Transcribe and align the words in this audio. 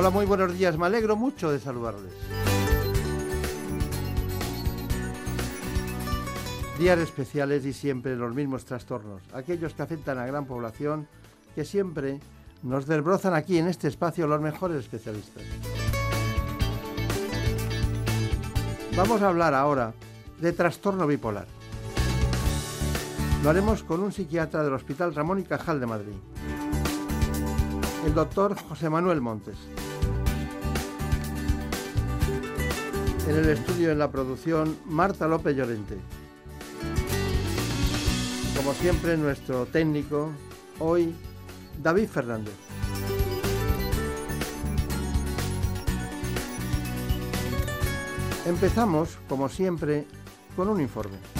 Hola, 0.00 0.08
muy 0.08 0.24
buenos 0.24 0.56
días. 0.56 0.78
Me 0.78 0.86
alegro 0.86 1.14
mucho 1.14 1.52
de 1.52 1.60
saludarles. 1.60 2.14
Días 6.78 6.98
especiales 7.00 7.66
y 7.66 7.74
siempre 7.74 8.16
los 8.16 8.34
mismos 8.34 8.64
trastornos, 8.64 9.20
aquellos 9.34 9.74
que 9.74 9.82
afectan 9.82 10.16
a 10.16 10.24
gran 10.24 10.46
población, 10.46 11.06
que 11.54 11.66
siempre 11.66 12.18
nos 12.62 12.86
desbrozan 12.86 13.34
aquí 13.34 13.58
en 13.58 13.68
este 13.68 13.88
espacio 13.88 14.26
los 14.26 14.40
mejores 14.40 14.78
especialistas. 14.78 15.42
Vamos 18.96 19.20
a 19.20 19.28
hablar 19.28 19.52
ahora 19.52 19.92
de 20.40 20.52
trastorno 20.54 21.06
bipolar. 21.06 21.46
Lo 23.44 23.50
haremos 23.50 23.82
con 23.82 24.00
un 24.00 24.12
psiquiatra 24.12 24.64
del 24.64 24.72
Hospital 24.72 25.14
Ramón 25.14 25.40
y 25.40 25.42
Cajal 25.42 25.78
de 25.78 25.86
Madrid, 25.86 26.14
el 28.06 28.14
doctor 28.14 28.56
José 28.66 28.88
Manuel 28.88 29.20
Montes. 29.20 29.58
En 33.30 33.36
el 33.36 33.48
estudio 33.50 33.92
en 33.92 34.00
la 34.00 34.10
producción, 34.10 34.76
Marta 34.86 35.28
López 35.28 35.56
Llorente. 35.56 35.96
Como 38.56 38.74
siempre, 38.74 39.16
nuestro 39.16 39.66
técnico, 39.66 40.32
hoy, 40.80 41.14
David 41.80 42.08
Fernández. 42.08 42.54
Empezamos, 48.46 49.16
como 49.28 49.48
siempre, 49.48 50.08
con 50.56 50.68
un 50.68 50.80
informe. 50.80 51.39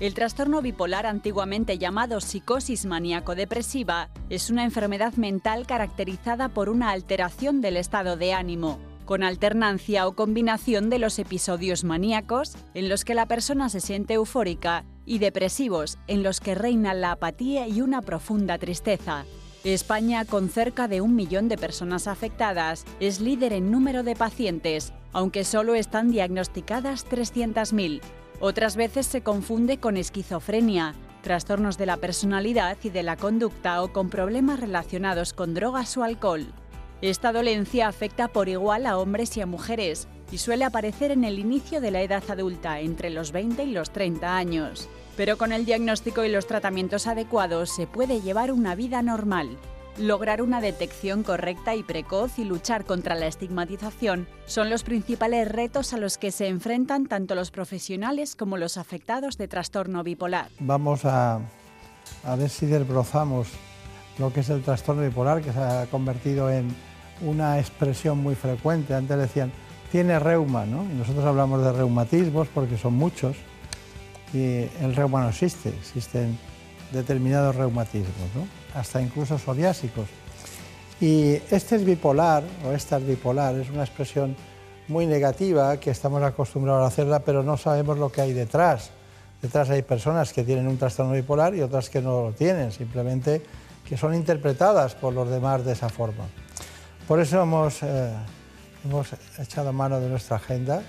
El 0.00 0.14
trastorno 0.14 0.62
bipolar, 0.62 1.06
antiguamente 1.06 1.76
llamado 1.76 2.20
psicosis 2.20 2.86
maníaco-depresiva, 2.86 4.10
es 4.30 4.48
una 4.48 4.62
enfermedad 4.62 5.14
mental 5.14 5.66
caracterizada 5.66 6.48
por 6.48 6.68
una 6.68 6.90
alteración 6.90 7.60
del 7.60 7.76
estado 7.76 8.16
de 8.16 8.32
ánimo, 8.32 8.78
con 9.06 9.24
alternancia 9.24 10.06
o 10.06 10.14
combinación 10.14 10.88
de 10.88 11.00
los 11.00 11.18
episodios 11.18 11.82
maníacos, 11.82 12.56
en 12.74 12.88
los 12.88 13.04
que 13.04 13.14
la 13.14 13.26
persona 13.26 13.68
se 13.70 13.80
siente 13.80 14.14
eufórica, 14.14 14.84
y 15.04 15.18
depresivos, 15.18 15.98
en 16.06 16.22
los 16.22 16.38
que 16.38 16.54
reina 16.54 16.94
la 16.94 17.12
apatía 17.12 17.66
y 17.66 17.80
una 17.80 18.00
profunda 18.00 18.56
tristeza. 18.56 19.24
España, 19.64 20.24
con 20.24 20.48
cerca 20.48 20.86
de 20.86 21.00
un 21.00 21.16
millón 21.16 21.48
de 21.48 21.58
personas 21.58 22.06
afectadas, 22.06 22.84
es 23.00 23.20
líder 23.20 23.52
en 23.52 23.72
número 23.72 24.04
de 24.04 24.14
pacientes, 24.14 24.92
aunque 25.12 25.42
solo 25.42 25.74
están 25.74 26.12
diagnosticadas 26.12 27.04
300.000. 27.04 28.00
Otras 28.40 28.76
veces 28.76 29.06
se 29.06 29.22
confunde 29.22 29.78
con 29.78 29.96
esquizofrenia, 29.96 30.94
trastornos 31.22 31.76
de 31.76 31.86
la 31.86 31.96
personalidad 31.96 32.76
y 32.84 32.90
de 32.90 33.02
la 33.02 33.16
conducta 33.16 33.82
o 33.82 33.92
con 33.92 34.10
problemas 34.10 34.60
relacionados 34.60 35.32
con 35.32 35.54
drogas 35.54 35.96
o 35.96 36.04
alcohol. 36.04 36.46
Esta 37.02 37.32
dolencia 37.32 37.88
afecta 37.88 38.28
por 38.28 38.48
igual 38.48 38.86
a 38.86 38.98
hombres 38.98 39.36
y 39.36 39.40
a 39.40 39.46
mujeres 39.46 40.06
y 40.30 40.38
suele 40.38 40.64
aparecer 40.64 41.10
en 41.10 41.24
el 41.24 41.38
inicio 41.38 41.80
de 41.80 41.90
la 41.90 42.02
edad 42.02 42.22
adulta, 42.28 42.80
entre 42.80 43.10
los 43.10 43.32
20 43.32 43.64
y 43.64 43.72
los 43.72 43.90
30 43.90 44.36
años. 44.36 44.88
Pero 45.16 45.36
con 45.36 45.52
el 45.52 45.64
diagnóstico 45.64 46.24
y 46.24 46.28
los 46.28 46.46
tratamientos 46.46 47.06
adecuados 47.06 47.70
se 47.70 47.86
puede 47.86 48.20
llevar 48.20 48.52
una 48.52 48.74
vida 48.74 49.02
normal. 49.02 49.58
Lograr 49.98 50.42
una 50.42 50.60
detección 50.60 51.24
correcta 51.24 51.74
y 51.74 51.82
precoz 51.82 52.38
y 52.38 52.44
luchar 52.44 52.84
contra 52.84 53.16
la 53.16 53.26
estigmatización 53.26 54.28
son 54.46 54.70
los 54.70 54.84
principales 54.84 55.48
retos 55.48 55.92
a 55.92 55.96
los 55.96 56.18
que 56.18 56.30
se 56.30 56.46
enfrentan 56.46 57.06
tanto 57.06 57.34
los 57.34 57.50
profesionales 57.50 58.36
como 58.36 58.58
los 58.58 58.76
afectados 58.76 59.36
de 59.38 59.48
trastorno 59.48 60.04
bipolar. 60.04 60.50
Vamos 60.60 61.04
a, 61.04 61.40
ver 62.38 62.48
si 62.48 62.66
desbrozamos 62.66 63.48
lo 64.18 64.32
que 64.32 64.40
es 64.40 64.50
el 64.50 64.62
trastorno 64.62 65.02
bipolar, 65.02 65.42
que 65.42 65.52
se 65.52 65.58
ha 65.58 65.86
convertido 65.86 66.48
en 66.48 66.72
una 67.20 67.58
expresión 67.58 68.18
muy 68.18 68.36
frecuente. 68.36 68.94
Antes 68.94 69.18
decían, 69.18 69.50
tiene 69.90 70.20
reuma, 70.20 70.64
¿no? 70.64 70.84
Y 70.84 70.94
nosotros 70.94 71.24
hablamos 71.24 71.60
de 71.64 71.72
reumatismos 71.72 72.46
porque 72.54 72.78
son 72.78 72.94
muchos 72.94 73.36
y 74.32 74.68
el 74.80 74.94
reuma 74.94 75.22
no 75.22 75.30
existe, 75.30 75.70
existen 75.70 76.38
determinados 76.92 77.56
reumatismos, 77.56 78.28
¿no? 78.36 78.57
Hasta 78.78 79.00
incluso 79.00 79.38
psoriásicos. 79.38 80.06
Y 81.00 81.34
este 81.50 81.76
es 81.76 81.84
bipolar, 81.84 82.42
o 82.66 82.72
esta 82.72 82.96
es 82.96 83.06
bipolar, 83.06 83.54
es 83.56 83.70
una 83.70 83.84
expresión 83.84 84.36
muy 84.88 85.06
negativa 85.06 85.76
que 85.78 85.90
estamos 85.90 86.22
acostumbrados 86.22 86.82
a 86.82 86.86
hacerla, 86.86 87.20
pero 87.20 87.42
no 87.42 87.56
sabemos 87.56 87.98
lo 87.98 88.10
que 88.10 88.20
hay 88.20 88.32
detrás. 88.32 88.90
Detrás 89.40 89.70
hay 89.70 89.82
personas 89.82 90.32
que 90.32 90.42
tienen 90.42 90.66
un 90.66 90.76
trastorno 90.78 91.12
bipolar 91.12 91.54
y 91.54 91.60
otras 91.60 91.88
que 91.88 92.00
no 92.00 92.22
lo 92.22 92.32
tienen, 92.32 92.72
simplemente 92.72 93.42
que 93.88 93.96
son 93.96 94.14
interpretadas 94.14 94.94
por 94.94 95.14
los 95.14 95.30
demás 95.30 95.64
de 95.64 95.72
esa 95.72 95.88
forma. 95.88 96.24
Por 97.06 97.20
eso 97.20 97.40
hemos, 97.40 97.82
eh, 97.82 98.12
hemos 98.84 99.08
echado 99.38 99.72
mano 99.72 100.00
de 100.00 100.08
nuestra 100.08 100.36
agenda, 100.36 100.82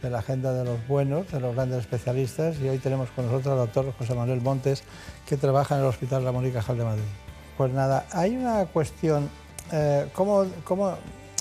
de 0.00 0.10
la 0.10 0.20
agenda 0.20 0.52
de 0.52 0.64
los 0.64 0.86
buenos, 0.86 1.30
de 1.32 1.40
los 1.40 1.54
grandes 1.54 1.80
especialistas, 1.80 2.58
y 2.60 2.68
hoy 2.68 2.78
tenemos 2.78 3.10
con 3.10 3.26
nosotros 3.26 3.52
al 3.52 3.58
doctor 3.58 3.92
José 3.98 4.14
Manuel 4.14 4.40
Montes, 4.40 4.84
que 5.26 5.36
trabaja 5.36 5.74
en 5.74 5.80
el 5.80 5.88
Hospital 5.88 6.24
Ramón 6.24 6.46
y 6.46 6.52
Cajal 6.52 6.78
de 6.78 6.84
Madrid. 6.84 7.27
Pues 7.58 7.72
nada, 7.72 8.06
hay 8.12 8.36
una 8.36 8.66
cuestión, 8.66 9.28
eh, 9.72 10.08
¿cómo, 10.12 10.46
¿cómo, 10.62 10.96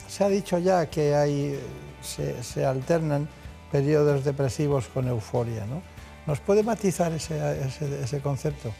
se 0.08 0.24
ha 0.24 0.30
dicho 0.30 0.58
ya 0.58 0.88
que 0.90 1.14
hay, 1.14 1.60
se, 2.02 2.42
se, 2.42 2.66
alternan 2.66 3.30
periodos 3.72 4.26
depresivos 4.26 4.88
con 4.88 5.08
euforia, 5.08 5.68
¿no? 5.68 5.84
¿Nos 6.26 6.40
puede 6.40 6.64
matizar 6.64 7.12
ese, 7.14 7.38
ese, 7.64 8.04
ese 8.04 8.20
concepto? 8.20 8.74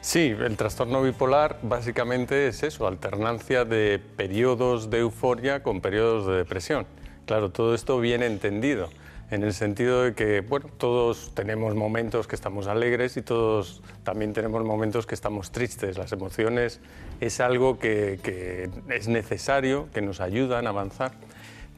Sí, 0.00 0.34
el 0.40 0.56
trastorno 0.56 1.02
bipolar 1.02 1.58
básicamente 1.62 2.48
es 2.48 2.62
eso, 2.62 2.86
alternancia 2.86 3.66
de 3.66 4.00
periodos 4.16 4.88
de 4.88 5.00
euforia 5.00 5.62
con 5.62 5.82
periodos 5.82 6.26
de 6.26 6.36
depresión. 6.36 6.86
Claro, 7.26 7.50
todo 7.50 7.74
esto 7.74 8.00
bien 8.00 8.22
entendido 8.22 8.88
en 9.30 9.42
el 9.42 9.52
sentido 9.52 10.04
de 10.04 10.14
que, 10.14 10.40
bueno, 10.40 10.68
todos 10.78 11.32
tenemos 11.34 11.74
momentos 11.74 12.26
que 12.26 12.34
estamos 12.34 12.66
alegres 12.66 13.16
y 13.16 13.22
todos 13.22 13.82
también 14.02 14.32
tenemos 14.32 14.64
momentos 14.64 15.06
que 15.06 15.14
estamos 15.14 15.50
tristes. 15.50 15.98
Las 15.98 16.12
emociones 16.12 16.80
es 17.20 17.40
algo 17.40 17.78
que, 17.78 18.18
que, 18.22 18.70
es 18.88 19.08
necesario, 19.08 19.88
que 19.92 20.00
nos 20.00 20.20
ayudan 20.20 20.66
a 20.66 20.70
avanzar, 20.70 21.12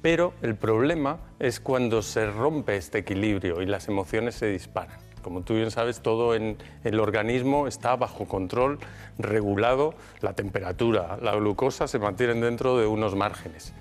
pero 0.01 0.33
el 0.43 0.55
problema 0.55 1.19
es 1.41 1.59
cuando 1.59 2.03
se 2.03 2.31
rompe 2.31 2.77
este 2.77 2.99
equilibrio 2.99 3.63
y 3.63 3.67
las 3.67 3.89
emociones 3.89 4.37
se 4.37 4.47
disparan. 4.47 4.99
Como 5.23 5.43
tú 5.43 5.55
bien 5.55 5.71
sabes, 5.71 6.01
todo 6.01 6.35
en 6.35 6.57
el 6.85 7.01
organismo 7.01 7.67
está 7.67 7.97
bajo 7.97 8.27
control, 8.27 8.79
regulado, 9.19 9.95
la 10.21 10.33
temperatura, 10.35 11.19
la 11.21 11.35
glucosa 11.35 11.89
se 11.89 11.99
mantienen 11.99 12.41
dentro 12.41 12.79
de 12.79 12.87
unos 12.87 13.17
márgenes. 13.17 13.75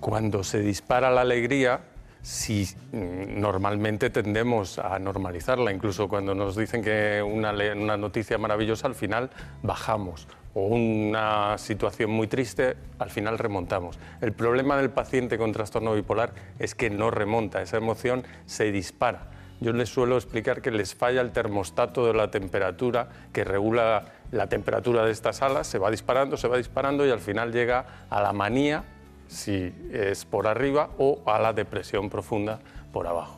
Cuando 0.00 0.42
se 0.42 0.60
dispara 0.60 1.10
la 1.10 1.20
alegría, 1.20 1.80
si 2.22 2.68
normalmente 2.92 4.08
tendemos 4.10 4.78
a 4.78 4.98
normalizarla, 4.98 5.72
incluso 5.72 6.08
cuando 6.08 6.34
nos 6.34 6.56
dicen 6.56 6.82
que 6.82 7.20
una, 7.22 7.52
noticia 7.96 8.38
maravillosa 8.38 8.86
al 8.86 8.94
final 8.94 9.30
bajamos 9.62 10.28
o 10.54 10.66
una 10.66 11.56
situación 11.58 12.10
muy 12.10 12.28
triste 12.28 12.76
al 12.98 13.10
final 13.10 13.38
remontamos. 13.38 13.98
El 14.20 14.32
problema 14.32 14.76
del 14.76 14.90
paciente 14.90 15.36
con 15.36 15.52
trastorno 15.52 15.94
bipolar 15.94 16.32
es 16.58 16.74
que 16.74 16.90
no 16.90 17.10
remonta, 17.10 17.60
esa 17.60 17.78
emoción 17.78 18.24
se 18.46 18.70
dispara. 18.70 19.28
Yo 19.60 19.72
les 19.72 19.88
suelo 19.88 20.16
explicar 20.16 20.60
que 20.60 20.70
les 20.70 20.94
falla 20.94 21.20
el 21.20 21.30
termostato 21.30 22.04
de 22.06 22.14
la 22.14 22.30
temperatura 22.30 23.08
que 23.32 23.44
regula 23.44 24.06
la 24.30 24.48
temperatura 24.48 25.04
de 25.04 25.12
estas 25.12 25.36
salas, 25.36 25.66
se 25.66 25.78
va 25.78 25.90
disparando, 25.90 26.36
se 26.36 26.48
va 26.48 26.56
disparando 26.56 27.06
y 27.06 27.10
al 27.10 27.20
final 27.20 27.52
llega 27.52 28.06
a 28.10 28.20
la 28.22 28.32
manía 28.32 28.84
si 29.32 29.74
es 29.92 30.24
por 30.24 30.46
arriba 30.46 30.90
o 30.98 31.20
a 31.26 31.38
la 31.38 31.52
depresión 31.52 32.10
profunda 32.10 32.60
por 32.92 33.06
abajo. 33.06 33.36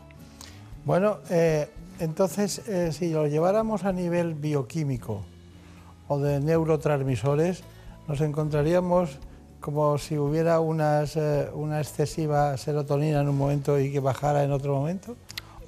Bueno, 0.85 1.19
eh, 1.31 1.69
entonces, 2.01 2.67
eh, 2.69 2.93
si 2.93 3.11
lo 3.11 3.27
lleváramos 3.27 3.85
a 3.85 3.93
nivel 3.93 4.35
bioquímico 4.35 5.23
o 6.09 6.19
de 6.19 6.41
neurotransmisores, 6.41 7.63
nos 8.09 8.21
encontraríamos 8.21 9.19
como 9.61 9.97
si 9.97 10.19
hubiera 10.19 10.61
unas, 10.61 11.17
eh, 11.17 11.49
una 11.55 11.81
excesiva 11.81 12.57
serotonina 12.59 13.21
en 13.21 13.29
un 13.29 13.39
momento 13.39 13.79
y 13.79 13.91
que 13.91 14.01
bajara 14.01 14.45
en 14.45 14.53
otro 14.53 14.75
momento, 14.75 15.17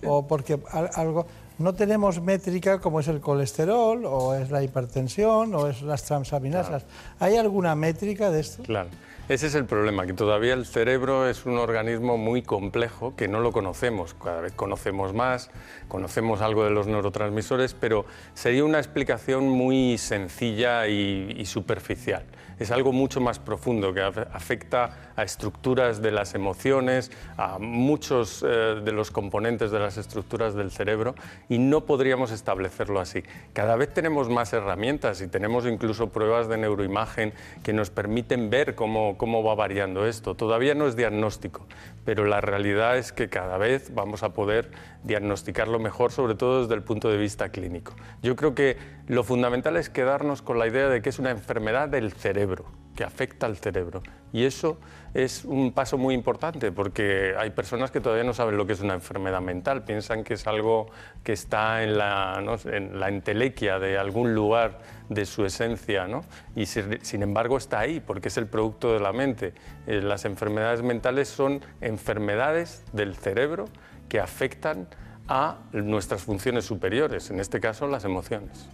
o 0.04 0.26
porque 0.26 0.60
algo, 0.94 1.26
no 1.58 1.72
tenemos 1.74 2.20
métrica 2.20 2.78
como 2.78 3.00
es 3.00 3.08
el 3.08 3.20
colesterol 3.20 4.04
o 4.04 4.34
es 4.34 4.50
la 4.50 4.62
hipertensión 4.62 5.54
o 5.54 5.68
es 5.68 5.80
las 5.80 6.02
transaminasas. 6.02 6.84
¿Hay 7.18 7.36
alguna 7.36 7.74
métrica 7.74 8.30
de 8.30 8.40
esto? 8.40 8.62
Claro. 8.64 8.90
Ese 9.28 9.48
es 9.48 9.56
el 9.56 9.64
problema, 9.64 10.06
que 10.06 10.12
todavía 10.12 10.54
el 10.54 10.66
cerebro 10.66 11.28
es 11.28 11.46
un 11.46 11.58
organismo 11.58 12.16
muy 12.16 12.42
complejo 12.42 13.16
que 13.16 13.26
no 13.26 13.40
lo 13.40 13.50
conocemos. 13.50 14.14
Cada 14.14 14.40
vez 14.40 14.52
conocemos 14.52 15.14
más, 15.14 15.50
conocemos 15.88 16.42
algo 16.42 16.62
de 16.62 16.70
los 16.70 16.86
neurotransmisores, 16.86 17.74
pero 17.74 18.06
sería 18.34 18.64
una 18.64 18.78
explicación 18.78 19.48
muy 19.48 19.98
sencilla 19.98 20.86
y, 20.86 21.44
superficial. 21.44 22.22
Es 22.60 22.70
algo 22.70 22.92
mucho 22.92 23.20
más 23.20 23.40
profundo 23.40 23.92
que 23.92 24.00
afecta 24.00 25.05
a 25.16 25.22
estructuras 25.22 26.02
de 26.02 26.10
las 26.10 26.34
emociones, 26.34 27.10
a 27.36 27.58
muchos 27.58 28.44
eh, 28.46 28.80
de 28.84 28.92
los 28.92 29.10
componentes 29.10 29.70
de 29.70 29.78
las 29.78 29.98
estructuras 29.98 30.54
del 30.54 30.70
cerebro 30.70 31.14
y 31.48 31.58
no 31.58 31.82
podríamos 31.82 32.30
establecerlo 32.30 33.00
así. 33.00 33.22
Cada 33.52 33.76
vez 33.76 33.92
tenemos 33.92 34.28
más 34.28 34.52
herramientas 34.52 35.20
y 35.20 35.28
tenemos 35.28 35.66
incluso 35.66 36.08
pruebas 36.08 36.48
de 36.48 36.58
neuroimagen 36.58 37.32
que 37.62 37.72
nos 37.72 37.90
permiten 37.90 38.50
ver 38.50 38.74
cómo 38.74 39.06
cómo, 39.16 39.42
va 39.42 39.54
variando 39.54 40.06
esto. 40.06 40.34
Todavía 40.34 40.74
no 40.74 40.86
es 40.86 40.96
diagnóstico, 40.96 41.66
pero 42.04 42.24
la 42.24 42.40
realidad 42.40 42.96
es 42.96 43.12
que 43.12 43.28
cada 43.28 43.58
vez 43.58 43.94
vamos 43.94 44.22
a 44.22 44.30
poder 44.30 44.70
diagnosticarlo 45.04 45.78
mejor, 45.78 46.12
sobre 46.12 46.34
todo 46.34 46.62
desde 46.62 46.74
el 46.74 46.82
punto 46.82 47.08
de 47.10 47.18
vista 47.18 47.50
clínico. 47.50 47.94
Yo 48.22 48.36
creo 48.36 48.54
que 48.54 48.76
lo 49.06 49.24
fundamental 49.24 49.76
es 49.76 49.90
quedarnos 49.90 50.42
con 50.42 50.58
la 50.58 50.66
idea 50.66 50.88
de 50.88 51.02
que 51.02 51.10
es 51.10 51.18
una 51.18 51.30
enfermedad 51.30 51.88
del 51.88 52.12
cerebro, 52.12 52.64
que 52.94 53.04
afecta 53.04 53.46
al 53.46 53.56
cerebro. 53.56 54.02
Y 54.32 54.44
eso 54.44 54.78
es 55.16 55.46
un 55.46 55.72
paso 55.72 55.96
muy 55.96 56.14
importante 56.14 56.72
porque 56.72 57.34
hay 57.38 57.48
personas 57.48 57.90
que 57.90 58.02
todavía 58.02 58.22
no 58.22 58.34
saben 58.34 58.58
lo 58.58 58.66
que 58.66 58.74
es 58.74 58.80
una 58.80 58.92
enfermedad 58.92 59.40
mental, 59.40 59.82
piensan 59.82 60.24
que 60.24 60.34
es 60.34 60.46
algo 60.46 60.88
que 61.24 61.32
está 61.32 61.82
en 61.82 61.96
la, 61.96 62.44
en 62.66 63.00
la 63.00 63.08
entelequia 63.08 63.78
de 63.78 63.96
algún 63.96 64.34
lugar 64.34 64.78
de 65.08 65.24
su 65.24 65.46
esencia, 65.46 66.06
¿no? 66.06 66.20
y 66.54 66.66
sin 66.66 67.22
embargo 67.22 67.56
está 67.56 67.78
ahí 67.80 68.00
porque 68.00 68.28
es 68.28 68.36
el 68.36 68.46
producto 68.46 68.92
de 68.92 69.00
la 69.00 69.14
mente. 69.14 69.54
Eh, 69.86 70.02
las 70.02 70.26
enfermedades 70.26 70.82
mentales 70.82 71.28
son 71.28 71.62
enfermedades 71.80 72.84
del 72.92 73.16
cerebro 73.16 73.64
que 74.10 74.20
afectan 74.20 74.86
a 75.28 75.60
nuestras 75.72 76.22
funciones 76.24 76.66
superiores, 76.66 77.30
en 77.30 77.40
este 77.40 77.58
caso 77.58 77.86
las 77.86 78.04
emociones. 78.04 78.68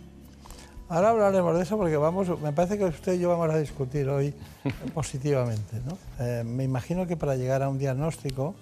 Ahora 0.93 1.09
hablaremos 1.09 1.57
de 1.57 1.63
eso 1.63 1.79
porque 1.79 1.97
vamos, 1.97 2.39
me 2.43 2.53
parece 2.53 2.77
que 2.77 2.85
usted 2.85 3.15
y 3.15 3.21
yo 3.21 3.31
vamos 3.31 3.49
a 3.49 3.57
discutir 3.57 4.07
hoy 4.11 4.35
positivamente. 4.95 5.81
¿no? 5.87 5.97
Eh, 6.23 6.45
me 6.45 6.65
imagino 6.65 7.07
que 7.07 7.17
para 7.17 7.35
llegar 7.35 7.63
a 7.63 7.71
un 7.71 7.79
diagnóstico 7.79 8.55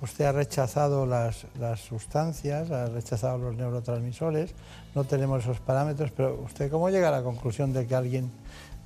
usted 0.00 0.26
ha 0.26 0.30
rechazado 0.30 1.06
las, 1.06 1.44
las, 1.58 1.80
sustancias, 1.80 2.70
ha 2.70 2.86
rechazado 2.86 3.38
los 3.38 3.56
neurotransmisores, 3.56 4.54
no 4.94 5.02
tenemos 5.02 5.42
esos 5.42 5.58
parámetros, 5.58 6.12
pero 6.12 6.40
usted 6.44 6.70
cómo 6.70 6.88
llega 6.88 7.08
a 7.08 7.10
la 7.10 7.24
conclusión 7.24 7.72
de 7.72 7.84
que 7.84 7.96
alguien 7.96 8.30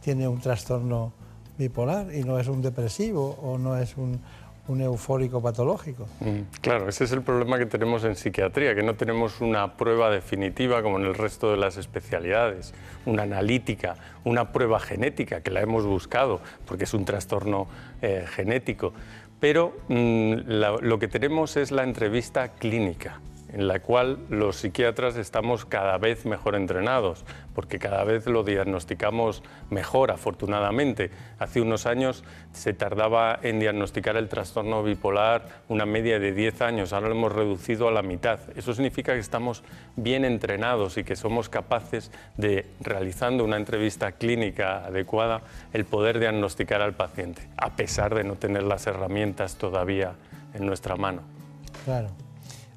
tiene 0.01 0.27
un 0.27 0.41
trastorno 0.41 1.13
bipolar 1.59 2.15
y 2.15 2.25
no 2.25 2.39
es 2.39 2.49
un 2.49 2.63
depresivo 2.63 3.39
o 3.43 3.59
no 3.59 3.77
es 3.77 3.99
un, 3.99 4.23
un 4.69 4.81
eufórico 4.81 5.41
patológico. 5.41 6.07
Mm, 6.21 6.41
claro, 6.61 6.89
ese 6.89 7.05
es 7.05 7.13
el 7.13 7.23
problema 7.23 7.59
que 7.59 7.67
tenemos 7.67 8.05
en 8.05 8.17
psiquiatría, 8.17 8.75
que 8.75 8.83
no 8.83 8.95
tenemos 8.95 9.41
una 9.41 9.77
prueba 9.77 10.11
definitiva 10.11 10.83
como 10.83 10.99
en 10.99 11.07
el 11.07 11.15
resto 11.15 11.51
de 11.51 11.57
las 11.57 11.77
especialidades, 11.77 12.75
una 13.05 13.23
analítica, 13.23 13.97
una 14.25 14.53
prueba 14.53 14.81
genética, 14.81 15.41
que 15.41 15.51
la 15.51 15.61
hemos 15.61 15.87
buscado, 15.87 16.41
porque 16.67 16.85
es 16.85 16.95
un 16.95 17.05
trastorno 17.05 17.69
eh, 18.03 18.25
genético. 18.29 18.93
Pero 19.41 19.77
mm, 19.89 20.35
lo 20.47 20.99
que 20.99 21.09
tenemos 21.09 21.57
es 21.57 21.71
la 21.71 21.83
entrevista 21.83 22.49
clínica 22.49 23.21
en 23.57 23.69
la 23.69 23.81
cual 23.81 24.19
los 24.29 24.57
psiquiatras 24.57 25.17
estamos 25.17 25.65
cada 25.65 25.97
vez 25.97 26.27
mejor 26.27 26.57
entrenados, 26.57 27.25
porque 27.55 27.79
cada 27.79 28.05
vez 28.05 28.27
lo 28.27 28.45
diagnosticamos 28.45 29.43
mejor, 29.71 30.11
afortunadamente. 30.11 31.11
Hace 31.39 31.63
unos 31.63 31.87
años 31.87 32.23
se 32.53 32.75
tardaba 32.75 33.39
en 33.43 33.59
diagnosticar 33.59 34.19
el 34.19 34.29
trastorno 34.29 34.83
bipolar 34.83 35.47
una 35.71 35.87
media 35.87 36.19
de 36.19 36.35
10 36.35 36.61
años, 36.61 36.93
ahora 36.93 37.09
lo 37.09 37.15
hemos 37.15 37.33
reducido 37.33 37.89
a 37.89 37.93
la 37.93 38.03
mitad. 38.03 38.41
Eso 38.57 38.75
significa 38.75 39.15
que 39.15 39.21
estamos 39.21 39.65
bien 39.97 40.27
entrenados 40.27 40.99
y 40.99 41.05
que 41.05 41.17
somos 41.17 41.49
capaces 41.49 42.11
de, 42.37 42.67
realizando 42.81 43.43
una 43.43 43.57
entrevista 43.57 44.13
clínica 44.13 44.85
adecuada, 44.85 45.41
el 45.73 45.87
poder 45.87 46.19
diagnosticar 46.19 46.83
al 46.83 46.93
paciente, 46.93 47.49
a 47.57 47.75
pesar 47.75 48.15
de 48.15 48.23
no 48.23 48.35
tener 48.35 48.65
las 48.65 48.87
herramientas 48.87 49.57
todavía 49.57 50.13
en 50.53 50.67
nuestra 50.67 50.97
mano. 50.97 51.23
Claro. 51.87 52.11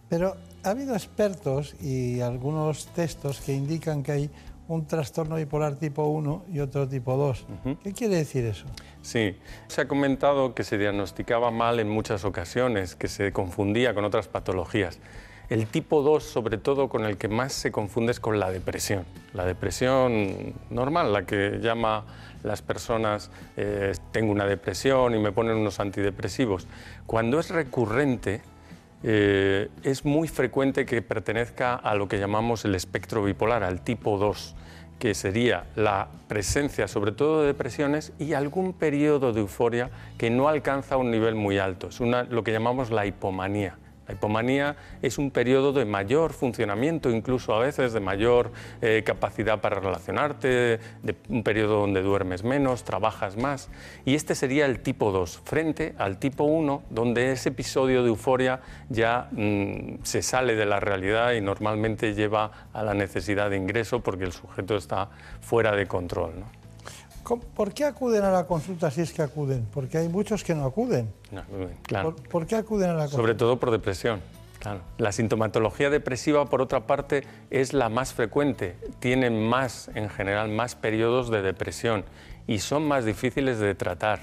Pero 0.08 0.38
ha 0.64 0.70
habido 0.70 0.94
expertos 0.94 1.76
y 1.82 2.22
algunos 2.22 2.88
textos 2.88 3.42
que 3.42 3.54
indican 3.54 4.04
que 4.04 4.12
hay 4.12 4.30
un 4.68 4.86
trastorno 4.86 5.36
bipolar 5.36 5.76
tipo 5.76 6.04
1 6.06 6.46
y 6.54 6.60
otro 6.60 6.88
tipo 6.88 7.18
2. 7.18 7.46
¿Qué 7.84 7.94
quiere 7.94 8.18
decir 8.18 8.46
eso? 8.46 8.66
Sí, 9.02 9.36
se 9.68 9.82
ha 9.82 9.88
comentado 9.88 10.54
que 10.54 10.64
se 10.64 10.78
diagnosticaba 10.78 11.50
mal 11.50 11.80
en 11.80 11.90
muchas 11.90 12.24
ocasiones, 12.24 12.96
que 12.96 13.08
se 13.08 13.32
confundía 13.34 13.96
con 13.96 14.06
otras 14.06 14.28
patologías. 14.28 15.00
El 15.50 15.66
tipo 15.66 16.04
2, 16.04 16.24
sobre 16.24 16.60
todo, 16.60 16.90
con 16.90 17.06
el 17.06 17.18
que 17.18 17.28
más 17.28 17.54
se 17.54 17.72
confunde 17.72 18.12
es 18.12 18.20
con 18.20 18.40
la 18.40 18.52
depresión. 18.52 19.06
La 19.34 19.46
depresión 19.46 20.54
normal, 20.70 21.12
la 21.12 21.26
que 21.26 21.58
llama 21.60 22.06
las 22.44 22.62
personas, 22.62 23.32
eh, 23.58 23.94
tengo 24.12 24.32
una 24.32 24.46
depresión 24.46 25.16
y 25.16 25.20
me 25.20 25.32
ponen 25.32 25.58
unos 25.58 25.80
antidepresivos. 25.80 26.68
Cuando 27.08 27.40
es 27.40 27.50
recurrente, 27.50 28.42
eh, 29.04 29.70
es 29.84 30.06
muy 30.06 30.28
frecuente 30.28 30.86
que 30.86 31.02
pertenezca 31.02 31.76
a 31.76 31.96
lo 31.96 32.08
que 32.08 32.20
llamamos 32.20 32.66
el 32.66 32.76
espectro 32.76 33.24
bipolar, 33.24 33.64
al 33.64 33.82
tipo 33.82 34.18
2, 34.18 34.56
que 35.00 35.14
sería 35.14 35.66
la 35.76 36.10
presencia 36.28 36.88
sobre 36.88 37.14
todo 37.14 37.42
de 37.42 37.48
depresiones 37.48 38.12
y 38.20 38.34
algún 38.34 38.74
periodo 38.74 39.32
de 39.32 39.40
euforia 39.40 39.90
que 40.18 40.30
no 40.30 40.50
alcanza 40.50 40.98
un 40.98 41.12
nivel 41.12 41.36
muy 41.36 41.58
alto. 41.58 41.88
Es 41.88 42.00
lo 42.02 42.44
que 42.44 42.52
llamamos 42.52 42.92
la 42.92 43.06
hipomanía. 43.06 43.78
La 44.10 44.16
hipomanía 44.16 44.76
es 45.04 45.20
un 45.20 45.30
periodo 45.30 45.72
de 45.72 45.86
mayor 45.86 46.34
funcionamiento, 46.34 47.12
incluso 47.12 47.54
a 47.54 47.60
veces 47.60 47.94
de 47.94 48.00
mayor 48.00 48.52
eh, 48.82 49.04
capacidad 49.06 49.62
para 49.62 49.80
relacionarte, 49.80 50.80
de 51.04 51.16
un 51.30 51.44
periodo 51.44 51.82
donde 51.82 52.02
duermes 52.02 52.44
menos, 52.44 52.84
trabajas 52.84 53.38
más. 53.38 53.70
Y 54.06 54.16
este 54.16 54.34
sería 54.34 54.66
el 54.66 54.80
tipo 54.80 55.12
2, 55.12 55.42
frente 55.46 55.94
al 56.00 56.18
tipo 56.18 56.46
1, 56.46 56.86
donde 56.90 57.32
ese 57.32 57.50
episodio 57.50 58.02
de 58.02 58.10
euforia 58.10 58.62
ya 58.90 59.28
mm, 59.30 60.00
se 60.02 60.24
sale 60.24 60.56
de 60.56 60.66
la 60.66 60.80
realidad 60.80 61.34
y 61.34 61.42
normalmente 61.42 62.16
lleva 62.16 62.70
a 62.74 62.82
la 62.82 62.96
necesidad 62.96 63.52
de 63.52 63.58
ingreso 63.58 64.00
porque 64.00 64.24
el 64.24 64.32
sujeto 64.32 64.76
está 64.76 65.12
fuera 65.40 65.76
de 65.76 65.86
control. 65.86 66.46
¿Por 67.38 67.74
qué 67.74 67.86
acuden 67.86 68.24
a 68.24 68.32
la 68.32 68.46
consulta 68.48 68.90
si 68.92 69.02
es 69.02 69.14
que 69.14 69.22
acuden? 69.22 69.68
Porque 69.74 69.98
hay 69.98 70.10
muchos 70.10 70.44
que 70.44 70.56
no 70.56 70.66
acuden. 70.66 71.14
claro. 71.84 72.16
¿Por, 72.16 72.48
qué 72.48 72.56
acuden 72.56 72.90
a 72.90 72.94
la 72.94 73.02
consulta? 73.02 73.18
Sobre 73.18 73.36
todo 73.36 73.60
por 73.60 73.72
depresión. 73.72 74.22
Claro. 74.60 74.82
La 74.98 75.12
sintomatología 75.12 75.90
depresiva, 75.90 76.50
por 76.50 76.62
otra 76.62 76.86
parte, 76.86 77.24
es 77.50 77.74
la 77.74 77.90
más 77.90 78.14
frecuente. 78.14 78.76
Tienen 79.00 79.42
más, 79.48 79.90
en 79.96 80.10
general, 80.10 80.50
más 80.50 80.76
periodos 80.76 81.30
de 81.30 81.42
depresión 81.42 82.04
y 82.46 82.60
son 82.60 82.88
más 82.88 83.06
difíciles 83.06 83.60
de 83.60 83.76
tratar. 83.76 84.20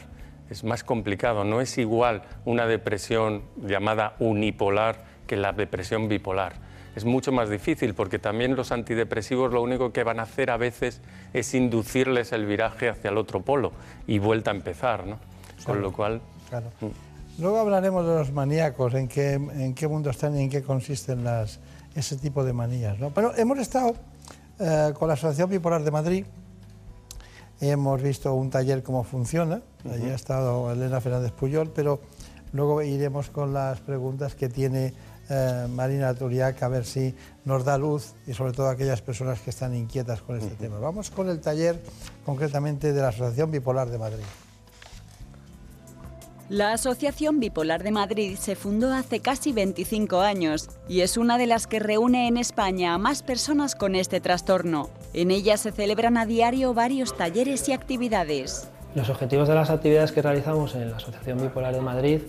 Es 0.51 0.63
más 0.63 0.85
complicado. 0.85 1.45
No 1.45 1.61
es 1.61 1.79
igual 1.79 2.23
una 2.45 2.67
depresión 2.67 3.43
llamada 3.57 4.15
unipolar 4.19 5.05
que 5.27 5.37
la 5.37 5.53
depresión 5.53 6.09
bipolar 6.09 6.66
es 6.97 7.05
mucho 7.05 7.31
más 7.31 7.51
difícil 7.51 7.95
porque 7.95 8.19
también 8.19 8.57
los 8.57 8.73
antidepresivos 8.73 9.53
lo 9.53 9.63
único 9.63 9.93
que 9.93 10.03
van 10.03 10.19
a 10.19 10.23
hacer 10.23 10.51
a 10.51 10.57
veces 10.57 11.03
es 11.35 11.55
inducirles 11.55 12.33
el 12.33 12.47
viraje 12.47 12.89
hacia 12.89 13.11
el 13.11 13.19
otro 13.19 13.43
polo 13.43 13.73
y 14.07 14.19
vuelta 14.19 14.51
a 14.51 14.55
empezar, 14.55 15.07
¿no? 15.07 15.19
Con 15.65 15.83
lo 15.83 15.93
cual... 15.93 16.23
Claro. 16.49 16.73
Mm. 16.81 16.87
Luego 17.39 17.59
hablaremos 17.59 18.07
de 18.07 18.15
los 18.15 18.33
maníacos, 18.33 18.95
en 18.95 19.09
qué, 19.09 19.35
en 19.35 19.75
qué 19.75 19.87
mundo 19.87 20.09
están 20.09 20.39
y 20.39 20.45
en 20.45 20.49
qué 20.49 20.63
consisten 20.63 21.23
las, 21.23 21.61
ese 21.95 22.17
tipo 22.17 22.45
de 22.45 22.55
manías. 22.55 22.99
¿no? 22.99 23.11
Pero 23.11 23.37
hemos 23.37 23.59
estado 23.59 23.95
eh, 24.59 24.95
con 24.99 25.09
la 25.09 25.15
Asociación 25.15 25.51
Bipolar 25.51 25.83
de 25.83 25.91
Madrid, 25.91 26.25
hemos 27.61 28.01
visto 28.01 28.33
un 28.33 28.49
taller 28.49 28.83
cómo 28.83 29.05
funciona, 29.05 29.61
allí 29.85 30.09
ha 30.09 30.15
estado 30.15 30.73
Elena 30.73 30.99
Fernández 31.03 31.33
Puyol, 31.33 31.71
pero 31.75 32.01
luego 32.53 32.81
iremos 32.81 33.29
con 33.29 33.53
las 33.53 33.81
preguntas 33.81 34.35
que 34.35 34.49
tiene 34.49 34.95
eh, 35.29 35.67
Marina 35.69 36.15
Turiac 36.15 36.63
a 36.63 36.69
ver 36.69 36.85
si 36.85 37.15
nos 37.45 37.65
da 37.65 37.79
luz 37.79 38.15
y 38.27 38.35
sobre 38.35 38.53
todo 38.53 38.69
aquellas 38.69 39.03
personas 39.03 39.41
que 39.41 39.51
están 39.51 39.75
inquietas 39.75 40.23
con 40.23 40.39
este 40.39 40.55
tema. 40.55 40.79
Vamos 40.79 41.11
con 41.11 41.29
el 41.29 41.41
taller 41.41 41.81
concretamente 42.25 42.93
de 42.93 43.01
la 43.01 43.09
Asociación 43.09 43.51
Bipolar 43.51 43.91
de 43.91 43.99
Madrid. 43.99 44.25
La 46.49 46.73
Asociación 46.73 47.41
Bipolar 47.41 47.83
de 47.83 47.91
Madrid 47.91 48.37
se 48.39 48.55
fundó 48.55 48.95
hace 48.95 49.19
casi 49.19 49.53
25 49.53 50.21
años 50.21 50.69
y 50.89 51.01
es 51.01 51.17
una 51.17 51.39
de 51.39 51.49
las 51.49 51.67
que 51.67 51.81
reúne 51.81 52.29
en 52.29 52.37
España 52.37 52.95
a 52.95 52.99
más 52.99 53.25
personas 53.25 53.75
con 53.75 53.97
este 53.97 54.21
trastorno. 54.21 54.89
En 55.13 55.33
ella 55.33 55.57
se 55.57 55.73
celebran 55.73 56.17
a 56.17 56.25
diario 56.25 56.73
varios 56.73 57.17
talleres 57.17 57.69
y 57.69 57.73
actividades. 57.73 58.69
Los 58.95 59.11
objetivos 59.11 59.49
de 59.49 59.57
las 59.57 59.71
actividades 59.71 60.13
que 60.13 60.23
realizamos 60.23 60.77
en 60.77 60.89
la 60.89 60.99
Asociación 60.99 61.43
Bipolar 61.43 61.75
de 61.75 61.81
Madrid 61.81 62.21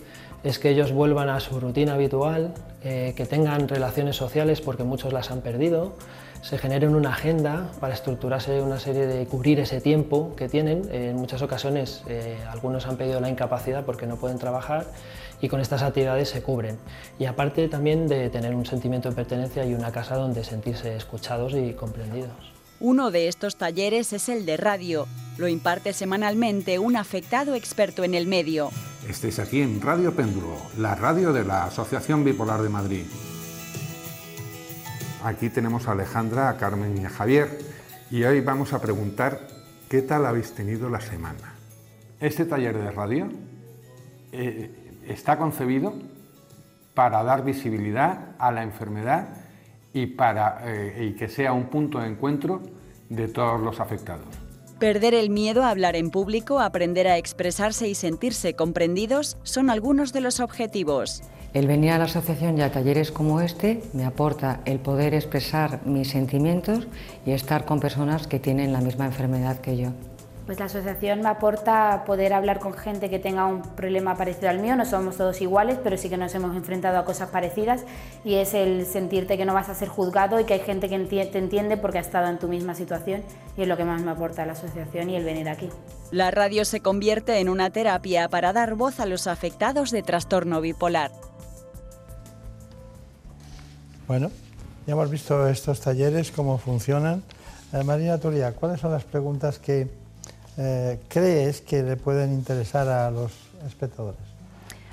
es 0.44 0.58
que 0.58 0.70
ellos 0.70 0.92
vuelvan 0.92 1.28
a 1.28 1.40
su 1.40 1.58
rutina 1.58 1.94
habitual, 1.94 2.54
eh, 2.82 3.14
que 3.16 3.26
tengan 3.26 3.68
relaciones 3.68 4.16
sociales 4.16 4.60
porque 4.60 4.84
muchos 4.84 5.12
las 5.12 5.30
han 5.30 5.40
perdido, 5.40 5.94
se 6.42 6.58
generen 6.58 6.94
una 6.94 7.10
agenda 7.10 7.70
para 7.80 7.94
estructurarse 7.94 8.62
una 8.62 8.78
serie 8.78 9.06
de 9.06 9.26
cubrir 9.26 9.58
ese 9.58 9.80
tiempo 9.80 10.34
que 10.36 10.48
tienen. 10.48 10.88
en 10.92 11.16
muchas 11.16 11.42
ocasiones 11.42 12.04
eh, 12.08 12.38
algunos 12.48 12.86
han 12.86 12.96
pedido 12.96 13.20
la 13.20 13.28
incapacidad 13.28 13.84
porque 13.84 14.06
no 14.06 14.16
pueden 14.16 14.38
trabajar 14.38 14.86
y 15.40 15.48
con 15.48 15.60
estas 15.60 15.82
actividades 15.82 16.28
se 16.28 16.42
cubren. 16.42 16.78
Y 17.18 17.26
aparte 17.26 17.68
también 17.68 18.06
de 18.06 18.30
tener 18.30 18.54
un 18.54 18.66
sentimiento 18.66 19.08
de 19.08 19.16
pertenencia 19.16 19.64
y 19.64 19.74
una 19.74 19.90
casa 19.90 20.16
donde 20.16 20.44
sentirse 20.44 20.94
escuchados 20.96 21.54
y 21.54 21.72
comprendidos. 21.72 22.57
Uno 22.80 23.10
de 23.10 23.26
estos 23.26 23.56
talleres 23.56 24.12
es 24.12 24.28
el 24.28 24.46
de 24.46 24.56
radio. 24.56 25.08
Lo 25.36 25.48
imparte 25.48 25.92
semanalmente 25.92 26.78
un 26.78 26.96
afectado 26.96 27.56
experto 27.56 28.04
en 28.04 28.14
el 28.14 28.28
medio. 28.28 28.70
Estéis 29.08 29.40
aquí 29.40 29.60
en 29.60 29.80
Radio 29.80 30.14
Péndulo, 30.14 30.56
la 30.76 30.94
radio 30.94 31.32
de 31.32 31.44
la 31.44 31.64
Asociación 31.64 32.22
Bipolar 32.22 32.62
de 32.62 32.68
Madrid. 32.68 33.04
Aquí 35.24 35.50
tenemos 35.50 35.88
a 35.88 35.92
Alejandra, 35.92 36.48
a 36.48 36.56
Carmen 36.56 36.96
y 36.96 37.04
a 37.04 37.10
Javier 37.10 37.58
y 38.12 38.22
hoy 38.22 38.40
vamos 38.40 38.72
a 38.72 38.80
preguntar 38.80 39.40
qué 39.88 40.02
tal 40.02 40.24
habéis 40.24 40.52
tenido 40.52 40.88
la 40.88 41.00
semana. 41.00 41.54
Este 42.20 42.44
taller 42.44 42.78
de 42.78 42.90
radio 42.92 43.28
eh, 44.30 45.00
está 45.08 45.36
concebido 45.36 45.94
para 46.94 47.24
dar 47.24 47.44
visibilidad 47.44 48.36
a 48.38 48.52
la 48.52 48.62
enfermedad 48.62 49.47
y 49.92 50.06
para 50.06 50.60
eh, 50.64 51.10
y 51.10 51.16
que 51.16 51.28
sea 51.28 51.52
un 51.52 51.66
punto 51.66 51.98
de 51.98 52.08
encuentro 52.08 52.62
de 53.08 53.28
todos 53.28 53.60
los 53.60 53.80
afectados. 53.80 54.26
Perder 54.78 55.14
el 55.14 55.30
miedo 55.30 55.64
a 55.64 55.70
hablar 55.70 55.96
en 55.96 56.10
público, 56.10 56.60
aprender 56.60 57.08
a 57.08 57.16
expresarse 57.16 57.88
y 57.88 57.96
sentirse 57.96 58.54
comprendidos 58.54 59.36
son 59.42 59.70
algunos 59.70 60.12
de 60.12 60.20
los 60.20 60.38
objetivos. 60.38 61.22
El 61.52 61.66
venir 61.66 61.92
a 61.92 61.98
la 61.98 62.04
asociación 62.04 62.58
y 62.58 62.62
a 62.62 62.70
talleres 62.70 63.10
como 63.10 63.40
este 63.40 63.82
me 63.92 64.04
aporta 64.04 64.60
el 64.66 64.78
poder 64.78 65.14
expresar 65.14 65.80
mis 65.84 66.10
sentimientos 66.10 66.86
y 67.26 67.32
estar 67.32 67.64
con 67.64 67.80
personas 67.80 68.28
que 68.28 68.38
tienen 68.38 68.72
la 68.72 68.80
misma 68.80 69.06
enfermedad 69.06 69.58
que 69.58 69.76
yo. 69.78 69.92
Pues 70.48 70.58
la 70.58 70.64
asociación 70.64 71.20
me 71.20 71.28
aporta 71.28 72.04
poder 72.06 72.32
hablar 72.32 72.58
con 72.58 72.72
gente 72.72 73.10
que 73.10 73.18
tenga 73.18 73.44
un 73.44 73.60
problema 73.60 74.16
parecido 74.16 74.48
al 74.48 74.60
mío, 74.60 74.76
no 74.76 74.86
somos 74.86 75.18
todos 75.18 75.42
iguales, 75.42 75.76
pero 75.84 75.98
sí 75.98 76.08
que 76.08 76.16
nos 76.16 76.34
hemos 76.34 76.56
enfrentado 76.56 76.96
a 76.96 77.04
cosas 77.04 77.28
parecidas 77.28 77.84
y 78.24 78.36
es 78.36 78.54
el 78.54 78.86
sentirte 78.86 79.36
que 79.36 79.44
no 79.44 79.52
vas 79.52 79.68
a 79.68 79.74
ser 79.74 79.88
juzgado 79.88 80.40
y 80.40 80.44
que 80.44 80.54
hay 80.54 80.60
gente 80.60 80.88
que 80.88 80.98
te 81.26 81.36
entiende 81.36 81.76
porque 81.76 81.98
ha 81.98 82.00
estado 82.00 82.28
en 82.28 82.38
tu 82.38 82.48
misma 82.48 82.74
situación 82.74 83.24
y 83.58 83.60
es 83.60 83.68
lo 83.68 83.76
que 83.76 83.84
más 83.84 84.00
me 84.00 84.10
aporta 84.10 84.46
la 84.46 84.52
asociación 84.52 85.10
y 85.10 85.16
el 85.16 85.24
venir 85.24 85.50
aquí. 85.50 85.68
La 86.12 86.30
radio 86.30 86.64
se 86.64 86.80
convierte 86.80 87.40
en 87.40 87.50
una 87.50 87.68
terapia 87.68 88.30
para 88.30 88.54
dar 88.54 88.74
voz 88.74 89.00
a 89.00 89.04
los 89.04 89.26
afectados 89.26 89.90
de 89.90 90.02
trastorno 90.02 90.62
bipolar. 90.62 91.12
Bueno, 94.06 94.30
ya 94.86 94.94
hemos 94.94 95.10
visto 95.10 95.46
estos 95.46 95.82
talleres, 95.82 96.32
cómo 96.32 96.56
funcionan. 96.56 97.22
Eh, 97.74 97.84
Marina 97.84 98.16
Turia, 98.16 98.54
¿cuáles 98.54 98.80
son 98.80 98.92
las 98.92 99.04
preguntas 99.04 99.58
que 99.58 99.97
eh, 100.58 101.00
crees 101.08 101.60
que 101.60 101.82
le 101.82 101.96
pueden 101.96 102.32
interesar 102.32 102.88
a 102.88 103.10
los 103.10 103.32
espectadores? 103.66 104.20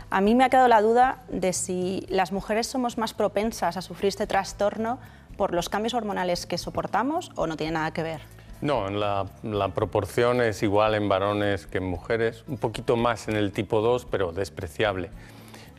A 0.10 0.22
mí 0.22 0.36
me 0.36 0.46
ha 0.46 0.50
quedado 0.50 0.68
la 0.68 0.82
duda 0.82 1.24
de 1.28 1.52
si 1.52 2.06
las 2.10 2.32
mujeres 2.32 2.68
somos 2.68 2.98
más 2.98 3.14
propensas 3.14 3.76
a 3.76 3.82
sufrir 3.82 4.10
este 4.10 4.28
trastorno 4.28 5.00
por 5.36 5.54
los 5.54 5.68
cambios 5.68 5.94
hormonales 5.94 6.46
que 6.46 6.58
soportamos 6.58 7.32
o 7.36 7.48
no 7.48 7.58
tiene 7.58 7.74
nada 7.74 7.92
que 7.92 8.04
ver. 8.04 8.22
No, 8.62 8.90
la, 8.90 9.26
la, 9.44 9.70
proporción 9.70 10.42
es 10.42 10.64
igual 10.64 10.96
en 10.96 11.10
varones 11.10 11.68
que 11.68 11.80
en 11.80 11.86
mujeres, 11.86 12.46
un 12.48 12.58
poquito 12.58 12.96
más 12.96 13.28
en 13.28 13.36
el 13.36 13.52
tipo 13.52 13.82
2, 13.82 14.06
pero 14.06 14.32
despreciable. 14.32 15.10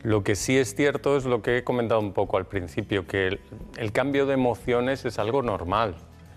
Lo 0.03 0.23
que 0.23 0.35
sí 0.35 0.57
es 0.57 0.75
cierto 0.75 1.17
es 1.17 1.25
lo 1.25 1.41
que 1.41 1.57
he 1.57 1.63
comentado 1.63 1.99
un 1.99 2.13
poco 2.13 2.37
al 2.37 2.45
principio, 2.45 3.07
que 3.07 3.39
el, 3.77 3.91
cambio 3.91 4.25
de 4.25 4.35
emociones 4.35 5.03
es 5.05 5.17
algo 5.17 5.41
normal. 5.41 5.95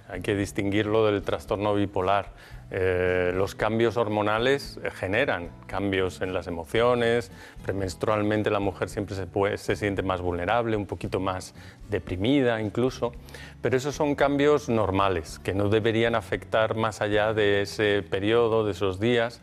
Hay 0.09 0.23
que 0.23 0.35
distinguirlo 0.35 1.07
del 1.07 1.23
trastorno 1.23 1.75
bipolar. 1.75 2.33
Eh, 2.73 3.33
los 3.35 3.55
cambios 3.55 3.97
hormonales 3.97 4.79
generan 4.95 5.51
cambios 5.67 6.21
en 6.21 6.33
las 6.33 6.47
emociones. 6.47 7.33
Premenstrualmente 7.65 8.51
la 8.51 8.61
mujer 8.61 8.89
siempre 8.89 9.17
se, 9.17 9.27
se 9.59 9.77
siente 9.77 10.03
más 10.03 10.21
vulnerable, 10.21 10.77
un 10.77 10.87
poquito 10.87 11.19
más 11.21 11.55
deprimida 11.89 12.61
incluso. 12.61 13.13
Pero 13.61 13.77
esos 13.77 13.95
son 13.95 14.15
cambios 14.15 14.69
normales 14.69 15.39
que 15.41 15.53
no 15.55 15.69
deberían 15.69 16.15
afectar 16.15 16.77
más 16.77 17.01
allá 17.01 17.35
de 17.35 17.63
ese 17.63 18.03
periodo, 18.03 18.65
de 18.65 18.73
esos 18.73 19.01
días 19.01 19.41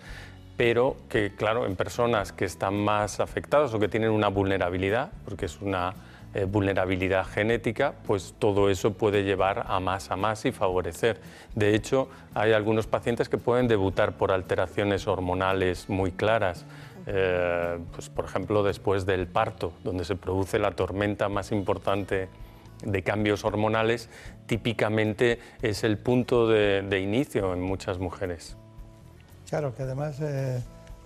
pero 0.58 0.98
que, 1.08 1.36
claro, 1.36 1.68
en 1.68 1.76
personas 1.76 2.32
que 2.34 2.44
están 2.44 2.74
más 2.74 3.20
afectadas 3.20 3.76
o 3.76 3.80
que 3.80 3.88
tienen 3.88 4.10
una 4.10 4.28
vulnerabilidad, 4.28 5.12
porque 5.24 5.46
es 5.46 5.62
una 5.62 5.94
eh, 6.38 6.46
vulnerabilidad 6.46 7.26
genética, 7.26 7.96
pues 8.06 8.36
todo 8.38 8.70
eso 8.70 8.94
puede 8.94 9.24
llevar 9.24 9.66
a 9.68 9.80
más, 9.80 10.12
a 10.12 10.16
más 10.16 10.46
y 10.46 10.52
favorecer. 10.52 11.20
De 11.56 11.74
hecho, 11.74 12.10
hay 12.36 12.54
algunos 12.54 12.86
pacientes 12.86 13.28
que 13.28 13.40
pueden 13.40 13.68
debutar 13.68 14.18
por 14.18 14.32
alteraciones 14.32 15.08
hormonales 15.08 15.90
muy 15.90 16.12
claras. 16.12 16.66
Eh, 17.08 17.80
pues, 17.92 18.10
por 18.10 18.26
ejemplo, 18.26 18.62
después 18.62 19.06
del 19.08 19.26
parto, 19.26 19.74
donde 19.84 20.06
se 20.06 20.16
produce 20.16 20.60
la 20.60 20.72
tormenta 20.72 21.28
más 21.28 21.52
importante 21.52 22.30
de 22.84 23.02
cambios 23.02 23.44
hormonales, 23.44 24.08
típicamente 24.46 25.40
es 25.64 25.84
el 25.84 25.98
punto 25.98 26.48
de 26.48 27.00
inicio 27.02 27.52
en 27.54 27.62
muchas 27.62 27.98
mujeres. 27.98 28.56
Claro, 29.50 29.74
que 29.74 29.84
además 29.84 30.20
eh, 30.20 30.62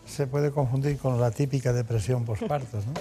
se 0.05 0.27
puede 0.27 0.51
confundir 0.51 0.97
con 0.97 1.19
la 1.21 1.31
típica 1.31 1.71
depresión 1.71 2.25
postparto. 2.25 2.77
¿no? 2.77 2.93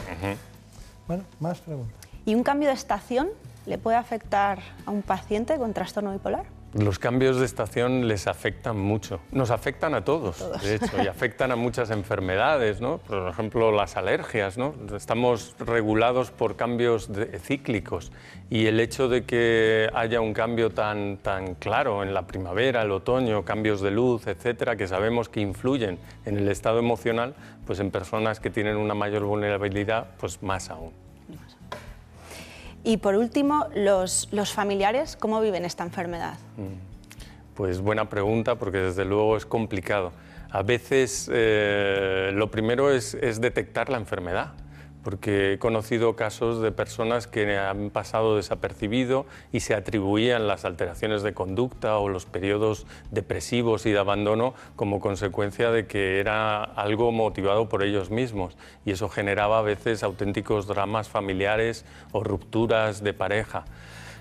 Bueno, 1.09 1.25
más 1.41 1.61
preguntas. 1.61 2.10
¿Y 2.27 2.35
un 2.35 2.43
cambio 2.43 2.69
de 2.69 2.75
estación 2.75 3.29
le 3.67 3.79
puede 3.79 3.97
afectar 3.97 4.59
a 4.87 4.91
un 4.91 5.03
paciente 5.03 5.57
con 5.57 5.73
trastorno 5.73 6.13
bipolar? 6.13 6.45
Los 6.73 7.01
cambios 7.01 7.41
de 7.41 7.47
estación 7.47 8.07
les 8.07 8.29
afectan 8.29 8.79
mucho. 8.79 9.19
Nos 9.33 9.51
afectan 9.51 9.93
a 9.95 10.05
todos, 10.05 10.63
de 10.63 10.77
hecho, 10.77 11.03
y 11.03 11.09
afectan 11.09 11.51
a 11.51 11.57
muchas 11.57 11.91
enfermedades, 11.91 12.81
¿no? 12.81 12.99
Por 12.99 13.29
ejemplo, 13.29 13.73
las 13.73 13.97
alergias, 13.97 14.57
¿no? 14.57 14.75
Estamos 14.95 15.57
regulados 15.59 16.31
por 16.31 16.55
cambios 16.55 17.11
cíclicos 17.43 18.13
y 18.51 18.67
el 18.67 18.79
hecho 18.79 19.09
de 19.09 19.25
que 19.25 19.91
haya 19.95 20.21
un 20.21 20.33
cambio 20.33 20.71
tan, 20.71 21.17
tan 21.17 21.57
claro 21.57 22.05
en 22.05 22.15
la 22.15 22.29
primavera, 22.29 22.83
el 22.83 22.93
otoño, 22.93 23.45
cambios 23.45 23.81
de 23.81 23.91
luz, 23.91 24.29
etcétera, 24.29 24.77
que 24.77 24.87
sabemos 24.87 25.29
que 25.29 25.41
influyen 25.41 25.99
en 26.25 26.37
el 26.39 26.49
estado 26.49 26.79
emocional, 26.79 27.35
pues 27.67 27.81
en 27.81 27.91
personas 27.91 28.39
que 28.39 28.51
tienen 28.51 28.77
una 28.77 28.95
mayor 28.95 29.25
vulnerabilidad, 29.25 30.07
pues 30.21 30.41
más 30.41 30.71
aún. 30.71 30.93
Y 32.85 32.97
por 32.97 33.15
último, 33.15 33.67
los, 33.75 34.29
familiares, 34.53 35.17
¿cómo 35.17 35.41
viven 35.41 35.65
esta 35.65 35.85
enfermedad? 35.85 36.35
Mm. 36.57 37.55
Pues 37.55 37.81
buena 37.81 38.09
pregunta, 38.09 38.55
porque 38.57 38.79
desde 38.79 39.05
luego 39.05 39.37
es 39.37 39.45
complicado. 39.45 40.13
A 40.51 40.63
veces 40.63 41.31
eh, 41.33 42.31
lo 42.35 42.51
primero 42.51 42.91
es 42.91 43.41
detectar 43.41 43.91
la 43.91 43.99
enfermedad 43.99 44.55
porque 45.03 45.55
he 45.55 45.59
conocido 45.59 46.17
casos 46.17 46.61
de 46.61 46.73
personas 46.73 47.27
que 47.27 47.57
han 47.57 47.91
pasado 47.91 48.37
desapercibido 48.37 49.27
y 49.53 49.61
se 49.61 49.75
atribuían 49.75 50.47
las 50.47 50.65
alteraciones 50.65 51.23
de 51.23 51.33
conducta 51.33 51.99
o 51.99 52.09
los 52.09 52.27
periodos 52.27 52.87
depresivos 53.11 53.87
y 53.87 53.93
de 53.93 53.99
abandono 53.99 54.55
como 54.77 55.01
consecuencia 55.01 55.71
de 55.71 55.87
que 55.87 56.21
era 56.21 56.63
algo 56.63 57.13
motivado 57.13 57.69
por 57.69 57.83
ellos 57.83 58.11
mismos 58.11 58.57
y 58.85 58.93
eso 58.93 59.09
generaba 59.09 59.59
a 59.59 59.63
veces 59.63 60.03
auténticos 60.03 60.67
dramas 60.67 61.09
familiares 61.09 61.85
o 62.13 62.23
rupturas 62.23 63.03
de 63.03 63.15
pareja. 63.15 63.65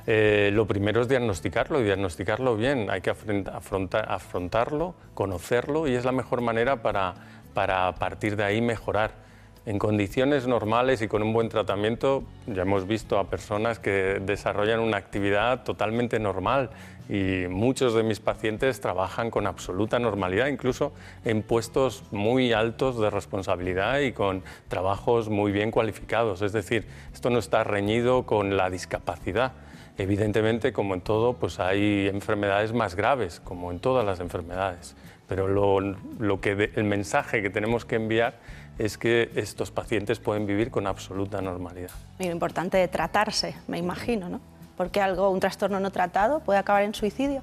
Eh, 0.08 0.50
lo 0.54 0.66
primero 0.66 1.02
es 1.02 1.08
diagnosticarlo 1.08 1.82
y 1.82 1.84
diagnosticarlo 1.84 2.56
bien. 2.56 2.90
Hay 2.90 3.02
que 3.02 3.12
afrontarlo, 3.12 4.96
conocerlo 5.14 5.88
y 5.88 5.94
es 5.94 6.06
la 6.06 6.12
mejor 6.12 6.42
manera 6.42 6.82
para, 6.82 7.14
para 7.54 7.94
partir 7.96 8.36
de 8.36 8.44
ahí 8.44 8.62
mejorar. 8.62 9.29
En 9.70 9.78
condiciones 9.78 10.48
normales 10.48 11.00
y 11.04 11.08
con 11.08 11.22
un 11.22 11.32
buen 11.32 11.48
tratamiento 11.48 12.24
ya 12.48 12.64
hemos 12.64 12.88
visto 12.88 13.20
a 13.20 13.30
personas 13.30 13.78
que 13.78 14.20
desarrollan 14.20 14.80
una 14.80 14.98
actividad 14.98 15.64
totalmente 15.64 16.18
normal 16.18 16.72
y 17.08 17.46
muchos 17.48 17.94
de 17.94 18.02
mis 18.02 18.20
pacientes 18.20 18.82
trabajan 18.82 19.30
con 19.30 19.46
absoluta 19.46 20.00
normalidad, 20.00 20.48
incluso 20.48 20.92
en 21.24 21.44
puestos 21.44 22.04
muy 22.10 22.52
altos 22.52 23.00
de 23.00 23.12
responsabilidad 23.12 24.00
y 24.00 24.12
con 24.12 24.42
trabajos 24.70 25.30
muy 25.30 25.52
bien 25.52 25.70
cualificados. 25.70 26.42
Es 26.42 26.52
decir, 26.52 26.88
esto 27.14 27.30
no 27.30 27.38
está 27.38 27.64
reñido 27.64 28.26
con 28.26 28.58
la 28.58 28.72
discapacidad. 28.72 29.52
Evidentemente, 30.00 30.74
como 30.74 30.96
en 30.96 31.02
todo, 31.02 31.34
pues 31.34 31.60
hay 31.60 32.08
enfermedades 32.08 32.74
más 32.74 32.96
graves, 32.96 33.40
como 33.44 33.70
en 33.70 33.80
todas 33.80 34.04
las 34.04 34.20
enfermedades. 34.20 34.96
Pero 35.28 35.48
lo, 35.48 36.42
que 36.42 36.72
el 36.74 36.86
mensaje 36.86 37.44
que 37.44 37.52
tenemos 37.52 37.86
que 37.86 37.98
enviar 37.98 38.40
es 38.80 38.98
que 38.98 39.30
estos 39.36 39.72
pacientes 39.72 40.20
pueden 40.20 40.48
vivir 40.48 40.72
con 40.72 40.88
absoluta 40.88 41.42
normalidad. 41.42 41.92
Y 42.18 42.26
lo 42.26 42.32
importante 42.32 42.82
es 42.82 42.90
tratarse, 42.90 43.56
me 43.68 43.78
imagino, 43.78 44.30
¿no? 44.30 44.42
Porque 44.78 45.02
algo, 45.02 45.30
un 45.30 45.42
trastorno 45.42 45.80
no 45.82 45.92
tratado 45.92 46.40
puede 46.40 46.60
acabar 46.60 46.84
en 46.84 46.94
suicidio. 46.94 47.42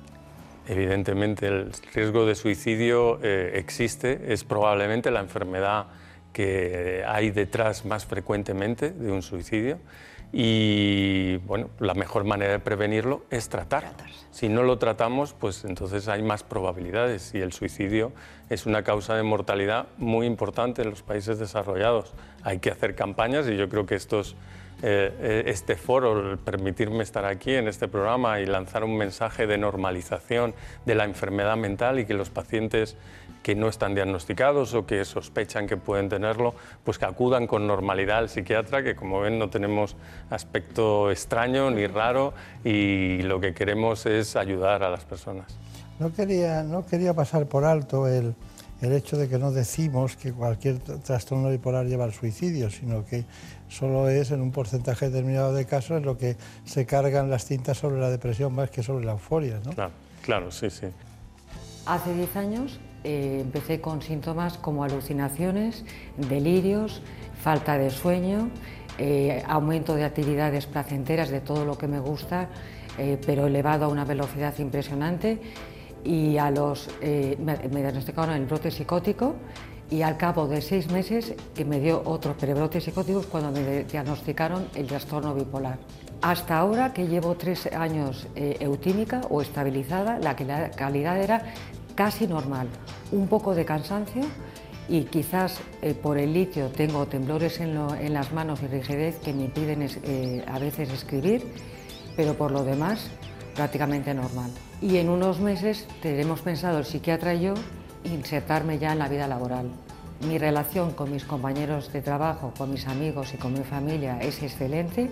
Evidentemente 0.67 1.47
el 1.47 1.73
riesgo 1.95 2.27
de 2.27 2.35
suicidio 2.35 3.21
eh, 3.23 3.53
existe, 3.57 4.33
es 4.33 4.43
probablemente 4.43 5.11
la 5.11 5.21
enfermedad 5.21 5.87
que 6.33 7.05
hay 7.07 7.31
detrás 7.31 7.85
más 7.85 8.05
frecuentemente 8.07 8.91
de 8.91 9.13
un 9.13 9.23
suicidio 9.23 9.79
y 10.33 11.37
bueno, 11.39 11.71
la 11.79 11.95
mejor 11.95 12.25
manera 12.25 12.53
de 12.53 12.59
prevenirlo 12.59 13.25
es 13.31 13.49
tratar. 13.49 13.93
Si 14.31 14.49
no 14.49 14.63
lo 14.63 14.79
tratamos, 14.79 15.33
pues 15.33 15.65
entonces 15.65 16.09
hay 16.09 16.23
más 16.23 16.43
probabilidades 16.43 17.35
y 17.35 17.41
el 17.41 17.53
suicidio 17.53 18.13
es 18.51 18.67
una 18.67 18.83
causa 18.83 19.17
de 19.17 19.23
mortalidad 19.23 19.87
muy 19.97 20.27
importante 20.27 20.83
en 20.83 20.91
los 20.91 21.03
países 21.03 21.39
desarrollados. 21.39 22.13
Hay 22.43 22.59
que 22.59 22.71
hacer 22.71 22.95
campañas 22.95 23.49
y 23.49 23.57
yo 23.57 23.69
creo 23.69 23.87
que 23.87 23.95
estos, 23.95 24.37
eh, 24.83 25.11
eh, 25.21 25.43
este 25.47 25.77
foro, 25.77 26.33
el 26.33 26.39
permitirme 26.39 27.03
estar 27.03 27.25
aquí 27.25 27.55
en 27.55 27.67
este 27.67 27.89
programa 27.89 28.41
y 28.41 28.47
lanzar 28.47 28.85
un 28.85 28.97
mensaje 28.97 29.47
de 29.47 29.57
normalización 29.57 30.55
de 30.85 30.95
la 30.97 31.05
enfermedad 31.05 31.57
mental 31.57 31.99
y 31.99 32.05
que 32.05 32.15
los 32.15 32.29
pacientes 32.29 32.97
que 33.47 33.55
no 33.55 33.69
están 33.69 33.95
diagnosticados 33.95 34.75
o 34.75 34.87
que 34.87 35.05
sospechan 35.05 35.69
que 35.69 35.77
pueden 35.77 36.09
tenerlo, 36.09 36.53
pues 36.83 36.99
que 36.99 37.05
acudan 37.05 37.47
con 37.47 37.65
normalidad 37.65 38.19
al 38.19 38.29
psiquiatra, 38.29 38.83
que 38.83 38.97
como 38.97 39.21
ven 39.21 39.39
no 39.39 39.51
tenemos 39.51 39.95
aspecto 40.31 41.13
extraño 41.13 41.71
ni 41.71 41.87
raro 41.87 42.35
y 42.65 43.23
lo 43.23 43.39
que 43.39 43.55
queremos 43.55 44.05
es 44.05 44.35
ayudar 44.35 44.83
a 44.83 44.91
las 44.91 45.05
personas. 45.05 45.47
No 46.01 46.13
quería, 46.13 46.65
no 46.65 46.85
quería 46.85 47.15
pasar 47.15 47.47
por 47.47 47.65
alto 47.65 48.09
el, 48.09 48.35
el 48.81 48.93
hecho 48.93 49.17
de 49.17 49.29
que 49.29 49.39
no 49.39 49.53
decimos 49.53 50.17
que 50.17 50.33
cualquier 50.33 50.81
trastorno 50.81 51.49
bipolar 51.49 51.87
lleva 51.87 52.03
al 52.03 52.13
suicidio, 52.13 52.69
sino 52.69 53.07
que 53.07 53.27
solo 53.69 54.09
es 54.09 54.33
en 54.33 54.41
un 54.41 54.51
porcentaje 54.51 55.09
determinado 55.09 55.55
de 55.55 55.67
casos 55.67 55.99
en 55.99 56.05
lo 56.05 56.19
que 56.19 56.37
se 56.65 56.85
cargan 56.85 57.31
las 57.31 57.47
tintas 57.47 57.79
sobre 57.79 58.01
la 58.01 58.11
depresión 58.11 58.53
más 58.53 58.71
que 58.71 58.83
sobre 58.83 59.05
la 59.05 59.13
euforia. 59.13 59.61
¿no? 59.65 59.71
Claro, 59.71 59.93
claro, 60.23 60.51
sí, 60.51 60.69
sí. 60.69 60.89
Hace 61.87 62.13
10 62.13 62.35
años 62.35 62.81
eh, 63.05 63.39
empecé 63.43 63.81
con 63.81 64.03
síntomas 64.03 64.59
como 64.59 64.83
alucinaciones, 64.83 65.85
delirios, 66.17 67.03
falta 67.41 67.79
de 67.79 67.91
sueño, 67.91 68.51
eh, 68.99 69.43
aumento 69.47 69.95
de 69.95 70.05
actividades 70.05 70.67
placenteras 70.67 71.31
de 71.31 71.41
todo 71.41 71.65
lo 71.65 71.79
que 71.79 71.87
me 71.87 72.01
gusta, 72.01 72.49
eh, 72.99 73.19
pero 73.25 73.47
elevado 73.47 73.85
a 73.85 73.89
una 73.89 74.05
velocidad 74.05 74.59
impresionante. 74.59 75.41
Y 76.03 76.37
a 76.39 76.51
los, 76.51 76.89
me, 77.01 77.57
diagnosticaron 77.57 78.37
el 78.37 78.47
brote 78.47 78.71
psicótico 78.71 79.35
y 79.91 80.03
al 80.03 80.17
cabo 80.17 80.47
de 80.47 80.61
seis 80.61 80.89
meses 80.91 81.35
que 81.53 81.65
me 81.65 81.81
dio 81.81 82.01
otro 82.05 82.37
prebrote 82.37 82.81
psicótico 82.81 83.23
cuando 83.23 83.51
me 83.51 83.83
diagnosticaron 83.85 84.69
el 84.77 84.87
trastorno 84.87 85.35
bipolar. 85.35 85.79
Hasta 86.23 86.59
ahora 86.59 86.93
que 86.93 87.09
llevo 87.09 87.35
tres 87.35 87.67
años 87.73 88.29
eutímica 88.37 89.21
o 89.31 89.43
estabilizada, 89.43 90.21
la 90.21 90.37
calidad 90.37 91.21
era 91.21 91.43
casi 91.97 92.29
normal, 92.29 92.69
un 93.11 93.27
poco 93.27 93.57
de 93.57 93.65
cansancio 93.65 94.23
y 94.89 95.05
quizás 95.05 95.59
eh, 95.83 95.95
por 95.95 96.19
el 96.19 96.33
litio 96.33 96.69
tengo 96.69 97.07
temblores 97.07 97.59
en, 97.61 97.75
las 98.13 98.33
manos 98.33 98.63
y 98.63 98.69
rigidez 98.69 99.19
que 99.19 99.33
me 99.33 99.47
impiden 99.47 99.89
eh, 100.05 100.45
a 100.47 100.61
veces 100.61 100.93
escribir, 100.93 101.43
pero 102.15 102.35
por 102.35 102.53
lo 102.53 102.63
demás 102.63 103.11
prácticamente 103.57 104.15
normal. 104.15 104.51
Y 104.81 104.99
en 104.99 105.09
unos 105.09 105.41
meses 105.41 105.89
tenemos 106.03 106.43
pensado 106.43 106.79
el 106.79 106.85
psiquiatra 106.85 107.35
y 107.35 107.41
yo 107.41 107.55
insertarme 108.05 108.79
ya 108.79 108.93
en 108.93 109.01
la 109.01 109.09
vida 109.09 109.27
laboral. 109.27 109.71
Mi 110.29 110.39
relación 110.39 110.93
con 110.93 111.11
mis 111.11 111.25
compañeros 111.25 111.93
de 111.93 112.03
trabajo, 112.03 112.53
con 112.57 112.71
mis 112.71 112.87
amigos 112.87 113.35
y 113.35 113.39
con 113.39 113.55
mi 113.55 113.65
familia 113.65 114.19
es 114.21 114.43
excelente 114.43 115.11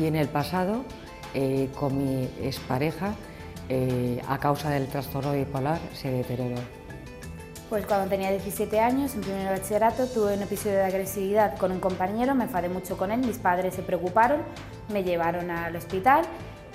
y 0.00 0.06
en 0.06 0.16
el 0.16 0.28
pasado 0.28 0.84
eh, 1.34 1.68
con 1.78 1.98
mi 1.98 2.24
expareja 2.42 3.14
eh, 3.70 4.20
a 4.28 4.38
causa 4.38 4.68
del 4.70 4.88
trastorno 4.88 5.32
bipolar 5.32 5.78
se 5.94 6.10
deterioró. 6.10 6.60
Pues 7.68 7.86
cuando 7.86 8.08
tenía 8.08 8.32
17 8.32 8.80
años, 8.80 9.14
en 9.14 9.20
primer 9.20 9.46
bachillerato, 9.46 10.08
tuve 10.08 10.34
un 10.34 10.42
episodio 10.42 10.78
de 10.78 10.84
agresividad 10.84 11.56
con 11.56 11.70
un 11.70 11.78
compañero, 11.78 12.34
me 12.34 12.44
enfadé 12.44 12.68
mucho 12.68 12.98
con 12.98 13.12
él, 13.12 13.20
mis 13.20 13.38
padres 13.38 13.74
se 13.74 13.82
preocuparon, 13.82 14.40
me 14.92 15.04
llevaron 15.04 15.52
al 15.52 15.76
hospital 15.76 16.24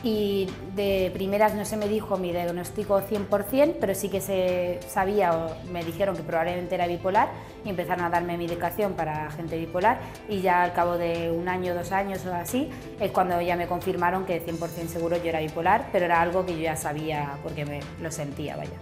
y 0.06 0.48
de 0.76 1.10
primeras 1.16 1.56
no 1.56 1.66
se 1.66 1.78
me 1.78 1.88
dijo 1.88 2.16
mi 2.18 2.32
diagnóstico 2.32 3.02
100%, 3.02 3.78
pero 3.82 3.96
sí 3.96 4.08
que 4.08 4.22
se 4.22 4.80
sabía 4.88 5.34
o 5.34 5.72
me 5.72 5.84
dijeron 5.84 6.16
que 6.16 6.22
probablemente 6.22 6.76
era 6.76 6.86
bipolar 6.86 7.30
y 7.66 7.70
empezaron 7.70 8.06
a 8.06 8.12
darme 8.12 8.38
medicación 8.38 8.94
para 8.94 9.32
gente 9.32 9.58
bipolar 9.58 9.98
y 10.30 10.42
ya 10.42 10.62
al 10.62 10.74
cabo 10.74 11.00
de 11.00 11.32
un 11.32 11.50
año, 11.50 11.74
dos 11.74 11.92
años 11.92 12.24
o 12.28 12.36
así 12.36 12.70
es 13.00 13.10
cuando 13.10 13.42
ya 13.42 13.56
me 13.56 13.66
confirmaron 13.66 14.26
que 14.26 14.46
100% 14.46 14.88
seguro 14.90 15.18
yo 15.18 15.30
era 15.30 15.40
bipolar, 15.40 15.90
pero 15.92 16.06
era 16.06 16.22
algo 16.22 16.46
que 16.46 16.54
yo 16.54 16.62
ya 16.62 16.76
sabía 16.76 17.40
porque 17.42 17.66
me 17.66 17.80
lo 18.00 18.12
sentía, 18.12 18.56
vaya. 18.56 18.78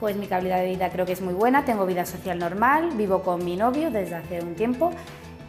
Pues 0.00 0.16
mi 0.16 0.26
calidad 0.26 0.60
de 0.60 0.70
vida 0.70 0.88
creo 0.88 1.04
que 1.04 1.12
es 1.12 1.20
muy 1.20 1.34
buena, 1.34 1.66
tengo 1.66 1.84
vida 1.84 2.06
social 2.06 2.38
normal, 2.38 2.92
vivo 2.96 3.22
con 3.22 3.44
mi 3.44 3.56
novio 3.56 3.90
desde 3.90 4.14
hace 4.14 4.40
un 4.40 4.54
tiempo 4.54 4.92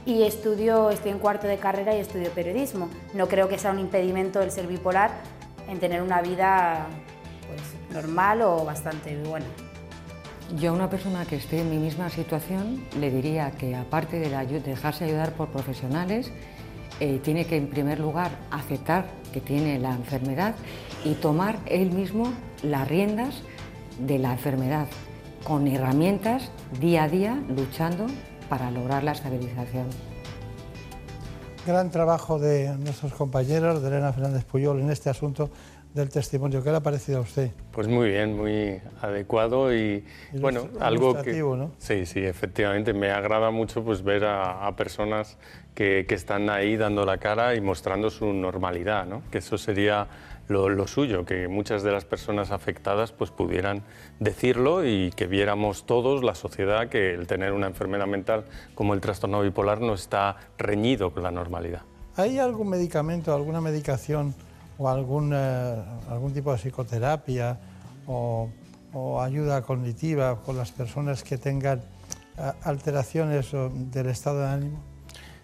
y 0.06 0.24
estudio, 0.24 0.92
estoy 0.92 1.12
en 1.12 1.20
cuarto 1.20 1.48
de 1.48 1.58
carrera 1.58 1.96
y 1.96 2.00
estudio 2.00 2.30
periodismo. 2.30 2.90
No 3.14 3.28
creo 3.28 3.50
que 3.50 3.58
sea 3.58 3.72
un 3.72 3.80
impedimento 3.80 4.42
el 4.42 4.52
ser 4.52 4.68
bipolar 4.68 5.12
en 5.68 5.80
tener 5.80 6.02
una 6.02 6.22
vida 6.22 6.88
pues, 7.48 7.62
normal 7.92 8.42
o 8.44 8.64
bastante 8.64 9.18
buena. 9.24 9.48
Yo 10.60 10.70
a 10.70 10.74
una 10.74 10.90
persona 10.90 11.26
que 11.26 11.38
esté 11.38 11.62
en 11.62 11.72
mi 11.72 11.78
misma 11.78 12.10
situación 12.10 12.86
le 13.00 13.10
diría 13.10 13.52
que 13.52 13.76
aparte 13.76 14.20
de 14.20 14.60
dejarse 14.60 15.06
ayudar 15.06 15.32
por 15.34 15.50
profesionales, 15.50 16.32
eh, 17.00 17.20
tiene 17.24 17.46
que 17.46 17.58
en 17.58 17.68
primer 17.68 18.00
lugar 18.00 18.30
aceptar 18.52 19.08
que 19.34 19.42
tiene 19.42 19.80
la 19.80 19.92
enfermedad 19.92 20.56
y 21.04 21.16
tomar 21.16 21.58
él 21.66 21.92
mismo 21.92 22.32
las 22.62 22.88
riendas 22.88 23.42
de 23.98 24.20
la 24.20 24.34
enfermedad 24.34 24.88
con 25.44 25.68
herramientas 25.68 26.52
día 26.80 27.04
a 27.04 27.10
día 27.10 27.44
luchando 27.50 28.06
para 28.50 28.72
lograr 28.72 29.04
la 29.04 29.12
estabilización. 29.12 29.88
Gran 31.66 31.90
trabajo 31.90 32.38
de 32.38 32.70
nuestros 32.78 33.14
compañeros, 33.14 33.82
de 33.82 33.88
Elena 33.88 34.14
Fernández 34.14 34.46
Puyol, 34.46 34.80
en 34.82 34.92
este 34.92 35.10
asunto 35.10 35.50
del 35.96 36.10
testimonio. 36.10 36.62
¿Qué 36.62 36.70
le 36.70 36.78
ha 36.78 36.84
parecido 36.84 37.20
a 37.20 37.22
usted? 37.22 37.52
Pues 37.72 37.88
muy 37.88 38.10
bien, 38.10 38.36
muy 38.36 38.82
adecuado 39.02 39.74
y, 39.74 40.06
bueno, 40.34 40.68
algo 40.80 41.20
que... 41.22 41.34
¿no? 41.40 41.72
Sí, 41.78 42.06
sí, 42.06 42.20
efectivamente. 42.20 42.94
Me 42.94 43.10
agrada 43.10 43.50
mucho 43.50 43.84
pues, 43.84 44.04
ver 44.04 44.26
a, 44.26 44.72
personas 44.76 45.38
que, 45.74 46.06
que, 46.08 46.14
están 46.14 46.50
ahí 46.50 46.76
dando 46.76 47.06
la 47.06 47.18
cara 47.18 47.56
y 47.56 47.62
mostrando 47.62 48.10
su 48.10 48.32
normalidad, 48.34 49.06
¿no? 49.06 49.24
Que 49.32 49.38
eso 49.38 49.58
sería 49.58 50.08
lo, 50.48 50.88
suyo, 50.88 51.26
que 51.26 51.48
muchas 51.48 51.84
de 51.84 51.92
las 51.92 52.06
personas 52.06 52.52
afectadas 52.52 53.12
pues, 53.12 53.32
pudieran 53.32 53.84
decirlo 54.20 54.86
y 54.86 55.12
que 55.12 55.28
viéramos 55.28 55.86
todos, 55.86 56.24
la 56.24 56.36
sociedad, 56.36 56.90
que 56.90 57.14
el 57.14 57.28
tener 57.28 57.54
una 57.54 57.68
enfermedad 57.68 58.08
mental 58.08 58.46
como 58.76 58.94
el 58.94 59.02
trastorno 59.02 59.42
bipolar 59.42 59.82
no 59.82 59.94
está 59.94 60.38
reñido 60.58 61.12
con 61.12 61.24
la 61.24 61.32
normalidad. 61.32 61.82
¿Hay 62.16 62.40
algún 62.40 62.70
medicamento, 62.70 63.34
alguna 63.34 63.60
medicación 63.60 64.34
o 64.78 64.90
algún, 64.90 65.32
eh, 65.34 65.84
algún 66.10 66.34
tipo 66.34 66.52
de 66.52 66.58
psicoterapia 66.58 67.58
o, 68.08 68.50
ayuda 69.20 69.62
cognitiva 69.62 70.42
con 70.42 70.56
las 70.56 70.72
personas 70.72 71.22
que 71.22 71.38
tengan 71.38 71.82
eh, 72.38 72.52
alteraciones 72.64 73.52
del 73.92 74.08
estado 74.08 74.40
de 74.40 74.48
ánimo? 74.48 74.95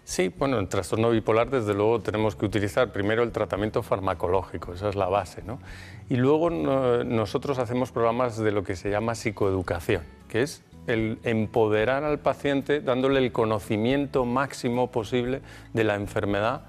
Sí, 0.04 0.32
bueno, 0.36 0.58
en 0.58 0.68
trastorno 0.68 1.10
bipolar 1.10 1.48
desde 1.48 1.74
luego 1.74 2.00
tenemos 2.00 2.34
que 2.34 2.44
utilizar 2.44 2.90
primero 2.90 3.22
el 3.22 3.30
tratamiento 3.30 3.82
farmacológico, 3.82 4.74
esa 4.74 4.88
es 4.88 4.96
la 4.96 5.06
base, 5.06 5.42
¿no? 5.42 5.60
Y 6.08 6.16
luego 6.16 6.50
nosotros 6.50 7.58
hacemos 7.58 7.92
programas 7.92 8.36
de 8.36 8.50
lo 8.50 8.64
que 8.64 8.74
se 8.74 8.90
llama 8.90 9.14
psicoeducación, 9.14 10.02
que 10.28 10.42
es 10.42 10.64
el 10.88 11.20
empoderar 11.22 12.02
al 12.02 12.18
paciente 12.18 12.80
dándole 12.80 13.20
el 13.20 13.30
conocimiento 13.30 14.24
máximo 14.24 14.90
posible 14.90 15.40
de 15.72 15.84
la 15.84 15.94
enfermedad 15.94 16.62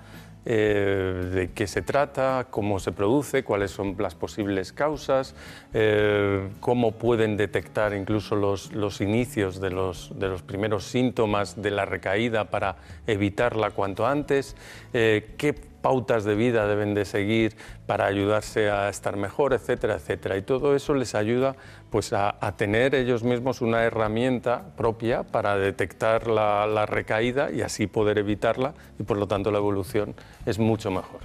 eh, 0.45 1.29
de 1.34 1.51
qué 1.51 1.67
se 1.67 1.82
trata, 1.82 2.47
cómo 2.49 2.79
se 2.79 2.91
produce, 2.91 3.43
cuáles 3.43 3.71
son 3.71 3.95
las 3.97 4.15
posibles 4.15 4.73
causas, 4.73 5.36
eh, 5.73 6.49
cómo 6.60 6.93
pueden 6.93 7.38
detectar 7.38 7.93
incluso 7.93 8.36
los, 8.36 8.73
los 8.73 8.99
inicios 8.99 9.62
de 9.62 9.69
los, 9.69 10.12
de 10.19 10.27
los, 10.27 10.41
primeros 10.41 10.84
síntomas 10.84 11.62
de 11.62 11.71
la 11.71 11.86
recaída 11.86 12.49
para 12.49 12.75
evitarla 13.08 13.71
cuanto 13.71 14.06
antes, 14.06 14.56
eh, 14.93 15.34
qué 15.38 15.53
pautas 15.84 16.23
de 16.23 16.34
vida 16.34 16.65
deben 16.65 16.95
de 16.95 17.06
seguir 17.06 17.56
para 17.86 18.06
ayudarse 18.06 18.71
a 18.71 18.89
estar 18.89 19.17
mejor, 19.17 19.53
etcétera, 19.53 19.95
etcétera. 19.95 20.38
Y 20.38 20.41
todo 20.41 20.75
eso 20.75 20.95
les 20.95 21.13
ayuda 21.13 21.56
pues, 21.91 22.13
a, 22.13 22.34
tener 22.58 22.95
ellos 22.95 23.23
mismos 23.23 23.62
una 23.62 23.84
herramienta 23.84 24.63
propia 24.77 25.23
para 25.23 25.58
detectar 25.58 26.27
la, 26.27 26.86
recaída 26.88 27.51
y 27.51 27.62
así 27.62 27.86
poder 27.86 28.17
evitarla 28.17 28.73
y 28.97 29.03
por 29.03 29.17
lo 29.17 29.27
tanto 29.27 29.51
la 29.51 29.58
evolución 29.58 30.15
es 30.45 30.60
mucho 30.60 30.91
mejor. 30.91 31.21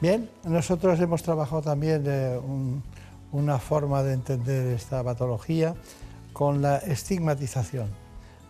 Bien, 0.00 0.30
nosotros 0.44 0.98
hemos 1.00 1.22
trabajado 1.22 1.62
también 1.62 2.02
de 2.04 2.40
una 3.32 3.58
forma 3.58 4.02
de 4.02 4.14
entender 4.14 4.66
esta 4.68 5.04
patología 5.04 5.74
con 6.32 6.62
la 6.62 6.78
estigmatización. 6.78 7.88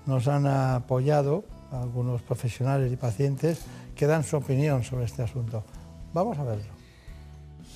Nos 0.06 0.28
han 0.28 0.46
apoyado 0.46 1.44
algunos 1.72 2.22
profesionales 2.22 2.92
y 2.92 2.96
pacientes 2.96 3.60
que 3.94 4.06
dan 4.06 4.24
su 4.24 4.36
opinión 4.36 4.84
sobre 4.84 5.04
este 5.04 5.22
asunto. 5.22 5.64
Vamos 6.12 6.38
a 6.38 6.44
verlo. 6.44 6.80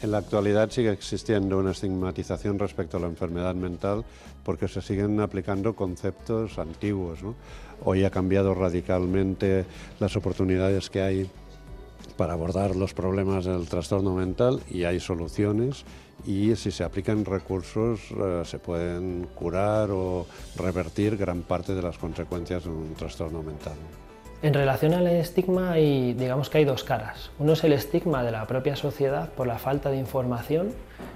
En 0.02 0.10
la 0.10 0.18
actualidad 0.18 0.70
sigue 0.70 0.90
existiendo 0.90 1.58
una 1.58 1.70
estigmatización 1.70 2.58
respecto 2.58 2.96
a 2.96 3.00
la 3.00 3.06
enfermedad 3.06 3.54
mental 3.54 4.04
porque 4.42 4.68
se 4.68 4.82
siguen 4.82 5.20
aplicando 5.20 5.74
conceptos 5.74 6.58
antiguos. 6.58 7.20
Hoy 7.84 8.04
ha 8.04 8.10
cambiado 8.10 8.54
radicalmente 8.54 9.64
las 10.00 10.16
oportunidades 10.16 10.90
que 10.90 11.00
hay 11.00 11.30
para 12.16 12.35
abordar 12.35 12.77
los 12.77 12.94
problemas 12.94 13.44
del 13.44 13.68
trastorno 13.68 14.14
mental 14.14 14.61
y 14.70 14.85
hay 14.85 15.00
soluciones 15.00 15.85
y 16.27 16.55
si 16.57 16.70
se 16.70 16.85
aplican 16.85 17.24
recursos 17.24 18.00
eh, 18.11 18.42
se 18.44 18.59
pueden 18.59 19.29
curar 19.35 19.90
o 19.90 20.27
revertir 20.57 21.16
gran 21.16 21.42
parte 21.42 21.74
de 21.74 21.83
las 21.83 21.98
consecuencias 21.98 22.64
de 22.64 22.70
un 22.70 22.94
trastorno 22.94 23.42
mental. 23.42 23.74
En 24.42 24.53
relación 24.53 24.92
al 24.92 25.07
estigma, 25.07 25.72
hay, 25.72 26.12
digamos 26.12 26.50
que 26.50 26.59
hay 26.59 26.66
dos 26.66 26.85
caras. 26.85 27.31
Uno 27.38 27.55
es 27.55 27.64
el 27.64 27.72
estigma 27.72 28.22
de 28.22 28.31
la 28.31 28.46
propia 28.46 28.77
sociedad 28.77 29.31
por 29.31 29.46
la 29.46 29.59
falta 29.59 29.90
de 29.90 29.96
información, 29.96 30.74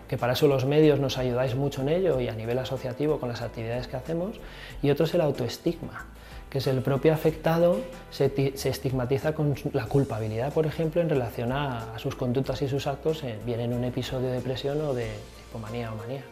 que 0.08 0.16
para 0.16 0.32
eso 0.32 0.48
los 0.48 0.64
medios 0.64 0.98
nos 0.98 1.18
ayudáis 1.18 1.54
mucho 1.54 1.82
en 1.82 1.90
ello 1.90 2.20
y 2.20 2.28
a 2.28 2.34
nivel 2.34 2.58
asociativo 2.58 3.20
con 3.20 3.28
las 3.28 3.42
actividades 3.42 3.86
que 3.86 3.96
hacemos, 3.96 4.40
y 4.80 4.88
otro 4.88 5.04
es 5.04 5.12
el 5.12 5.20
autoestigma, 5.20 6.06
que 6.50 6.58
es 6.58 6.66
el 6.66 6.80
propio 6.82 7.12
afectado 7.12 7.80
se, 8.10 8.32
estigmatiza 8.64 9.34
con 9.34 9.54
la 9.72 9.86
culpabilidad, 9.86 10.52
por 10.52 10.66
ejemplo, 10.66 11.00
en 11.00 11.08
relación 11.08 11.52
a, 11.52 11.98
sus 11.98 12.14
conductas 12.14 12.62
y 12.62 12.68
sus 12.68 12.86
actos, 12.86 13.22
bien 13.44 13.60
en 13.60 13.72
un 13.72 13.84
episodio 13.84 14.28
de 14.28 14.34
depresión 14.34 14.80
o 14.80 14.94
de 14.94 15.08
hipomanía 15.48 15.92
o 15.92 15.96
manía. 15.96 16.22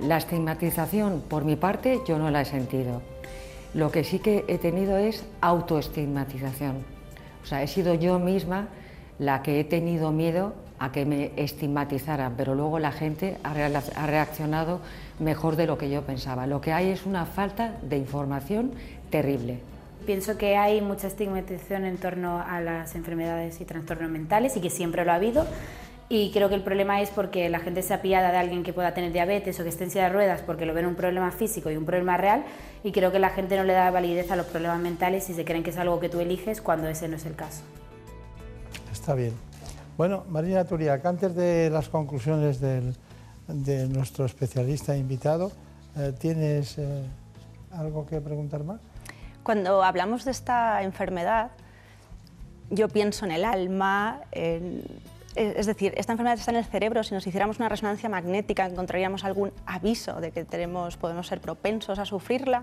La 0.00 0.16
estigmatización, 0.16 1.22
por 1.28 1.44
mi 1.44 1.56
parte, 1.56 2.00
yo 2.06 2.18
no 2.18 2.30
la 2.30 2.40
he 2.40 2.44
sentido 2.44 3.02
lo 3.74 3.90
que 3.90 4.04
sí 4.04 4.20
que 4.20 4.44
he 4.46 4.58
tenido 4.58 4.96
es 4.96 5.24
autoestigmatización. 5.40 6.84
O 7.42 7.46
sea, 7.46 7.62
he 7.62 7.66
sido 7.66 7.94
yo 7.94 8.20
misma 8.20 8.68
la 9.18 9.42
que 9.42 9.60
he 9.60 9.64
tenido 9.64 10.12
miedo 10.12 10.54
a 10.78 10.92
que 10.92 11.04
me 11.04 11.32
estigmatizaran, 11.36 12.34
pero 12.36 12.54
luego 12.54 12.78
la 12.78 12.92
gente 12.92 13.36
ha 13.42 14.06
reaccionado 14.06 14.80
mejor 15.18 15.56
de 15.56 15.66
lo 15.66 15.76
que 15.76 15.90
yo 15.90 16.02
pensaba. 16.02 16.46
Lo 16.46 16.60
que 16.60 16.72
hay 16.72 16.90
es 16.90 17.04
una 17.04 17.26
falta 17.26 17.76
de 17.82 17.96
información 17.96 18.72
terrible. 19.10 19.60
Pienso 20.06 20.36
que 20.36 20.56
hay 20.56 20.80
mucha 20.80 21.06
estigmatización 21.06 21.84
en 21.84 21.96
torno 21.96 22.40
a 22.40 22.60
las 22.60 22.94
enfermedades 22.94 23.60
y 23.60 23.64
trastornos 23.64 24.10
mentales 24.10 24.56
y 24.56 24.60
que 24.60 24.68
siempre 24.68 25.04
lo 25.04 25.12
ha 25.12 25.14
habido, 25.14 25.46
y 26.08 26.30
creo 26.32 26.50
que 26.50 26.54
el 26.54 26.62
problema 26.62 27.00
es 27.00 27.08
porque 27.10 27.48
la 27.48 27.60
gente 27.60 27.82
se 27.82 27.94
apiada 27.94 28.30
de 28.30 28.36
alguien 28.36 28.62
que 28.62 28.74
pueda 28.74 28.92
tener 28.92 29.12
diabetes 29.12 29.58
o 29.58 29.62
que 29.62 29.70
esté 29.70 29.84
en 29.84 29.90
silla 29.90 30.04
de 30.04 30.10
ruedas 30.10 30.42
porque 30.42 30.66
lo 30.66 30.74
ven 30.74 30.86
un 30.86 30.94
problema 30.94 31.30
físico 31.30 31.70
y 31.70 31.76
un 31.76 31.86
problema 31.86 32.18
real 32.18 32.44
y 32.82 32.92
creo 32.92 33.10
que 33.10 33.18
la 33.18 33.30
gente 33.30 33.56
no 33.56 33.64
le 33.64 33.72
da 33.72 33.90
validez 33.90 34.30
a 34.30 34.36
los 34.36 34.46
problemas 34.46 34.80
mentales 34.80 35.28
y 35.30 35.34
se 35.34 35.44
creen 35.46 35.62
que 35.62 35.70
es 35.70 35.78
algo 35.78 36.00
que 36.00 36.10
tú 36.10 36.20
eliges 36.20 36.60
cuando 36.60 36.88
ese 36.88 37.08
no 37.08 37.16
es 37.16 37.24
el 37.24 37.34
caso. 37.34 37.62
Está 38.92 39.14
bien. 39.14 39.32
Bueno, 39.96 40.24
Marina 40.28 40.64
Turiac, 40.64 41.04
antes 41.06 41.34
de 41.34 41.70
las 41.70 41.88
conclusiones 41.88 42.60
de 42.60 43.88
nuestro 43.88 44.26
especialista 44.26 44.96
invitado, 44.96 45.52
eh, 45.96 46.12
¿tienes 46.18 46.76
eh, 46.78 47.02
algo 47.72 48.04
que 48.06 48.20
preguntar 48.20 48.62
más? 48.64 48.80
Cuando 49.44 49.84
hablamos 49.84 50.24
de 50.24 50.32
esta 50.32 50.82
enfermedad, 50.82 51.52
yo 52.70 52.88
pienso 52.88 53.24
en 53.26 53.30
el 53.30 53.44
alma, 53.44 54.22
en 54.32 54.82
es 55.34 55.66
decir, 55.66 55.92
esta 55.96 56.12
enfermedad 56.12 56.38
está 56.38 56.52
en 56.52 56.58
el 56.58 56.64
cerebro, 56.64 57.02
si 57.02 57.12
nos 57.12 57.26
hiciéramos 57.26 57.58
una 57.58 57.68
resonancia 57.68 58.08
magnética 58.08 58.66
encontraríamos 58.66 59.24
algún 59.24 59.52
aviso 59.66 60.20
de 60.20 60.30
que 60.30 60.44
tenemos, 60.44 60.96
podemos 60.96 61.26
ser 61.26 61.40
propensos 61.40 61.98
a 61.98 62.04
sufrirla. 62.04 62.62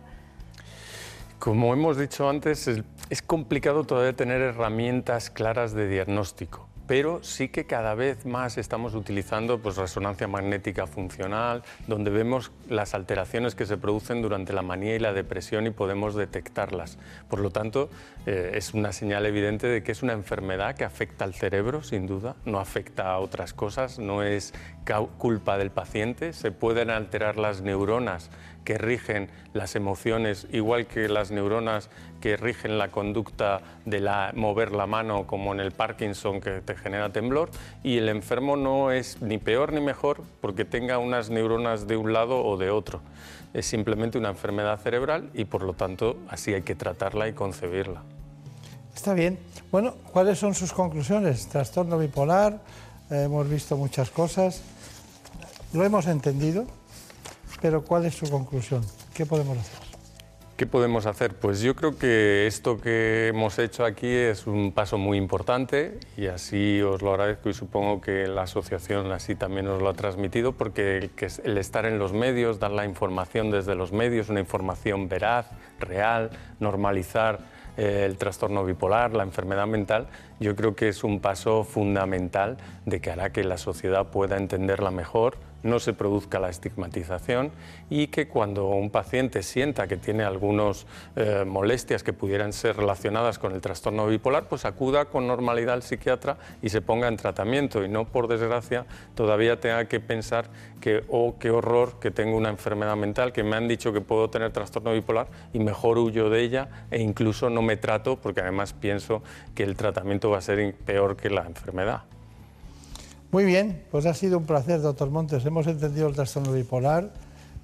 Como 1.39 1.73
hemos 1.73 1.97
dicho 1.97 2.29
antes, 2.29 2.69
es 3.09 3.21
complicado 3.21 3.83
todavía 3.83 4.13
tener 4.13 4.41
herramientas 4.41 5.29
claras 5.29 5.73
de 5.73 5.87
diagnóstico 5.87 6.70
pero 6.87 7.23
sí 7.23 7.49
que 7.49 7.65
cada 7.65 7.95
vez 7.95 8.25
más 8.25 8.57
estamos 8.57 8.95
utilizando 8.95 9.59
pues, 9.59 9.77
resonancia 9.77 10.27
magnética 10.27 10.87
funcional, 10.87 11.63
donde 11.87 12.11
vemos 12.11 12.51
las 12.69 12.93
alteraciones 12.93 13.55
que 13.55 13.65
se 13.65 13.77
producen 13.77 14.21
durante 14.21 14.53
la 14.53 14.61
manía 14.61 14.95
y 14.95 14.99
la 14.99 15.13
depresión 15.13 15.67
y 15.67 15.71
podemos 15.71 16.15
detectarlas. 16.15 16.97
Por 17.29 17.39
lo 17.39 17.49
tanto, 17.49 17.89
eh, 18.25 18.51
es 18.55 18.73
una 18.73 18.91
señal 18.91 19.25
evidente 19.25 19.67
de 19.67 19.83
que 19.83 19.91
es 19.91 20.03
una 20.03 20.13
enfermedad 20.13 20.75
que 20.75 20.83
afecta 20.83 21.25
al 21.25 21.33
cerebro, 21.33 21.83
sin 21.83 22.07
duda, 22.07 22.35
no 22.45 22.59
afecta 22.59 23.11
a 23.11 23.19
otras 23.19 23.53
cosas, 23.53 23.99
no 23.99 24.23
es 24.23 24.53
culpa 25.17 25.57
del 25.57 25.71
paciente, 25.71 26.33
se 26.33 26.51
pueden 26.51 26.89
alterar 26.89 27.37
las 27.37 27.61
neuronas 27.61 28.29
que 28.63 28.77
rigen 28.77 29.29
las 29.53 29.75
emociones, 29.75 30.47
igual 30.51 30.85
que 30.85 31.09
las 31.09 31.31
neuronas 31.31 31.89
que 32.19 32.37
rigen 32.37 32.77
la 32.77 32.89
conducta 32.89 33.61
de 33.85 33.99
la, 33.99 34.31
mover 34.35 34.71
la 34.71 34.85
mano, 34.85 35.25
como 35.25 35.53
en 35.53 35.59
el 35.59 35.71
Parkinson 35.71 36.39
que 36.39 36.61
te 36.61 36.75
genera 36.75 37.11
temblor, 37.11 37.49
y 37.83 37.97
el 37.97 38.09
enfermo 38.09 38.55
no 38.55 38.91
es 38.91 39.21
ni 39.21 39.37
peor 39.37 39.73
ni 39.73 39.81
mejor 39.81 40.21
porque 40.39 40.65
tenga 40.65 40.99
unas 40.99 41.29
neuronas 41.29 41.87
de 41.87 41.97
un 41.97 42.13
lado 42.13 42.43
o 42.45 42.57
de 42.57 42.69
otro. 42.69 43.01
Es 43.53 43.65
simplemente 43.65 44.17
una 44.17 44.29
enfermedad 44.29 44.79
cerebral 44.79 45.29
y 45.33 45.45
por 45.45 45.63
lo 45.63 45.73
tanto 45.73 46.17
así 46.29 46.53
hay 46.53 46.61
que 46.61 46.75
tratarla 46.75 47.27
y 47.27 47.33
concebirla. 47.33 48.03
Está 48.95 49.13
bien. 49.13 49.39
Bueno, 49.71 49.95
¿cuáles 50.11 50.37
son 50.37 50.53
sus 50.53 50.73
conclusiones? 50.73 51.47
Trastorno 51.47 51.97
bipolar, 51.97 52.61
eh, 53.09 53.23
hemos 53.23 53.49
visto 53.49 53.75
muchas 53.77 54.09
cosas, 54.09 54.61
lo 55.73 55.83
hemos 55.83 56.07
entendido, 56.07 56.65
pero 57.61 57.83
¿cuál 57.83 58.05
es 58.05 58.15
su 58.15 58.29
conclusión? 58.29 58.81
¿Qué 59.13 59.25
podemos 59.25 59.57
hacer? 59.57 59.91
¿Qué 60.57 60.67
podemos 60.67 61.07
hacer? 61.07 61.33
Pues 61.33 61.61
yo 61.61 61.75
creo 61.75 61.97
que 61.97 62.45
esto 62.45 62.79
que 62.79 63.29
hemos 63.29 63.57
hecho 63.57 63.83
aquí 63.83 64.07
es 64.07 64.45
un 64.45 64.71
paso 64.73 64.99
muy 64.99 65.17
importante 65.17 65.99
y 66.17 66.27
así 66.27 66.79
os 66.81 67.01
lo 67.01 67.11
agradezco 67.11 67.49
y 67.49 67.55
supongo 67.55 67.99
que 67.99 68.27
la 68.27 68.43
asociación 68.43 69.11
así 69.11 69.33
también 69.33 69.67
os 69.67 69.81
lo 69.81 69.89
ha 69.89 69.93
transmitido 69.93 70.51
porque 70.51 71.09
el 71.43 71.57
estar 71.57 71.87
en 71.87 71.97
los 71.97 72.13
medios, 72.13 72.59
dar 72.59 72.69
la 72.69 72.85
información 72.85 73.49
desde 73.49 73.73
los 73.73 73.91
medios, 73.91 74.29
una 74.29 74.39
información 74.39 75.09
veraz, 75.09 75.47
real, 75.79 76.29
normalizar 76.59 77.39
eh, 77.75 78.03
el 78.05 78.17
trastorno 78.17 78.63
bipolar, 78.63 79.13
la 79.13 79.23
enfermedad 79.23 79.65
mental, 79.65 80.09
yo 80.39 80.55
creo 80.55 80.75
que 80.75 80.89
es 80.89 81.03
un 81.03 81.21
paso 81.21 81.63
fundamental 81.63 82.57
de 82.85 83.01
que 83.01 83.09
hará 83.09 83.31
que 83.31 83.43
la 83.43 83.57
sociedad 83.57 84.11
pueda 84.11 84.37
entenderla 84.37 84.91
mejor, 84.91 85.37
no 85.63 85.79
se 85.79 85.93
produzca 85.93 86.39
la 86.39 86.49
estigmatización 86.49 87.51
y 87.89 88.07
que 88.07 88.27
cuando 88.27 88.69
un 88.69 88.89
paciente 88.89 89.43
sienta 89.43 89.87
que 89.87 89.97
tiene 89.97 90.23
algunas 90.23 90.85
eh, 91.15 91.43
molestias 91.45 92.03
que 92.03 92.13
pudieran 92.13 92.53
ser 92.53 92.77
relacionadas 92.77 93.39
con 93.39 93.53
el 93.53 93.61
trastorno 93.61 94.07
bipolar, 94.07 94.47
pues 94.47 94.65
acuda 94.65 95.05
con 95.05 95.27
normalidad 95.27 95.75
al 95.75 95.83
psiquiatra 95.83 96.37
y 96.61 96.69
se 96.69 96.81
ponga 96.81 97.07
en 97.07 97.17
tratamiento 97.17 97.83
y 97.83 97.89
no, 97.89 98.05
por 98.05 98.27
desgracia, 98.27 98.85
todavía 99.15 99.59
tenga 99.59 99.85
que 99.85 99.99
pensar 99.99 100.49
que, 100.79 101.03
oh, 101.09 101.35
qué 101.39 101.51
horror, 101.51 101.99
que 101.99 102.11
tengo 102.11 102.37
una 102.37 102.49
enfermedad 102.49 102.95
mental, 102.95 103.31
que 103.31 103.43
me 103.43 103.55
han 103.55 103.67
dicho 103.67 103.93
que 103.93 104.01
puedo 104.01 104.29
tener 104.29 104.51
trastorno 104.51 104.93
bipolar 104.93 105.27
y 105.53 105.59
mejor 105.59 105.97
huyo 105.97 106.29
de 106.29 106.41
ella 106.41 106.87
e 106.89 107.01
incluso 107.01 107.49
no 107.49 107.61
me 107.61 107.77
trato 107.77 108.17
porque 108.17 108.41
además 108.41 108.73
pienso 108.73 109.21
que 109.55 109.63
el 109.63 109.75
tratamiento 109.75 110.29
va 110.29 110.39
a 110.39 110.41
ser 110.41 110.73
peor 110.75 111.15
que 111.15 111.29
la 111.29 111.45
enfermedad. 111.45 112.03
Muy 113.31 113.45
bien, 113.45 113.81
pues 113.91 114.05
ha 114.05 114.13
sido 114.13 114.37
un 114.37 114.45
placer, 114.45 114.81
doctor 114.81 115.09
Montes. 115.09 115.45
Hemos 115.45 115.65
entendido 115.65 116.07
el 116.09 116.15
trastorno 116.15 116.51
bipolar. 116.51 117.11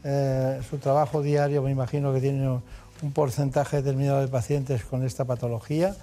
Eh, 0.03 0.62
su 0.69 0.77
trabajo 0.77 1.21
diario, 1.21 1.62
me 1.62 1.71
imagino 1.71 2.13
que 2.13 2.21
tiene 2.21 2.47
un 2.47 3.12
porcentaje 3.12 3.77
determinado 3.77 4.21
de 4.21 4.30
pacientes 4.30 4.86
con 4.86 5.03
esta 5.03 5.25
patología. 5.25 5.93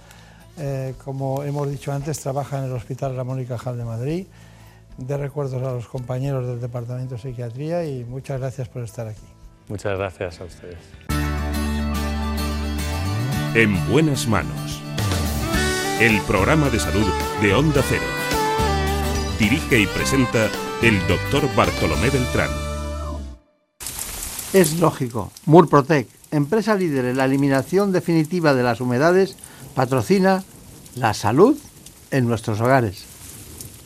Eh, 0.59 0.95
como 1.03 1.43
hemos 1.43 1.71
dicho 1.71 1.93
antes, 1.93 2.21
trabaja 2.21 2.59
en 2.59 2.65
el 2.65 2.73
Hospital 2.73 3.17
Ramón 3.17 3.41
y 3.41 3.47
Cajal 3.47 3.79
de 3.79 3.85
Madrid. 3.85 4.27
De 4.99 5.17
recuerdos 5.17 5.55
a 5.63 5.73
los 5.73 5.89
compañeros 5.89 6.47
del 6.47 6.61
Departamento 6.61 7.15
de 7.15 7.23
Psiquiatría 7.23 7.85
y 7.85 8.05
muchas 8.05 8.39
gracias 8.41 8.69
por 8.69 8.83
estar 8.83 9.09
aquí. 9.09 9.27
Muchas 9.69 9.97
gracias 9.97 10.41
a 10.43 10.45
ustedes. 10.45 10.79
En 13.55 13.91
buenas 13.91 14.29
manos. 14.29 14.83
El 16.01 16.21
programa 16.23 16.69
de 16.69 16.79
salud 16.79 17.07
de 17.41 17.55
Onda 17.55 17.81
Cero. 17.89 18.34
Dirige 19.39 19.81
y 19.81 19.87
presenta 19.87 20.49
el 20.81 20.99
doctor 21.09 21.43
Bartolomé 21.57 22.09
Beltrán. 22.09 22.51
Es 24.53 24.79
lógico. 24.79 25.33
Murprotec, 25.47 26.07
empresa 26.31 26.77
líder 26.77 27.07
en 27.07 27.17
la 27.17 27.25
eliminación 27.25 27.91
definitiva 27.91 28.55
de 28.55 28.63
las 28.63 28.81
humedades, 28.81 29.37
patrocina 29.75 30.45
la 30.95 31.15
salud 31.15 31.59
en 32.13 32.29
nuestros 32.29 32.61
hogares. 32.61 33.07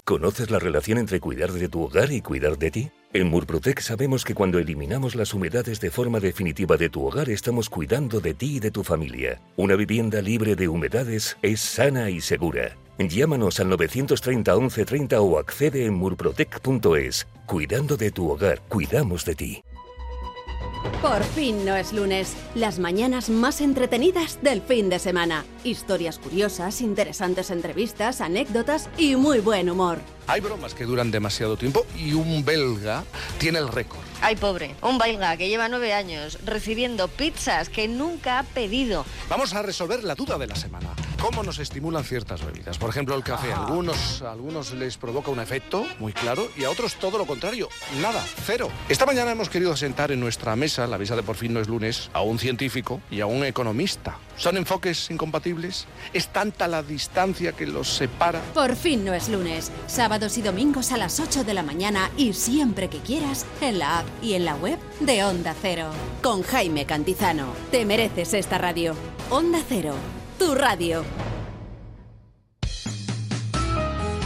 ¿Conoces 0.04 0.50
la 0.50 0.58
relación 0.58 0.98
entre 0.98 1.20
cuidar 1.20 1.52
de 1.52 1.68
tu 1.68 1.82
hogar 1.82 2.12
y 2.12 2.20
cuidar 2.20 2.58
de 2.58 2.70
ti? 2.70 2.90
En 3.14 3.30
Murprotec 3.30 3.80
sabemos 3.80 4.26
que 4.26 4.34
cuando 4.34 4.58
eliminamos 4.58 5.14
las 5.14 5.32
humedades 5.32 5.80
de 5.80 5.90
forma 5.90 6.20
definitiva 6.20 6.76
de 6.76 6.90
tu 6.90 7.06
hogar 7.06 7.30
estamos 7.30 7.70
cuidando 7.70 8.20
de 8.20 8.34
ti 8.34 8.56
y 8.56 8.60
de 8.60 8.70
tu 8.70 8.84
familia. 8.84 9.40
Una 9.56 9.76
vivienda 9.76 10.20
libre 10.20 10.56
de 10.56 10.68
humedades 10.68 11.38
es 11.40 11.60
sana 11.62 12.10
y 12.10 12.20
segura. 12.20 12.76
Llámanos 12.98 13.60
al 13.60 13.68
930 13.68 14.56
1130 14.56 15.20
o 15.20 15.38
accede 15.38 15.86
en 15.86 15.94
murprotec.es. 15.94 17.28
Cuidando 17.46 17.96
de 17.96 18.10
tu 18.10 18.28
hogar, 18.30 18.60
cuidamos 18.68 19.24
de 19.24 19.34
ti. 19.36 19.62
Por 21.02 21.22
fin 21.22 21.64
no 21.64 21.76
es 21.76 21.92
lunes. 21.92 22.34
Las 22.54 22.78
mañanas 22.78 23.30
más 23.30 23.60
entretenidas 23.60 24.38
del 24.42 24.62
fin 24.62 24.88
de 24.88 24.98
semana. 24.98 25.44
Historias 25.64 26.18
curiosas, 26.18 26.80
interesantes 26.80 27.50
entrevistas, 27.50 28.20
anécdotas 28.20 28.88
y 28.96 29.16
muy 29.16 29.40
buen 29.40 29.70
humor. 29.70 29.98
Hay 30.26 30.40
bromas 30.40 30.74
que 30.74 30.84
duran 30.84 31.10
demasiado 31.10 31.56
tiempo 31.56 31.86
y 31.96 32.12
un 32.12 32.44
belga 32.44 33.04
tiene 33.38 33.58
el 33.58 33.68
récord. 33.68 34.02
Ay, 34.20 34.36
pobre, 34.36 34.74
un 34.82 34.98
belga 34.98 35.36
que 35.36 35.48
lleva 35.48 35.68
nueve 35.68 35.94
años 35.94 36.38
recibiendo 36.44 37.08
pizzas 37.08 37.68
que 37.68 37.88
nunca 37.88 38.40
ha 38.40 38.42
pedido. 38.42 39.06
Vamos 39.30 39.54
a 39.54 39.62
resolver 39.62 40.04
la 40.04 40.14
duda 40.14 40.36
de 40.36 40.48
la 40.48 40.56
semana. 40.56 40.90
¿Cómo 41.20 41.42
nos 41.42 41.58
estimulan 41.58 42.04
ciertas 42.04 42.44
bebidas? 42.44 42.78
Por 42.78 42.90
ejemplo, 42.90 43.14
el 43.16 43.24
café. 43.24 43.52
A 43.52 43.64
algunos, 43.64 44.22
a 44.22 44.32
algunos 44.32 44.72
les 44.74 44.96
provoca 44.96 45.30
un 45.30 45.40
efecto 45.40 45.84
muy 45.98 46.12
claro 46.12 46.48
y 46.56 46.64
a 46.64 46.70
otros 46.70 46.96
todo 46.96 47.16
lo 47.16 47.26
contrario. 47.26 47.68
Nada, 48.00 48.24
cero. 48.44 48.70
Esta 48.88 49.06
mañana 49.06 49.32
hemos 49.32 49.48
querido 49.48 49.76
sentar 49.76 50.12
en 50.12 50.20
nuestra 50.20 50.54
mesa, 50.56 50.67
la 50.76 50.98
mesa 50.98 51.16
de 51.16 51.22
por 51.22 51.36
fin 51.36 51.54
no 51.54 51.60
es 51.60 51.68
lunes, 51.68 52.10
a 52.12 52.20
un 52.20 52.38
científico 52.38 53.00
y 53.10 53.20
a 53.20 53.26
un 53.26 53.44
economista. 53.44 54.18
¿Son 54.36 54.56
enfoques 54.56 55.10
incompatibles? 55.10 55.86
¿Es 56.12 56.28
tanta 56.28 56.68
la 56.68 56.82
distancia 56.82 57.52
que 57.52 57.66
los 57.66 57.88
separa? 57.88 58.40
Por 58.54 58.76
fin 58.76 59.04
no 59.04 59.14
es 59.14 59.28
lunes. 59.28 59.72
Sábados 59.86 60.36
y 60.38 60.42
domingos 60.42 60.92
a 60.92 60.98
las 60.98 61.20
8 61.20 61.44
de 61.44 61.54
la 61.54 61.62
mañana 61.62 62.10
y 62.16 62.34
siempre 62.34 62.88
que 62.88 62.98
quieras 62.98 63.46
en 63.60 63.78
la 63.78 64.00
app 64.00 64.06
y 64.22 64.34
en 64.34 64.44
la 64.44 64.54
web 64.56 64.78
de 65.00 65.24
Onda 65.24 65.54
Cero. 65.60 65.90
Con 66.22 66.42
Jaime 66.42 66.84
Cantizano. 66.84 67.52
Te 67.70 67.84
mereces 67.84 68.34
esta 68.34 68.58
radio. 68.58 68.94
Onda 69.30 69.60
Cero. 69.66 69.94
Tu 70.38 70.54
radio. 70.54 71.04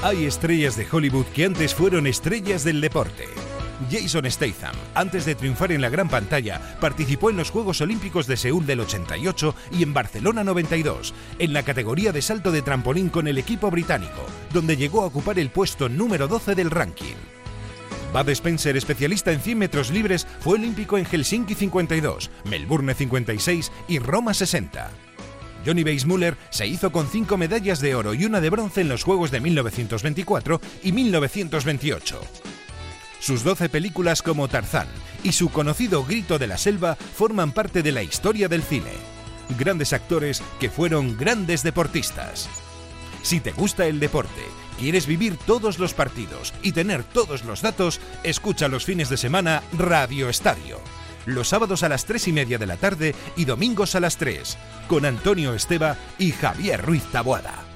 Hay 0.02 0.26
estrellas 0.26 0.76
de 0.76 0.84
Hollywood 0.90 1.26
que 1.26 1.44
antes 1.44 1.76
fueron 1.76 2.08
estrellas 2.08 2.64
del 2.64 2.80
deporte. 2.80 3.28
Jason 3.90 4.30
Statham, 4.30 4.74
antes 4.94 5.24
de 5.24 5.34
triunfar 5.34 5.72
en 5.72 5.80
la 5.80 5.88
gran 5.88 6.08
pantalla, 6.08 6.60
participó 6.80 7.30
en 7.30 7.36
los 7.36 7.50
Juegos 7.50 7.80
Olímpicos 7.80 8.26
de 8.26 8.36
Seúl 8.36 8.66
del 8.66 8.80
88 8.80 9.54
y 9.72 9.82
en 9.82 9.94
Barcelona 9.94 10.44
92, 10.44 11.14
en 11.38 11.52
la 11.52 11.62
categoría 11.62 12.12
de 12.12 12.22
salto 12.22 12.52
de 12.52 12.62
trampolín 12.62 13.08
con 13.08 13.28
el 13.28 13.38
equipo 13.38 13.70
británico, 13.70 14.26
donde 14.52 14.76
llegó 14.76 15.02
a 15.02 15.06
ocupar 15.06 15.38
el 15.38 15.50
puesto 15.50 15.88
número 15.88 16.28
12 16.28 16.54
del 16.54 16.70
ranking. 16.70 17.14
Bud 18.12 18.28
Spencer, 18.28 18.76
especialista 18.76 19.32
en 19.32 19.40
100 19.40 19.58
metros 19.58 19.90
libres, 19.90 20.26
fue 20.40 20.54
olímpico 20.54 20.98
en 20.98 21.06
Helsinki 21.06 21.54
52, 21.54 22.30
Melbourne 22.44 22.94
56 22.94 23.72
y 23.88 23.98
Roma 23.98 24.34
60. 24.34 24.90
Johnny 25.64 25.82
Weissmuller 25.82 26.36
se 26.50 26.66
hizo 26.66 26.92
con 26.92 27.06
cinco 27.06 27.36
medallas 27.36 27.80
de 27.80 27.94
oro 27.94 28.14
y 28.14 28.24
una 28.24 28.40
de 28.40 28.50
bronce 28.50 28.80
en 28.80 28.88
los 28.88 29.04
Juegos 29.04 29.30
de 29.30 29.40
1924 29.40 30.60
y 30.82 30.92
1928. 30.92 32.20
Sus 33.22 33.44
12 33.44 33.68
películas 33.68 34.20
como 34.20 34.48
Tarzán 34.48 34.88
y 35.22 35.30
su 35.30 35.50
conocido 35.50 36.04
Grito 36.04 36.40
de 36.40 36.48
la 36.48 36.58
Selva 36.58 36.96
forman 36.96 37.52
parte 37.52 37.84
de 37.84 37.92
la 37.92 38.02
historia 38.02 38.48
del 38.48 38.64
cine. 38.64 38.90
Grandes 39.56 39.92
actores 39.92 40.42
que 40.58 40.68
fueron 40.70 41.16
grandes 41.16 41.62
deportistas. 41.62 42.48
Si 43.22 43.38
te 43.38 43.52
gusta 43.52 43.86
el 43.86 44.00
deporte, 44.00 44.42
quieres 44.76 45.06
vivir 45.06 45.36
todos 45.36 45.78
los 45.78 45.94
partidos 45.94 46.52
y 46.64 46.72
tener 46.72 47.04
todos 47.04 47.44
los 47.44 47.62
datos, 47.62 48.00
escucha 48.24 48.66
los 48.66 48.84
fines 48.84 49.08
de 49.08 49.16
semana 49.16 49.62
Radio 49.78 50.28
Estadio. 50.28 50.80
Los 51.24 51.46
sábados 51.46 51.84
a 51.84 51.88
las 51.88 52.06
3 52.06 52.26
y 52.26 52.32
media 52.32 52.58
de 52.58 52.66
la 52.66 52.76
tarde 52.76 53.14
y 53.36 53.44
domingos 53.44 53.94
a 53.94 54.00
las 54.00 54.16
3, 54.16 54.58
con 54.88 55.06
Antonio 55.06 55.54
Esteba 55.54 55.96
y 56.18 56.32
Javier 56.32 56.84
Ruiz 56.84 57.04
Taboada. 57.12 57.71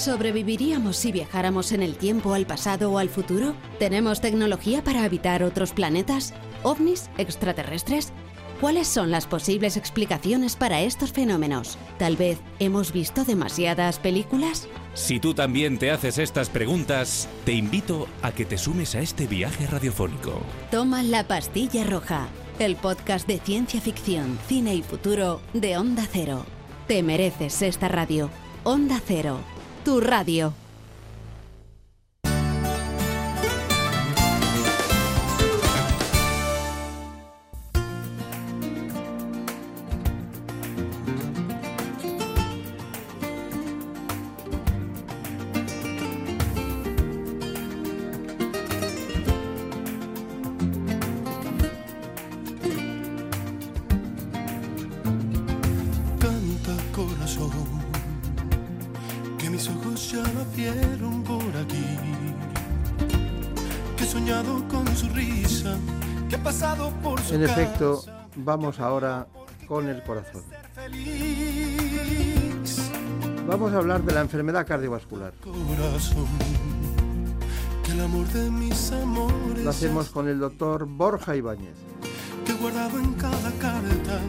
¿Sobreviviríamos 0.00 0.96
si 0.96 1.12
viajáramos 1.12 1.72
en 1.72 1.82
el 1.82 1.94
tiempo 1.94 2.32
al 2.32 2.46
pasado 2.46 2.90
o 2.90 2.96
al 2.96 3.10
futuro? 3.10 3.54
¿Tenemos 3.78 4.22
tecnología 4.22 4.82
para 4.82 5.04
habitar 5.04 5.42
otros 5.42 5.74
planetas? 5.74 6.32
¿OVNIs? 6.62 7.10
¿Extraterrestres? 7.18 8.14
¿Cuáles 8.62 8.88
son 8.88 9.10
las 9.10 9.26
posibles 9.26 9.76
explicaciones 9.76 10.56
para 10.56 10.80
estos 10.80 11.12
fenómenos? 11.12 11.76
Tal 11.98 12.16
vez 12.16 12.38
hemos 12.60 12.94
visto 12.94 13.26
demasiadas 13.26 13.98
películas. 13.98 14.68
Si 14.94 15.20
tú 15.20 15.34
también 15.34 15.78
te 15.78 15.90
haces 15.90 16.16
estas 16.16 16.48
preguntas, 16.48 17.28
te 17.44 17.52
invito 17.52 18.08
a 18.22 18.32
que 18.32 18.46
te 18.46 18.56
sumes 18.56 18.94
a 18.94 19.00
este 19.00 19.26
viaje 19.26 19.66
radiofónico. 19.66 20.40
Toma 20.70 21.02
la 21.02 21.28
pastilla 21.28 21.84
roja, 21.84 22.28
el 22.58 22.76
podcast 22.76 23.28
de 23.28 23.38
ciencia 23.38 23.82
ficción, 23.82 24.38
cine 24.48 24.74
y 24.74 24.80
futuro 24.80 25.42
de 25.52 25.76
Onda 25.76 26.08
Cero. 26.10 26.46
Te 26.88 27.02
mereces 27.02 27.60
esta 27.60 27.88
radio. 27.88 28.30
Onda 28.64 29.00
Cero, 29.06 29.40
tu 29.84 30.00
radio. 30.00 30.52
Canta 56.20 56.76
corazón, 56.92 57.50
que 59.50 59.56
mis 59.56 59.68
ojos 59.68 60.12
ya 60.12 60.22
la 60.22 60.44
vieron 60.56 61.22
por 61.24 61.42
aquí. 61.56 61.84
Que 63.96 64.04
he 64.04 64.06
soñado 64.06 64.66
con 64.68 64.86
su 64.96 65.08
risa, 65.08 65.76
que 66.28 66.36
he 66.36 66.38
pasado 66.38 66.90
por 67.02 67.20
su 67.20 67.34
En 67.34 67.42
casa. 67.42 67.60
efecto, 67.62 68.04
vamos 68.36 68.78
ahora 68.78 69.26
con 69.66 69.88
el 69.88 70.02
corazón. 70.02 70.42
Feliz 70.74 72.10
Vamos 73.46 73.72
a 73.72 73.78
hablar 73.78 74.02
de 74.04 74.14
la 74.14 74.20
enfermedad 74.20 74.64
cardiovascular. 74.66 75.32
corazón, 75.42 76.26
que 77.84 77.92
el 77.92 78.00
amor 78.02 78.26
de 78.28 78.48
mis 78.50 78.92
amores 78.92 79.64
Lo 79.64 79.70
hacemos 79.70 80.10
con 80.10 80.28
el 80.28 80.38
doctor 80.38 80.84
Borja 80.86 81.34
Ibáñez. 81.34 81.74
que 82.44 82.52
he 82.52 82.54
guardado 82.54 83.00
en 83.00 83.14
cada 83.14 83.50
carta, 83.58 84.20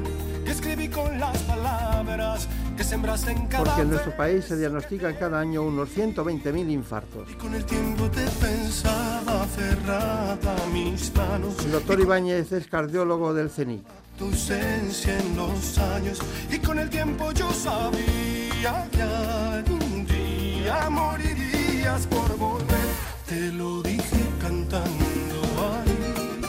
que 0.44 0.52
escribí 0.52 0.88
con 0.90 1.20
las 1.20 1.38
palabras 1.44 2.48
que 2.82 2.88
sembraste 2.88 3.32
en 3.32 3.46
cada 3.46 3.64
Porque 3.64 3.82
en 3.82 3.90
nuestro 3.92 4.18
país 4.18 4.44
se 4.46 4.58
diagnostican 4.58 5.14
cada 5.14 5.40
año 5.40 5.62
unos 5.62 5.90
120.000 5.96 6.72
infartos. 6.72 7.30
Con 7.36 7.54
el 7.54 7.64
tiempo 7.64 8.10
te 8.10 8.26
pensaba 8.44 9.46
cerrada 9.56 10.56
mis 10.74 11.16
manos. 11.16 11.64
El 11.64 11.74
doctor 11.74 12.00
Ibáñez 12.00 12.52
es 12.52 12.66
cardiólogo 12.66 13.36
del 13.36 13.52
CENIC. 13.52 13.84
tu 14.18 14.26
ausencia 14.26 15.16
en 15.16 15.36
los 15.36 15.78
años 15.78 16.20
y 16.50 16.58
con 16.58 16.80
el 16.80 16.90
tiempo 16.90 17.32
yo 17.34 17.52
sabía 17.52 18.90
que 18.92 19.02
algún 19.04 20.08
día 20.08 20.90
morirías 20.90 22.08
por 22.08 22.36
volver. 22.36 22.90
Te 23.28 23.52
lo 23.52 23.84
dije 23.84 24.26
cantando 24.42 25.38
ahí, 25.70 26.42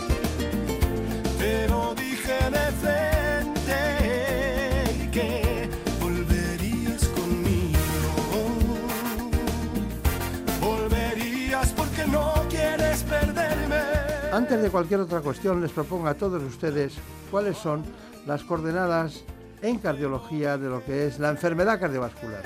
te 1.38 1.68
lo 1.68 1.94
dije 1.94 2.50
de 2.50 2.72
frente 2.80 3.11
Antes 14.32 14.62
de 14.62 14.70
cualquier 14.70 15.00
otra 15.00 15.20
cuestión, 15.20 15.60
les 15.60 15.72
propongo 15.72 16.08
a 16.08 16.14
todos 16.14 16.42
ustedes 16.42 16.94
cuáles 17.30 17.58
son 17.58 17.84
las 18.26 18.42
coordenadas 18.42 19.24
en 19.60 19.78
cardiología 19.78 20.56
de 20.56 20.70
lo 20.70 20.82
que 20.82 21.06
es 21.06 21.18
la 21.18 21.28
enfermedad 21.28 21.78
cardiovascular. 21.78 22.42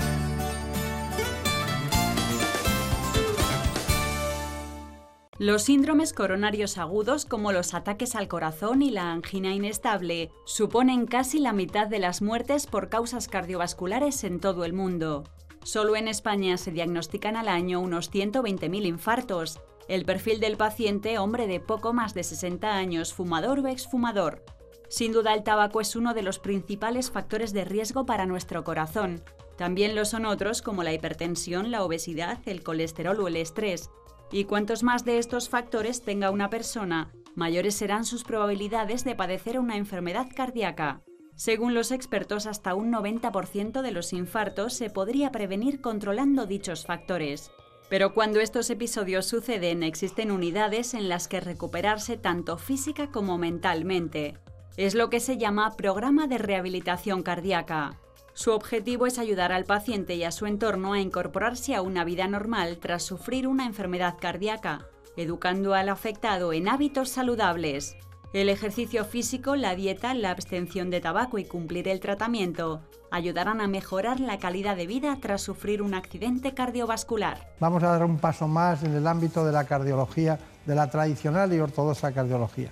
Los 5.38 5.62
síndromes 5.62 6.12
coronarios 6.12 6.76
agudos, 6.76 7.24
como 7.24 7.52
los 7.52 7.72
ataques 7.72 8.16
al 8.16 8.26
corazón 8.26 8.82
y 8.82 8.90
la 8.90 9.12
angina 9.12 9.54
inestable, 9.54 10.32
suponen 10.44 11.06
casi 11.06 11.38
la 11.38 11.52
mitad 11.52 11.86
de 11.86 12.00
las 12.00 12.20
muertes 12.20 12.66
por 12.66 12.88
causas 12.88 13.28
cardiovasculares 13.28 14.24
en 14.24 14.40
todo 14.40 14.64
el 14.64 14.72
mundo. 14.72 15.22
Solo 15.62 15.94
en 15.94 16.08
España 16.08 16.56
se 16.56 16.72
diagnostican 16.72 17.36
al 17.36 17.46
año 17.46 17.80
unos 17.80 18.10
120.000 18.10 18.86
infartos. 18.86 19.60
El 19.88 20.04
perfil 20.04 20.40
del 20.40 20.56
paciente, 20.56 21.18
hombre 21.18 21.46
de 21.46 21.60
poco 21.60 21.92
más 21.92 22.12
de 22.12 22.24
60 22.24 22.74
años, 22.74 23.14
fumador 23.14 23.60
o 23.60 23.68
exfumador. 23.68 24.44
Sin 24.88 25.12
duda 25.12 25.32
el 25.32 25.44
tabaco 25.44 25.80
es 25.80 25.94
uno 25.94 26.12
de 26.12 26.22
los 26.22 26.38
principales 26.38 27.10
factores 27.10 27.52
de 27.52 27.64
riesgo 27.64 28.04
para 28.04 28.26
nuestro 28.26 28.64
corazón. 28.64 29.22
También 29.56 29.94
lo 29.94 30.04
son 30.04 30.26
otros 30.26 30.60
como 30.60 30.82
la 30.82 30.92
hipertensión, 30.92 31.70
la 31.70 31.84
obesidad, 31.84 32.38
el 32.46 32.62
colesterol 32.62 33.20
o 33.20 33.28
el 33.28 33.36
estrés. 33.36 33.90
Y 34.32 34.44
cuantos 34.44 34.82
más 34.82 35.04
de 35.04 35.18
estos 35.18 35.48
factores 35.48 36.02
tenga 36.02 36.30
una 36.30 36.50
persona, 36.50 37.12
mayores 37.36 37.76
serán 37.76 38.04
sus 38.04 38.24
probabilidades 38.24 39.04
de 39.04 39.14
padecer 39.14 39.58
una 39.58 39.76
enfermedad 39.76 40.26
cardíaca. 40.34 41.02
Según 41.36 41.74
los 41.74 41.92
expertos, 41.92 42.46
hasta 42.46 42.74
un 42.74 42.90
90% 42.90 43.82
de 43.82 43.90
los 43.92 44.12
infartos 44.12 44.72
se 44.72 44.90
podría 44.90 45.30
prevenir 45.30 45.80
controlando 45.80 46.46
dichos 46.46 46.86
factores. 46.86 47.50
Pero 47.88 48.14
cuando 48.14 48.40
estos 48.40 48.68
episodios 48.70 49.26
suceden 49.26 49.82
existen 49.82 50.30
unidades 50.30 50.94
en 50.94 51.08
las 51.08 51.28
que 51.28 51.40
recuperarse 51.40 52.16
tanto 52.16 52.58
física 52.58 53.10
como 53.10 53.38
mentalmente. 53.38 54.38
Es 54.76 54.94
lo 54.94 55.08
que 55.08 55.20
se 55.20 55.38
llama 55.38 55.76
programa 55.76 56.26
de 56.26 56.38
rehabilitación 56.38 57.22
cardíaca. 57.22 57.98
Su 58.34 58.52
objetivo 58.52 59.06
es 59.06 59.18
ayudar 59.18 59.52
al 59.52 59.64
paciente 59.64 60.16
y 60.16 60.24
a 60.24 60.32
su 60.32 60.46
entorno 60.46 60.92
a 60.92 61.00
incorporarse 61.00 61.74
a 61.74 61.80
una 61.80 62.04
vida 62.04 62.28
normal 62.28 62.78
tras 62.78 63.02
sufrir 63.02 63.46
una 63.46 63.64
enfermedad 63.64 64.16
cardíaca, 64.20 64.86
educando 65.16 65.72
al 65.72 65.88
afectado 65.88 66.52
en 66.52 66.68
hábitos 66.68 67.08
saludables. 67.08 67.96
El 68.36 68.50
ejercicio 68.50 69.06
físico, 69.06 69.56
la 69.56 69.74
dieta, 69.74 70.12
la 70.12 70.30
abstención 70.30 70.90
de 70.90 71.00
tabaco 71.00 71.38
y 71.38 71.46
cumplir 71.46 71.88
el 71.88 72.00
tratamiento 72.00 72.82
ayudarán 73.10 73.62
a 73.62 73.66
mejorar 73.66 74.20
la 74.20 74.38
calidad 74.38 74.76
de 74.76 74.86
vida 74.86 75.16
tras 75.22 75.40
sufrir 75.40 75.80
un 75.80 75.94
accidente 75.94 76.52
cardiovascular. 76.52 77.48
Vamos 77.60 77.82
a 77.82 77.92
dar 77.92 78.04
un 78.04 78.18
paso 78.18 78.46
más 78.46 78.82
en 78.82 78.94
el 78.94 79.06
ámbito 79.06 79.42
de 79.42 79.52
la 79.52 79.64
cardiología, 79.64 80.38
de 80.66 80.74
la 80.74 80.90
tradicional 80.90 81.50
y 81.54 81.60
ortodoxa 81.60 82.12
cardiología. 82.12 82.68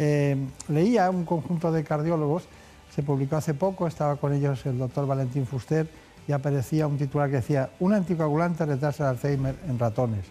Eh, 0.00 0.36
leía 0.66 1.08
un 1.10 1.24
conjunto 1.24 1.70
de 1.70 1.84
cardiólogos, 1.84 2.48
se 2.92 3.04
publicó 3.04 3.36
hace 3.36 3.54
poco, 3.54 3.86
estaba 3.86 4.16
con 4.16 4.32
ellos 4.32 4.66
el 4.66 4.78
doctor 4.78 5.06
Valentín 5.06 5.46
Fuster 5.46 5.88
y 6.26 6.32
aparecía 6.32 6.88
un 6.88 6.98
titular 6.98 7.30
que 7.30 7.36
decía, 7.36 7.70
un 7.78 7.92
anticoagulante 7.92 8.66
retrasa 8.66 9.04
el 9.04 9.10
Alzheimer 9.10 9.54
en 9.68 9.78
ratones. 9.78 10.24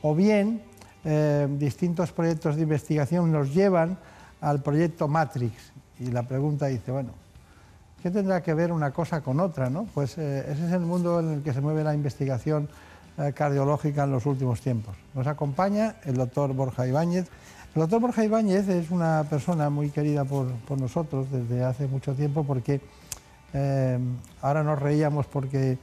O 0.00 0.14
bien, 0.14 0.62
eh, 1.06 1.46
distintos 1.48 2.12
proyectos 2.12 2.56
de 2.56 2.62
investigación 2.62 3.32
nos 3.32 3.54
llevan 3.54 3.96
al 4.40 4.62
proyecto 4.62 5.08
Matrix. 5.08 5.72
Y 6.00 6.10
la 6.10 6.24
pregunta 6.24 6.66
dice, 6.66 6.92
bueno, 6.92 7.10
¿qué 8.02 8.10
tendrá 8.10 8.42
que 8.42 8.52
ver 8.52 8.72
una 8.72 8.90
cosa 8.90 9.22
con 9.22 9.40
otra? 9.40 9.70
¿no? 9.70 9.86
Pues 9.94 10.18
eh, 10.18 10.44
ese 10.50 10.66
es 10.66 10.72
el 10.72 10.80
mundo 10.80 11.20
en 11.20 11.32
el 11.34 11.42
que 11.42 11.52
se 11.52 11.60
mueve 11.60 11.84
la 11.84 11.94
investigación 11.94 12.68
cardiológica 13.34 14.04
en 14.04 14.10
los 14.10 14.26
últimos 14.26 14.60
tiempos. 14.60 14.94
Nos 15.14 15.26
acompaña 15.26 15.94
el 16.04 16.16
doctor 16.16 16.52
Borja 16.52 16.86
Ibáñez. 16.86 17.26
El 17.76 17.80
doctor 17.80 18.00
Borja 18.00 18.24
Ibáñez 18.24 18.68
es 18.68 18.90
una 18.90 19.24
persona 19.28 19.68
muy 19.68 19.90
querida 19.90 20.24
por, 20.24 20.48
nosotros 20.78 21.26
desde 21.30 21.62
hace 21.62 21.86
mucho 21.86 22.14
tiempo 22.14 22.44
porque 22.44 22.80
eh, 23.52 23.98
ahora 24.42 24.62
nos 24.62 24.78
reíamos 24.78 25.26
porque 25.26 25.78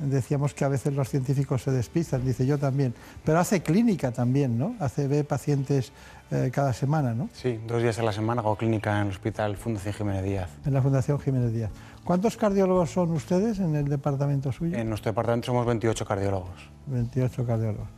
decíamos 0.00 0.54
que 0.54 0.64
a 0.64 0.68
veces 0.68 0.94
los 0.94 1.08
científicos 1.08 1.62
se 1.62 1.70
despistan, 1.70 2.24
dice 2.24 2.46
yo 2.46 2.58
también, 2.58 2.94
pero 3.24 3.38
hace 3.38 3.62
clínica 3.62 4.12
también, 4.12 4.58
¿no? 4.58 4.74
Hace, 4.80 5.06
ve 5.08 5.24
pacientes 5.24 5.92
eh, 6.30 6.50
cada 6.52 6.72
semana, 6.72 7.14
¿no? 7.14 7.28
Sí, 7.32 7.60
dos 7.66 7.82
días 7.82 7.98
a 7.98 8.02
la 8.02 8.12
semana 8.12 8.40
hago 8.40 8.56
clínica 8.56 9.00
en 9.00 9.06
el 9.06 9.12
Hospital 9.12 9.56
Fundación 9.56 9.94
Jiménez 9.94 10.24
Díaz. 10.24 10.50
En 10.64 10.74
la 10.74 10.82
Fundación 10.82 11.18
Jiménez 11.20 11.52
Díaz. 11.52 11.70
¿Cuántos 12.04 12.36
cardiólogos 12.36 12.90
son 12.90 13.10
ustedes 13.12 13.58
en 13.58 13.76
el 13.76 13.88
departamento 13.88 14.52
suyo? 14.52 14.76
En 14.76 14.88
nuestro 14.88 15.10
departamento 15.10 15.46
somos 15.46 15.66
28 15.66 16.04
cardiólogos. 16.04 16.70
28 16.86 17.46
cardiólogos. 17.46 17.88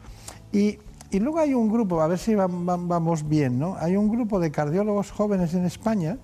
Y 0.52 0.78
y 1.12 1.20
luego 1.20 1.40
hay 1.40 1.52
un 1.52 1.70
grupo, 1.70 2.00
a 2.00 2.06
ver 2.06 2.18
si 2.18 2.34
vamos 2.34 3.28
bien, 3.28 3.58
¿no? 3.58 3.76
Hay 3.78 3.96
un 3.96 4.08
grupo 4.08 4.40
de 4.40 4.50
cardiólogos 4.50 5.10
jóvenes 5.10 5.52
en 5.52 5.66
España, 5.66 6.16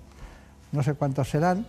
no 0.71 0.81
sé 0.81 0.95
cuántos 0.95 1.29
serán, 1.29 1.67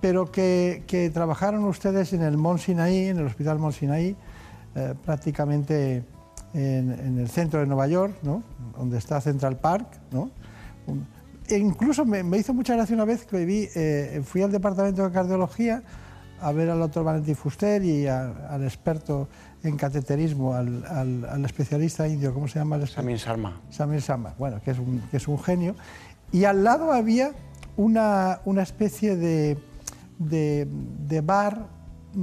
pero 0.00 0.30
que, 0.30 1.10
trabajaron 1.12 1.64
ustedes 1.64 2.12
en 2.12 2.22
el 2.22 2.36
Mont 2.36 2.60
Sinaí, 2.60 3.06
en 3.08 3.18
el 3.18 3.26
Hospital 3.26 3.58
Mont 3.58 3.74
Sinaí, 3.74 4.16
eh, 4.74 4.94
prácticamente 5.04 6.04
en, 6.54 7.18
el 7.18 7.28
centro 7.28 7.60
de 7.60 7.66
Nueva 7.66 7.86
York, 7.86 8.14
¿no? 8.22 8.42
donde 8.76 8.98
está 8.98 9.20
Central 9.20 9.56
Park. 9.56 9.86
¿no? 10.10 10.30
E 11.48 11.58
incluso 11.58 12.04
me, 12.04 12.36
hizo 12.36 12.52
mucha 12.54 12.74
gracia 12.74 12.94
una 12.94 13.04
vez 13.04 13.24
que 13.24 13.44
vi, 13.44 13.68
eh, 13.74 14.22
fui 14.24 14.42
al 14.42 14.52
departamento 14.52 15.04
de 15.04 15.12
cardiología 15.12 15.82
a 16.40 16.52
ver 16.52 16.68
al 16.68 16.78
doctor 16.78 17.04
Valentín 17.04 17.34
Fuster 17.34 17.82
y 17.82 18.06
al 18.06 18.62
experto 18.62 19.28
en 19.62 19.76
cateterismo 19.76 20.54
al, 20.54 21.44
especialista 21.44 22.06
indio, 22.06 22.32
¿cómo 22.32 22.48
se 22.48 22.58
llama? 22.58 22.76
El 22.76 22.86
Samir 22.88 23.16
Sharma. 23.16 23.60
Samir 23.70 24.00
Sharma, 24.00 24.34
bueno, 24.38 24.60
que 24.62 24.70
es, 24.70 24.78
un, 24.78 25.00
que 25.10 25.16
es 25.16 25.28
un 25.28 25.38
genio. 25.38 25.74
Y 26.32 26.44
al 26.44 26.64
lado 26.64 26.92
había 26.92 27.32
una, 27.76 28.40
una 28.44 28.62
especie 28.62 29.16
de, 29.16 29.58
de, 30.18 31.20
bar 31.22 31.66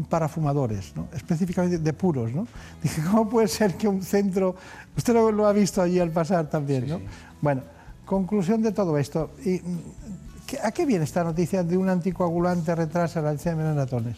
para 0.10 0.28
fumadores, 0.28 0.96
¿no? 0.96 1.08
específicamente 1.14 1.78
de 1.78 1.94
puros. 1.94 2.34
¿no? 2.34 2.48
Dije, 2.84 3.02
¿cómo 3.04 3.30
puede 3.30 3.48
ser 3.48 3.76
que 3.76 3.88
un 3.88 4.02
centro... 4.02 4.56
Usted 4.96 5.14
lo, 5.14 5.48
ha 5.48 5.54
visto 5.54 5.82
allí 5.82 6.00
al 6.00 6.12
pasar 6.12 6.50
también, 6.50 6.88
¿no? 6.88 7.00
Bueno, 7.42 7.62
conclusión 8.06 8.62
de 8.62 8.72
todo 8.72 8.98
esto. 8.98 9.32
Y, 9.44 9.62
¿A 10.62 10.72
qué 10.72 10.86
viene 10.86 11.04
esta 11.04 11.24
noticia 11.24 11.64
de 11.64 11.78
un 11.78 11.90
anticoagulante 11.90 12.76
retrasa 12.76 13.22
el 13.22 13.28
Alzheimer 13.28 13.66
en 13.66 13.76
ratones? 13.76 14.18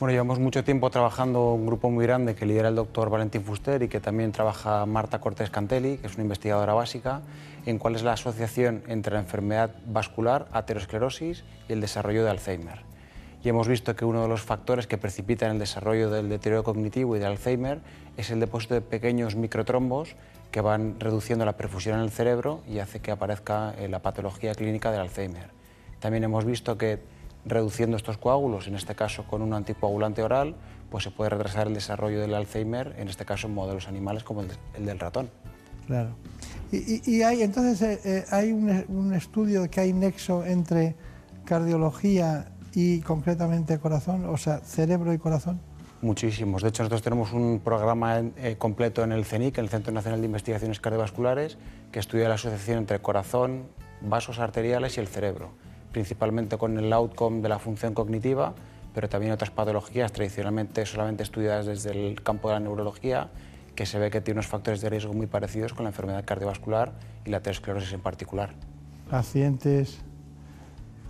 Bueno, 0.00 0.12
llevamos 0.12 0.40
mucho 0.40 0.64
tiempo 0.64 0.90
trabajando 0.90 1.54
un 1.54 1.66
grupo 1.66 1.90
muy 1.90 2.04
grande 2.04 2.34
que 2.34 2.44
lidera 2.44 2.68
el 2.68 2.74
doctor 2.74 3.08
Valentín 3.08 3.44
Fuster 3.44 3.82
y 3.82 3.88
que 3.88 4.00
también 4.00 4.32
trabaja 4.32 4.84
Marta 4.84 5.20
Cortés 5.20 5.50
Cantelli, 5.50 5.98
que 5.98 6.08
es 6.08 6.14
una 6.14 6.24
investigadora 6.24 6.74
básica, 6.74 7.22
en 7.64 7.78
cuál 7.78 7.94
es 7.94 8.02
la 8.02 8.12
asociación 8.12 8.82
entre 8.88 9.14
la 9.14 9.20
enfermedad 9.20 9.70
vascular, 9.86 10.48
aterosclerosis 10.52 11.44
y 11.68 11.72
el 11.72 11.80
desarrollo 11.80 12.24
de 12.24 12.30
Alzheimer. 12.30 12.93
Y 13.44 13.50
hemos 13.50 13.68
visto 13.68 13.94
que 13.94 14.06
uno 14.06 14.22
de 14.22 14.28
los 14.28 14.40
factores 14.40 14.86
que 14.86 14.96
precipitan 14.96 15.50
el 15.50 15.58
desarrollo 15.58 16.08
del 16.08 16.30
deterioro 16.30 16.64
cognitivo 16.64 17.14
y 17.14 17.18
de 17.18 17.26
Alzheimer 17.26 17.80
es 18.16 18.30
el 18.30 18.40
depósito 18.40 18.72
de 18.72 18.80
pequeños 18.80 19.36
microtrombos 19.36 20.16
que 20.50 20.62
van 20.62 20.98
reduciendo 20.98 21.44
la 21.44 21.58
perfusión 21.58 21.98
en 21.98 22.04
el 22.04 22.10
cerebro 22.10 22.62
y 22.66 22.78
hace 22.78 23.00
que 23.00 23.10
aparezca 23.10 23.74
eh, 23.78 23.88
la 23.88 24.00
patología 24.00 24.54
clínica 24.54 24.90
del 24.90 25.02
Alzheimer. 25.02 25.50
También 26.00 26.24
hemos 26.24 26.46
visto 26.46 26.78
que 26.78 27.00
reduciendo 27.44 27.98
estos 27.98 28.16
coágulos, 28.16 28.66
en 28.66 28.76
este 28.76 28.94
caso 28.94 29.24
con 29.24 29.42
un 29.42 29.52
anticoagulante 29.52 30.22
oral, 30.22 30.54
pues 30.90 31.04
se 31.04 31.10
puede 31.10 31.28
retrasar 31.28 31.66
el 31.66 31.74
desarrollo 31.74 32.22
del 32.22 32.32
Alzheimer, 32.32 32.94
en 32.98 33.08
este 33.08 33.26
caso 33.26 33.46
en 33.46 33.52
modelos 33.52 33.88
animales 33.88 34.24
como 34.24 34.40
el, 34.40 34.86
del 34.86 34.98
ratón. 34.98 35.28
Claro. 35.86 36.16
Y, 36.72 37.20
hay, 37.20 37.42
entonces, 37.42 37.82
eh, 37.82 38.00
eh, 38.04 38.24
hay 38.30 38.52
un, 38.52 38.84
un, 38.88 39.12
estudio 39.12 39.70
que 39.70 39.80
hay 39.80 39.92
nexo 39.92 40.46
entre 40.46 40.96
cardiología 41.44 42.53
y 42.74 43.00
concretamente 43.00 43.78
corazón, 43.78 44.26
o 44.26 44.36
sea, 44.36 44.58
cerebro 44.58 45.12
y 45.12 45.18
corazón. 45.18 45.60
Muchísimos. 46.02 46.62
De 46.62 46.68
hecho, 46.68 46.82
nosotros 46.82 47.02
tenemos 47.02 47.32
un 47.32 47.60
programa 47.64 48.18
eh, 48.18 48.56
completo 48.58 49.02
en 49.04 49.12
el 49.12 49.24
CENIC, 49.24 49.56
el 49.58 49.68
Centro 49.70 49.92
Nacional 49.92 50.20
de 50.20 50.26
Investigaciones 50.26 50.80
Cardiovasculares, 50.80 51.56
que 51.92 51.98
estudia 51.98 52.28
la 52.28 52.34
asociación 52.34 52.78
entre 52.78 52.98
corazón, 53.00 53.64
vasos 54.02 54.38
arteriales 54.38 54.96
y 54.98 55.00
el 55.00 55.08
cerebro 55.08 55.50
principalmente 55.94 56.58
con 56.58 56.76
el 56.76 56.92
outcome 56.92 57.40
de 57.40 57.48
la 57.48 57.58
función 57.58 57.94
cognitiva, 57.94 58.52
pero 58.92 59.08
también 59.08 59.32
otras 59.32 59.50
patologías 59.50 60.12
tradicionalmente 60.12 60.84
solamente 60.84 61.22
estudiadas 61.22 61.64
desde 61.66 61.92
el 61.92 62.20
campo 62.22 62.48
de 62.48 62.54
la 62.54 62.60
neurología, 62.60 63.30
que 63.74 63.86
se 63.86 63.98
ve 63.98 64.10
que 64.10 64.20
tiene 64.20 64.38
unos 64.38 64.48
factores 64.48 64.82
de 64.82 64.90
riesgo 64.90 65.14
muy 65.14 65.26
parecidos 65.26 65.72
con 65.72 65.84
la 65.84 65.90
enfermedad 65.90 66.24
cardiovascular 66.24 66.92
y 67.24 67.30
la 67.30 67.38
aterosclerosis 67.38 67.92
en 67.92 68.00
particular. 68.00 68.50
Pacientes 69.08 70.00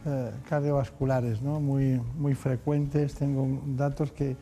eh, 0.06 0.30
cardiovasculares 0.48 1.42
¿no? 1.42 1.60
muy, 1.60 2.34
frecuentes, 2.34 3.14
tengo 3.14 3.60
datos 3.76 4.12
que, 4.12 4.36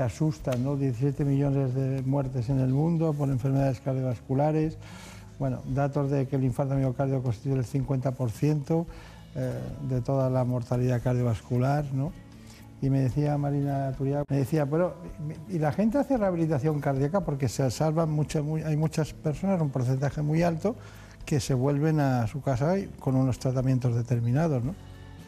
asustan, 0.00 0.62
¿no? 0.62 0.76
17 0.76 1.24
millones 1.24 1.74
de 1.74 2.02
muertes 2.02 2.50
en 2.50 2.60
el 2.60 2.68
mundo 2.68 3.12
por 3.14 3.30
enfermedades 3.30 3.80
cardiovasculares, 3.80 4.78
bueno, 5.40 5.60
datos 5.66 6.08
de 6.08 6.28
que 6.28 6.36
el 6.36 6.44
infarto 6.44 6.76
miocardio 6.76 7.20
constituye 7.20 7.56
el 7.56 7.66
50%, 7.66 8.86
eh, 9.34 9.52
de 9.88 10.00
toda 10.00 10.30
la 10.30 10.44
mortalidad 10.44 11.02
cardiovascular, 11.02 11.84
¿no? 11.92 12.12
Y 12.80 12.90
me 12.90 13.00
decía 13.00 13.36
Marina 13.38 13.92
Turia, 13.98 14.22
me 14.28 14.36
decía, 14.36 14.66
pero 14.66 14.94
y 15.48 15.58
la 15.58 15.72
gente 15.72 15.98
hace 15.98 16.16
rehabilitación 16.16 16.80
cardíaca 16.80 17.24
porque 17.24 17.48
se 17.48 17.68
salvan 17.72 18.08
mucho, 18.10 18.44
hay 18.64 18.76
muchas 18.76 19.12
personas, 19.14 19.60
un 19.60 19.70
porcentaje 19.70 20.22
muy 20.22 20.44
alto, 20.44 20.76
que 21.24 21.40
se 21.40 21.54
vuelven 21.54 21.98
a 22.00 22.26
su 22.26 22.40
casa 22.40 22.76
con 23.00 23.16
unos 23.16 23.38
tratamientos 23.38 23.94
determinados. 23.96 24.62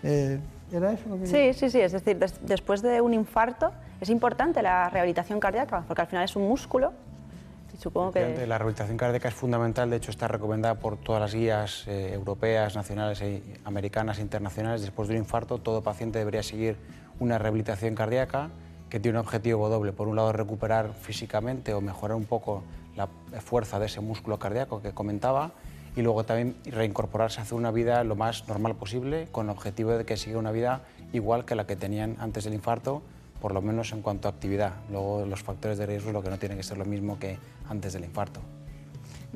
Eh, 0.02 0.38
¿Era 0.72 0.92
eso 0.92 1.08
lo 1.08 1.18
que 1.18 1.26
Sí, 1.26 1.52
sí, 1.52 1.70
sí, 1.70 1.80
es 1.80 1.92
decir, 1.92 2.18
después 2.42 2.82
de 2.82 3.00
un 3.00 3.12
infarto 3.12 3.72
es 4.00 4.08
importante 4.08 4.62
la 4.62 4.88
rehabilitación 4.88 5.40
cardíaca 5.40 5.84
porque 5.86 6.02
al 6.02 6.08
final 6.08 6.24
es 6.24 6.36
un 6.36 6.48
músculo 6.48 6.92
Supongo 7.80 8.12
que... 8.12 8.46
La 8.46 8.58
rehabilitación 8.58 8.98
cardíaca 8.98 9.28
es 9.28 9.34
fundamental, 9.34 9.88
de 9.88 9.96
hecho 9.96 10.10
está 10.10 10.28
recomendada 10.28 10.74
por 10.74 10.98
todas 10.98 11.20
las 11.20 11.34
guías 11.34 11.84
eh, 11.86 12.12
europeas, 12.12 12.76
nacionales, 12.76 13.22
e 13.22 13.42
americanas 13.64 14.18
e 14.18 14.22
internacionales. 14.22 14.82
Después 14.82 15.08
de 15.08 15.14
un 15.14 15.20
infarto, 15.20 15.58
todo 15.58 15.82
paciente 15.82 16.18
debería 16.18 16.42
seguir 16.42 16.76
una 17.20 17.38
rehabilitación 17.38 17.94
cardíaca 17.94 18.50
que 18.90 19.00
tiene 19.00 19.18
un 19.18 19.24
objetivo 19.24 19.70
doble. 19.70 19.92
Por 19.92 20.08
un 20.08 20.16
lado, 20.16 20.30
recuperar 20.32 20.92
físicamente 20.92 21.72
o 21.72 21.80
mejorar 21.80 22.16
un 22.16 22.24
poco 22.24 22.64
la 22.96 23.08
fuerza 23.40 23.78
de 23.78 23.86
ese 23.86 24.00
músculo 24.00 24.38
cardíaco 24.38 24.82
que 24.82 24.92
comentaba 24.92 25.52
y 26.00 26.02
luego 26.02 26.24
también 26.24 26.56
reincorporarse 26.64 27.40
a 27.40 27.42
hacer 27.42 27.58
una 27.58 27.70
vida 27.70 28.02
lo 28.04 28.16
más 28.16 28.48
normal 28.48 28.74
posible 28.74 29.28
con 29.30 29.46
el 29.46 29.50
objetivo 29.50 29.90
de 29.90 30.06
que 30.06 30.16
siga 30.16 30.38
una 30.38 30.50
vida 30.50 30.80
igual 31.12 31.44
que 31.44 31.54
la 31.54 31.66
que 31.66 31.76
tenían 31.76 32.16
antes 32.18 32.44
del 32.44 32.54
infarto 32.54 33.02
por 33.40 33.52
lo 33.52 33.62
menos 33.62 33.92
en 33.92 34.02
cuanto 34.02 34.28
a 34.28 34.30
actividad. 34.30 34.72
Luego 34.90 35.24
los 35.26 35.42
factores 35.42 35.78
de 35.78 35.86
riesgo 35.86 36.12
lo 36.12 36.22
que 36.22 36.30
no 36.30 36.38
tiene 36.38 36.56
que 36.56 36.62
ser 36.62 36.78
lo 36.78 36.84
mismo 36.84 37.18
que 37.18 37.38
antes 37.68 37.92
del 37.92 38.04
infarto. 38.04 38.40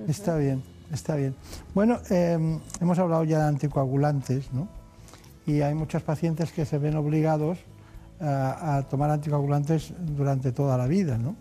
Está 0.08 0.36
bien, 0.36 0.62
está 0.92 1.16
bien. 1.16 1.34
Bueno, 1.74 1.98
em, 2.10 2.60
hemos 2.80 2.98
hablado 2.98 3.24
ya 3.24 3.38
de 3.40 3.48
anticoagulantes, 3.48 4.52
¿no? 4.52 4.68
Y 5.46 5.60
hay 5.60 5.74
muchos 5.74 6.02
pacientes 6.02 6.52
que 6.52 6.64
se 6.64 6.78
ven 6.78 6.96
obligados 6.96 7.58
a, 8.20 8.82
tomar 8.88 9.10
anticoagulantes 9.10 9.92
durante 9.98 10.52
toda 10.52 10.78
la 10.78 10.86
vida, 10.86 11.18
¿no? 11.18 11.36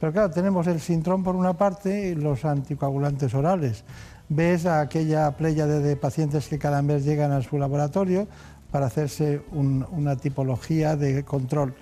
Pero 0.00 0.12
claro, 0.12 0.30
tenemos 0.30 0.66
el 0.66 0.80
sintrón 0.80 1.22
por 1.22 1.36
una 1.36 1.54
parte 1.54 2.08
y 2.08 2.14
los 2.14 2.44
anticoagulantes 2.44 3.34
orales. 3.34 3.84
Ves 4.28 4.66
a 4.66 4.80
aquella 4.80 5.30
playa 5.32 5.66
de 5.66 5.96
pacientes 5.96 6.48
que 6.48 6.58
cada 6.58 6.82
mes 6.82 7.04
llegan 7.04 7.32
a 7.32 7.42
su 7.42 7.58
laboratorio 7.58 8.26
para 8.70 8.86
hacerse 8.86 9.42
una 9.52 10.16
tipología 10.16 10.96
de 10.96 11.24
control. 11.24 11.74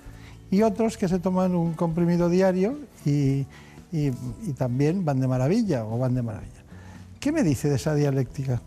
Y 0.51 0.61
otros 0.61 0.97
que 0.97 1.07
se 1.07 1.19
toman 1.19 1.55
un 1.55 1.73
comprimido 1.73 2.29
diario 2.29 2.77
y, 3.05 3.45
y 3.91 4.11
también 4.57 5.03
van 5.03 5.19
de 5.19 5.27
maravilla 5.27 5.85
o 5.85 5.97
van 5.97 6.13
de 6.13 6.21
maravilla. 6.21 6.63
¿Qué 7.19 7.31
me 7.31 7.41
dice 7.41 7.69
de 7.69 7.75
esa 7.75 7.95
dialéctica? 7.95 8.61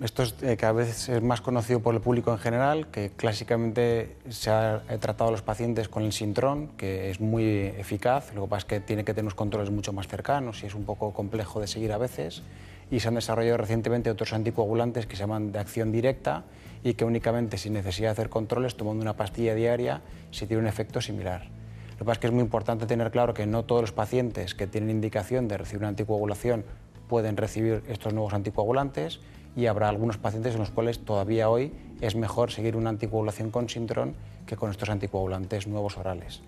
Esto 0.00 0.22
es 0.22 0.34
eh, 0.40 0.56
cada 0.56 0.72
vez 0.72 1.10
es 1.10 1.22
más 1.22 1.42
conocido 1.42 1.80
por 1.80 1.94
el 1.94 2.00
público 2.00 2.32
en 2.32 2.38
general, 2.38 2.86
que 2.90 3.10
clásicamente 3.10 4.16
se 4.30 4.50
ha 4.50 4.82
tratado 4.98 5.28
a 5.28 5.30
los 5.30 5.42
pacientes 5.42 5.90
con 5.90 6.04
el 6.04 6.12
Sintrón, 6.12 6.68
que 6.78 7.10
es 7.10 7.20
muy 7.20 7.44
eficaz, 7.44 8.34
lo 8.34 8.44
que 8.44 8.48
pasa 8.48 8.58
es 8.60 8.64
que 8.64 8.80
tiene 8.80 9.04
que 9.04 9.12
tener 9.12 9.24
unos 9.24 9.34
controles 9.34 9.70
mucho 9.70 9.92
más 9.92 10.08
cercanos 10.08 10.62
y 10.62 10.66
es 10.66 10.74
un 10.74 10.84
poco 10.84 11.12
complejo 11.12 11.60
de 11.60 11.66
seguir 11.66 11.92
a 11.92 11.98
veces, 11.98 12.42
y 12.90 13.00
se 13.00 13.08
han 13.08 13.14
desarrollado 13.14 13.56
recientemente 13.56 14.10
otros 14.10 14.32
anticoagulantes 14.32 15.06
que 15.06 15.16
se 15.16 15.20
llaman 15.20 15.52
de 15.52 15.58
acción 15.58 15.92
directa 15.92 16.44
y 16.82 16.94
que 16.94 17.04
únicamente 17.04 17.58
sin 17.58 17.74
necesidad 17.74 18.08
de 18.08 18.12
hacer 18.12 18.28
controles, 18.28 18.76
tomando 18.76 19.02
una 19.02 19.16
pastilla 19.16 19.54
diaria, 19.54 20.00
se 20.30 20.46
tiene 20.46 20.62
un 20.62 20.68
efecto 20.68 21.00
similar. 21.00 21.48
Lo 21.92 21.98
que 21.98 22.04
pasa 22.04 22.12
es 22.12 22.18
que 22.18 22.26
es 22.28 22.32
muy 22.32 22.42
importante 22.42 22.86
tener 22.86 23.10
claro 23.10 23.34
que 23.34 23.46
no 23.46 23.64
todos 23.64 23.82
los 23.82 23.92
pacientes 23.92 24.54
que 24.54 24.66
tienen 24.66 24.90
indicación 24.90 25.48
de 25.48 25.58
recibir 25.58 25.80
una 25.80 25.88
anticoagulación 25.88 26.64
pueden 27.08 27.36
recibir 27.36 27.82
estos 27.88 28.14
nuevos 28.14 28.32
anticoagulantes, 28.32 29.20
y 29.56 29.66
habrá 29.66 29.88
algunos 29.88 30.16
pacientes 30.16 30.54
en 30.54 30.60
los 30.60 30.70
cuales 30.70 31.00
todavía 31.00 31.50
hoy 31.50 31.72
es 32.00 32.14
mejor 32.14 32.52
seguir 32.52 32.76
una 32.76 32.90
anticoagulación 32.90 33.50
con 33.50 33.68
Sintrón 33.68 34.14
que 34.46 34.56
con 34.56 34.70
estos 34.70 34.88
anticoagulantes 34.88 35.66
nuevos 35.66 35.98
orales. 35.98 36.40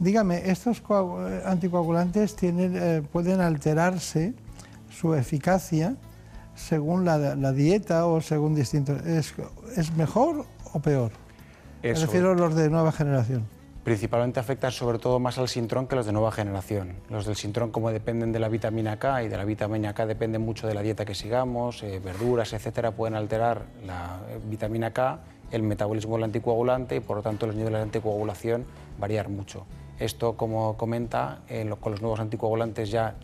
Dígame, 0.00 0.50
¿estos 0.50 0.82
anticoagulantes 1.44 2.34
tienen, 2.34 2.76
eh, 2.76 3.02
pueden 3.12 3.40
alterarse 3.40 4.34
su 4.92 5.14
eficacia 5.14 5.96
según 6.54 7.04
la, 7.04 7.52
dieta 7.52 8.06
o 8.06 8.20
según 8.20 8.54
distintos... 8.54 9.04
¿Es, 9.06 9.34
¿Es, 9.76 9.92
mejor 9.96 10.46
o 10.72 10.80
peor? 10.80 11.12
Me 11.82 11.94
refiero 11.94 12.32
a 12.32 12.34
los 12.34 12.54
de 12.54 12.70
nueva 12.70 12.92
generación 12.92 13.46
principalmente 13.84 14.38
afectan 14.38 14.70
sobre 14.70 14.98
todo 14.98 15.18
más 15.18 15.38
al 15.38 15.48
sintrón 15.48 15.86
que 15.86 15.96
los 15.96 16.06
de 16.06 16.12
nueva 16.12 16.30
generación. 16.30 16.94
Los 17.10 17.26
del 17.26 17.36
sintrón, 17.36 17.70
como 17.70 17.90
dependen 17.90 18.32
de 18.32 18.38
la 18.38 18.48
vitamina 18.48 18.98
K 18.98 19.24
y 19.24 19.28
de 19.28 19.36
la 19.36 19.44
vitamina 19.44 19.92
K 19.92 20.06
depende 20.06 20.38
mucho 20.38 20.66
de 20.66 20.74
la 20.74 20.82
dieta 20.82 21.04
que 21.04 21.14
sigamos, 21.14 21.82
eh, 21.82 22.00
verduras, 22.02 22.52
etcétera, 22.52 22.92
pueden 22.92 23.14
alterar 23.14 23.62
la 23.84 24.20
eh, 24.28 24.38
vitamina 24.48 24.92
K, 24.92 25.20
el 25.50 25.62
metabolismo 25.62 26.14
del 26.14 26.24
anticoagulante 26.24 26.96
y 26.96 27.00
por 27.00 27.16
lo 27.16 27.22
tanto 27.22 27.46
los 27.46 27.56
niveles 27.56 27.78
de 27.78 27.82
anticoagulación 27.82 28.64
variar 28.98 29.28
mucho. 29.28 29.66
Esto, 29.98 30.36
como 30.36 30.76
comenta, 30.76 31.42
con 31.78 31.92
los 31.92 32.00
nuevos 32.00 32.18
anticoagulantes 32.18 32.90
ya 32.90 33.14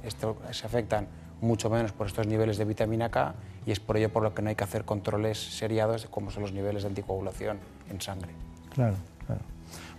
se 0.50 0.66
afectan 0.66 1.08
mucho 1.40 1.70
menos 1.70 1.92
por 1.92 2.06
estos 2.06 2.26
niveles 2.26 2.58
de 2.58 2.64
vitamina 2.64 3.10
K 3.10 3.34
y 3.66 3.70
es 3.70 3.80
por 3.80 3.96
ello 3.96 4.10
por 4.10 4.22
lo 4.22 4.34
que 4.34 4.42
no 4.42 4.48
hay 4.48 4.54
que 4.54 4.64
hacer 4.64 4.84
controles 4.84 5.38
seriados 5.38 6.06
como 6.06 6.30
son 6.30 6.42
los 6.42 6.52
niveles 6.52 6.82
de 6.82 6.88
anticoagulación 6.88 7.58
en 7.90 8.00
sangre. 8.00 8.32
Claro. 8.74 8.96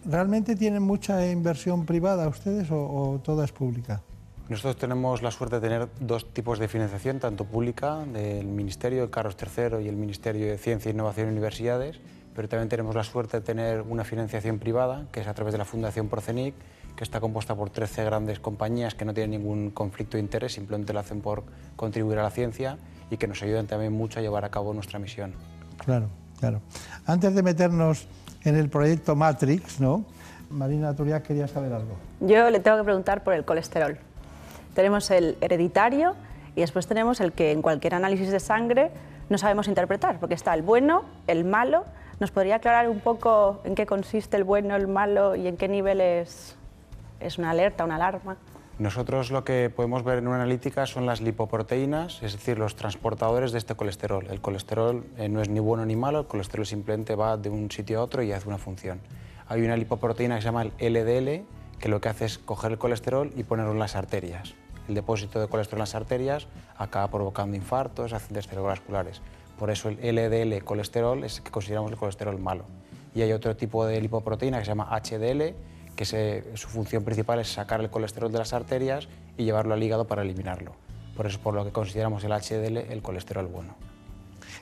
¿Realmente 0.05 0.55
tienen 0.55 0.81
mucha 0.81 1.29
inversión 1.29 1.85
privada 1.85 2.27
ustedes 2.27 2.67
o, 2.71 3.19
toda 3.23 3.45
es 3.45 3.51
pública? 3.51 4.01
Nosotros 4.47 4.77
tenemos 4.77 5.21
la 5.21 5.29
suerte 5.29 5.59
de 5.59 5.61
tener 5.61 5.89
dos 5.99 6.33
tipos 6.33 6.57
de 6.57 6.67
financiación, 6.67 7.19
tanto 7.19 7.43
pública 7.43 8.03
del 8.05 8.47
Ministerio 8.47 9.03
de 9.03 9.09
Carlos 9.11 9.35
III 9.39 9.83
y 9.83 9.87
el 9.87 9.95
Ministerio 9.95 10.47
de 10.47 10.57
Ciencia, 10.57 10.89
Innovación 10.89 11.27
y 11.27 11.31
Universidades, 11.31 11.99
pero 12.33 12.47
también 12.47 12.69
tenemos 12.69 12.95
la 12.95 13.03
suerte 13.03 13.41
de 13.41 13.45
tener 13.45 13.81
una 13.81 14.03
financiación 14.03 14.57
privada, 14.57 15.05
que 15.11 15.19
es 15.19 15.27
a 15.27 15.33
través 15.33 15.51
de 15.51 15.59
la 15.59 15.65
Fundación 15.65 16.07
Procenic, 16.07 16.55
que 16.99 17.05
está 17.05 17.21
compuesta 17.21 17.55
por 17.55 17.69
13 17.69 18.03
grandes 18.03 18.41
compañías 18.41 18.93
que 18.93 19.05
no 19.05 19.13
tienen 19.13 19.31
ningún 19.31 19.69
conflicto 19.69 20.17
de 20.17 20.21
interés, 20.21 20.51
simplemente 20.51 20.91
lo 20.91 20.99
hacen 20.99 21.21
por 21.21 21.43
contribuir 21.77 22.19
a 22.19 22.23
la 22.23 22.29
ciencia 22.29 22.77
y 23.09 23.15
que 23.15 23.25
nos 23.25 23.41
ayudan 23.41 23.67
también 23.67 23.93
mucho 23.93 24.19
a 24.19 24.21
llevar 24.21 24.43
a 24.43 24.49
cabo 24.49 24.73
nuestra 24.73 24.99
misión. 24.99 25.33
Claro, 25.77 26.09
claro. 26.41 26.59
Antes 27.05 27.33
de 27.33 27.41
meternos 27.41 28.05
en 28.43 28.57
el 28.57 28.67
proyecto 28.67 29.15
Matrix, 29.15 29.79
¿no? 29.79 30.03
Marina 30.49 30.93
Turiak 30.93 31.23
quería 31.23 31.47
saber 31.47 31.71
algo. 31.71 31.95
Yo 32.19 32.49
le 32.49 32.59
tengo 32.59 32.75
que 32.75 32.83
preguntar 32.83 33.23
por 33.23 33.33
el 33.33 33.45
colesterol. 33.45 33.97
Tenemos 34.73 35.09
el 35.09 35.37
hereditario 35.39 36.15
y 36.57 36.59
después 36.59 36.85
tenemos 36.85 37.21
el 37.21 37.31
que 37.31 37.53
en 37.53 37.61
cualquier 37.61 37.95
análisis 37.95 38.29
de 38.29 38.41
sangre 38.41 38.91
no 39.29 39.37
sabemos 39.37 39.69
interpretar, 39.69 40.19
porque 40.19 40.35
está 40.35 40.53
el 40.53 40.63
bueno, 40.63 41.05
el 41.27 41.45
malo. 41.45 41.85
¿Nos 42.19 42.31
podría 42.31 42.55
aclarar 42.55 42.89
un 42.89 42.99
poco 42.99 43.61
en 43.63 43.75
qué 43.75 43.85
consiste 43.85 44.35
el 44.35 44.43
bueno, 44.43 44.75
el 44.75 44.89
malo 44.89 45.37
y 45.37 45.47
en 45.47 45.55
qué 45.55 45.69
niveles 45.69 46.58
es 47.19 47.37
una 47.37 47.51
alerta, 47.51 47.85
una 47.85 47.95
alarma? 47.95 48.37
Nosotros 48.79 49.29
lo 49.29 49.43
que 49.43 49.69
podemos 49.69 50.03
ver 50.03 50.19
en 50.19 50.27
una 50.27 50.37
analítica 50.37 50.85
son 50.85 51.05
las 51.05 51.19
lipoproteínas, 51.19 52.23
es 52.23 52.31
decir, 52.31 52.57
los 52.57 52.77
transportadores 52.77 53.51
de 53.51 53.57
este 53.57 53.75
colesterol. 53.75 54.25
El 54.29 54.39
colesterol 54.39 55.05
eh, 55.17 55.27
no 55.27 55.41
es 55.41 55.49
ni 55.49 55.59
bueno 55.59 55.85
ni 55.85 55.97
malo, 55.97 56.19
el 56.21 56.27
colesterol 56.27 56.65
simplemente 56.65 57.15
va 57.15 57.35
de 57.35 57.49
un 57.49 57.69
sitio 57.69 57.99
a 57.99 58.03
otro 58.03 58.23
y 58.23 58.31
hace 58.31 58.47
una 58.47 58.57
función. 58.57 59.01
Hay 59.49 59.63
una 59.63 59.75
lipoproteína 59.75 60.35
que 60.35 60.41
se 60.41 60.45
llama 60.45 60.63
el 60.77 60.93
LDL, 60.93 61.45
que 61.77 61.89
lo 61.89 61.99
que 61.99 62.07
hace 62.07 62.23
es 62.23 62.37
coger 62.37 62.71
el 62.71 62.77
colesterol 62.77 63.31
y 63.35 63.43
ponerlo 63.43 63.73
en 63.73 63.79
las 63.79 63.97
arterias. 63.97 64.53
El 64.87 64.95
depósito 64.95 65.41
de 65.41 65.47
colesterol 65.47 65.79
en 65.79 65.81
las 65.81 65.95
arterias 65.95 66.47
acaba 66.77 67.09
provocando 67.09 67.57
infartos, 67.57 68.13
accidentes 68.13 68.47
cerebrovasculares. 68.47 69.21
Por 69.59 69.71
eso 69.71 69.89
el 69.89 70.15
LDL 70.15 70.63
colesterol 70.63 71.25
es 71.25 71.39
el 71.39 71.43
que 71.43 71.51
consideramos 71.51 71.91
el 71.91 71.97
colesterol 71.97 72.39
malo. 72.39 72.63
Y 73.13 73.23
hay 73.23 73.33
otro 73.33 73.57
tipo 73.57 73.85
de 73.85 73.99
lipoproteína 73.99 74.59
que 74.59 74.65
se 74.65 74.71
llama 74.71 74.87
HDL, 74.89 75.53
que 75.99 76.45
su 76.53 76.69
función 76.69 77.03
principal 77.03 77.39
es 77.39 77.51
sacar 77.51 77.81
el 77.81 77.89
colesterol 77.89 78.31
de 78.31 78.37
las 78.37 78.53
arterias 78.53 79.09
y 79.37 79.43
llevarlo 79.43 79.73
al 79.73 79.83
hígado 79.83 80.07
para 80.07 80.21
eliminarlo. 80.21 80.71
Por 81.13 81.27
eso 81.27 81.41
por 81.41 81.53
lo 81.53 81.65
que 81.65 81.71
consideramos 81.71 82.23
el 82.23 82.31
HDL 82.31 82.77
el 82.89 83.01
colesterol 83.01 83.47
bueno. 83.47 83.75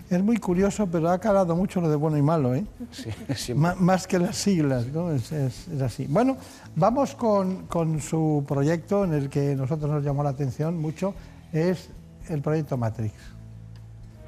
Es 0.09 0.23
muy 0.23 0.37
curioso, 0.37 0.87
pero 0.87 1.11
ha 1.11 1.19
calado 1.19 1.55
mucho 1.55 1.79
lo 1.79 1.89
de 1.89 1.95
bueno 1.95 2.17
y 2.17 2.23
malo, 2.23 2.55
¿eh? 2.55 2.65
Sí, 3.35 3.53
más 3.53 4.07
que 4.07 4.17
las 4.17 4.35
siglas, 4.35 4.87
¿no? 4.87 5.11
Es, 5.11 5.31
así. 5.79 6.07
Bueno, 6.09 6.37
vamos 6.75 7.13
con, 7.13 7.67
con, 7.67 8.01
su 8.01 8.43
proyecto 8.47 9.03
en 9.03 9.13
el 9.13 9.29
que 9.29 9.55
nosotros 9.55 9.91
nos 9.91 10.03
llamó 10.03 10.23
la 10.23 10.31
atención 10.31 10.79
mucho, 10.79 11.13
es 11.53 11.89
el 12.29 12.41
proyecto 12.41 12.77
Matrix. 12.77 13.13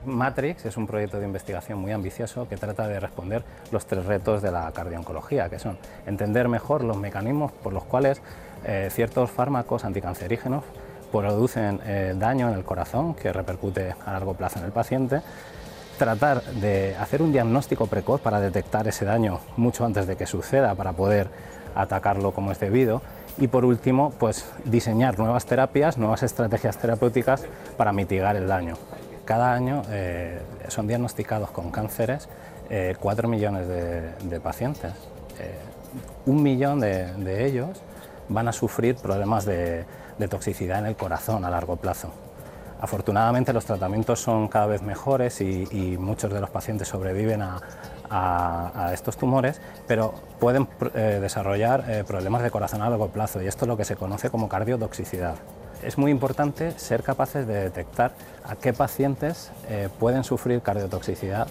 Matrix 0.05 0.65
es 0.65 0.77
un 0.77 0.87
proyecto 0.87 1.19
de 1.19 1.25
investigación 1.25 1.79
muy 1.79 1.91
ambicioso 1.91 2.47
que 2.47 2.57
trata 2.57 2.87
de 2.87 2.99
responder 2.99 3.43
los 3.71 3.85
tres 3.85 4.05
retos 4.05 4.41
de 4.41 4.51
la 4.51 4.71
cardiooncología, 4.71 5.49
que 5.49 5.59
son 5.59 5.77
entender 6.05 6.47
mejor 6.47 6.83
los 6.83 6.97
mecanismos 6.97 7.51
por 7.51 7.73
los 7.73 7.83
cuales 7.83 8.21
eh, 8.65 8.89
ciertos 8.91 9.31
fármacos 9.31 9.85
anticancerígenos 9.85 10.63
producen 11.11 11.79
eh, 11.85 12.13
daño 12.17 12.49
en 12.49 12.55
el 12.55 12.63
corazón 12.63 13.13
que 13.13 13.33
repercute 13.33 13.95
a 14.05 14.11
largo 14.13 14.33
plazo 14.33 14.59
en 14.59 14.65
el 14.65 14.71
paciente, 14.71 15.21
tratar 15.97 16.43
de 16.43 16.95
hacer 16.97 17.21
un 17.21 17.31
diagnóstico 17.31 17.87
precoz 17.87 18.21
para 18.21 18.39
detectar 18.39 18.87
ese 18.87 19.05
daño 19.05 19.39
mucho 19.57 19.85
antes 19.85 20.07
de 20.07 20.15
que 20.15 20.25
suceda 20.25 20.75
para 20.75 20.93
poder 20.93 21.27
atacarlo 21.75 22.31
como 22.31 22.51
es 22.51 22.59
debido 22.59 23.01
y 23.37 23.47
por 23.47 23.65
último 23.65 24.11
pues 24.17 24.49
diseñar 24.65 25.19
nuevas 25.19 25.45
terapias, 25.45 25.97
nuevas 25.97 26.23
estrategias 26.23 26.77
terapéuticas 26.77 27.45
para 27.77 27.91
mitigar 27.91 28.35
el 28.35 28.47
daño. 28.47 28.75
Cada 29.29 29.53
año 29.53 29.83
eh, 29.91 30.41
son 30.69 30.87
diagnosticados 30.87 31.51
con 31.51 31.69
cánceres 31.69 32.27
4 32.99 33.27
eh, 33.27 33.29
millones 33.29 33.67
de, 33.67 34.39
pacientes. 34.39 34.91
Eh, 35.39 35.53
un 36.25 36.41
millón 36.41 36.79
de, 36.79 37.45
ellos 37.45 37.79
van 38.27 38.47
a 38.47 38.51
sufrir 38.51 38.95
problemas 38.95 39.45
de, 39.45 39.85
toxicidad 40.31 40.79
en 40.79 40.87
el 40.87 40.95
corazón 40.95 41.45
a 41.45 41.51
largo 41.51 41.75
plazo. 41.75 42.09
Afortunadamente 42.81 43.53
los 43.53 43.65
tratamientos 43.65 44.19
son 44.19 44.47
cada 44.47 44.65
vez 44.65 44.81
mejores 44.81 45.41
y, 45.41 45.95
muchos 45.99 46.33
de 46.33 46.41
los 46.41 46.49
pacientes 46.49 46.87
sobreviven 46.87 47.43
a, 47.43 48.89
estos 48.91 49.15
tumores, 49.15 49.61
pero 49.85 50.15
pueden 50.39 50.67
desarrollar 51.21 52.03
problemas 52.07 52.41
de 52.41 52.49
corazón 52.49 52.81
a 52.81 52.89
largo 52.89 53.09
plazo 53.09 53.43
y 53.43 53.45
esto 53.45 53.65
es 53.65 53.69
lo 53.69 53.77
que 53.77 53.85
se 53.85 53.95
conoce 53.95 54.31
como 54.31 54.49
cardiotoxicidad 54.49 55.35
es 55.83 55.97
muy 55.97 56.11
importante 56.11 56.77
ser 56.79 57.03
capaces 57.03 57.47
de 57.47 57.55
detectar 57.55 58.11
a 58.43 58.55
qué 58.55 58.73
pacientes 58.73 59.51
eh, 59.67 59.89
pueden 59.99 60.23
sufrir 60.23 60.61
cardiotoxicidad 60.61 61.47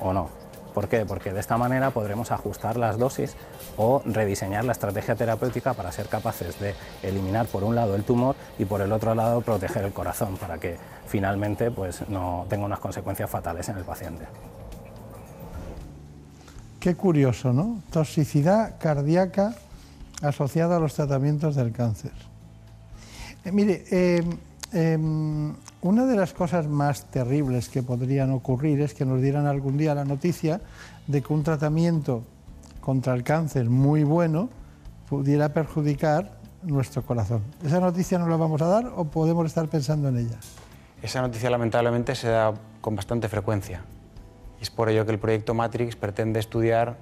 o 0.00 0.12
no. 0.12 0.28
¿Por 0.76 0.88
qué? 0.88 1.06
Porque 1.06 1.32
de 1.32 1.40
esta 1.40 1.56
manera 1.56 1.90
podremos 1.90 2.30
ajustar 2.30 2.76
las 2.76 2.98
dosis 2.98 3.34
o 3.78 4.02
rediseñar 4.04 4.62
la 4.64 4.72
estrategia 4.72 5.14
terapéutica 5.14 5.72
para 5.72 5.90
ser 5.90 6.06
capaces 6.06 6.60
de 6.60 6.74
eliminar 7.02 7.46
por 7.46 7.64
un 7.64 7.74
lado 7.74 7.94
el 7.94 8.04
tumor 8.04 8.36
y 8.58 8.66
por 8.66 8.82
el 8.82 8.92
otro 8.92 9.14
lado 9.14 9.40
proteger 9.40 9.84
el 9.84 9.94
corazón 9.94 10.36
para 10.36 10.58
que 10.58 10.76
finalmente 11.06 11.70
pues, 11.70 12.06
no 12.10 12.44
tenga 12.50 12.66
unas 12.66 12.78
consecuencias 12.78 13.30
fatales 13.30 13.66
en 13.70 13.78
el 13.78 13.84
paciente. 13.84 14.26
Qué 16.78 16.94
curioso, 16.94 17.54
¿no? 17.54 17.80
Toxicidad 17.90 18.74
cardíaca 18.78 19.54
asociada 20.20 20.76
a 20.76 20.78
los 20.78 20.92
tratamientos 20.92 21.56
del 21.56 21.72
cáncer. 21.72 22.12
Eh, 23.46 23.52
mire, 23.52 23.84
em, 23.90 24.38
em, 24.72 25.54
una 25.80 26.04
de 26.04 26.16
las 26.16 26.32
cosas 26.32 26.66
más 26.66 27.04
terribles 27.12 27.68
que 27.68 27.80
podrían 27.80 28.32
ocurrir 28.32 28.80
es 28.80 28.92
que 28.92 29.04
nos 29.04 29.22
dieran 29.22 29.46
algún 29.46 29.78
día 29.78 29.94
la 29.94 30.04
noticia 30.04 30.60
de 31.06 31.22
que 31.22 31.32
un 31.32 31.44
tratamiento 31.44 32.24
contra 32.80 33.14
el 33.14 33.22
cáncer 33.22 33.70
muy 33.70 34.02
bueno 34.02 34.48
pudiera 35.08 35.50
perjudicar 35.50 36.40
nuestro 36.64 37.02
corazón. 37.02 37.42
¿Esa 37.64 37.78
noticia 37.78 38.18
no 38.18 38.26
la 38.26 38.36
vamos 38.36 38.60
a 38.62 38.66
dar 38.66 38.86
o 38.96 39.04
podemos 39.04 39.46
estar 39.46 39.68
pensando 39.68 40.08
en 40.08 40.16
ella? 40.16 40.38
Esa 41.00 41.22
noticia 41.22 41.48
lamentablemente 41.48 42.16
se 42.16 42.26
da 42.26 42.52
con 42.80 42.96
bastante 42.96 43.28
frecuencia. 43.28 43.84
Y 44.58 44.64
es 44.64 44.70
por 44.70 44.88
ello 44.88 45.06
que 45.06 45.12
el 45.12 45.20
proyecto 45.20 45.54
Matrix 45.54 45.94
pretende 45.94 46.40
estudiar 46.40 46.96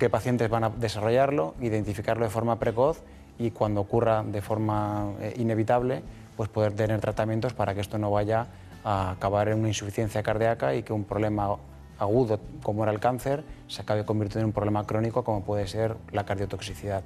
qué 0.00 0.10
pacientes 0.10 0.50
van 0.50 0.64
a 0.64 0.70
desarrollarlo, 0.70 1.54
identificarlo 1.60 2.24
de 2.24 2.30
forma 2.30 2.58
precoz 2.58 3.04
y 3.38 3.50
cuando 3.50 3.80
ocurra 3.80 4.22
de 4.22 4.40
forma 4.40 5.12
eh, 5.20 5.34
inevitable, 5.36 6.02
pues 6.36 6.48
poder 6.48 6.72
tener 6.72 7.00
tratamientos 7.00 7.52
para 7.52 7.74
que 7.74 7.80
esto 7.80 7.98
no 7.98 8.10
vaya 8.10 8.46
a 8.84 9.12
acabar 9.12 9.48
en 9.48 9.58
una 9.58 9.68
insuficiencia 9.68 10.22
cardíaca 10.22 10.74
y 10.74 10.82
que 10.82 10.92
un 10.92 11.04
problema 11.04 11.56
agudo 11.98 12.40
como 12.62 12.82
era 12.82 12.92
el 12.92 13.00
cáncer 13.00 13.44
se 13.68 13.82
acabe 13.82 14.04
convirtiendo 14.04 14.40
en 14.40 14.46
un 14.46 14.52
problema 14.52 14.84
crónico 14.84 15.24
como 15.24 15.42
puede 15.42 15.66
ser 15.66 15.96
la 16.12 16.24
cardiotoxicidad. 16.24 17.02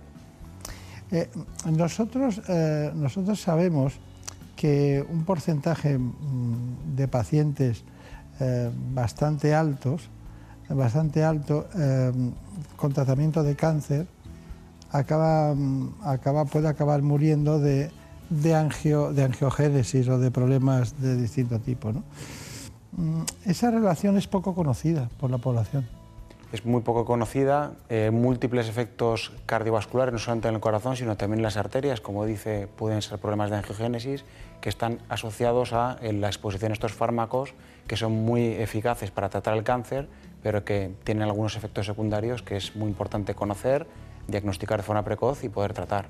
Eh, 1.11 1.29
nosotros, 1.71 2.43
eh, 2.49 2.91
nosotros 2.95 3.41
sabemos 3.41 3.95
que 4.57 5.05
un 5.09 5.25
porcentaje 5.25 5.97
mm, 5.97 6.97
de 6.97 7.09
pacientes 7.09 7.85
bastante 8.95 9.53
altos, 9.53 10.11
bastante 10.69 11.25
alto, 11.25 11.67
con 12.77 12.93
tratamiento 12.93 13.43
de 13.43 13.57
cáncer, 13.57 14.07
acaba, 14.91 15.55
mm, 15.55 15.95
acaba, 16.05 16.45
puede 16.45 16.69
acabar 16.69 17.03
muriendo 17.03 17.59
de, 17.59 17.91
de, 18.31 18.55
angio, 18.55 19.13
de 19.13 19.25
angiogénesis 19.25 20.09
o 20.09 20.19
de 20.19 20.31
problemas 20.31 21.01
de 21.01 21.17
distinto 21.17 21.59
tipo. 21.59 21.93
Mm, 22.93 23.23
esa 23.45 23.71
relación 23.71 24.17
es 24.17 24.27
poco 24.27 24.55
conocida 24.55 25.09
por 25.19 25.31
la 25.31 25.39
población. 25.39 25.87
Es 26.51 26.65
muy 26.65 26.81
poco 26.81 27.05
conocida, 27.05 27.73
eh, 27.91 28.11
múltiples 28.11 28.69
efectos 28.69 29.33
cardiovasculares, 29.45 30.15
no 30.15 30.19
solamente 30.19 30.49
en 30.49 30.55
el 30.55 30.61
corazón, 30.63 30.97
sino 30.97 31.15
también 31.15 31.41
en 31.41 31.43
las 31.43 31.59
arterias, 31.59 32.01
como 32.01 32.25
dice, 32.25 32.69
pueden 32.75 33.03
ser 33.03 33.19
problemas 33.19 33.51
de 33.51 33.57
angiogénesis 33.57 34.25
que 34.63 34.71
están 34.71 34.99
asociados 35.11 35.75
a 35.75 35.99
la 36.01 36.29
exposición 36.29 36.73
a 36.73 36.75
estos 36.75 36.95
fármacos 36.95 37.53
que 37.87 37.97
son 37.97 38.13
muy 38.13 38.47
eficaces 38.47 39.11
para 39.11 39.29
tratar 39.29 39.57
el 39.57 39.65
cáncer, 39.65 40.09
pero 40.43 40.65
que 40.65 40.93
tienen 41.05 41.25
algunos 41.25 41.57
efectos 41.57 41.87
secundarios 41.87 42.43
que 42.43 42.57
es 42.57 42.77
muy 42.77 42.89
importante 42.89 43.35
conocer, 43.35 43.87
diagnosticar 44.29 44.79
de 44.79 44.83
forma 44.85 45.03
precoz 45.03 45.43
y 45.43 45.49
poder 45.49 45.73
tratar. 45.73 46.07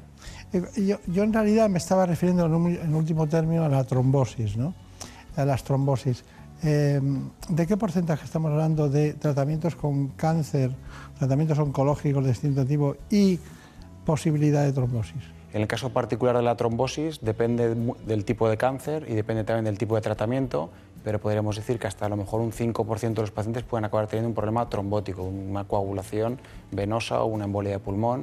Eh, 0.53 0.63
yo, 1.07 1.23
en 1.23 1.33
realidad 1.33 1.71
me 1.71 1.79
estaba 1.79 2.05
refiriendo 2.05 2.45
en, 2.47 2.95
último 2.95 3.27
término 3.27 3.65
a 3.65 3.69
la 3.69 3.85
trombosis, 3.85 4.57
¿no? 4.57 4.75
a 5.37 5.45
las 5.45 5.65
trombosis. 5.65 6.25
Em, 6.63 7.31
¿De 7.49 7.67
qué 7.67 7.77
porcentaje 7.77 8.25
estamos 8.25 8.51
hablando 8.51 8.89
de 8.89 9.15
tratamientos 9.15 9.77
con 9.77 10.09
cáncer, 10.09 10.73
tratamientos 11.19 11.59
oncológicos 11.59 12.25
de 12.25 12.31
distinto 12.31 12.67
tipo 12.67 12.97
y 13.09 13.39
posibilidad 14.05 14.65
de 14.65 14.73
trombosis? 14.73 15.23
En 15.53 15.63
el 15.63 15.69
caso 15.69 15.91
particular 15.91 16.37
de 16.37 16.43
la 16.43 16.57
trombosis 16.57 17.21
depende 17.23 17.75
del 18.07 18.25
tipo 18.25 18.51
de 18.51 18.57
cáncer 18.57 19.07
y 19.09 19.15
depende 19.15 19.45
también 19.45 19.65
del 19.65 19.79
tipo 19.79 19.95
de 19.95 20.03
tratamiento, 20.03 20.71
pero 21.09 21.21
podríamos 21.21 21.57
decir 21.57 21.79
que 21.79 21.87
hasta 21.87 22.05
a 22.05 22.11
lo 22.11 22.19
mejor 22.19 22.43
un 22.43 22.53
5% 22.53 23.15
de 23.15 23.23
los 23.23 23.31
pacientes 23.31 23.63
pueden 23.63 23.87
acabar 23.87 24.09
teniendo 24.09 24.29
un 24.29 24.35
problema 24.35 24.69
trombótico, 24.69 25.23
una 25.23 25.65
coagulación 25.65 26.39
venosa 26.71 27.23
o 27.23 27.27
una 27.29 27.47
embolia 27.47 27.73
de 27.73 27.79
pulmón. 27.79 28.21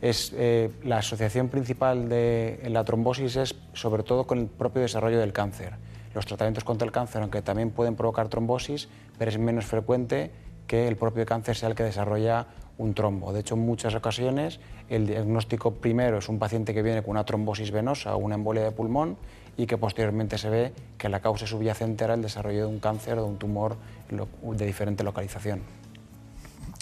Es, 0.00 0.32
eh, 0.36 0.70
la 0.84 0.98
asociación 0.98 1.48
principal 1.48 2.08
de 2.08 2.62
la 2.68 2.84
trombosis 2.84 3.34
es 3.34 3.56
sobre 3.72 4.04
todo 4.04 4.28
con 4.28 4.38
el 4.38 4.46
propio 4.46 4.80
desarrollo 4.80 5.18
del 5.18 5.32
cáncer 5.32 5.72
los 6.14 6.24
tratamientos 6.24 6.62
contra 6.62 6.86
el 6.86 6.92
cáncer, 6.92 7.20
aunque 7.20 7.42
también 7.42 7.72
pueden 7.72 7.96
provocar 7.96 8.28
trombosis, 8.28 8.88
pero 9.18 9.28
es 9.28 9.38
menos 9.38 9.64
frecuente 9.64 10.30
que 10.68 10.86
el 10.86 10.94
propio 10.94 11.26
cáncer 11.26 11.56
sea 11.56 11.68
el 11.68 11.74
que 11.74 11.82
desarrolla 11.82 12.46
un 12.78 12.94
trombo. 12.94 13.32
De 13.32 13.40
hecho, 13.40 13.56
en 13.56 13.66
muchas 13.66 13.96
ocasiones 13.96 14.60
el 14.88 15.08
diagnóstico 15.08 15.74
primero 15.74 16.18
es 16.18 16.28
un 16.28 16.38
paciente 16.38 16.74
que 16.74 16.82
viene 16.82 17.02
con 17.02 17.10
una 17.10 17.24
trombosis 17.24 17.72
venosa 17.72 18.14
o 18.14 18.18
una 18.18 18.36
embolia 18.36 18.62
de 18.62 18.70
pulmón 18.70 19.16
y 19.56 19.66
que 19.66 19.76
posteriormente 19.78 20.38
se 20.38 20.50
ve 20.50 20.72
que 20.96 21.08
la 21.08 21.20
causa 21.20 21.46
subyacente 21.46 22.04
era 22.04 22.14
el 22.14 22.22
desarrollo 22.22 22.60
de 22.60 22.66
un 22.66 22.80
cáncer 22.80 23.18
o 23.18 23.22
de 23.24 23.28
un 23.28 23.38
tumor 23.38 23.76
de 24.10 24.66
diferente 24.66 25.04
localización. 25.04 25.60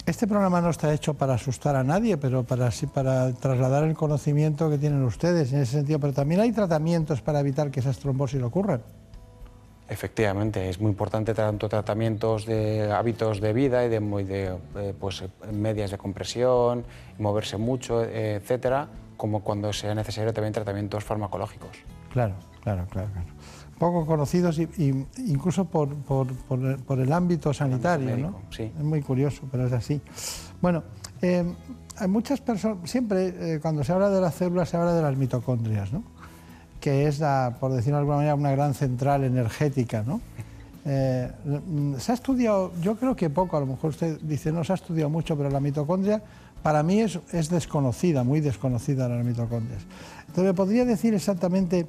Este 0.05 0.25
programa 0.25 0.59
no 0.59 0.71
está 0.71 0.91
hecho 0.91 1.13
para 1.13 1.35
asustar 1.35 1.75
a 1.75 1.83
nadie, 1.83 2.17
pero 2.17 2.43
para, 2.43 2.71
para 2.93 3.31
trasladar 3.33 3.83
el 3.83 3.93
conocimiento 3.93 4.69
que 4.69 4.79
tienen 4.79 5.03
ustedes 5.03 5.53
en 5.53 5.59
ese 5.59 5.73
sentido. 5.73 5.99
Pero 5.99 6.13
también 6.13 6.41
hay 6.41 6.51
tratamientos 6.51 7.21
para 7.21 7.41
evitar 7.41 7.69
que 7.69 7.79
esas 7.79 7.99
trombosis 7.99 8.41
ocurran. 8.41 8.81
Efectivamente, 9.87 10.69
es 10.69 10.79
muy 10.79 10.91
importante 10.91 11.33
tanto 11.33 11.67
tratamientos 11.69 12.45
de 12.45 12.91
hábitos 12.91 13.41
de 13.41 13.53
vida 13.53 13.85
y 13.85 13.89
de, 13.89 13.99
de 13.99 14.57
eh, 14.77 14.93
pues, 14.99 15.23
medias 15.51 15.91
de 15.91 15.97
compresión, 15.97 16.85
moverse 17.17 17.57
mucho, 17.57 18.03
etcétera, 18.03 18.87
como 19.17 19.43
cuando 19.43 19.73
sea 19.73 19.93
necesario 19.93 20.31
también 20.33 20.53
tratamientos 20.53 21.03
farmacológicos. 21.03 21.71
Claro, 22.11 22.35
claro, 22.63 22.85
claro. 22.89 23.09
claro. 23.11 23.27
Poco 23.77 24.05
conocidos 24.05 24.59
y, 24.59 24.67
incluso 25.25 25.65
por, 25.65 25.95
por, 25.95 26.27
por, 26.35 26.99
el 26.99 27.13
ámbito 27.13 27.53
sanitario, 27.53 28.17
¿no? 28.17 28.41
Sí. 28.49 28.63
Es 28.63 28.83
muy 28.83 29.01
curioso, 29.01 29.43
pero 29.49 29.67
es 29.67 29.71
así. 29.71 30.01
Bueno, 30.61 30.83
eh, 31.21 31.45
hay 31.97 32.07
muchas 32.07 32.41
personas, 32.41 32.89
siempre 32.89 33.27
eh, 33.55 33.59
cuando 33.61 33.83
se 33.83 33.93
habla 33.93 34.09
de 34.09 34.19
las 34.19 34.35
células 34.35 34.69
se 34.69 34.77
habla 34.77 34.93
de 34.93 35.01
las 35.01 35.15
mitocondrias, 35.15 35.93
¿no? 35.93 36.03
que 36.79 37.07
es, 37.07 37.21
por 37.59 37.73
decirlo 37.73 37.97
de 37.97 38.01
alguna 38.01 38.17
manera, 38.17 38.35
una 38.35 38.51
gran 38.51 38.73
central 38.73 39.23
energética. 39.23 40.03
¿no? 40.03 40.21
Eh, 40.85 41.29
se 41.97 42.11
ha 42.11 42.15
estudiado, 42.15 42.71
yo 42.81 42.95
creo 42.95 43.15
que 43.15 43.29
poco, 43.29 43.57
a 43.57 43.59
lo 43.59 43.65
mejor 43.65 43.91
usted 43.91 44.19
dice 44.21 44.51
no 44.51 44.63
se 44.63 44.71
ha 44.71 44.75
estudiado 44.75 45.09
mucho, 45.09 45.37
pero 45.37 45.49
la 45.49 45.59
mitocondria 45.59 46.21
para 46.63 46.83
mí 46.83 47.01
es, 47.01 47.19
es 47.31 47.49
desconocida, 47.49 48.23
muy 48.23 48.39
desconocida 48.39 49.07
las 49.07 49.25
mitocondrias. 49.25 49.81
Entonces, 50.21 50.43
¿me 50.43 50.53
podría 50.53 50.85
decir 50.85 51.13
exactamente 51.13 51.87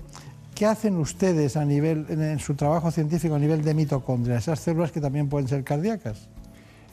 qué 0.60 0.66
hacen 0.66 0.98
ustedes 0.98 1.56
a 1.56 1.64
nivel, 1.64 2.04
en 2.10 2.38
su 2.38 2.54
trabajo 2.54 2.90
científico 2.90 3.34
a 3.34 3.38
nivel 3.38 3.64
de 3.64 3.72
mitocondria, 3.72 4.36
esas 4.36 4.60
células 4.60 4.92
que 4.92 5.00
también 5.00 5.26
pueden 5.26 5.48
ser 5.48 5.64
cardíacas? 5.64 6.28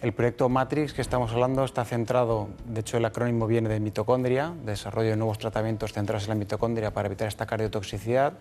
El 0.01 0.13
proyecto 0.13 0.47
Matrix 0.47 0.93
que 0.93 1.01
estamos 1.01 1.33
hablando 1.33 1.65
está 1.65 1.83
centrado, 1.83 2.47
de 2.65 2.79
hecho 2.79 2.95
el 2.95 3.03
acrónimo 3.03 3.45
viene 3.45 3.67
de 3.67 3.81
mitocondria, 3.81 4.53
desarrollo 4.65 5.09
de 5.09 5.17
nuevos 5.17 5.37
tratamientos 5.37 5.91
centrados 5.91 6.23
en 6.23 6.29
la 6.29 6.35
mitocondria 6.35 6.93
para 6.93 7.07
evitar 7.07 7.27
esta 7.27 7.45
cardiotoxicidad 7.45 8.35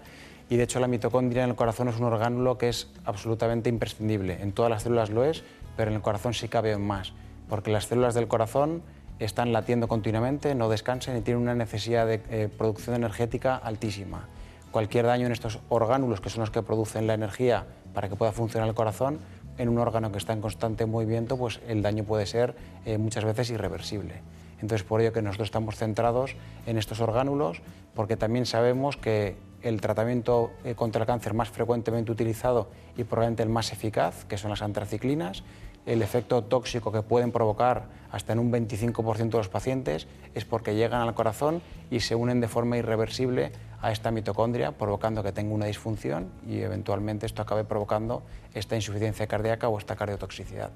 y 0.49 0.59
de 0.59 0.63
hecho 0.63 0.79
la 0.79 0.87
mitocondria 0.87 1.43
en 1.43 1.51
el 1.51 1.57
corazón 1.57 1.89
es 1.89 1.99
un 1.99 2.05
orgánulo 2.05 2.57
que 2.57 2.69
es 2.69 2.87
absolutamente 3.05 3.69
imprescindible. 3.69 4.41
En 4.41 4.53
todas 4.53 4.71
las 4.71 4.85
células 4.85 5.11
lo 5.11 5.25
es, 5.25 5.43
pero 5.77 5.91
en 5.91 5.97
el 5.97 6.03
corazón 6.03 6.35
sí 6.35 6.47
cabe 6.47 6.79
más, 6.79 7.15
porque 7.49 7.73
las 7.73 7.87
células 7.87 8.15
del 8.15 8.29
corazón 8.29 8.81
están 9.19 9.53
latiendo 9.53 9.89
continuamente, 9.89 10.55
no 10.55 10.69
descansan 10.69 11.17
y 11.17 11.23
tienen 11.23 11.43
una 11.43 11.57
necesidad 11.57 12.07
de 12.07 12.23
eh, 12.31 12.49
producción 12.57 12.95
energética 12.95 13.57
altísima. 13.57 14.29
Cualquier 14.77 15.07
daño 15.07 15.25
en 15.25 15.33
estos 15.33 15.59
orgánulos, 15.71 16.21
que 16.21 16.29
son 16.29 16.43
los 16.43 16.51
que 16.51 16.61
producen 16.61 17.07
la 17.07 17.15
energía 17.15 17.65
para 17.95 18.11
que 18.11 18.15
pueda 18.15 18.31
funcionar 18.31 18.69
el 18.69 18.75
corazón, 18.75 19.21
en 19.57 19.71
un 19.71 19.79
órgano 19.79 20.13
que 20.13 20.19
está 20.19 20.35
en 20.35 20.43
constante 20.43 20.85
movimiento, 20.85 21.39
pues 21.39 21.61
el 21.67 21.81
daño 21.81 22.05
puede 22.05 22.27
ser 22.27 22.55
eh, 22.85 22.99
muchas 22.99 23.25
veces 23.25 23.49
irreversible. 23.49 24.21
Entonces, 24.61 24.83
por 24.83 25.01
ello 25.01 25.15
que 25.15 25.23
nosotros 25.23 25.49
estamos 25.49 25.77
centrados 25.77 26.37
en 26.67 26.77
estos 26.77 27.01
orgánulos, 27.01 27.63
porque 27.95 28.19
también 28.19 28.45
sabemos 28.45 28.99
que 28.99 29.37
el 29.63 29.81
tratamiento 29.81 30.51
eh, 30.63 30.75
contra 30.75 31.01
el 31.01 31.07
cáncer 31.07 31.33
más 31.33 31.49
frecuentemente 31.49 32.13
utilizado 32.13 32.69
y 32.99 33.05
probablemente 33.05 33.45
el 33.45 33.49
más 33.49 33.73
eficaz, 33.73 34.27
que 34.27 34.37
son 34.37 34.51
las 34.51 34.61
antraciclinas, 34.61 35.43
el 35.87 36.03
efecto 36.03 36.43
tóxico 36.43 36.93
que 36.93 37.01
pueden 37.01 37.33
provocar 37.33 37.85
hasta 38.11 38.33
en 38.33 38.41
un 38.41 38.53
25% 38.53 39.31
de 39.31 39.39
los 39.39 39.49
pacientes 39.49 40.07
es 40.35 40.45
porque 40.45 40.75
llegan 40.75 41.01
al 41.01 41.15
corazón 41.15 41.63
y 41.91 42.01
se 42.01 42.15
unen 42.15 42.41
de 42.41 42.49
forma 42.49 42.77
irreversible 42.77 43.53
a 43.83 43.93
esta 43.93 44.11
mitocondria, 44.11 44.73
provocando 44.73 45.23
que 45.23 45.33
tenga 45.33 45.55
una 45.55 45.67
disfunción 45.67 46.29
y 46.49 46.61
eventualmente 46.61 47.27
esto 47.27 47.43
acabe 47.43 47.65
provocando 47.65 48.23
esta 48.55 48.77
insuficiencia 48.77 49.27
cardíaca 49.27 49.69
o 49.69 49.79
esta 49.79 49.97
cardiotoxicidad. 49.97 50.71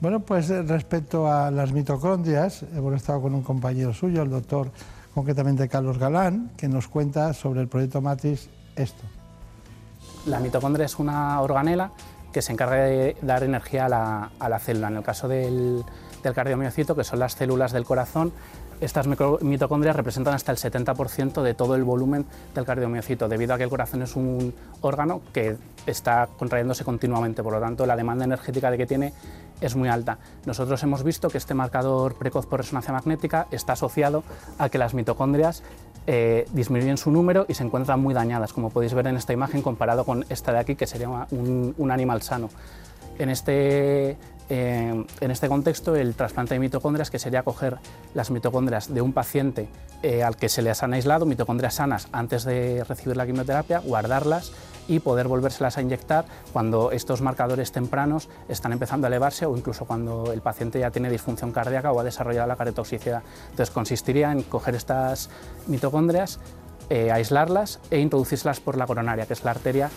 Bueno, 0.00 0.20
pues 0.20 0.48
eh, 0.50 0.62
respecto 0.62 1.30
a 1.30 1.50
las 1.50 1.72
mitocondrias, 1.72 2.64
hemos 2.74 2.94
estado 2.94 3.20
con 3.20 3.34
un 3.34 3.42
compañero 3.42 3.92
suyo, 3.92 4.22
el 4.22 4.30
doctor 4.30 4.70
concretamente 5.14 5.68
Carlos 5.68 5.98
Galán, 5.98 6.52
que 6.56 6.68
nos 6.68 6.88
cuenta 6.88 7.34
sobre 7.34 7.60
el 7.60 7.68
proyecto 7.68 8.00
Matrix 8.00 8.48
esto. 8.76 9.02
La 10.26 10.40
mitocondria 10.40 10.86
es 10.86 10.98
una 10.98 11.40
organela 11.40 11.92
que 12.32 12.42
se 12.42 12.52
encarga 12.52 12.76
de 12.76 13.16
dar 13.22 13.42
energía 13.42 13.86
a 13.86 14.48
la, 14.48 14.58
célula. 14.58 14.88
En 14.88 14.96
el 14.96 15.02
caso 15.02 15.28
del, 15.28 15.84
del 16.22 16.34
cardiomiocito, 16.34 16.94
que 16.94 17.04
son 17.04 17.18
las 17.18 17.32
células 17.34 17.72
del 17.72 17.84
corazón, 17.84 18.32
estas 18.80 19.06
mitocondrias 19.42 19.94
representan 19.94 20.34
hasta 20.34 20.52
el 20.52 20.58
70% 20.58 21.42
de 21.42 21.54
todo 21.54 21.74
el 21.74 21.84
volumen 21.84 22.24
del 22.54 22.64
cardiomiocito, 22.64 23.28
debido 23.28 23.54
a 23.54 23.58
que 23.58 23.64
el 23.64 23.70
corazón 23.70 24.02
es 24.02 24.16
un 24.16 24.54
órgano 24.80 25.20
que 25.32 25.56
está 25.86 26.28
contrayéndose 26.38 26.84
continuamente, 26.84 27.42
por 27.42 27.52
lo 27.52 27.60
tanto 27.60 27.86
la 27.86 27.96
demanda 27.96 28.24
energética 28.24 28.70
de 28.70 28.78
que 28.78 28.86
tiene 28.86 29.12
es 29.60 29.76
muy 29.76 29.88
alta. 29.88 30.18
Nosotros 30.46 30.82
hemos 30.82 31.02
visto 31.02 31.28
que 31.28 31.38
este 31.38 31.54
marcador 31.54 32.16
precoz 32.16 32.46
por 32.46 32.60
resonancia 32.60 32.92
magnética 32.92 33.46
está 33.50 33.74
asociado 33.74 34.24
a 34.58 34.68
que 34.68 34.78
las 34.78 34.94
mitocondrias 34.94 35.62
eh, 36.06 36.46
disminuyen 36.52 36.96
su 36.96 37.10
número 37.10 37.44
y 37.48 37.54
se 37.54 37.62
encuentran 37.62 38.00
muy 38.00 38.14
dañadas, 38.14 38.52
como 38.52 38.70
podéis 38.70 38.94
ver 38.94 39.06
en 39.06 39.16
esta 39.16 39.32
imagen 39.32 39.60
comparado 39.60 40.04
con 40.04 40.24
esta 40.30 40.52
de 40.52 40.58
aquí, 40.58 40.76
que 40.76 40.86
sería 40.86 41.08
un 41.30 41.90
animal 41.90 42.22
sano. 42.22 42.48
En 43.18 43.28
este 43.28 44.16
Eh, 44.52 45.04
en 45.20 45.30
este 45.30 45.48
contexto, 45.48 45.94
el 45.94 46.14
trasplante 46.16 46.54
de 46.54 46.60
mitocondrias, 46.60 47.08
que 47.08 47.20
sería 47.20 47.44
coger 47.44 47.78
las 48.14 48.32
mitocondrias 48.32 48.92
de 48.92 49.00
un 49.00 49.12
paciente 49.12 49.68
eh, 50.02 50.24
al 50.24 50.36
que 50.36 50.48
se 50.48 50.60
les 50.60 50.82
han 50.82 50.92
aislado, 50.92 51.24
mitocondrias 51.24 51.74
sanas, 51.74 52.08
antes 52.10 52.42
de 52.42 52.82
recibir 52.82 53.16
la 53.16 53.26
quimioterapia, 53.26 53.78
guardarlas 53.78 54.50
y 54.88 54.98
poder 54.98 55.28
volvérselas 55.28 55.78
a 55.78 55.82
inyectar 55.82 56.24
cuando 56.52 56.90
estos 56.90 57.22
marcadores 57.22 57.70
tempranos 57.70 58.28
están 58.48 58.72
empezando 58.72 59.06
a 59.06 59.08
elevarse 59.08 59.46
o 59.46 59.56
incluso 59.56 59.84
cuando 59.84 60.32
el 60.32 60.40
paciente 60.40 60.80
ya 60.80 60.90
tiene 60.90 61.10
disfunción 61.10 61.52
cardíaca 61.52 61.92
o 61.92 62.00
ha 62.00 62.04
desarrollado 62.04 62.48
la 62.48 62.56
caretoxicidad. 62.56 63.22
Entonces 63.50 63.70
consistiría 63.72 64.32
en 64.32 64.42
coger 64.42 64.74
estas 64.74 65.30
mitocondrias, 65.68 66.40
eh, 66.88 67.12
aislarlas 67.12 67.78
e 67.92 68.00
introducírselas 68.00 68.58
por 68.58 68.76
la 68.76 68.88
coronaria, 68.88 69.26
que 69.26 69.34
es 69.34 69.44
la 69.44 69.52
arteria 69.52 69.90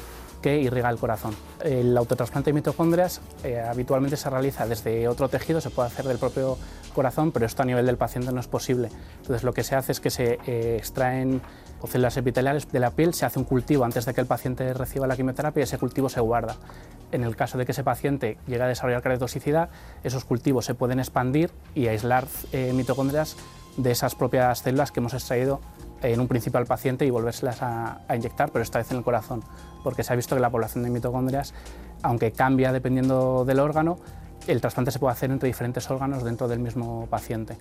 que 0.44 0.60
irriga 0.60 0.90
el 0.90 0.98
corazón. 0.98 1.34
El 1.64 1.98
autotrasplante 1.98 2.50
de 2.50 2.54
mitocondrias 2.54 3.22
eh, 3.46 3.62
habitualmente 3.62 4.18
se 4.18 4.30
realiza 4.30 4.68
desde 4.68 5.08
otro 5.08 5.30
tejido, 5.30 5.62
se 5.62 5.70
puede 5.70 5.88
hacer 5.88 6.06
del 6.06 6.20
propio 6.20 6.58
corazón, 6.94 7.32
pero 7.32 7.46
esto 7.46 7.64
a 7.64 7.66
nivel 7.66 7.86
del 7.86 7.98
paciente 7.98 8.32
no 8.32 8.42
es 8.42 8.48
posible. 8.48 8.90
Entonces 9.22 9.44
lo 9.44 9.54
que 9.54 9.64
se 9.64 9.76
hace 9.76 9.94
es 9.94 10.02
que 10.02 10.10
se 10.10 10.40
eh, 10.46 10.76
extraen 10.78 11.42
células 11.88 12.16
epiteliales 12.18 12.70
de 12.72 12.80
la 12.80 12.92
piel, 12.92 13.14
se 13.14 13.26
hace 13.26 13.40
un 13.40 13.46
cultivo 13.46 13.86
antes 13.86 14.06
de 14.06 14.14
que 14.14 14.22
el 14.22 14.28
paciente 14.28 14.74
reciba 14.74 15.08
la 15.08 15.16
quimioterapia 15.16 15.62
y 15.62 15.64
ese 15.64 15.78
cultivo 15.78 16.10
se 16.10 16.20
guarda. 16.20 16.58
En 17.14 17.24
el 17.24 17.36
caso 17.36 17.58
de 17.58 17.66
que 17.66 17.72
ese 17.72 17.84
paciente 17.84 18.38
llegue 18.46 18.64
a 18.64 18.68
desarrollar 18.68 19.02
caretoxicidad, 19.02 19.70
esos 20.04 20.26
cultivos 20.26 20.66
se 20.66 20.76
pueden 20.76 21.00
expandir 21.00 21.52
y 21.74 21.88
aislar 21.88 22.26
eh, 22.52 22.74
mitocondrias 22.74 23.38
de 23.78 23.92
esas 23.92 24.16
propias 24.16 24.60
células 24.60 24.92
que 24.92 25.00
hemos 25.00 25.14
extraído 25.14 25.62
en 26.04 26.20
un 26.20 26.28
principio 26.28 26.60
al 26.60 26.66
paciente 26.66 27.06
y 27.06 27.10
volvérselas 27.10 27.62
a, 27.62 28.02
a, 28.08 28.16
inyectar, 28.16 28.52
pero 28.52 28.62
esta 28.62 28.80
vez 28.80 28.92
en 28.92 28.98
el 28.98 29.04
corazón, 29.04 29.44
porque 29.84 30.04
se 30.04 30.14
ha 30.14 30.16
visto 30.16 30.36
que 30.36 30.42
la 30.42 30.50
población 30.50 30.84
de 30.84 30.90
mitocondrias, 30.90 31.54
aunque 32.02 32.32
cambia 32.32 32.72
dependiendo 32.72 33.46
del 33.46 33.60
órgano, 33.60 33.98
el 34.48 34.62
trasplante 34.62 34.92
se 34.92 35.00
puede 35.00 35.14
hacer 35.14 35.32
entre 35.32 35.48
diferentes 35.48 35.90
órganos 35.90 36.24
dentro 36.24 36.48
del 36.48 36.60
mismo 36.60 37.08
paciente. 37.10 37.58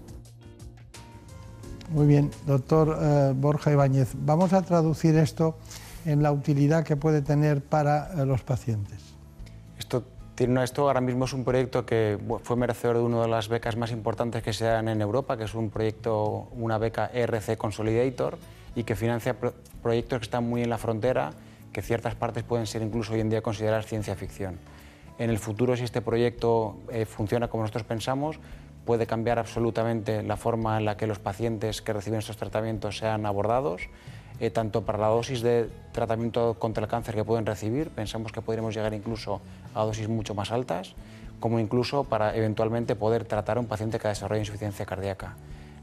Muy 1.90 2.06
bien, 2.06 2.30
doctor 2.46 2.98
eh, 3.00 3.34
Borja 3.36 3.70
Ibáñez, 3.70 4.12
vamos 4.16 4.52
a 4.52 4.62
traducir 4.62 5.16
esto 5.16 5.58
en 6.06 6.22
la 6.22 6.32
utilidad 6.32 6.84
que 6.84 6.96
puede 6.96 7.20
tener 7.20 7.62
para 7.62 8.12
eh, 8.14 8.24
los 8.24 8.42
pacientes. 8.42 8.98
Esto, 9.78 10.04
tiene, 10.34 10.64
esto 10.64 10.88
ahora 10.88 11.00
mismo 11.00 11.26
es 11.26 11.32
un 11.32 11.44
proyecto 11.44 11.84
que 11.84 12.18
fue 12.42 12.56
merecedor 12.56 12.96
de 12.96 13.02
una 13.02 13.22
de 13.22 13.28
las 13.28 13.48
becas 13.48 13.76
más 13.76 13.90
importantes 13.90 14.42
que 14.42 14.52
se 14.52 14.64
dan 14.64 14.88
en 14.88 15.00
Europa, 15.00 15.36
que 15.36 15.44
es 15.44 15.54
un 15.54 15.70
proyecto, 15.70 16.48
una 16.52 16.78
beca 16.78 17.10
ERC 17.12 17.56
Consolidator, 17.56 18.38
y 18.74 18.84
que 18.84 18.96
financia 18.96 19.38
pro 19.38 19.52
proyectos 19.82 20.20
que 20.20 20.24
están 20.24 20.48
muy 20.48 20.62
en 20.62 20.70
la 20.70 20.78
frontera, 20.78 21.32
que 21.72 21.82
ciertas 21.82 22.14
partes 22.14 22.44
pueden 22.44 22.66
ser 22.66 22.82
incluso 22.82 23.12
hoy 23.12 23.20
en 23.20 23.30
día 23.30 23.42
consideradas 23.42 23.86
ciencia 23.86 24.14
ficción. 24.14 24.58
En 25.18 25.28
el 25.28 25.38
futuro, 25.38 25.76
si 25.76 25.84
este 25.84 26.00
proyecto 26.00 26.76
eh, 26.90 27.04
funciona 27.04 27.48
como 27.48 27.64
nosotros 27.64 27.84
pensamos, 27.84 28.38
puede 28.84 29.06
cambiar 29.06 29.38
absolutamente 29.38 30.22
la 30.22 30.36
forma 30.36 30.78
en 30.78 30.84
la 30.84 30.96
que 30.96 31.06
los 31.06 31.18
pacientes 31.18 31.82
que 31.82 31.92
reciben 31.92 32.18
estos 32.18 32.36
tratamientos 32.36 32.98
sean 32.98 33.26
abordados, 33.26 33.82
eh, 34.40 34.50
tanto 34.50 34.82
para 34.82 34.98
la 34.98 35.08
dosis 35.08 35.42
de 35.42 35.68
tratamiento 35.92 36.54
contra 36.58 36.84
el 36.84 36.90
cáncer 36.90 37.14
que 37.14 37.24
pueden 37.24 37.46
recibir, 37.46 37.90
pensamos 37.90 38.32
que 38.32 38.42
podríamos 38.42 38.74
llegar 38.74 38.94
incluso 38.94 39.40
a 39.74 39.84
dosis 39.84 40.08
mucho 40.08 40.34
más 40.34 40.50
altas, 40.50 40.94
como 41.40 41.58
incluso 41.58 42.04
para 42.04 42.36
eventualmente 42.36 42.94
poder 42.94 43.24
tratar 43.24 43.56
a 43.56 43.60
un 43.60 43.66
paciente 43.66 43.98
que 43.98 44.08
desarrolla 44.08 44.40
insuficiencia 44.40 44.86
cardíaca. 44.86 45.36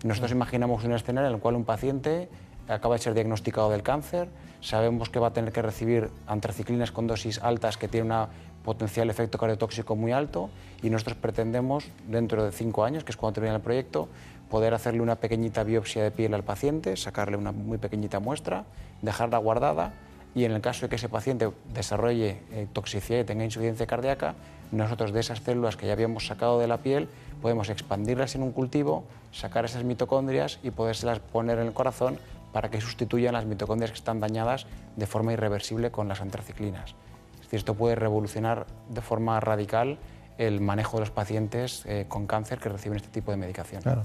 Nosotros 0.03 0.31
imaginamos 0.31 0.83
un 0.83 0.93
escenario 0.93 1.29
en 1.29 1.35
el 1.35 1.41
cual 1.41 1.55
un 1.55 1.65
paciente 1.65 2.29
acaba 2.67 2.95
de 2.95 3.01
ser 3.01 3.13
diagnosticado 3.13 3.69
del 3.69 3.83
cáncer, 3.83 4.29
sabemos 4.61 5.09
que 5.09 5.19
va 5.19 5.27
a 5.27 5.33
tener 5.33 5.51
que 5.51 5.61
recibir 5.61 6.09
antraciclinas 6.27 6.91
con 6.91 7.07
dosis 7.07 7.39
altas 7.39 7.77
que 7.77 7.87
tienen 7.87 8.11
un 8.11 8.27
potencial 8.63 9.09
efecto 9.09 9.37
cardiotóxico 9.37 9.95
muy 9.95 10.11
alto 10.11 10.49
y 10.83 10.89
nosotros 10.89 11.17
pretendemos, 11.17 11.85
dentro 12.07 12.45
de 12.45 12.51
cinco 12.51 12.83
años, 12.83 13.03
que 13.03 13.11
es 13.11 13.17
cuando 13.17 13.35
termina 13.35 13.55
el 13.55 13.61
proyecto, 13.61 14.07
poder 14.49 14.73
hacerle 14.73 15.01
una 15.01 15.15
pequeñita 15.15 15.63
biopsia 15.63 16.03
de 16.03 16.11
piel 16.11 16.33
al 16.33 16.43
paciente, 16.43 16.97
sacarle 16.97 17.37
una 17.37 17.51
muy 17.51 17.77
pequeñita 17.77 18.19
muestra, 18.19 18.65
dejarla 19.01 19.37
guardada 19.37 19.93
y 20.35 20.45
en 20.45 20.51
el 20.51 20.61
caso 20.61 20.85
de 20.85 20.89
que 20.89 20.95
ese 20.95 21.09
paciente 21.09 21.51
desarrolle 21.73 22.41
eh, 22.51 22.67
toxicidad 22.71 23.19
y 23.19 23.23
tenga 23.23 23.43
insuficiencia 23.43 23.87
cardíaca, 23.87 24.35
nosotros 24.71 25.11
de 25.11 25.19
esas 25.19 25.39
células 25.39 25.75
que 25.75 25.87
ya 25.87 25.93
habíamos 25.93 26.27
sacado 26.27 26.59
de 26.59 26.67
la 26.67 26.77
piel 26.77 27.09
podemos 27.41 27.69
expandirlas 27.69 28.35
en 28.35 28.43
un 28.43 28.51
cultivo, 28.51 29.03
sacar 29.31 29.65
esas 29.65 29.83
mitocondrias 29.83 30.59
y 30.61 30.71
podérselas 30.71 31.19
poner 31.19 31.57
en 31.59 31.67
el 31.67 31.73
corazón 31.73 32.19
para 32.51 32.69
que 32.69 32.81
sustituyan 32.81 33.33
las 33.33 33.45
mitocondrias 33.45 33.91
que 33.91 33.97
están 33.97 34.19
dañadas 34.19 34.65
de 34.95 35.07
forma 35.07 35.33
irreversible 35.33 35.91
con 35.91 36.07
las 36.07 36.21
antraciclinas. 36.21 36.95
Es 37.35 37.41
decir, 37.41 37.59
esto 37.59 37.73
puede 37.75 37.95
revolucionar 37.95 38.67
de 38.89 39.01
forma 39.01 39.39
radical 39.39 39.97
el 40.37 40.61
manejo 40.61 40.97
de 40.97 41.01
los 41.01 41.11
pacientes 41.11 41.83
eh, 41.85 42.05
con 42.07 42.25
cáncer 42.27 42.59
que 42.59 42.69
reciben 42.69 42.97
este 42.97 43.09
tipo 43.09 43.31
de 43.31 43.37
medicación. 43.37 43.81
Claro. 43.81 44.03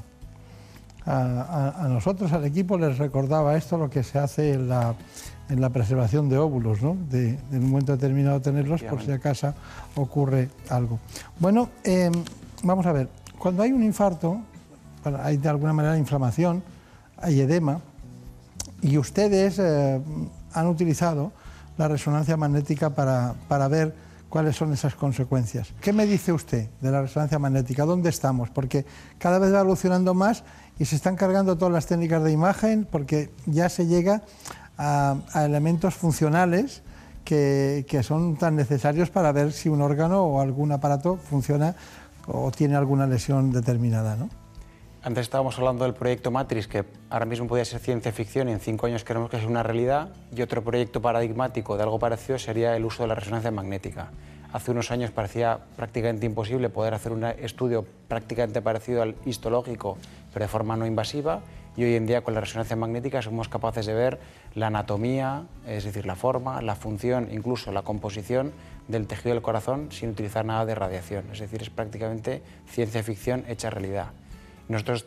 A, 1.07 1.17
a, 1.17 1.85
a, 1.85 1.89
nosotros, 1.89 2.33
al 2.33 2.45
equipo, 2.45 2.79
les 2.79 2.97
recordaba 2.97 3.57
esto 3.57 3.77
lo 3.77 3.91
que 3.91 4.03
se 4.03 4.19
hace 4.19 4.55
en 4.55 4.69
la, 4.69 4.95
en 5.49 5.61
la 5.61 5.71
preservación 5.71 6.29
de 6.29 6.39
óvulos, 6.39 6.83
¿no? 6.83 6.97
de, 7.11 7.39
en 7.53 7.65
un 7.65 7.71
momento 7.71 7.93
determinado 7.93 8.41
tenerlos 8.41 8.83
por 8.83 9.03
si 9.03 9.13
acaso 9.13 9.55
ocurre 9.97 10.49
algo. 10.71 10.99
Bueno, 11.39 11.69
eh, 11.85 12.11
vamos 12.63 12.87
a 12.87 12.93
ver, 12.93 13.09
cuando 13.39 13.63
hay 13.63 13.73
un 13.73 13.83
infarto, 13.83 14.41
hay 15.23 15.37
de 15.37 15.49
alguna 15.49 15.73
manera 15.73 15.99
inflamación, 15.99 16.63
hay 17.19 17.41
edema, 17.41 17.81
y 18.81 18.99
ustedes 18.99 19.59
eh, 19.59 20.01
han 20.53 20.67
utilizado 20.67 21.33
la 21.77 21.89
resonancia 21.89 22.37
magnética 22.37 22.91
para, 22.91 23.35
para, 23.49 23.69
ver 23.69 23.95
cuáles 24.29 24.57
son 24.57 24.73
esas 24.73 24.95
consecuencias. 24.95 25.73
¿Qué 25.81 25.93
me 25.93 26.07
dice 26.07 26.33
usted 26.33 26.69
de 26.81 26.91
la 26.91 27.03
resonancia 27.03 27.39
magnética? 27.39 27.85
¿Dónde 27.85 28.11
estamos? 28.11 28.51
Porque 28.51 28.85
cada 29.19 29.39
vez 29.39 29.53
va 29.53 29.61
evolucionando 29.61 30.15
más 30.15 30.45
y 30.79 30.85
se 30.85 30.97
están 30.97 31.17
cargando 31.17 31.57
todas 31.57 31.73
las 31.73 31.87
técnicas 31.87 32.23
de 32.23 32.33
imagen 32.33 32.87
porque 32.91 33.31
ya 33.47 33.69
se 33.69 33.87
llega 33.87 34.23
a, 34.77 35.17
a 35.33 35.45
elementos 35.45 35.95
funcionales 35.95 36.83
que, 37.25 37.87
que, 37.89 38.03
son 38.03 38.37
tan 38.37 38.57
necesarios 38.57 39.11
para 39.11 39.33
ver 39.33 39.53
si 39.53 39.69
un 39.69 39.81
órgano 39.81 40.25
o 40.25 40.41
algún 40.41 40.73
aparato 40.73 41.17
funciona 41.17 41.75
o 42.27 42.51
tiene 42.51 42.77
alguna 42.77 43.07
lesión 43.07 43.51
determinada. 43.51 44.17
¿no? 44.17 44.29
Antes 45.05 45.25
estábamos 45.25 45.59
hablando 45.59 45.85
del 45.85 45.93
proyecto 45.93 46.31
Matrix, 46.31 46.67
que 46.67 46.85
ahora 47.11 47.27
mismo 47.27 47.47
podría 47.47 47.67
ser 47.67 47.79
ciencia 47.79 48.11
ficción 48.11 48.49
y 48.49 48.53
en 48.53 48.61
cinco 48.61 48.87
años 48.87 49.05
queremos 49.05 49.29
que 49.29 49.37
sea 49.37 49.47
una 49.47 49.63
realidad. 49.63 50.09
Y 50.35 50.41
otro 50.41 50.65
proyecto 50.65 51.03
paradigmático 51.03 51.77
de 51.77 51.83
algo 51.83 51.99
parecido 51.99 52.39
sería 52.39 52.75
el 52.75 52.87
uso 52.87 53.03
de 53.03 53.09
la 53.09 53.15
resonancia 53.15 53.51
magnética. 53.51 54.13
Hace 54.55 54.71
unos 54.71 54.91
años 54.91 55.11
parecía 55.11 55.59
prácticamente 55.77 56.25
imposible 56.25 56.71
poder 56.71 56.95
hacer 56.95 57.13
un 57.13 57.23
estudio 57.25 57.85
prácticamente 58.09 58.63
parecido 58.63 59.03
al 59.03 59.15
histológico, 59.27 59.99
pero 60.35 60.45
de 60.45 60.49
forma 60.49 60.77
no 60.77 60.85
invasiva. 60.85 61.41
Y 61.77 61.85
hoy 61.85 61.95
en 61.95 62.07
día 62.07 62.23
con 62.23 62.35
la 62.35 62.41
resonancia 62.41 62.77
magnética 62.77 63.23
somos 63.23 63.49
capaces 63.49 63.87
de 63.87 63.95
ver 63.95 64.19
la 64.55 64.67
anatomía, 64.67 65.45
es 65.67 65.85
decir, 65.85 66.07
la 66.07 66.15
forma, 66.15 66.61
la 66.61 66.77
función, 66.77 67.29
incluso 67.33 67.73
la 67.73 67.83
composición 67.83 68.53
del 68.87 69.07
tejido 69.07 69.35
del 69.35 69.43
corazón 69.43 69.91
sin 69.91 70.11
utilizar 70.11 70.45
nada 70.45 70.67
de 70.67 70.75
radiación. 70.75 71.25
Es 71.33 71.41
decir, 71.41 71.63
es 71.63 71.71
prácticamente 71.71 72.43
ciencia 72.67 73.03
ficción 73.03 73.45
hecha 73.49 73.71
realidad. 73.71 74.09
Nosotros 74.69 75.05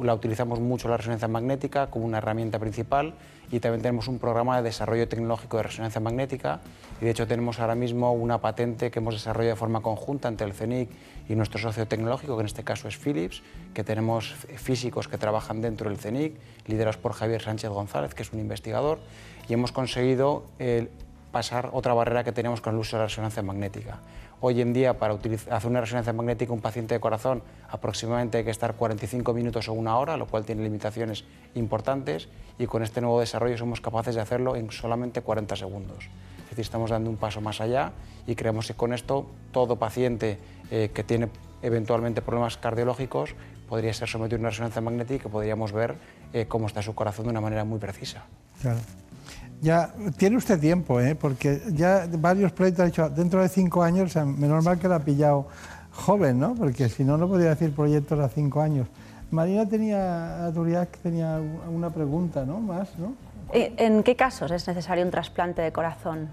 la 0.00 0.14
utilizamos 0.14 0.60
mucho 0.60 0.88
la 0.88 0.96
resonancia 0.96 1.26
magnética 1.26 1.88
como 1.88 2.04
una 2.04 2.18
herramienta 2.18 2.58
principal 2.58 3.14
y 3.50 3.58
también 3.58 3.82
tenemos 3.82 4.06
un 4.06 4.18
programa 4.18 4.56
de 4.56 4.62
desarrollo 4.62 5.08
tecnológico 5.08 5.56
de 5.56 5.64
resonancia 5.64 6.00
magnética 6.00 6.60
y 7.00 7.04
de 7.04 7.10
hecho 7.10 7.26
tenemos 7.26 7.58
ahora 7.58 7.74
mismo 7.74 8.12
una 8.12 8.38
patente 8.38 8.90
que 8.92 9.00
hemos 9.00 9.14
desarrollado 9.14 9.54
de 9.54 9.58
forma 9.58 9.80
conjunta 9.80 10.28
entre 10.28 10.46
el 10.46 10.52
CENIC 10.52 10.88
y 11.28 11.34
nuestro 11.34 11.58
socio 11.58 11.86
tecnológico, 11.88 12.36
que 12.36 12.42
en 12.42 12.46
este 12.46 12.62
caso 12.62 12.86
es 12.86 12.96
Philips, 12.96 13.42
que 13.74 13.82
tenemos 13.82 14.32
físicos 14.56 15.08
que 15.08 15.18
trabajan 15.18 15.60
dentro 15.60 15.90
del 15.90 15.98
CENIC, 15.98 16.36
liderados 16.66 16.96
por 16.96 17.12
Javier 17.12 17.42
Sánchez 17.42 17.70
González, 17.70 18.14
que 18.14 18.22
es 18.22 18.32
un 18.32 18.38
investigador, 18.38 19.00
y 19.48 19.54
hemos 19.54 19.72
conseguido 19.72 20.44
eh, 20.58 20.88
pasar 21.32 21.70
otra 21.72 21.92
barrera 21.94 22.22
que 22.22 22.32
teníamos 22.32 22.60
con 22.60 22.74
el 22.74 22.80
uso 22.80 22.96
de 22.96 23.02
la 23.02 23.08
resonancia 23.08 23.42
magnética. 23.42 23.98
Hoy 24.44 24.60
en 24.60 24.72
día, 24.72 24.98
para 24.98 25.14
hacer 25.14 25.70
una 25.70 25.80
resonancia 25.80 26.12
magnética 26.12 26.52
un 26.52 26.60
paciente 26.60 26.94
de 26.94 27.00
corazón, 27.00 27.44
aproximadamente 27.70 28.38
hay 28.38 28.44
que 28.44 28.50
estar 28.50 28.74
45 28.74 29.32
minutos 29.34 29.68
o 29.68 29.72
una 29.72 29.96
hora, 29.96 30.16
lo 30.16 30.26
cual 30.26 30.44
tiene 30.44 30.64
limitaciones 30.64 31.22
importantes, 31.54 32.28
y 32.58 32.66
con 32.66 32.82
este 32.82 33.00
nuevo 33.00 33.20
desarrollo 33.20 33.56
somos 33.56 33.80
capaces 33.80 34.16
de 34.16 34.20
hacerlo 34.20 34.56
en 34.56 34.72
solamente 34.72 35.20
40 35.20 35.54
segundos. 35.54 36.08
Es 36.42 36.50
decir, 36.50 36.64
estamos 36.64 36.90
dando 36.90 37.08
un 37.08 37.18
paso 37.18 37.40
más 37.40 37.60
allá 37.60 37.92
y 38.26 38.34
creemos 38.34 38.66
que 38.66 38.74
con 38.74 38.92
esto 38.92 39.30
todo 39.52 39.76
paciente 39.76 40.38
eh, 40.72 40.90
que 40.92 41.04
tiene 41.04 41.28
eventualmente 41.62 42.20
problemas 42.20 42.56
cardiológicos 42.56 43.36
podría 43.68 43.94
ser 43.94 44.08
sometido 44.08 44.38
a 44.38 44.40
una 44.40 44.50
resonancia 44.50 44.82
magnética 44.82 45.28
y 45.28 45.30
podríamos 45.30 45.70
ver 45.70 45.94
eh, 46.32 46.46
cómo 46.48 46.66
está 46.66 46.82
su 46.82 46.96
corazón 46.96 47.26
de 47.26 47.30
una 47.30 47.40
manera 47.40 47.62
muy 47.62 47.78
precisa. 47.78 48.24
Ya 49.62 49.94
tiene 50.16 50.36
usted 50.36 50.58
tiempo, 50.58 51.00
¿eh? 51.00 51.14
porque 51.14 51.62
ya 51.68 52.08
varios 52.18 52.50
proyectos 52.50 52.82
ha 52.82 52.86
dicho 52.86 53.08
dentro 53.08 53.40
de 53.40 53.48
cinco 53.48 53.82
años, 53.82 54.10
o 54.10 54.12
sea, 54.12 54.24
menos 54.24 54.64
mal 54.64 54.76
que 54.76 54.88
lo 54.88 54.96
ha 54.96 54.98
pillado 54.98 55.46
joven, 55.92 56.40
¿no? 56.40 56.54
Porque 56.54 56.88
si 56.88 57.04
no, 57.04 57.16
no 57.16 57.28
podría 57.28 57.50
decir 57.50 57.72
proyectos 57.72 58.18
a 58.18 58.28
cinco 58.28 58.60
años. 58.60 58.88
Marina 59.30 59.66
tenía, 59.68 60.50
Duriac 60.50 60.98
tenía 60.98 61.40
una 61.72 61.90
pregunta, 61.90 62.44
¿no? 62.44 62.58
Más, 62.58 62.98
¿no? 62.98 63.14
¿En 63.52 64.02
qué 64.02 64.16
casos 64.16 64.50
es 64.50 64.66
necesario 64.66 65.04
un 65.04 65.12
trasplante 65.12 65.62
de 65.62 65.72
corazón? 65.72 66.28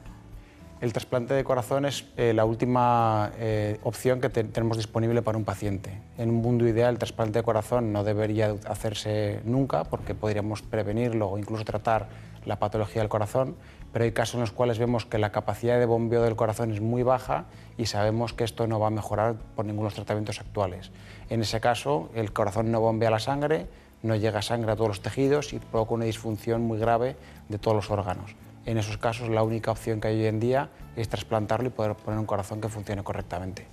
El 0.81 0.93
trasplante 0.93 1.33
de 1.33 1.43
corazón 1.43 1.85
es 1.85 2.05
eh, 2.15 2.33
la 2.33 2.45
última 2.45 3.31
eh, 3.37 3.79
opción 3.83 4.21
que 4.21 4.29
tenemos 4.29 4.77
disponible 4.77 5.21
para 5.21 5.37
un 5.37 5.43
paciente. 5.43 5.99
En 6.17 6.29
un 6.29 6.37
mundo 6.37 6.65
ideal, 6.67 6.93
el 6.93 6.97
trasplante 6.97 7.39
de 7.39 7.43
corazón 7.43 7.91
no 7.91 8.05
debería 8.05 8.55
hacerse 8.65 9.41
nunca 9.43 9.83
porque 9.83 10.15
podríamos 10.15 10.61
prevenirlo 10.61 11.29
o 11.29 11.37
incluso 11.37 11.65
tratar 11.65 12.07
la 12.45 12.59
patología 12.59 13.01
del 13.01 13.09
corazón, 13.09 13.55
pero 13.91 14.05
hay 14.05 14.13
casos 14.13 14.35
en 14.35 14.41
los 14.41 14.51
cuales 14.51 14.79
vemos 14.79 15.05
que 15.05 15.17
la 15.17 15.33
capacidad 15.33 15.77
de 15.79 15.85
bombeo 15.85 16.23
del 16.23 16.37
corazón 16.37 16.71
es 16.71 16.79
muy 16.79 17.03
baja 17.03 17.45
y 17.77 17.87
sabemos 17.87 18.33
que 18.33 18.45
esto 18.45 18.65
no 18.65 18.79
va 18.79 18.87
a 18.87 18.91
mejorar 18.91 19.35
por 19.55 19.65
ninguno 19.65 19.85
de 19.85 19.89
los 19.89 19.95
tratamientos 19.95 20.39
actuales. 20.39 20.91
En 21.29 21.41
ese 21.41 21.59
caso, 21.59 22.09
el 22.15 22.31
corazón 22.31 22.71
no 22.71 22.79
bombea 22.79 23.09
la 23.09 23.19
sangre, 23.19 23.67
no 24.01 24.15
llega 24.15 24.41
sangre 24.41 24.71
a 24.71 24.75
todos 24.77 24.87
los 24.87 25.01
tejidos 25.01 25.51
y 25.51 25.59
provoca 25.59 25.93
una 25.93 26.05
disfunción 26.05 26.61
muy 26.61 26.79
grave 26.79 27.17
de 27.49 27.57
todos 27.57 27.75
los 27.75 27.91
órganos. 27.91 28.33
En 28.69 28.77
esos 28.77 28.97
casos, 28.97 29.29
la 29.29 29.41
única 29.41 29.71
opción 29.71 29.99
que 29.99 30.09
hay 30.09 30.19
hoy 30.19 30.27
en 30.27 30.39
día 30.39 30.69
es 30.95 31.09
trasplantarlo 31.09 31.69
y 31.69 31.71
poder 31.71 31.95
poner 31.95 32.19
un 32.19 32.27
corazón 32.27 32.61
que 32.61 32.69
funcione 32.69 33.03
correctamente. 33.03 33.65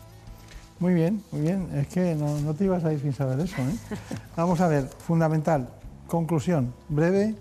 Muy 0.78 0.94
bien, 0.94 1.22
muy 1.30 1.42
bien. 1.42 1.68
Es 1.74 1.88
que 1.88 2.14
no, 2.14 2.40
no 2.40 2.55
te 2.55 2.64
ibas 2.64 2.82
a 2.82 2.94
ir 2.94 3.01
sin 3.01 3.12
saber 3.12 3.38
eso. 3.40 3.61
¿eh? 3.61 3.76
Vamos 4.38 4.59
a 4.62 4.68
ver, 4.68 4.84
fundamental, 4.84 5.68
conclusión, 6.07 6.72
breve, 6.88 7.34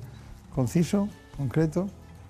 conciso, 0.54 1.08
concreto. 1.38 1.88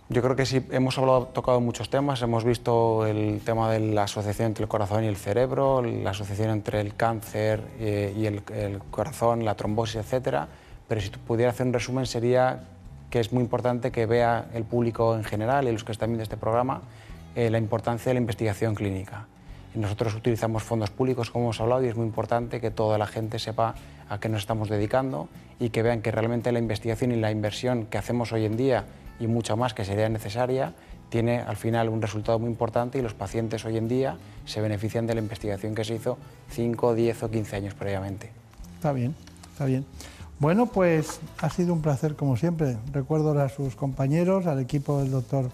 Yo 0.09 0.21
creo 0.21 0.35
que 0.35 0.45
sí, 0.45 0.63
hemos 0.69 0.95
hablado, 0.99 1.25
tocado 1.25 1.59
muchos 1.59 1.89
temas, 1.89 2.21
hemos 2.21 2.43
visto 2.43 3.07
el 3.07 3.41
tema 3.43 3.71
de 3.71 3.79
la 3.79 4.03
asociación 4.03 4.49
entre 4.49 4.61
el 4.65 4.69
corazón 4.69 5.05
y 5.05 5.07
el 5.07 5.15
cerebro, 5.15 5.81
la 5.81 6.11
asociación 6.11 6.51
entre 6.51 6.81
el 6.81 6.95
cáncer 6.95 7.63
eh, 7.79 8.13
y 8.15 8.27
el, 8.27 8.43
el, 8.53 8.77
corazón, 8.91 9.43
la 9.43 9.55
trombosis, 9.55 9.95
etcétera. 9.95 10.47
Pero 10.87 11.01
si 11.01 11.09
pudiera 11.09 11.49
hacer 11.49 11.65
un 11.65 11.73
resumen 11.73 12.05
sería 12.05 12.74
que 13.15 13.21
es 13.21 13.31
muy 13.31 13.43
importante 13.43 13.91
que 13.91 14.05
vea 14.05 14.49
el 14.53 14.65
público 14.65 15.15
en 15.15 15.23
general 15.23 15.69
y 15.69 15.71
los 15.71 15.85
que 15.85 15.93
están 15.93 16.09
viendo 16.09 16.23
este 16.23 16.35
programa 16.35 16.81
eh, 17.33 17.49
la 17.49 17.57
importancia 17.57 18.09
de 18.09 18.15
la 18.15 18.19
investigación 18.19 18.75
clínica. 18.75 19.25
Nosotros 19.73 20.15
utilizamos 20.15 20.63
fondos 20.63 20.89
públicos, 20.89 21.31
como 21.31 21.45
hemos 21.45 21.61
hablado, 21.61 21.85
y 21.85 21.87
es 21.87 21.95
muy 21.95 22.07
importante 22.07 22.59
que 22.59 22.71
toda 22.71 22.97
la 22.97 23.07
gente 23.07 23.39
sepa 23.39 23.75
a 24.09 24.19
qué 24.19 24.27
nos 24.27 24.41
estamos 24.41 24.67
dedicando 24.67 25.29
y 25.61 25.69
que 25.69 25.81
vean 25.81 26.01
que 26.01 26.11
realmente 26.11 26.51
la 26.51 26.59
investigación 26.59 27.13
y 27.13 27.15
la 27.15 27.31
inversión 27.31 27.85
que 27.85 27.97
hacemos 27.97 28.33
hoy 28.33 28.43
en 28.43 28.57
día 28.57 28.83
y 29.17 29.27
mucho 29.27 29.55
más 29.55 29.73
que 29.73 29.85
sería 29.85 30.09
necesaria, 30.09 30.73
tiene 31.07 31.39
al 31.39 31.55
final 31.55 31.87
un 31.87 32.01
resultado 32.01 32.37
muy 32.37 32.49
importante 32.49 32.99
y 32.99 33.01
los 33.01 33.13
pacientes 33.13 33.63
hoy 33.63 33.77
en 33.77 33.87
día 33.87 34.17
se 34.43 34.59
benefician 34.59 35.07
de 35.07 35.13
la 35.13 35.21
investigación 35.21 35.73
que 35.73 35.85
se 35.85 35.95
hizo 35.95 36.17
5, 36.49 36.93
10 36.93 37.23
o 37.23 37.31
15 37.31 37.55
años 37.55 37.75
previamente. 37.75 38.29
Está 38.75 38.91
bien, 38.91 39.15
está 39.53 39.63
bien. 39.63 39.85
Bueno, 40.39 40.65
pues 40.65 41.19
ha 41.39 41.49
sido 41.49 41.73
un 41.73 41.81
placer 41.81 42.15
como 42.15 42.37
siempre. 42.37 42.77
Recuerdo 42.91 43.39
a 43.39 43.49
sus 43.49 43.75
compañeros, 43.75 44.45
al 44.47 44.59
equipo 44.59 44.99
del 44.99 45.11
doctor 45.11 45.49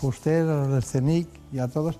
Fuster, 0.00 0.42
a 0.42 0.54
los 0.54 0.72
del 0.72 0.82
CENIC 0.82 1.28
y 1.52 1.58
a 1.58 1.68
todos. 1.68 1.98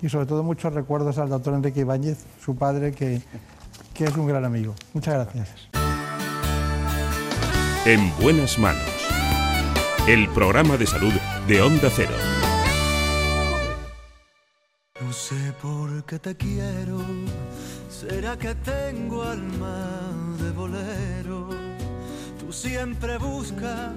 Y 0.00 0.08
sobre 0.08 0.26
todo 0.26 0.42
muchos 0.42 0.72
recuerdos 0.72 1.18
al 1.18 1.28
doctor 1.28 1.54
Enrique 1.54 1.80
Ibáñez, 1.80 2.18
su 2.42 2.56
padre, 2.56 2.92
que, 2.92 3.22
que 3.92 4.04
es 4.04 4.16
un 4.16 4.26
gran 4.26 4.44
amigo. 4.44 4.74
Muchas 4.92 5.14
gracias. 5.14 5.68
En 7.86 8.10
buenas 8.18 8.58
manos 8.58 9.04
el 10.06 10.28
programa 10.28 10.76
de 10.76 10.86
salud 10.86 11.12
de 11.48 11.62
Onda 11.62 11.88
Cero. 11.90 12.12
No 15.00 15.12
sé 15.12 15.52
por 15.62 16.04
qué 16.04 16.18
te 16.18 16.36
quiero, 16.36 17.00
será 17.88 18.36
que 18.38 18.54
tengo 18.56 19.22
alma 19.22 20.12
de 20.38 20.50
bolero. 20.50 21.23
Tú 22.44 22.52
siempre 22.52 23.16
buscas 23.16 23.94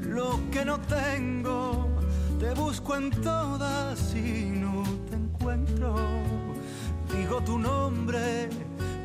lo 0.00 0.40
que 0.50 0.64
no 0.64 0.80
tengo, 0.80 1.86
te 2.40 2.54
busco 2.54 2.96
en 2.96 3.10
todas 3.10 4.14
y 4.14 4.52
no 4.56 4.82
te 5.10 5.16
encuentro. 5.16 5.94
Digo 7.14 7.42
tu 7.42 7.58
nombre 7.58 8.48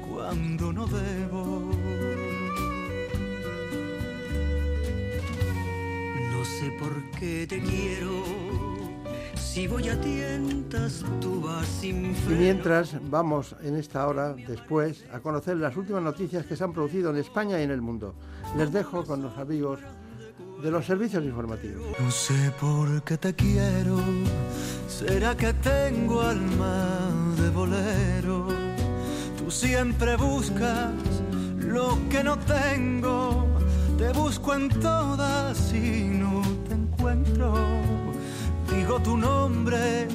cuando 0.10 0.72
no 0.72 0.88
debo. 0.88 1.72
No 6.32 6.46
sé 6.46 6.72
por 6.80 7.04
qué 7.20 7.46
te 7.48 7.60
quiero. 7.60 8.49
Si 9.60 9.68
voy 9.68 9.90
a 9.90 10.00
tientas, 10.00 11.04
tú 11.20 11.42
vas 11.42 11.68
sin 11.68 12.12
Y 12.12 12.16
freno. 12.16 12.40
mientras 12.40 12.96
vamos 13.10 13.58
en 13.62 13.76
esta 13.76 14.08
hora, 14.08 14.34
después, 14.34 15.04
a 15.12 15.20
conocer 15.20 15.58
las 15.58 15.76
últimas 15.76 16.02
noticias 16.02 16.46
que 16.46 16.56
se 16.56 16.64
han 16.64 16.72
producido 16.72 17.10
en 17.10 17.18
España 17.18 17.60
y 17.60 17.64
en 17.64 17.72
el 17.72 17.82
mundo. 17.82 18.16
Les 18.56 18.72
dejo 18.72 19.04
con 19.04 19.22
los 19.22 19.38
amigos 19.38 19.82
de 20.64 20.72
los 20.72 20.86
servicios 20.86 21.26
informativos. 21.26 21.86
No 22.00 22.10
sé 22.10 22.54
por 22.58 23.04
qué 23.04 23.18
te 23.18 23.34
quiero. 23.36 24.00
Será 24.88 25.36
que 25.36 25.52
tengo 25.52 26.22
alma 26.22 27.12
de 27.36 27.50
bolero. 27.50 28.48
Tú 29.38 29.52
siempre 29.52 30.16
buscas 30.16 30.94
lo 31.58 31.98
que 32.10 32.24
no 32.24 32.40
tengo. 32.40 33.46
Te 33.98 34.14
busco 34.14 34.54
en 34.54 34.70
todas 34.70 35.74
y 35.74 36.06
no 36.06 36.44
te 36.66 36.76
encuentro. 36.76 37.79
Digo 38.90 39.04
tu 39.04 39.18
nombre 39.18 40.08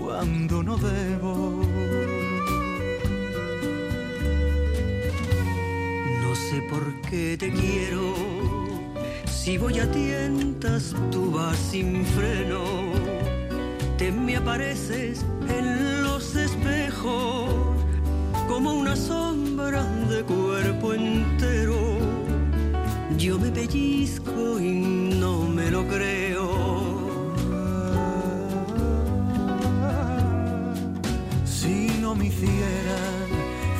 cuando 0.00 0.62
no 0.62 0.78
debo. 0.78 1.60
No 6.22 6.34
sé 6.34 6.62
por 6.62 6.98
qué 7.10 7.36
te 7.38 7.52
quiero. 7.52 8.14
Si 9.26 9.58
voy 9.58 9.80
a 9.80 9.90
tientas, 9.92 10.94
tú 11.10 11.32
vas 11.32 11.58
sin 11.58 12.06
freno. 12.06 12.64
Te 13.98 14.10
me 14.10 14.36
apareces 14.36 15.22
en 15.46 16.02
los 16.02 16.36
espejos 16.36 17.50
como 18.48 18.72
una 18.72 18.96
sombra 18.96 19.82
de 20.08 20.22
cuerpo 20.22 20.94
entero. 20.94 21.76
Yo 23.18 23.38
me 23.38 23.50
pellizco 23.50 24.58
y 24.58 24.70
no 25.20 25.42
me 25.42 25.70
lo 25.70 25.86
creo. 25.86 26.35
Hicieran 32.36 33.28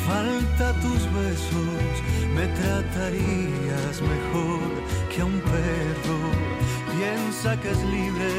falta 0.06 0.72
tus 0.80 1.02
besos, 1.12 1.94
me 2.34 2.46
tratarías 2.46 4.00
mejor 4.00 4.70
que 5.14 5.20
a 5.20 5.24
un 5.24 5.40
perro. 5.40 6.18
Piensa 6.96 7.60
que 7.60 7.70
es 7.70 7.82
libre, 7.84 8.32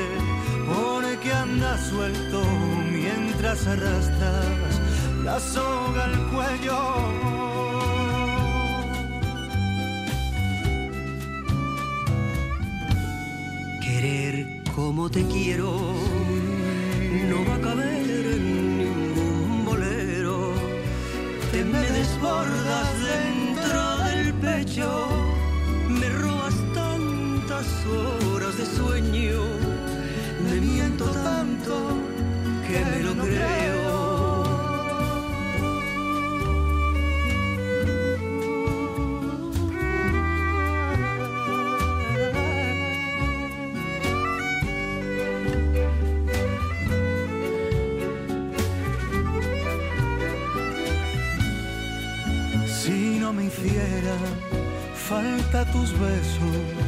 porque 0.66 1.32
anda 1.32 1.78
suelto 1.78 2.42
mientras 2.92 3.68
arrastras 3.68 4.82
la 5.24 5.40
soga 5.40 6.06
al 6.06 6.18
cuello. 6.32 6.80
Querer 13.82 14.64
como 14.76 15.10
te 15.10 15.26
quiero 15.28 15.72
no 17.30 17.46
va 17.46 17.56
a 17.56 17.62
caber 17.62 18.37
me 21.82 21.90
desbordas 21.92 22.88
dentro 23.14 23.98
del 24.06 24.34
pecho, 24.34 25.08
me 25.90 26.10
robas 26.10 26.56
tantas 26.74 27.68
horas 28.32 28.58
de 28.58 28.66
sueño, 28.66 29.42
me 30.50 30.62
miento 30.62 31.06
tanto 31.06 31.74
que 32.68 32.80
me 32.86 33.04
lo 33.04 33.14
creo. 33.24 33.87
Tus 55.88 56.00
besos, 56.00 56.88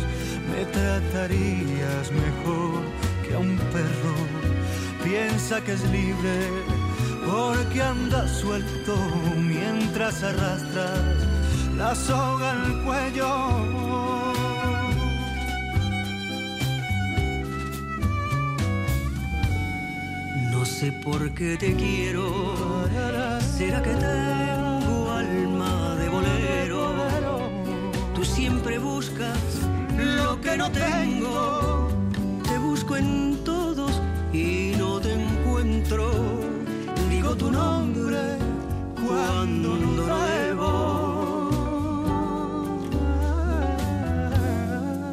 me 0.52 0.66
tratarías 0.66 2.12
mejor 2.12 2.82
que 3.26 3.36
a 3.36 3.40
un 3.40 3.58
perro. 3.74 4.16
Piensa 5.04 5.62
que 5.62 5.74
es 5.74 5.84
libre 5.90 6.38
porque 7.26 7.82
anda 7.82 8.28
suelto 8.28 8.96
mientras 9.38 10.24
arrastras 10.24 11.16
la 11.78 11.96
soga 11.96 12.52
al 12.52 12.84
cuello. 12.84 13.30
No 20.52 20.66
sé 20.66 20.92
por 20.92 21.32
qué 21.32 21.58
te 21.58 21.74
quiero. 21.76 22.86
¿Será 23.58 23.82
que 23.82 23.92
tengo 23.92 24.59
siempre 28.50 28.80
buscas 28.80 29.40
lo 29.96 30.42
que 30.42 30.58
no 30.58 30.72
tengo. 30.72 31.88
Te 32.44 32.58
busco 32.58 32.98
en 32.98 33.38
todos 33.44 33.92
y 34.34 34.74
no 34.76 35.00
te 35.00 35.14
encuentro. 35.14 36.12
digo 37.10 37.36
tu 37.36 37.52
nombre 37.52 38.22
cuando 39.06 39.70
no 39.98 40.18
debo. 40.32 40.70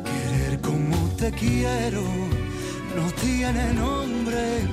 Querer 0.04 0.60
como 0.60 0.96
te 1.20 1.30
quiero 1.32 2.04
no 2.96 3.04
tiene 3.20 3.74
nombre 3.74 4.65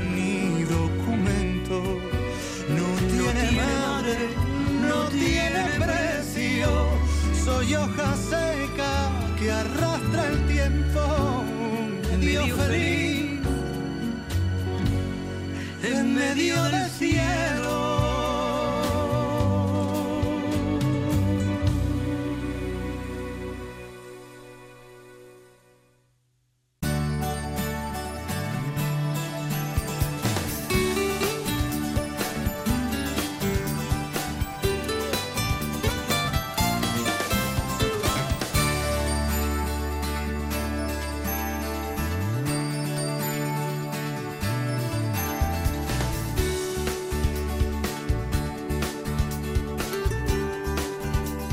Soy 7.46 7.76
hoja 7.76 8.16
seca 8.16 9.12
que 9.38 9.52
arrastra 9.52 10.28
el 10.28 10.48
tiempo, 10.48 11.44
Dios 12.20 12.52
feliz. 12.52 13.42
En 15.84 16.14
medio 16.16 16.64
del 16.64 16.90
cielo. 16.90 17.63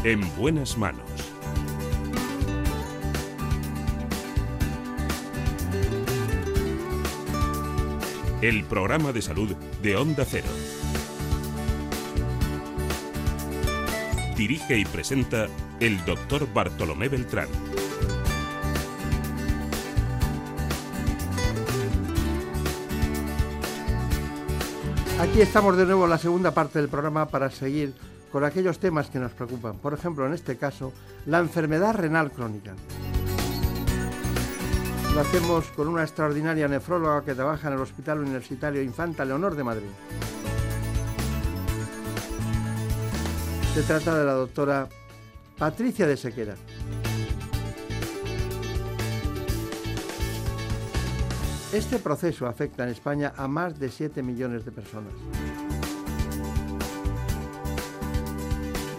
En 0.02 0.22
buenas 0.34 0.78
manos. 0.78 1.04
El 8.40 8.64
programa 8.64 9.12
de 9.12 9.20
salud 9.20 9.54
de 9.82 9.96
Onda 9.96 10.24
Cero. 10.24 10.48
Dirige 14.38 14.78
y 14.78 14.86
presenta 14.86 15.48
el 15.80 16.02
doctor 16.06 16.50
Bartolomé 16.50 17.10
Beltrán. 17.10 17.48
Aquí 25.20 25.42
estamos 25.42 25.76
de 25.76 25.84
nuevo 25.84 26.04
en 26.04 26.10
la 26.10 26.16
segunda 26.16 26.54
parte 26.54 26.78
del 26.78 26.88
programa 26.88 27.28
para 27.28 27.50
seguir 27.50 27.92
con 28.32 28.44
aquellos 28.44 28.78
temas 28.78 29.10
que 29.10 29.18
nos 29.18 29.32
preocupan. 29.32 29.78
Por 29.78 29.94
ejemplo, 29.94 30.26
en 30.26 30.34
este 30.34 30.56
caso, 30.56 30.92
la 31.26 31.38
enfermedad 31.38 31.94
renal 31.94 32.30
crónica. 32.30 32.74
Lo 35.14 35.20
hacemos 35.20 35.66
con 35.72 35.88
una 35.88 36.02
extraordinaria 36.02 36.68
nefróloga 36.68 37.24
que 37.24 37.34
trabaja 37.34 37.68
en 37.68 37.74
el 37.74 37.80
Hospital 37.80 38.20
Universitario 38.20 38.80
Infanta 38.82 39.24
Leonor 39.24 39.56
de 39.56 39.64
Madrid. 39.64 39.88
Se 43.74 43.82
trata 43.82 44.16
de 44.16 44.24
la 44.24 44.32
doctora 44.32 44.88
Patricia 45.58 46.06
de 46.06 46.16
Sequera. 46.16 46.54
Este 51.72 51.98
proceso 52.00 52.46
afecta 52.46 52.82
en 52.82 52.90
España 52.90 53.32
a 53.36 53.46
más 53.46 53.78
de 53.78 53.90
7 53.90 54.22
millones 54.22 54.64
de 54.64 54.72
personas. 54.72 55.12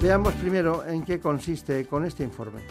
Veamos 0.02 0.34
primero 0.34 0.84
en 0.84 1.06
qué 1.06 1.20
consiste 1.20 1.86
con 1.86 2.06
este 2.06 2.24
informe. 2.24 2.62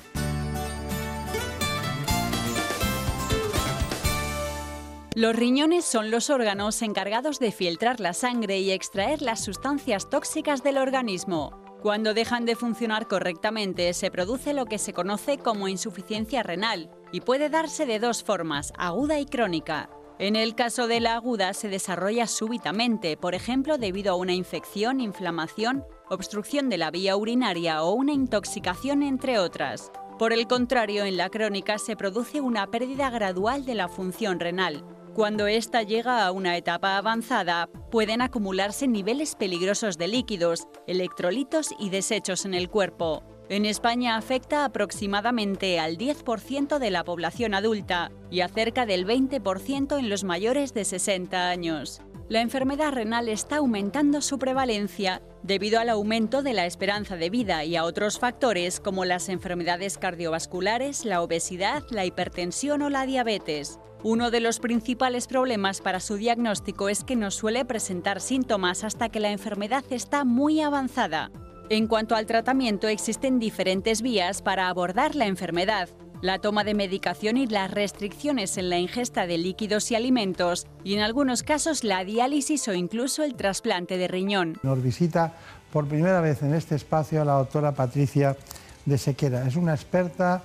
Los 5.14 5.37
riñones 5.37 5.85
son 5.85 6.11
los 6.11 6.28
órganos 6.28 6.83
encargados 6.83 7.39
de 7.39 7.53
filtrar 7.53 8.01
la 8.01 8.14
sangre 8.14 8.59
y 8.59 8.72
extraer 8.72 9.22
las 9.22 9.45
sustancias 9.45 10.11
tóxicas 10.11 10.64
del 10.64 10.76
organismo. 10.76 11.53
Cuando 11.83 12.14
dejan 12.14 12.47
de 12.47 12.57
funcionar 12.57 13.07
correctamente 13.07 13.93
se 13.93 14.11
produce 14.11 14.53
lo 14.53 14.66
que 14.66 14.78
se 14.78 14.93
conoce 14.93 15.39
como 15.39 15.68
insuficiencia 15.68 16.43
renal 16.43 16.91
y 17.12 17.20
puede 17.20 17.49
darse 17.49 17.87
de 17.87 18.01
dos 18.01 18.24
formas, 18.24 18.72
aguda 18.76 19.20
y 19.20 19.26
crónica. 19.26 19.89
En 20.18 20.35
el 20.35 20.57
caso 20.57 20.89
de 20.89 20.99
la 20.99 21.14
aguda 21.14 21.55
se 21.55 21.68
desarrolla 21.68 22.26
súbitamente, 22.26 23.16
por 23.16 23.37
ejemplo 23.37 23.78
debido 23.78 24.12
a 24.14 24.16
una 24.16 24.35
infección, 24.35 25.01
inflamación, 25.01 25.85
obstrucción 26.11 26.68
de 26.68 26.76
la 26.76 26.90
vía 26.90 27.16
urinaria 27.16 27.82
o 27.82 27.92
una 27.92 28.12
intoxicación, 28.12 29.02
entre 29.02 29.38
otras. 29.38 29.90
Por 30.18 30.32
el 30.32 30.46
contrario, 30.46 31.04
en 31.04 31.16
la 31.16 31.30
crónica 31.30 31.78
se 31.78 31.96
produce 31.96 32.40
una 32.40 32.66
pérdida 32.70 33.08
gradual 33.08 33.64
de 33.64 33.74
la 33.74 33.88
función 33.88 34.38
renal. 34.38 34.84
Cuando 35.14 35.46
ésta 35.46 35.82
llega 35.82 36.26
a 36.26 36.32
una 36.32 36.56
etapa 36.56 36.96
avanzada, 36.96 37.68
pueden 37.90 38.20
acumularse 38.20 38.86
niveles 38.86 39.34
peligrosos 39.34 39.98
de 39.98 40.08
líquidos, 40.08 40.68
electrolitos 40.86 41.70
y 41.78 41.90
desechos 41.90 42.44
en 42.44 42.54
el 42.54 42.68
cuerpo. 42.68 43.24
En 43.48 43.66
España 43.66 44.16
afecta 44.16 44.64
aproximadamente 44.64 45.80
al 45.80 45.96
10% 45.96 46.78
de 46.78 46.90
la 46.90 47.02
población 47.02 47.54
adulta 47.54 48.12
y 48.30 48.42
a 48.42 48.48
cerca 48.48 48.86
del 48.86 49.06
20% 49.06 49.98
en 49.98 50.08
los 50.08 50.22
mayores 50.22 50.72
de 50.74 50.84
60 50.84 51.48
años. 51.48 52.00
La 52.31 52.43
enfermedad 52.43 52.93
renal 52.93 53.28
está 53.28 53.57
aumentando 53.57 54.20
su 54.20 54.39
prevalencia 54.39 55.20
debido 55.43 55.81
al 55.81 55.89
aumento 55.89 56.45
de 56.45 56.53
la 56.53 56.64
esperanza 56.64 57.16
de 57.16 57.28
vida 57.28 57.64
y 57.64 57.74
a 57.74 57.83
otros 57.83 58.20
factores 58.20 58.78
como 58.78 59.05
las 59.05 59.28
enfermedades 59.28 59.99
cardiovasculares, 59.99 61.05
la 61.05 61.22
obesidad, 61.22 61.83
la 61.91 62.05
hipertensión 62.05 62.83
o 62.83 62.89
la 62.89 63.05
diabetes. 63.05 63.81
Uno 64.05 64.31
de 64.31 64.39
los 64.39 64.61
principales 64.61 65.26
problemas 65.26 65.81
para 65.81 65.99
su 65.99 66.14
diagnóstico 66.14 66.89
es 66.89 67.03
que 67.03 67.16
no 67.16 67.33
suele 67.33 67.64
presentar 67.64 68.20
síntomas 68.20 68.85
hasta 68.85 69.09
que 69.09 69.18
la 69.18 69.33
enfermedad 69.33 69.83
está 69.91 70.24
muy 70.24 70.61
avanzada. 70.61 71.33
En 71.68 71.89
cuanto 71.89 72.14
al 72.14 72.26
tratamiento, 72.26 72.87
existen 72.87 73.41
diferentes 73.41 74.03
vías 74.03 74.41
para 74.41 74.68
abordar 74.68 75.16
la 75.16 75.26
enfermedad. 75.26 75.89
La 76.22 76.38
toma 76.38 76.64
de 76.64 76.74
medicación 76.74 77.38
y 77.38 77.46
las 77.46 77.70
restricciones 77.70 78.58
en 78.58 78.68
la 78.68 78.78
ingesta 78.78 79.26
de 79.26 79.38
líquidos 79.38 79.90
y 79.90 79.94
alimentos, 79.94 80.66
y 80.84 80.92
en 80.92 81.00
algunos 81.00 81.42
casos 81.42 81.82
la 81.82 82.04
diálisis 82.04 82.68
o 82.68 82.74
incluso 82.74 83.24
el 83.24 83.34
trasplante 83.34 83.96
de 83.96 84.06
riñón. 84.06 84.58
Nos 84.62 84.82
visita 84.82 85.32
por 85.72 85.86
primera 85.86 86.20
vez 86.20 86.42
en 86.42 86.52
este 86.52 86.74
espacio 86.74 87.24
la 87.24 87.32
doctora 87.32 87.72
Patricia 87.72 88.36
de 88.84 88.98
Sequera. 88.98 89.46
Es 89.46 89.56
una 89.56 89.72
experta 89.72 90.42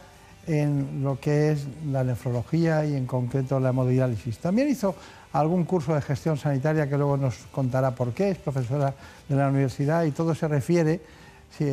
en 0.47 1.03
lo 1.03 1.19
que 1.19 1.51
es 1.51 1.67
la 1.91 2.05
nefrología 2.05 2.85
y 2.85 2.95
en 2.95 3.05
concreto 3.05 3.59
la 3.59 3.69
hemodiálisis. 3.69 4.37
También 4.37 4.69
hizo 4.69 4.95
algún 5.33 5.65
curso 5.65 5.93
de 5.93 6.01
gestión 6.01 6.37
sanitaria 6.37 6.87
que 6.87 6.95
luego 6.95 7.17
nos 7.17 7.35
contará 7.51 7.93
por 7.93 8.13
qué, 8.13 8.29
es 8.29 8.37
profesora 8.37 8.93
de 9.27 9.35
la 9.35 9.49
universidad 9.49 10.05
y 10.05 10.11
todo 10.11 10.35
se 10.35 10.47
refiere, 10.47 11.01
si 11.57 11.65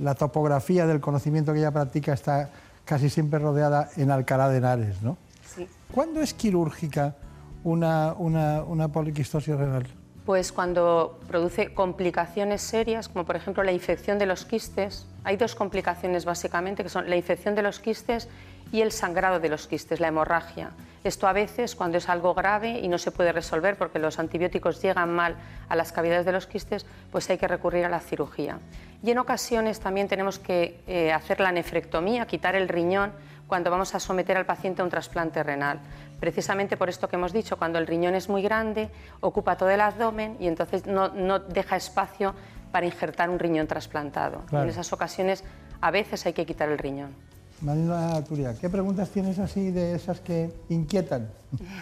la 0.00 0.16
topografía 0.16 0.86
del 0.86 1.00
conocimiento 1.00 1.52
que 1.52 1.60
ella 1.60 1.70
practica 1.70 2.14
está 2.14 2.50
casi 2.84 3.10
siempre 3.10 3.38
rodeada 3.38 3.90
en 3.96 4.10
Alcalá 4.10 4.48
de 4.48 4.58
Henares, 4.58 5.02
¿no? 5.02 5.16
Sí. 5.44 5.68
¿Cuándo 5.92 6.20
es 6.20 6.34
quirúrgica 6.34 7.16
una, 7.64 8.14
una, 8.14 8.62
una 8.62 8.88
poliquistosis 8.88 9.56
renal? 9.56 9.86
Pues 10.24 10.52
cuando 10.52 11.18
produce 11.26 11.74
complicaciones 11.74 12.62
serias, 12.62 13.08
como 13.08 13.24
por 13.24 13.34
ejemplo 13.34 13.64
la 13.64 13.72
infección 13.72 14.18
de 14.18 14.26
los 14.26 14.44
quistes. 14.44 15.06
Hay 15.24 15.36
dos 15.36 15.54
complicaciones 15.54 16.24
básicamente, 16.24 16.84
que 16.84 16.88
son 16.88 17.10
la 17.10 17.16
infección 17.16 17.54
de 17.54 17.62
los 17.62 17.80
quistes 17.80 18.28
y 18.72 18.80
el 18.80 18.90
sangrado 18.90 19.38
de 19.38 19.50
los 19.50 19.68
quistes, 19.68 20.00
la 20.00 20.08
hemorragia. 20.08 20.70
Esto 21.04 21.26
a 21.26 21.32
veces, 21.32 21.76
cuando 21.76 21.98
es 21.98 22.08
algo 22.08 22.32
grave 22.32 22.80
y 22.80 22.88
no 22.88 22.96
se 22.96 23.10
puede 23.10 23.32
resolver 23.32 23.76
porque 23.76 23.98
los 23.98 24.18
antibióticos 24.18 24.80
llegan 24.80 25.12
mal 25.12 25.36
a 25.68 25.76
las 25.76 25.92
cavidades 25.92 26.24
de 26.24 26.32
los 26.32 26.46
quistes, 26.46 26.86
pues 27.10 27.28
hay 27.28 27.38
que 27.38 27.48
recurrir 27.48 27.84
a 27.84 27.88
la 27.88 28.00
cirugía. 28.00 28.58
Y 29.02 29.10
en 29.10 29.18
ocasiones 29.18 29.80
también 29.80 30.08
tenemos 30.08 30.38
que 30.38 30.80
eh, 30.86 31.12
hacer 31.12 31.40
la 31.40 31.52
nefrectomía, 31.52 32.26
quitar 32.26 32.54
el 32.54 32.68
riñón 32.68 33.12
cuando 33.48 33.70
vamos 33.70 33.94
a 33.94 34.00
someter 34.00 34.36
al 34.36 34.46
paciente 34.46 34.80
a 34.80 34.84
un 34.84 34.90
trasplante 34.90 35.42
renal. 35.42 35.80
Precisamente 36.20 36.76
por 36.76 36.88
esto 36.88 37.08
que 37.08 37.16
hemos 37.16 37.32
dicho, 37.32 37.58
cuando 37.58 37.78
el 37.78 37.86
riñón 37.86 38.14
es 38.14 38.28
muy 38.28 38.40
grande, 38.40 38.88
ocupa 39.20 39.56
todo 39.56 39.70
el 39.70 39.80
abdomen 39.80 40.36
y 40.38 40.46
entonces 40.46 40.86
no, 40.86 41.08
no 41.08 41.40
deja 41.40 41.76
espacio 41.76 42.34
para 42.70 42.86
injertar 42.86 43.28
un 43.28 43.40
riñón 43.40 43.66
trasplantado. 43.66 44.42
Claro. 44.46 44.64
En 44.64 44.70
esas 44.70 44.92
ocasiones 44.92 45.44
a 45.80 45.90
veces 45.90 46.24
hay 46.24 46.32
que 46.32 46.46
quitar 46.46 46.68
el 46.68 46.78
riñón. 46.78 47.14
Marina 47.62 48.22
Turia, 48.24 48.54
¿qué 48.60 48.68
preguntas 48.68 49.10
tienes 49.10 49.38
así 49.38 49.70
de 49.70 49.94
esas 49.94 50.20
que 50.20 50.52
inquietan? 50.68 51.30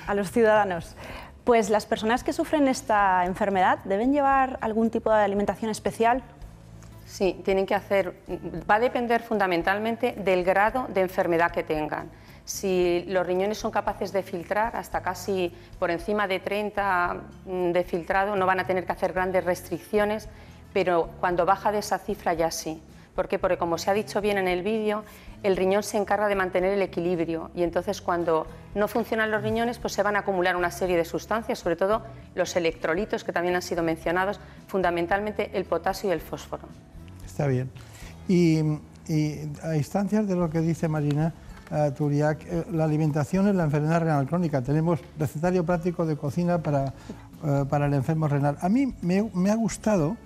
A 0.07 0.15
los 0.15 0.31
ciudadanos. 0.31 0.95
Pues 1.45 1.71
las 1.71 1.87
personas 1.87 2.23
que 2.23 2.35
sufren 2.35 2.69
esta 2.69 3.25
enfermedad 3.25 3.79
deben 3.85 4.13
llevar 4.13 4.59
algún 4.61 4.91
tipo 4.91 5.11
de 5.11 5.23
alimentación 5.23 5.71
especial. 5.71 6.23
Sí, 7.07 7.41
tienen 7.45 7.65
que 7.65 7.75
hacer, 7.75 8.15
va 8.71 8.75
a 8.75 8.79
depender 8.79 9.23
fundamentalmente 9.23 10.13
del 10.13 10.45
grado 10.45 10.87
de 10.93 11.01
enfermedad 11.01 11.51
que 11.51 11.63
tengan. 11.63 12.11
si 12.45 13.05
los 13.07 13.27
riñones 13.27 13.59
son 13.59 13.71
capaces 13.71 14.13
de 14.13 14.23
filtrar 14.23 14.77
hasta 14.77 15.01
casi 15.03 15.53
por 15.79 15.91
encima 15.91 16.27
de 16.27 16.41
30 16.41 17.17
mm, 17.47 17.71
de 17.73 17.85
filtrado, 17.85 18.37
no 18.37 18.45
van 18.45 18.61
a 18.61 18.67
tener 18.67 18.85
que 18.85 18.93
hacer 18.93 19.13
grandes 19.13 19.45
restricciones, 19.45 20.29
pero 20.73 21.11
cuando 21.21 21.47
baja 21.47 21.73
de 21.73 21.79
esa 21.79 21.99
cifra 21.99 22.35
ya 22.35 22.51
sí. 22.51 22.83
¿Por 23.15 23.29
qué? 23.29 23.39
Porque 23.39 23.59
como 23.59 23.77
se 23.77 23.91
ha 23.91 23.95
dicho 23.95 24.21
bien 24.21 24.39
en 24.39 24.49
el 24.49 24.63
vídeo, 24.63 25.05
el 25.43 25.57
riñón 25.57 25.83
se 25.83 25.97
encarga 25.97 26.29
de 26.29 26.35
mantener 26.35 26.73
el 26.73 26.83
equilibrio 26.83 27.51
y 27.55 27.63
entonces 27.63 28.01
cuando 28.01 28.47
no 28.75 28.89
funcionan 28.89 29.31
los 29.31 29.43
riñones 29.43 29.79
pues 29.79 29.93
se 29.93 30.03
van 30.03 30.17
a 30.17 30.21
acumular 30.21 30.57
una 30.57 30.71
serie 30.71 30.97
de 30.97 31.05
sustancias, 31.05 31.59
sobre 31.59 31.77
todo 31.77 32.03
los 32.35 32.55
electrolitos 32.57 33.25
que 33.25 33.33
también 33.33 33.55
han 33.55 33.63
sido 33.63 33.83
mencionados, 33.83 34.41
fundamentalmente 34.67 35.51
el 35.55 35.65
potasio 35.65 36.11
y 36.11 36.13
el 36.13 36.21
fósforo. 36.21 36.65
Está 37.25 37.47
bien. 37.47 37.71
Y, 38.29 38.61
a 39.63 39.75
instancias 39.75 40.29
de 40.29 40.37
lo 40.37 40.51
que 40.51 40.61
dice 40.61 40.87
Marina, 40.87 41.33
eh, 41.73 42.65
la 42.71 42.85
alimentación 42.85 43.49
es 43.49 43.55
la 43.57 43.65
enfermedad 43.65 44.01
renal 44.01 44.27
crónica. 44.27 44.63
Tenemos 44.63 45.01
recetario 45.19 45.65
práctico 45.65 46.07
de 46.07 46.17
cocina 46.17 46.59
para, 46.59 46.93
eh, 47.45 47.65
para 47.69 47.87
el 47.87 47.95
enfermo 47.95 48.29
renal. 48.29 48.57
A 48.61 48.69
mí 48.69 48.95
me, 49.03 49.29
me, 49.35 49.51
ha 49.51 49.57
gustado 49.57 50.17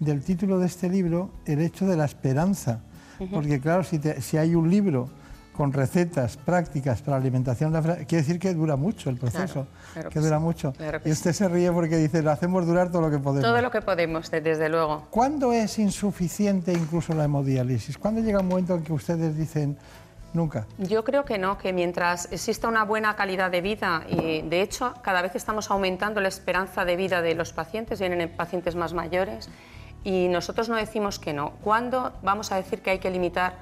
del 0.00 0.22
título 0.22 0.58
de 0.58 0.66
este 0.66 0.88
libro 0.88 1.30
el 1.46 1.60
hecho 1.60 1.86
de 1.86 1.96
la 1.96 2.06
esperanza, 2.06 2.80
porque 3.30 3.60
claro, 3.60 3.84
si, 3.84 3.98
te, 3.98 4.20
si 4.20 4.36
hay 4.36 4.54
un 4.54 4.70
libro 4.70 5.08
con 5.56 5.72
recetas 5.72 6.36
prácticas 6.36 7.00
para 7.00 7.16
la 7.16 7.22
alimentación, 7.22 7.72
quiere 7.72 8.22
decir 8.22 8.38
que 8.40 8.52
dura 8.54 8.76
mucho 8.76 9.08
el 9.08 9.16
proceso, 9.16 9.68
claro, 9.92 10.10
que 10.10 10.18
dura 10.18 10.38
mucho. 10.40 10.72
y 11.04 11.12
usted 11.12 11.32
se 11.32 11.48
ríe 11.48 11.70
porque 11.70 11.96
dice, 11.96 12.22
lo 12.22 12.32
hacemos 12.32 12.66
durar 12.66 12.90
todo 12.90 13.02
lo 13.02 13.10
que 13.10 13.18
podemos. 13.18 13.48
Todo 13.48 13.62
lo 13.62 13.70
que 13.70 13.80
podemos, 13.80 14.30
desde 14.30 14.68
luego. 14.68 15.06
¿Cuándo 15.10 15.52
es 15.52 15.78
insuficiente 15.78 16.72
incluso 16.72 17.14
la 17.14 17.24
hemodiálisis? 17.24 17.96
¿Cuándo 17.96 18.20
llega 18.20 18.40
un 18.40 18.48
momento 18.48 18.74
en 18.74 18.82
que 18.82 18.92
ustedes 18.92 19.36
dicen, 19.36 19.78
Nunca. 20.34 20.66
Yo 20.78 21.04
creo 21.04 21.24
que 21.24 21.38
no, 21.38 21.58
que 21.58 21.72
mientras 21.72 22.30
exista 22.32 22.66
una 22.66 22.84
buena 22.84 23.14
calidad 23.14 23.52
de 23.52 23.60
vida, 23.60 24.02
y 24.08 24.42
de 24.42 24.62
hecho 24.62 24.92
cada 25.00 25.22
vez 25.22 25.36
estamos 25.36 25.70
aumentando 25.70 26.20
la 26.20 26.26
esperanza 26.26 26.84
de 26.84 26.96
vida 26.96 27.22
de 27.22 27.36
los 27.36 27.52
pacientes, 27.52 28.00
vienen 28.00 28.28
pacientes 28.36 28.74
más 28.74 28.94
mayores, 28.94 29.48
y 30.04 30.28
nosotros 30.28 30.68
no 30.68 30.76
decimos 30.76 31.18
que 31.18 31.32
no. 31.32 31.52
¿Cuándo 31.62 32.12
vamos 32.22 32.52
a 32.52 32.56
decir 32.56 32.82
que 32.82 32.90
hay 32.90 32.98
que 32.98 33.10
limitar 33.10 33.54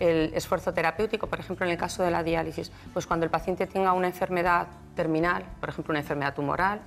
el 0.00 0.32
esfuerzo 0.32 0.72
terapéutico, 0.72 1.26
por 1.26 1.40
ejemplo 1.40 1.66
en 1.66 1.72
el 1.72 1.78
caso 1.78 2.02
de 2.02 2.10
la 2.10 2.22
diálisis? 2.22 2.70
Pues 2.92 3.06
cuando 3.06 3.24
el 3.24 3.30
paciente 3.30 3.66
tenga 3.66 3.92
una 3.92 4.06
enfermedad 4.06 4.68
terminal, 4.94 5.44
por 5.60 5.68
ejemplo 5.68 5.92
una 5.92 6.00
enfermedad 6.00 6.34
tumoral, 6.34 6.80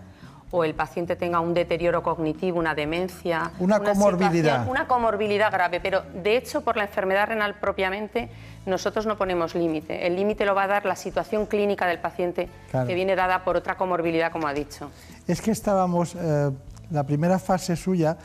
o 0.51 0.64
el 0.64 0.76
paciente 0.76 1.16
tenga 1.16 1.39
un 1.39 1.53
deterioro 1.53 2.03
cognitivo, 2.03 2.59
una 2.59 2.76
demencia. 2.76 3.51
Una, 3.59 3.80
comorbilidad. 3.80 4.68
Una 4.68 4.88
comorbilidad 4.88 5.51
grave, 5.51 5.80
pero 5.80 6.03
de 6.14 6.38
hecho 6.38 6.62
por 6.62 6.78
la 6.78 6.84
enfermedad 6.84 7.28
renal 7.28 7.55
propiamente 7.55 8.30
nosotros 8.66 9.05
no 9.05 9.18
ponemos 9.18 9.55
límite. 9.55 10.05
El 10.05 10.16
límite 10.16 10.45
lo 10.45 10.53
va 10.53 10.64
a 10.64 10.68
dar 10.68 10.86
la 10.86 10.95
situación 10.95 11.45
clínica 11.45 11.88
del 11.88 11.99
paciente 11.99 12.49
que 12.72 12.93
viene 12.93 13.16
dada 13.16 13.43
por 13.43 13.57
otra 13.57 13.76
comorbilidad, 13.76 14.32
como 14.32 14.47
ha 14.47 14.53
dicho. 14.53 14.91
Es 15.28 15.41
que 15.41 15.51
estábamos, 15.51 16.16
eh, 16.16 16.51
la 16.91 17.05
primera 17.05 17.39
fase 17.39 17.76
suya, 17.76 18.18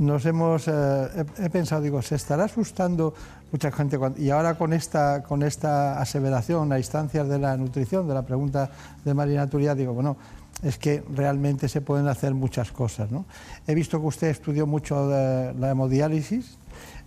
nos 0.00 0.24
hemos, 0.24 0.66
eh, 0.66 1.26
he, 1.38 1.50
pensado, 1.50 1.82
digo, 1.82 2.00
se 2.00 2.14
estará 2.14 2.44
asustando 2.44 3.12
mucha 3.52 3.70
gente 3.70 3.98
y 4.16 4.30
ahora 4.30 4.56
con 4.56 4.72
esta, 4.72 5.22
con 5.22 5.42
esta 5.42 6.00
aseveración 6.00 6.72
a 6.72 6.78
instancias 6.78 7.28
de 7.28 7.38
la 7.38 7.56
nutrición, 7.58 8.08
de 8.08 8.14
la 8.14 8.22
pregunta 8.22 8.70
de 9.04 9.12
Marina 9.12 9.46
Turia, 9.48 9.74
digo, 9.74 9.92
bueno, 9.92 10.16
es 10.62 10.78
que 10.78 11.04
realmente 11.14 11.68
se 11.68 11.82
pueden 11.82 12.08
hacer 12.08 12.32
muchas 12.32 12.72
cosas. 12.72 13.10
¿no? 13.10 13.26
He 13.66 13.74
visto 13.74 14.00
que 14.00 14.06
usted 14.06 14.28
estudió 14.28 14.66
mucho 14.66 15.08
la 15.08 15.70
hemodiálisis. 15.70 16.56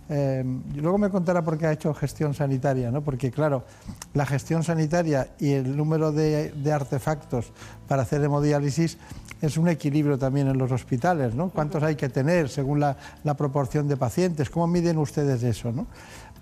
Eh, 0.08 0.44
luego 0.76 0.98
me 0.98 1.08
contará 1.08 1.42
por 1.42 1.56
qué 1.56 1.66
ha 1.66 1.72
hecho 1.72 1.94
gestión 1.94 2.34
sanitaria, 2.34 2.90
¿no? 2.90 3.02
porque 3.02 3.30
claro, 3.30 3.64
la 4.12 4.26
gestión 4.26 4.62
sanitaria 4.62 5.28
y 5.40 5.52
el 5.52 5.76
número 5.76 6.12
de, 6.12 6.52
artefactos 6.70 7.52
para 7.88 8.02
hacer 8.02 8.22
hemodiálisis 8.22 8.98
es 9.44 9.56
un 9.56 9.68
equilibrio 9.68 10.18
también 10.18 10.48
en 10.48 10.58
los 10.58 10.70
hospitales, 10.72 11.34
¿no? 11.34 11.50
¿Cuántos 11.50 11.82
hay 11.82 11.96
que 11.96 12.08
tener 12.08 12.48
según 12.48 12.80
la, 12.80 12.96
proporción 13.36 13.88
de 13.88 13.96
pacientes? 13.96 14.50
¿Cómo 14.50 14.66
miden 14.66 14.98
ustedes 14.98 15.42
eso? 15.42 15.72
¿no? 15.72 15.86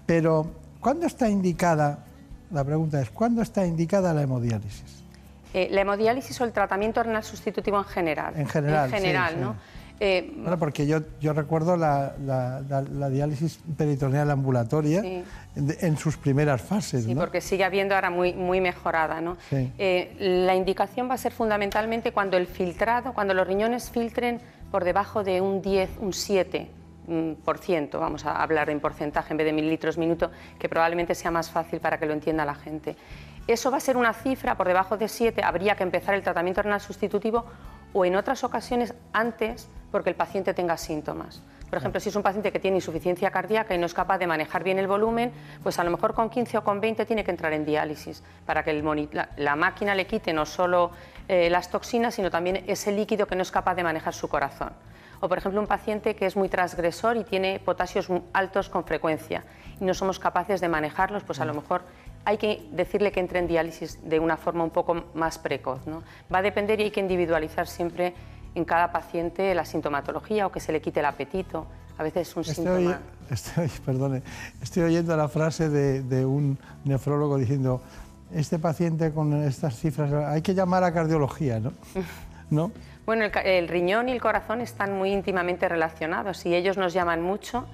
Pero, 0.07 0.51
¿cuándo 0.81 1.07
está 1.07 1.29
indicada, 1.29 2.05
la 2.51 2.65
pregunta 2.65 3.01
es, 3.01 3.11
¿cuándo 3.11 3.43
está 3.43 3.67
indicada 3.67 4.13
la 4.15 4.23
hemodiálisis? 4.23 5.03
Eh, 5.55 5.69
la 5.71 5.83
hemodiálisis 5.83 6.41
o 6.41 6.45
el 6.45 6.53
tratamiento 6.53 7.03
renal 7.03 7.23
sustitutivo 7.23 7.79
en 7.79 7.85
general. 7.85 8.35
En 8.37 8.49
general, 8.49 8.87
En 8.87 8.93
general, 8.93 9.41
¿no? 9.41 9.57
Eh, 10.05 10.33
bueno, 10.35 10.59
porque 10.59 10.85
yo, 10.85 10.99
yo 11.21 11.33
recuerdo 11.33 11.77
la, 11.77 12.17
la, 12.19 13.09
diálisis 13.09 13.61
peritoneal 13.79 14.33
ambulatoria 14.33 15.01
en, 15.55 15.97
sus 15.97 16.17
primeras 16.17 16.61
fases. 16.61 17.05
Sí, 17.05 17.15
porque 17.15 17.41
sigue 17.41 17.63
habiendo 17.63 17.95
ahora 17.95 18.11
muy, 18.11 18.35
muy 18.35 18.61
mejorada. 18.61 19.21
¿no? 19.21 19.37
Eh, 19.53 20.17
la 20.19 20.57
indicación 20.57 21.09
va 21.09 21.15
a 21.15 21.19
ser 21.19 21.31
fundamentalmente 21.31 22.11
cuando 22.11 22.37
el 22.37 22.49
filtrado, 22.49 23.13
cuando 23.13 23.33
los 23.33 23.47
riñones 23.47 23.91
filtren 23.91 24.41
por 24.73 24.83
debajo 24.83 25.23
de 25.23 25.41
un 25.41 25.63
10, 25.63 25.91
un 26.01 26.13
7 26.13 26.67
mm, 27.07 27.33
por 27.45 27.59
ciento, 27.59 28.01
vamos 28.01 28.27
a 28.27 28.43
hablar 28.43 28.71
en 28.71 28.81
porcentaje 28.81 29.33
en 29.33 29.37
vez 29.37 29.47
de 29.47 29.53
mililitros 29.53 29.99
minuto, 29.99 30.33
que 30.59 30.69
probablemente 30.69 31.15
sea 31.15 31.31
más 31.31 31.49
fácil 31.49 31.79
para 31.79 32.01
que 32.01 32.07
lo 32.07 32.13
entienda 32.13 32.45
la 32.45 32.57
gente. 32.57 32.97
Eso 33.47 33.71
va 33.71 33.77
a 33.77 33.81
ser 33.81 33.97
una 33.97 34.15
cifra 34.15 34.57
por 34.57 34.67
debajo 34.67 34.97
de 34.97 35.07
7, 35.07 35.45
habría 35.45 35.77
que 35.77 35.85
empezar 35.85 36.17
el 36.17 36.23
tratamiento 36.23 36.61
renal 36.61 36.81
sustitutivo 36.81 37.45
o 37.93 38.05
en 38.05 38.17
otras 38.17 38.43
ocasiones 38.43 38.95
antes 39.13 39.69
porque 39.93 40.11
el 40.11 40.17
paciente 40.17 40.55
tenga 40.55 40.77
síntomas. 40.77 41.41
Por 41.71 41.79
ejemplo, 41.79 42.01
si 42.01 42.11
es 42.11 42.17
un 42.17 42.23
paciente 42.23 42.53
que 42.53 42.59
tiene 42.59 42.79
insuficiencia 42.79 43.31
cardíaca 43.31 43.75
y 43.75 43.79
no 43.79 43.87
es 43.87 43.95
capaz 43.95 44.19
de 44.19 44.27
manejar 44.27 44.63
bien 44.63 44.79
el 44.79 44.87
volumen, 44.87 45.33
pues 45.63 45.79
a 45.79 45.85
lo 45.85 45.91
mejor 45.91 46.13
con 46.13 46.29
15 46.29 46.59
o 46.59 46.65
con 46.65 46.81
20 46.81 47.07
tiene 47.07 47.25
que 47.25 47.31
entrar 47.31 47.53
en 47.53 47.65
diálisis 47.65 48.23
para 48.45 48.63
que 48.63 48.83
la, 49.37 49.57
máquina 49.57 49.95
le 49.95 50.07
quite 50.07 50.35
no 50.35 50.45
solo 50.45 50.91
eh, 51.29 51.49
las 51.49 51.71
toxinas, 51.71 52.15
sino 52.15 52.31
también 52.31 52.65
ese 52.67 52.93
líquido 52.93 53.27
que 53.27 53.37
no 53.37 53.43
es 53.43 53.51
capaz 53.51 53.75
de 53.75 53.85
manejar 53.85 54.13
su 54.13 54.29
corazón. 54.29 54.73
O, 55.21 55.29
por 55.29 55.39
ejemplo, 55.39 55.61
un 55.61 55.67
paciente 55.67 56.17
que 56.17 56.27
es 56.27 56.37
muy 56.37 56.49
transgresor 56.49 57.17
y 57.17 57.25
tiene 57.25 57.59
potasios 57.59 58.09
altos 58.33 58.69
con 58.69 58.85
frecuencia 58.85 59.45
y 59.81 59.85
no 59.85 59.95
somos 59.95 60.19
capaces 60.19 60.61
de 60.61 60.69
manejarlos, 60.69 61.23
pues 61.23 61.41
a 61.41 61.45
lo 61.45 61.55
mejor 61.55 61.83
hay 62.25 62.37
que 62.37 62.69
decirle 62.73 63.13
que 63.13 63.21
entre 63.21 63.39
en 63.39 63.47
diálisis 63.47 63.99
de 64.03 64.21
una 64.21 64.37
forma 64.37 64.65
un 64.65 64.71
poco 64.71 65.05
más 65.15 65.39
precoz. 65.39 65.87
¿no? 65.87 66.03
Va 66.33 66.39
a 66.39 66.43
depender 66.43 66.81
y 66.81 66.85
hay 66.85 66.91
que 66.91 67.01
individualizar 67.01 67.67
siempre 67.67 68.15
en 68.55 68.65
cada 68.65 68.93
paciente 68.93 69.55
la 69.55 69.65
sintomatología 69.65 70.47
o 70.47 70.53
que 70.53 70.61
se 70.61 70.73
le 70.73 70.81
quite 70.81 71.01
el 71.01 71.07
apetito. 71.07 71.67
A 71.99 72.03
veces 72.03 72.29
es 72.29 72.37
un 72.37 72.45
síntoma. 72.45 73.01
estoy, 73.31 73.69
perdone, 73.85 74.23
estoy 74.63 74.85
oyendo 74.85 75.17
la 75.17 75.29
frase 75.29 75.69
de, 75.69 76.27
un 76.27 76.59
nefrólogo 76.85 77.39
diciendo: 77.39 77.83
Este 78.35 78.59
paciente 78.59 79.13
con 79.13 79.43
estas 79.43 79.79
cifras, 79.79 80.13
hay 80.13 80.43
que 80.43 80.55
llamar 80.55 80.85
a 80.85 80.93
cardiología, 80.93 81.61
¿no? 81.61 81.73
¿No? 82.51 82.71
Bueno, 83.07 83.25
el, 83.25 83.33
el 83.45 83.69
riñón 83.69 84.09
y 84.09 84.13
el 84.13 84.21
corazón 84.21 84.61
están 84.61 84.97
muy 84.97 85.13
íntimamente 85.13 85.69
relacionados 85.69 86.45
y 86.47 86.55
ellos 86.55 86.77
nos 86.77 86.93
llaman 86.93 87.23
mucho 87.23 87.67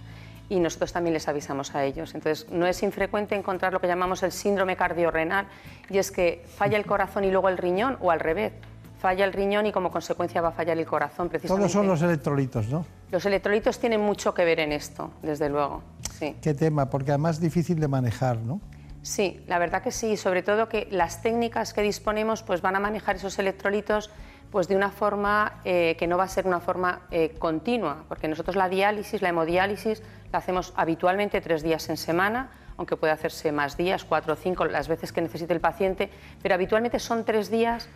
y 0.49 0.61
nosotros 0.61 0.93
también 0.93 1.15
les 1.15 1.29
avisamos 1.29 1.75
a 1.75 1.85
ellos. 1.85 2.15
Entonces, 2.15 2.49
no 2.51 2.67
es 2.67 2.83
infrecuente 2.83 3.35
encontrar 3.35 3.73
lo 3.73 3.81
que 3.81 3.87
llamamos 3.87 4.23
el 4.23 4.33
síndrome 4.33 4.77
cardiorrenal 4.77 5.47
y 5.91 5.99
es 5.99 6.11
que 6.11 6.45
falla 6.57 6.79
el 6.79 6.87
corazón 6.87 7.25
y 7.25 7.31
luego 7.31 7.49
el 7.49 7.59
riñón 7.59 7.99
o 8.01 8.11
al 8.11 8.21
revés. 8.21 8.53
Falla 8.99 9.25
el 9.25 9.33
riñón 9.33 9.67
y 9.67 9.73
como 9.73 9.91
consecuencia 9.91 10.41
va 10.41 10.49
a 10.49 10.53
fallar 10.53 10.77
el 10.77 10.87
corazón 10.87 11.29
precisamente. 11.29 11.61
Todos 11.61 11.73
son 11.73 11.87
los 11.87 12.03
electrolitos, 12.03 12.69
¿no? 12.69 12.85
Los 13.11 13.25
electrolitos 13.27 13.79
tienen 13.79 14.01
mucho 14.01 14.35
que 14.35 14.45
ver 14.45 14.61
en 14.61 14.73
esto, 14.73 15.11
desde 15.23 15.49
luego. 15.49 15.83
Sí. 16.19 16.37
¿Qué 16.43 16.53
tema? 16.55 16.91
Porque 16.91 17.13
además 17.13 17.37
es 17.37 17.43
difícil 17.43 17.79
de 17.79 17.87
manejar, 17.87 18.39
¿no? 18.39 18.61
Sí, 19.03 19.41
la 19.47 19.59
verdad 19.59 19.83
que 19.83 19.93
sí, 19.93 20.17
sobre 20.17 20.43
todo 20.43 20.69
que 20.69 20.89
las 20.91 21.23
técnicas 21.23 21.73
que 21.73 21.83
disponemos 21.83 22.43
pues 22.43 22.61
van 22.61 22.77
a 22.77 22.81
manejar 22.81 23.17
esos 23.17 23.39
electrolitos 23.39 24.11
pues 24.51 24.67
de 24.67 24.77
una 24.77 24.91
forma 24.91 25.61
eh, 25.65 25.97
que 25.99 26.07
no 26.07 26.17
va 26.17 26.25
a 26.25 26.29
ser 26.29 26.47
una 26.47 26.61
forma 26.61 27.03
eh, 27.11 27.35
continua, 27.39 28.05
porque 28.09 28.29
nosotros 28.29 28.57
la 28.57 28.69
diálisis, 28.69 29.23
la 29.23 29.29
hemodiálisis, 29.29 30.03
la 30.33 30.39
hacemos 30.39 30.73
habitualmente 30.77 31.41
tres 31.41 31.63
días 31.63 31.89
en 31.89 31.97
semana, 31.97 32.51
aunque 32.77 32.97
puede 32.97 33.13
hacerse 33.13 33.53
más 33.53 33.77
días, 33.77 34.05
cuatro 34.05 34.33
o 34.35 34.37
cinco, 34.37 34.65
las 34.65 34.89
veces 34.89 35.13
que 35.13 35.21
necesite 35.21 35.53
el 35.53 35.61
paciente, 35.61 36.11
pero 36.43 36.55
habitualmente 36.55 36.99
son 36.99 37.25
tres 37.25 37.51
días 37.51 37.89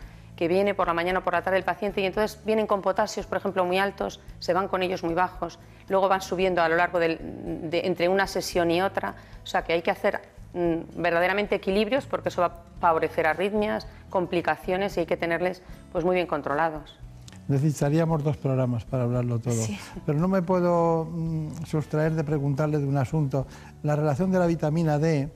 que 0.43 0.49
viene 0.49 0.75
por 0.75 0.89
la 0.89 0.93
mañana 0.93 1.21
o 1.21 1.23
por 1.23 1.35
la 1.35 1.43
tarde 1.43 1.59
el 1.59 1.63
paciente 1.63 2.01
y 2.01 2.05
entonces 2.05 2.37
vienen 2.45 2.67
con 2.67 2.83
potasios, 2.83 3.27
por 3.27 3.39
ejemplo, 3.39 3.65
muy 3.65 3.79
altos, 3.79 4.19
se 4.41 4.53
van 4.53 4.67
con 4.67 4.83
ellos 4.83 5.05
muy 5.05 5.15
bajos, 5.15 5.61
luego 5.89 6.09
van 6.09 6.21
subiendo 6.21 6.61
a 6.61 6.69
lo 6.69 6.75
largo 6.75 6.99
de, 6.99 7.71
entre 7.85 8.09
una 8.09 8.27
sesión 8.27 8.69
y 8.73 8.83
otra, 8.83 9.15
o 9.45 9.47
sea 9.47 9.63
que 9.63 9.73
hay 9.73 9.83
que 9.83 9.93
hacer 9.93 10.21
mm, 10.53 11.01
verdaderamente 11.01 11.55
equilibrios 11.55 12.07
porque 12.07 12.31
eso 12.31 12.41
va 12.41 12.47
a 12.49 12.81
favorecer 12.81 13.25
arritmias, 13.29 13.87
complicaciones 14.11 14.97
y 14.97 15.01
hay 15.01 15.07
que 15.07 15.17
tenerles 15.17 15.63
pues 15.93 16.05
muy 16.05 16.17
bien 16.17 16.27
controlados. 16.27 16.99
Necesitaríamos 17.47 18.25
dos 18.25 18.37
programas 18.37 18.85
para 18.85 19.05
hablarlo 19.05 19.39
todo. 19.39 19.63
Pero 20.05 20.19
no 20.19 20.27
me 20.27 20.43
puedo 20.43 21.05
mm, 21.05 21.67
sustraer 21.67 22.15
de 22.15 22.25
preguntarle 22.25 22.79
de 22.79 22.87
un 22.87 22.97
asunto. 22.97 23.47
La 23.85 23.95
relación 23.95 24.33
de 24.33 24.41
la 24.41 24.47
vitamina 24.47 24.99
D 24.99 25.31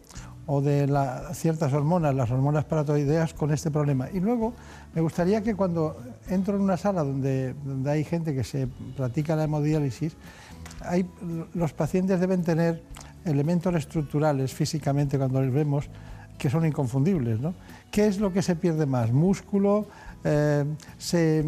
o 0.47 0.61
de 0.61 0.87
ciertas 1.35 1.73
hormonas, 1.73 2.15
las 2.15 2.31
hormonas 2.31 2.65
paratoideas, 2.65 3.35
con 3.35 3.53
este 3.53 3.71
problema. 3.71 4.09
Y 4.13 4.21
luego 4.21 4.55
me 4.97 5.03
gustaría 5.03 5.43
que 5.43 5.55
cuando 5.55 5.95
entro 6.27 6.57
en 6.57 6.63
una 6.63 6.79
sala 6.79 7.05
donde, 7.05 7.53
donde 7.67 7.91
hay 7.91 8.03
gente 8.03 8.35
que 8.35 8.43
se 8.43 8.67
practica 8.97 9.37
la 9.37 9.45
hemodiálisis, 9.45 10.17
hay, 10.81 11.07
los 11.53 11.75
pacientes 11.75 12.19
deben 12.19 12.43
tener 12.43 12.83
elementos 13.27 13.75
estructurales 13.75 14.55
físicamente 14.55 15.19
cuando 15.19 15.43
les 15.43 15.53
vemos 15.53 15.91
que 16.39 16.49
son 16.49 16.65
inconfundibles. 16.65 17.41
¿no? 17.41 17.53
¿Qué 17.91 18.07
es 18.07 18.19
lo 18.19 18.33
que 18.33 18.41
se 18.41 18.57
pierde 18.57 18.87
más? 18.87 19.13
¿Músculo? 19.13 19.87
Eh, 20.29 20.65
se, 20.99 21.45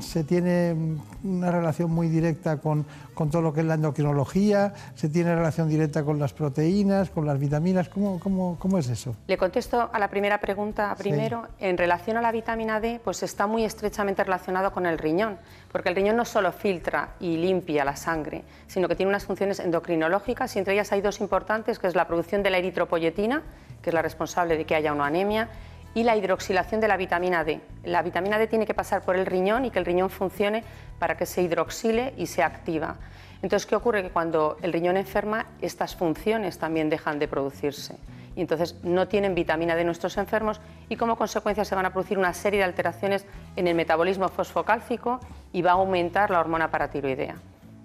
se, 0.00 0.24
tiene 0.24 0.76
una 1.24 1.50
relación 1.50 1.90
muy 1.90 2.08
directa 2.08 2.58
con, 2.58 2.84
con, 3.14 3.30
todo 3.30 3.40
lo 3.40 3.54
que 3.54 3.60
es 3.60 3.66
la 3.66 3.74
endocrinología, 3.74 4.74
se 4.94 5.08
tiene 5.08 5.34
relación 5.34 5.70
directa 5.70 6.04
con 6.04 6.18
las 6.18 6.34
proteínas, 6.34 7.08
con 7.08 7.24
las 7.24 7.38
vitaminas, 7.38 7.88
¿cómo, 7.88 8.20
cómo, 8.20 8.58
cómo 8.58 8.76
es 8.76 8.90
eso? 8.90 9.16
Le 9.26 9.38
contesto 9.38 9.88
a 9.90 9.98
la 9.98 10.08
primera 10.08 10.38
pregunta 10.38 10.94
primero. 10.98 11.44
Sí. 11.58 11.64
En 11.66 11.78
relación 11.78 12.18
a 12.18 12.20
la 12.20 12.30
vitamina 12.30 12.78
D, 12.78 13.00
pues 13.02 13.22
está 13.22 13.46
muy 13.46 13.64
estrechamente 13.64 14.22
relacionado 14.22 14.70
con 14.70 14.84
el 14.84 14.98
riñón, 14.98 15.38
porque 15.72 15.88
el 15.88 15.96
riñón 15.96 16.16
no 16.16 16.26
solo 16.26 16.52
filtra 16.52 17.14
y 17.20 17.38
limpia 17.38 17.86
la 17.86 17.96
sangre, 17.96 18.44
sino 18.66 18.86
que 18.86 18.96
tiene 18.96 19.08
unas 19.08 19.24
funciones 19.24 19.60
endocrinológicas 19.60 20.54
y 20.56 20.58
entre 20.58 20.74
ellas 20.74 20.92
hay 20.92 21.00
dos 21.00 21.20
importantes, 21.20 21.78
que 21.78 21.86
es 21.86 21.94
la 21.94 22.06
producción 22.06 22.42
de 22.42 22.50
la 22.50 22.58
eritropoyetina, 22.58 23.42
que 23.82 23.90
es 23.90 23.94
la 23.94 24.02
responsable 24.02 24.58
de 24.58 24.66
que 24.66 24.74
haya 24.74 24.92
una 24.92 25.06
anemia, 25.06 25.48
y 25.94 26.02
la 26.02 26.16
hidroxilación 26.16 26.80
de 26.80 26.88
la 26.88 26.96
vitamina 26.96 27.44
D. 27.44 27.60
La 27.84 28.02
vitamina 28.02 28.38
D 28.38 28.46
tiene 28.46 28.66
que 28.66 28.74
pasar 28.74 29.02
por 29.02 29.16
el 29.16 29.26
riñón 29.26 29.64
y 29.64 29.70
que 29.70 29.78
el 29.78 29.84
riñón 29.84 30.10
funcione 30.10 30.64
para 30.98 31.16
que 31.16 31.26
se 31.26 31.42
hidroxile 31.42 32.14
y 32.16 32.26
se 32.26 32.42
activa. 32.42 32.96
Entonces, 33.42 33.66
¿qué 33.66 33.76
ocurre? 33.76 34.02
Que 34.02 34.10
cuando 34.10 34.56
el 34.62 34.72
riñón 34.72 34.96
enferma, 34.96 35.46
estas 35.60 35.94
funciones 35.94 36.58
también 36.58 36.90
dejan 36.90 37.18
de 37.18 37.28
producirse. 37.28 37.96
Y 38.34 38.40
entonces 38.40 38.76
no 38.84 39.08
tienen 39.08 39.34
vitamina 39.34 39.74
D 39.74 39.84
nuestros 39.84 40.16
enfermos 40.16 40.60
y 40.88 40.96
como 40.96 41.16
consecuencia 41.16 41.64
se 41.64 41.74
van 41.74 41.86
a 41.86 41.92
producir 41.92 42.18
una 42.18 42.32
serie 42.34 42.58
de 42.58 42.64
alteraciones 42.64 43.26
en 43.56 43.66
el 43.66 43.74
metabolismo 43.74 44.28
fosfocálcico 44.28 45.18
y 45.52 45.62
va 45.62 45.72
a 45.72 45.74
aumentar 45.74 46.30
la 46.30 46.38
hormona 46.38 46.70
paratiroidea. 46.70 47.36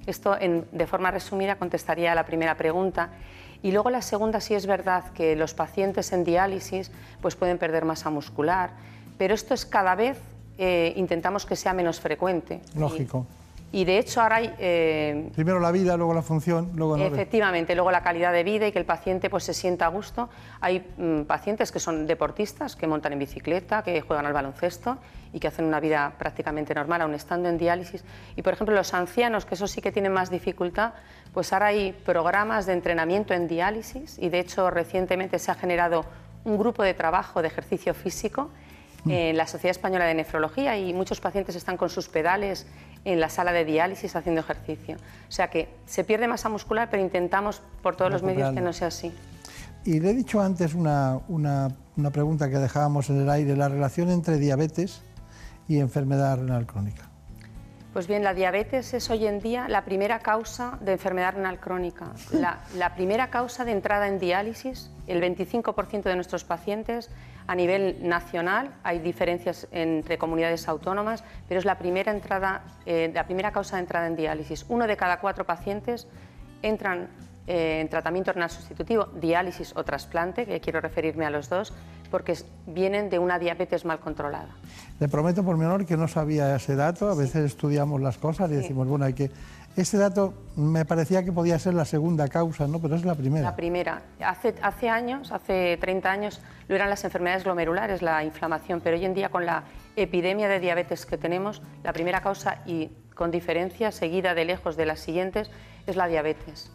Esto, 0.06 0.36
de 0.36 0.88
forma 0.88 1.12
resumida, 1.12 1.56
contestaría 1.56 2.12
a 2.12 2.16
la 2.16 2.26
primera 2.26 2.56
pregunta. 2.56 3.10
Y 3.64 3.72
luego 3.72 3.90
la 3.90 4.02
segunda, 4.02 4.42
sí 4.42 4.54
es 4.54 4.68
verdad 4.68 5.06
que 5.14 5.36
los 5.36 5.54
pacientes 5.54 6.12
en 6.12 6.26
diálisis 6.26 6.92
pues 7.22 7.36
pueden 7.36 7.58
perder 7.58 7.86
masa 7.86 8.10
muscular, 8.10 8.72
pero 9.18 9.34
esto 9.34 9.54
es 9.54 9.66
cada 9.66 9.96
vez, 9.96 10.20
eh, 10.58 10.94
intentamos 10.98 11.46
que 11.46 11.56
sea 11.56 11.74
menos 11.74 12.00
frecuente. 12.00 12.62
Lógico. 12.76 13.26
Y 13.74 13.86
de 13.86 13.98
hecho 13.98 14.22
ahora 14.22 14.36
hay... 14.36 14.54
Eh, 14.60 15.32
Primero 15.34 15.60
la 15.60 15.72
vida, 15.72 15.98
luego 15.98 16.14
la 16.14 16.22
función, 16.22 16.74
luego... 16.76 16.96
No 16.96 17.04
efectivamente, 17.04 17.74
luego 17.74 17.90
la 17.90 18.04
calidad 18.04 18.32
de 18.32 18.44
vida 18.44 18.68
y 18.68 18.72
que 18.72 18.78
el 18.78 18.86
paciente 18.86 19.32
pues, 19.32 19.46
se 19.46 19.56
sienta 19.56 19.88
a 19.88 19.88
gusto. 19.88 20.30
Hay 20.62 20.86
mm, 20.96 21.24
pacientes 21.24 21.72
que 21.72 21.80
son 21.80 22.06
deportistas, 22.06 22.76
que 22.76 22.86
montan 22.86 23.14
en 23.14 23.20
bicicleta, 23.20 23.82
que 23.82 24.00
juegan 24.02 24.28
al 24.28 24.34
baloncesto 24.34 25.00
y 25.34 25.40
que 25.40 25.48
hacen 25.48 25.66
una 25.66 25.80
vida 25.80 26.14
prácticamente 26.20 26.76
normal, 26.76 27.02
aun 27.02 27.16
estando 27.16 27.50
en 27.50 27.58
diálisis. 27.58 28.06
Y, 28.36 28.44
por 28.44 28.54
ejemplo, 28.54 28.76
los 28.76 28.94
ancianos, 28.94 29.48
que 29.48 29.56
eso 29.56 29.66
sí 29.66 29.82
que 29.82 29.92
tienen 29.92 30.14
más 30.14 30.30
dificultad, 30.30 30.94
pues 31.34 31.52
ahora 31.52 31.68
hay 31.68 31.94
programas 31.94 32.68
de 32.68 32.74
entrenamiento 32.74 33.34
en 33.34 33.48
diálisis 33.48 34.20
y, 34.20 34.30
de 34.30 34.40
hecho, 34.40 34.70
recientemente 34.70 35.40
se 35.40 35.50
ha 35.50 35.56
generado 35.56 36.06
un 36.44 36.60
grupo 36.60 36.84
de 36.84 36.94
trabajo 36.94 37.42
de 37.42 37.48
ejercicio 37.48 37.96
físico 37.96 38.52
en 39.06 39.36
la 39.36 39.48
Sociedad 39.48 39.72
Española 39.72 40.06
de 40.06 40.14
Nefrología 40.14 40.78
y 40.78 40.94
muchos 40.94 41.20
pacientes 41.20 41.56
están 41.56 41.76
con 41.76 41.90
sus 41.90 42.08
pedales 42.08 42.68
en 43.06 43.20
la 43.20 43.30
sala 43.30 43.52
de 43.52 43.66
diálisis 43.66 44.16
haciendo 44.16 44.42
ejercicio. 44.42 44.98
O 45.28 45.32
sea 45.32 45.50
que 45.50 45.70
se 45.86 46.04
pierde 46.04 46.28
masa 46.28 46.50
muscular, 46.50 46.90
pero 46.90 47.04
intentamos 47.04 47.62
por 47.82 47.96
todos 47.96 48.12
los 48.12 48.24
medios 48.24 48.54
que 48.54 48.62
no 48.62 48.74
sea 48.74 48.88
así. 48.88 49.14
Y 49.86 50.00
le 50.00 50.12
he 50.12 50.14
dicho 50.14 50.42
antes 50.42 50.74
una, 50.74 51.20
una, 51.28 51.70
una 51.98 52.10
pregunta 52.12 52.50
que 52.50 52.58
dejábamos 52.58 53.10
en 53.10 53.22
el 53.22 53.30
aire, 53.30 53.56
la 53.56 53.68
relación 53.68 54.10
entre 54.10 54.38
diabetes 54.38 55.02
y 55.68 55.80
enfermedad 55.80 56.38
renal 56.38 56.66
crónica. 56.66 57.10
Pues 57.92 58.08
bien, 58.08 58.24
la 58.24 58.34
diabetes 58.34 58.94
es 58.96 59.10
hoy 59.12 59.28
en 59.28 59.40
día 59.40 59.68
la 59.68 59.86
primera 59.86 60.20
causa 60.20 60.80
de 60.82 60.94
enfermedad 60.94 61.36
renal 61.36 61.60
crónica. 61.60 62.08
La, 62.32 62.62
la 62.76 62.96
primera 62.96 63.30
causa 63.30 63.66
de 63.66 63.72
entrada 63.72 64.08
en 64.08 64.18
diálisis, 64.18 64.90
el 65.06 65.22
25% 65.22 66.02
de 66.02 66.16
nuestros 66.16 66.44
pacientes 66.44 67.12
a 67.48 67.56
nivel 67.56 67.98
nacional, 68.02 68.74
hay 68.84 69.00
diferencias 69.00 69.68
entre 69.72 70.18
comunidades 70.18 70.68
autónomas, 70.68 71.24
pero 71.48 71.60
es 71.60 71.66
la 71.66 71.78
primera, 71.78 72.12
entrada, 72.12 72.62
eh, 72.86 73.12
la 73.14 73.26
primera 73.26 73.52
causa 73.52 73.78
de 73.78 73.84
entrada 73.84 74.08
en 74.08 74.16
diálisis. 74.16 74.66
Uno 74.70 74.88
de 74.88 74.98
cada 74.98 75.20
cuatro 75.20 75.46
pacientes 75.46 76.08
entran 76.62 77.10
eh, 77.46 77.82
en 77.82 77.90
tratamiento 77.90 78.32
renal 78.32 78.50
sustitutivo, 78.50 79.08
diálisis 79.20 79.76
o 79.76 79.84
trasplante, 79.84 80.46
que 80.46 80.62
quiero 80.62 80.80
referirme 80.80 81.26
a 81.26 81.30
los 81.30 81.50
dos, 81.50 81.74
porque 82.10 82.38
vienen 82.68 83.10
de 83.10 83.20
una 83.20 83.38
diabetes 83.40 83.84
mal 83.84 84.00
controlada. 84.00 84.50
Le 85.00 85.10
prometo 85.10 85.44
por 85.44 85.58
mi 85.58 85.66
honor 85.66 85.86
que 85.86 85.98
no 85.98 86.08
sabía 86.08 86.56
ese 86.56 86.76
dato, 86.76 87.10
a 87.10 87.16
veces 87.16 87.44
estudiamos 87.44 88.00
las 88.00 88.18
cosas 88.18 88.50
y 88.52 88.54
decimos, 88.54 88.88
bueno, 88.88 89.06
hay 89.06 89.14
que... 89.14 89.32
Ese 89.76 89.98
dato 89.98 90.36
me 90.56 90.86
parecía 90.86 91.24
que 91.24 91.32
podía 91.32 91.58
ser 91.58 91.74
la 91.74 91.86
segunda 91.86 92.28
causa, 92.28 92.68
¿no? 92.68 92.80
Pero 92.80 92.96
es 92.96 93.06
la 93.06 93.16
primera. 93.16 93.44
La 93.44 93.56
primera. 93.56 94.04
Hace, 94.20 94.54
hace 94.62 94.88
años, 94.88 95.32
hace 95.32 95.78
30 95.82 96.12
años, 96.12 96.42
lo 96.68 96.76
eran 96.76 96.92
las 96.92 97.04
enfermedades 97.04 97.44
glomerulares, 97.44 98.04
la 98.04 98.24
inflamación, 98.24 98.82
pero 98.82 98.98
hoy 98.98 99.06
en 99.06 99.16
día 99.16 99.30
con 99.30 99.48
la 99.48 99.64
epidemia 99.96 100.48
de 100.48 100.60
diabetes 100.60 101.08
que 101.08 101.18
tenemos, 101.18 101.64
la 101.84 101.92
primera 101.92 102.22
causa 102.22 102.60
y 102.68 102.92
con 103.16 103.32
diferencia, 103.32 103.92
seguida 103.92 104.36
de 104.36 104.46
lejos 104.46 104.76
de 104.76 104.86
las 104.86 105.00
siguientes, 105.00 105.50
es 105.88 105.96
la 105.96 106.08
diabetes. 106.08 106.72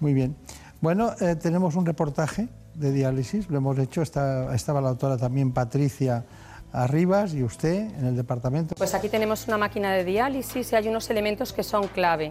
Muy 0.00 0.14
bien. 0.14 0.34
Bueno, 0.80 1.12
eh, 1.20 1.36
tenemos 1.36 1.76
un 1.76 1.84
reportaje 1.84 2.48
de 2.74 2.92
diálisis, 2.92 3.50
lo 3.50 3.58
hemos 3.58 3.78
hecho, 3.78 4.00
está, 4.00 4.54
estaba 4.54 4.80
la 4.80 4.90
doctora 4.90 5.18
también 5.18 5.52
Patricia 5.52 6.24
Arribas 6.72 7.32
y 7.34 7.42
usted 7.42 7.88
en 7.98 8.06
el 8.06 8.16
departamento. 8.16 8.74
Pues 8.74 8.94
aquí 8.94 9.08
tenemos 9.08 9.48
una 9.48 9.56
máquina 9.56 9.92
de 9.92 10.04
diálisis 10.04 10.72
y 10.72 10.76
hay 10.76 10.88
unos 10.88 11.08
elementos 11.08 11.52
que 11.52 11.62
son 11.62 11.88
clave. 11.88 12.30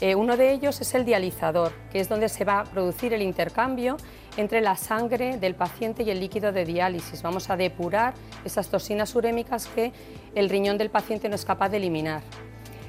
Eh, 0.00 0.14
uno 0.14 0.36
de 0.36 0.52
ellos 0.52 0.80
es 0.80 0.94
el 0.94 1.04
dializador, 1.04 1.72
que 1.92 2.00
es 2.00 2.08
donde 2.08 2.28
se 2.28 2.44
va 2.44 2.60
a 2.60 2.64
producir 2.64 3.12
el 3.12 3.22
intercambio 3.22 3.96
entre 4.36 4.60
la 4.60 4.76
sangre 4.76 5.36
del 5.38 5.54
paciente 5.54 6.02
y 6.02 6.10
el 6.10 6.18
líquido 6.18 6.50
de 6.50 6.64
diálisis. 6.64 7.22
Vamos 7.22 7.50
a 7.50 7.56
depurar 7.56 8.14
esas 8.44 8.68
toxinas 8.68 9.14
urémicas 9.14 9.66
que 9.66 9.92
el 10.34 10.48
riñón 10.48 10.78
del 10.78 10.90
paciente 10.90 11.28
no 11.28 11.36
es 11.36 11.44
capaz 11.44 11.68
de 11.68 11.76
eliminar. 11.76 12.22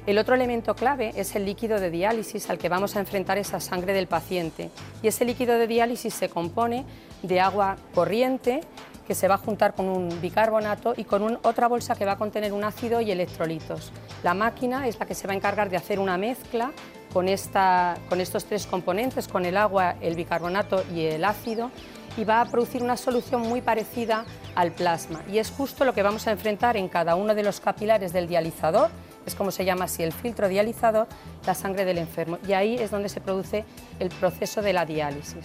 El 0.06 0.18
otro 0.18 0.34
elemento 0.34 0.74
clave 0.74 1.12
es 1.16 1.34
el 1.36 1.44
líquido 1.44 1.80
de 1.80 1.90
diálisis 1.90 2.48
al 2.48 2.58
que 2.58 2.68
vamos 2.68 2.96
a 2.96 3.00
enfrentar 3.00 3.38
esa 3.38 3.60
sangre 3.60 3.92
del 3.92 4.06
paciente. 4.06 4.70
Y 5.02 5.08
ese 5.08 5.24
líquido 5.24 5.58
de 5.58 5.66
diálisis 5.66 6.14
se 6.14 6.28
compone 6.28 6.84
de 7.22 7.40
agua 7.40 7.76
corriente 7.94 8.60
que 9.06 9.14
se 9.14 9.28
va 9.28 9.36
a 9.36 9.38
juntar 9.38 9.74
con 9.74 9.88
un 9.88 10.20
bicarbonato 10.20 10.94
y 10.96 11.04
con 11.04 11.22
un, 11.22 11.38
otra 11.42 11.68
bolsa 11.68 11.94
que 11.94 12.04
va 12.04 12.12
a 12.12 12.18
contener 12.18 12.52
un 12.52 12.64
ácido 12.64 13.00
y 13.00 13.10
electrolitos. 13.10 13.92
La 14.22 14.34
máquina 14.34 14.86
es 14.88 14.98
la 14.98 15.06
que 15.06 15.14
se 15.14 15.26
va 15.26 15.32
a 15.32 15.36
encargar 15.36 15.70
de 15.70 15.76
hacer 15.76 15.98
una 15.98 16.18
mezcla 16.18 16.72
con, 17.12 17.28
esta, 17.28 17.96
con 18.08 18.20
estos 18.20 18.44
tres 18.44 18.66
componentes, 18.66 19.28
con 19.28 19.46
el 19.46 19.56
agua, 19.56 19.96
el 20.00 20.16
bicarbonato 20.16 20.82
y 20.94 21.06
el 21.06 21.24
ácido, 21.24 21.70
y 22.16 22.24
va 22.24 22.40
a 22.40 22.46
producir 22.46 22.82
una 22.82 22.96
solución 22.96 23.42
muy 23.42 23.60
parecida 23.60 24.24
al 24.54 24.72
plasma. 24.72 25.22
Y 25.30 25.38
es 25.38 25.50
justo 25.50 25.84
lo 25.84 25.94
que 25.94 26.02
vamos 26.02 26.26
a 26.26 26.32
enfrentar 26.32 26.76
en 26.76 26.88
cada 26.88 27.14
uno 27.14 27.34
de 27.34 27.42
los 27.42 27.60
capilares 27.60 28.12
del 28.12 28.26
dializador, 28.26 28.90
es 29.26 29.34
como 29.34 29.50
se 29.50 29.64
llama 29.64 29.86
así 29.86 30.02
el 30.02 30.12
filtro 30.12 30.48
dializador, 30.48 31.08
la 31.46 31.54
sangre 31.54 31.84
del 31.84 31.98
enfermo. 31.98 32.38
Y 32.46 32.52
ahí 32.52 32.76
es 32.76 32.90
donde 32.90 33.08
se 33.08 33.20
produce 33.20 33.64
el 33.98 34.08
proceso 34.08 34.62
de 34.62 34.72
la 34.72 34.86
diálisis. 34.86 35.44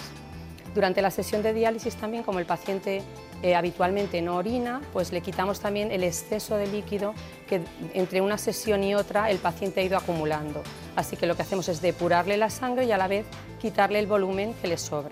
Durante 0.76 1.02
la 1.02 1.12
sesión 1.12 1.42
de 1.42 1.54
diálisis 1.54 1.96
también, 1.96 2.24
como 2.24 2.40
el 2.40 2.46
paciente 2.46 3.02
eh, 3.44 3.56
habitualmente 3.56 4.22
no 4.22 4.38
orina, 4.38 4.82
pues 4.94 5.12
le 5.12 5.22
quitamos 5.22 5.60
también 5.60 5.92
el 5.92 6.04
exceso 6.04 6.58
de 6.58 6.68
líquido 6.68 7.14
que 7.48 7.62
entre 7.94 8.22
una 8.22 8.38
sesión 8.38 8.84
y 8.84 8.96
otra 8.96 9.30
el 9.30 9.40
paciente 9.40 9.82
ha 9.82 9.84
ido 9.84 9.98
acumulando. 9.98 10.62
Así 10.96 11.18
que 11.18 11.26
lo 11.26 11.36
que 11.36 11.42
hacemos 11.42 11.68
es 11.70 11.82
depurarle 11.82 12.38
la 12.38 12.50
sangre 12.50 12.86
y 12.86 12.92
a 12.92 12.98
la 12.98 13.08
vez 13.08 13.26
quitarle 13.62 14.00
el 14.00 14.08
volumen 14.08 14.54
que 14.62 14.68
le 14.68 14.78
sobra. 14.78 15.12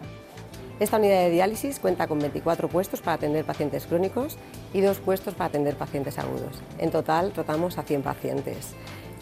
Esta 0.79 0.97
unidad 0.97 1.23
de 1.23 1.31
diálisis 1.31 1.77
cuenta 1.77 2.07
con 2.07 2.19
24 2.19 2.69
puestos 2.69 3.01
para 3.01 3.15
atender 3.15 3.43
pacientes 3.43 3.85
crónicos 3.85 4.37
y 4.73 4.79
dos 4.79 4.99
puestos 4.99 5.33
para 5.33 5.49
atender 5.49 5.75
pacientes 5.75 6.17
agudos. 6.17 6.61
En 6.77 6.89
total 6.89 7.33
tratamos 7.33 7.77
a 7.77 7.83
100 7.83 8.01
pacientes. 8.01 8.75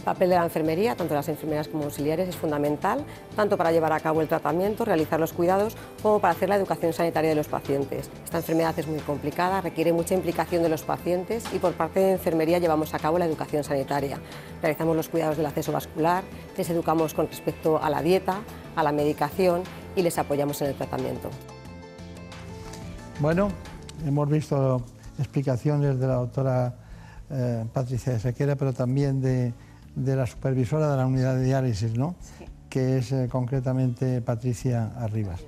El 0.08 0.14
papel 0.14 0.30
de 0.30 0.36
la 0.38 0.46
enfermería, 0.46 0.96
tanto 0.96 1.16
las 1.16 1.28
enfermeras 1.28 1.68
como 1.68 1.84
auxiliares, 1.84 2.30
es 2.30 2.36
fundamental, 2.38 3.04
tanto 3.36 3.58
para 3.58 3.74
llevar 3.74 3.92
a 3.92 4.00
cabo 4.00 4.22
el 4.22 4.30
tratamiento, 4.30 4.86
realizar 4.86 5.20
los 5.20 5.34
cuidados, 5.34 5.76
como 6.02 6.22
para 6.22 6.32
hacer 6.32 6.48
la 6.48 6.56
educación 6.56 6.94
sanitaria 6.94 7.32
de 7.32 7.36
los 7.36 7.50
pacientes. 7.50 8.10
Esta 8.24 8.38
enfermedad 8.38 8.74
es 8.80 8.88
muy 8.88 9.00
complicada, 9.00 9.60
requiere 9.60 9.92
mucha 9.92 10.14
implicación 10.14 10.64
de 10.64 10.70
los 10.70 10.84
pacientes 10.84 11.44
y 11.54 11.60
por 11.60 11.74
parte 11.74 12.00
de 12.00 12.12
enfermería 12.14 12.58
llevamos 12.58 12.94
a 12.94 13.00
cabo 13.00 13.20
la 13.20 13.26
educación 13.26 13.66
sanitaria. 13.66 14.18
Realizamos 14.62 14.96
los 14.96 15.10
cuidados 15.10 15.36
del 15.36 15.46
acceso 15.46 15.74
vascular, 15.74 16.24
les 16.56 16.70
educamos 16.70 17.14
con 17.14 17.28
respecto 17.28 17.78
a 17.78 17.90
la 17.90 18.02
dieta, 18.02 18.38
a 18.78 18.84
la 18.84 18.94
medicación 18.94 19.64
y 19.94 20.04
les 20.04 20.18
apoyamos 20.18 20.62
en 20.62 20.70
el 20.70 20.76
tratamiento. 20.76 21.30
Bueno, 23.20 23.50
hemos 24.06 24.30
visto 24.30 24.82
explicaciones 25.20 26.00
de 26.00 26.08
la 26.08 26.14
doctora 26.14 26.76
eh, 27.30 27.66
Patricia 27.74 28.18
Sequera, 28.18 28.56
pero 28.56 28.72
también 28.72 29.20
de, 29.20 29.54
de, 29.98 30.16
la 30.16 30.26
supervisora 30.26 30.92
de 30.92 30.98
la 30.98 31.06
unidad 31.06 31.36
de 31.36 31.44
diálisis, 31.44 31.98
¿no? 31.98 32.16
Sí. 32.22 32.46
que 32.70 32.98
es 32.98 33.12
eh, 33.12 33.28
concretamente 33.30 34.22
Patricia 34.22 34.92
Arribas. 34.98 35.44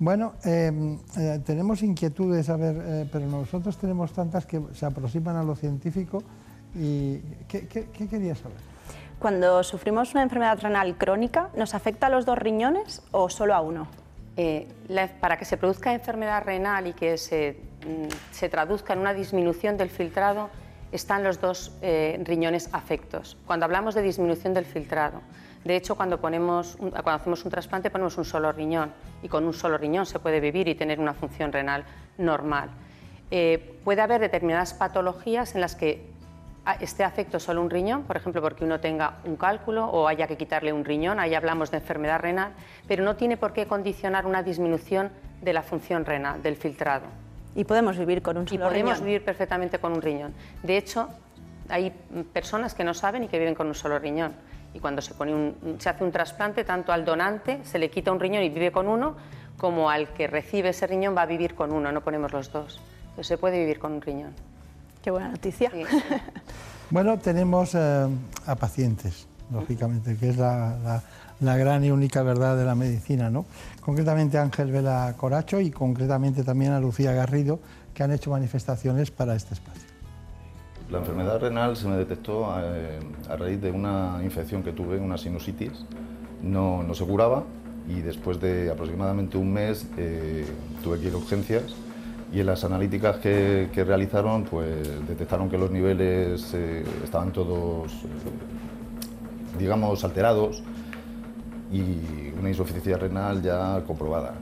Bueno, 0.00 0.34
eh, 0.44 0.96
eh, 1.18 1.40
tenemos 1.44 1.82
inquietudes, 1.82 2.48
a 2.50 2.56
ver, 2.56 2.76
eh, 2.84 3.08
pero 3.10 3.26
nosotros 3.26 3.76
tenemos 3.78 4.12
tantas 4.12 4.46
que 4.46 4.62
se 4.72 4.86
aproximan 4.86 5.36
a 5.36 5.42
lo 5.42 5.56
científico. 5.56 6.22
¿Y 6.74 7.18
qué, 7.48 7.66
qué, 7.66 7.88
qué 7.92 8.06
quería 8.06 8.36
saber? 8.36 8.58
Cuando 9.18 9.64
sufrimos 9.64 10.12
una 10.12 10.22
enfermedad 10.22 10.60
renal 10.60 10.96
crónica, 10.96 11.50
¿nos 11.56 11.74
afecta 11.74 12.06
a 12.06 12.10
los 12.10 12.26
dos 12.26 12.38
riñones 12.38 13.02
o 13.10 13.28
solo 13.28 13.54
a 13.54 13.60
uno? 13.60 13.88
Eh, 14.36 14.68
para 15.20 15.36
que 15.36 15.44
se 15.44 15.56
produzca 15.56 15.92
enfermedad 15.92 16.44
renal 16.44 16.86
y 16.86 16.92
que 16.92 17.18
se, 17.18 17.56
mm, 17.84 18.08
se, 18.30 18.48
traduzca 18.48 18.92
en 18.92 19.00
una 19.00 19.12
disminución 19.12 19.76
del 19.76 19.90
filtrado, 19.90 20.48
están 20.92 21.24
los 21.24 21.40
dos 21.40 21.72
eh, 21.82 22.20
riñones 22.24 22.68
afectos. 22.72 23.36
Cuando 23.46 23.64
hablamos 23.64 23.94
de 23.94 24.02
disminución 24.02 24.54
del 24.54 24.64
filtrado, 24.64 25.20
de 25.64 25.76
hecho, 25.76 25.96
cuando, 25.96 26.20
hacemos 27.04 27.44
un 27.44 27.50
trasplante 27.50 27.90
ponemos 27.90 28.16
un 28.16 28.24
solo 28.24 28.52
riñón 28.52 28.92
y 29.22 29.28
con 29.28 29.44
un 29.44 29.52
solo 29.52 29.76
riñón 29.76 30.06
se 30.06 30.18
puede 30.18 30.40
vivir 30.40 30.68
y 30.68 30.74
tener 30.74 31.00
una 31.00 31.14
función 31.14 31.52
renal 31.52 31.84
normal. 32.16 32.70
Eh, 33.30 33.78
puede 33.84 34.00
haber 34.00 34.20
determinadas 34.20 34.72
patologías 34.72 35.54
en 35.54 35.60
las 35.60 35.74
que 35.74 36.06
esté 36.80 37.04
afecto 37.04 37.40
solo 37.40 37.62
un 37.62 37.70
riñón, 37.70 38.04
por 38.04 38.16
ejemplo, 38.16 38.40
porque 38.40 38.64
uno 38.64 38.80
tenga 38.80 39.18
un 39.24 39.36
cálculo 39.36 39.86
o 39.86 40.06
haya 40.06 40.26
que 40.26 40.36
quitarle 40.36 40.72
un 40.72 40.84
riñón, 40.84 41.18
ahí 41.18 41.34
hablamos 41.34 41.70
de 41.70 41.78
enfermedad 41.78 42.20
renal, 42.20 42.52
pero 42.86 43.04
no 43.04 43.16
tiene 43.16 43.36
por 43.36 43.52
qué 43.52 43.66
condicionar 43.66 44.26
una 44.26 44.42
disminución 44.42 45.10
de 45.40 45.52
la 45.52 45.62
función 45.62 46.04
renal, 46.04 46.42
del 46.42 46.56
filtrado. 46.56 47.06
Y 47.54 47.64
podemos 47.64 47.98
vivir 47.98 48.22
con 48.22 48.36
un 48.36 48.46
solo 48.46 48.68
riñón. 48.68 48.78
Y 48.78 48.82
podemos 48.82 49.04
vivir 49.04 49.24
perfectamente 49.24 49.78
con 49.78 49.92
un 49.92 50.02
riñón. 50.02 50.32
De 50.62 50.76
hecho, 50.76 51.08
hay 51.68 51.90
personas 52.32 52.74
que 52.74 52.84
no 52.84 52.94
saben 52.94 53.24
y 53.24 53.28
que 53.28 53.38
viven 53.38 53.54
con 53.54 53.66
un 53.66 53.74
solo 53.74 53.98
riñón. 53.98 54.32
Y 54.74 54.80
cuando 54.80 55.00
se, 55.00 55.14
pone 55.14 55.54
se 55.78 55.88
hace 55.88 56.04
un 56.04 56.12
trasplante, 56.12 56.64
tanto 56.64 56.92
al 56.92 57.04
donante 57.04 57.60
se 57.64 57.78
le 57.78 57.90
quita 57.90 58.12
un 58.12 58.20
riñón 58.20 58.42
y 58.42 58.48
vive 58.50 58.70
con 58.70 58.86
uno, 58.86 59.16
como 59.56 59.90
al 59.90 60.12
que 60.12 60.26
recibe 60.26 60.70
ese 60.70 60.86
riñón 60.86 61.16
va 61.16 61.22
a 61.22 61.26
vivir 61.26 61.54
con 61.54 61.72
uno, 61.72 61.90
no 61.90 62.00
ponemos 62.02 62.32
los 62.32 62.52
dos. 62.52 62.80
Entonces 63.02 63.26
se 63.26 63.38
puede 63.38 63.58
vivir 63.58 63.78
con 63.78 63.92
un 63.92 64.00
riñón. 64.00 64.32
Qué 65.02 65.10
buena 65.10 65.28
noticia. 65.28 65.72
bueno, 66.90 67.18
tenemos 67.18 67.74
eh, 67.74 68.06
a 68.46 68.56
pacientes, 68.56 69.26
lógicamente, 69.50 70.16
que 70.16 70.30
es 70.30 70.36
la, 70.36 71.02
gran 71.40 71.84
y 71.84 71.90
única 71.90 72.22
verdad 72.22 72.56
de 72.56 72.64
la 72.64 72.74
medicina, 72.74 73.30
¿no? 73.30 73.46
Concretamente 73.80 74.38
a 74.38 74.42
Ángel 74.42 74.72
Vela 74.72 75.14
Coracho 75.16 75.60
y 75.60 75.70
concretamente 75.70 76.44
también 76.44 76.72
a 76.72 76.80
Lucía 76.80 77.12
Garrido, 77.12 77.60
que 77.94 78.02
han 78.02 78.12
hecho 78.12 78.30
manifestaciones 78.30 79.10
para 79.10 79.34
este 79.34 79.54
espacio. 79.54 79.82
La 80.90 80.98
enfermedad 80.98 81.38
renal 81.40 81.76
se 81.76 81.86
me 81.86 81.96
detectó 81.96 82.48
eh, 82.60 82.98
a, 83.28 83.36
raíz 83.36 83.60
de 83.60 83.70
una 83.70 84.20
infección 84.22 84.62
que 84.62 84.72
tuve, 84.72 84.98
una 84.98 85.18
sinusitis. 85.18 85.84
No, 86.42 86.82
no 86.82 86.94
se 86.94 87.04
curaba 87.04 87.44
y 87.88 88.00
después 88.00 88.40
de 88.40 88.70
aproximadamente 88.70 89.36
un 89.36 89.52
mes 89.52 89.86
eh, 89.96 90.46
tuve 90.82 90.98
que 90.98 91.08
ir 91.08 91.14
a 91.14 91.16
urgencias 91.16 91.74
y 92.32 92.40
en 92.40 92.46
las 92.46 92.64
analíticas 92.64 93.16
que, 93.16 93.68
realizaron 93.74 94.44
pues 94.44 95.06
detectaron 95.06 95.48
que 95.48 95.58
los 95.58 95.70
niveles 95.70 96.52
eh, 96.54 96.84
estaban 97.02 97.32
todos, 97.32 97.92
digamos, 99.58 100.04
alterados 100.04 100.62
y 101.72 102.32
una 102.38 102.48
insuficiencia 102.48 102.96
renal 102.96 103.42
ya 103.42 103.82
comprobada. 103.86 104.34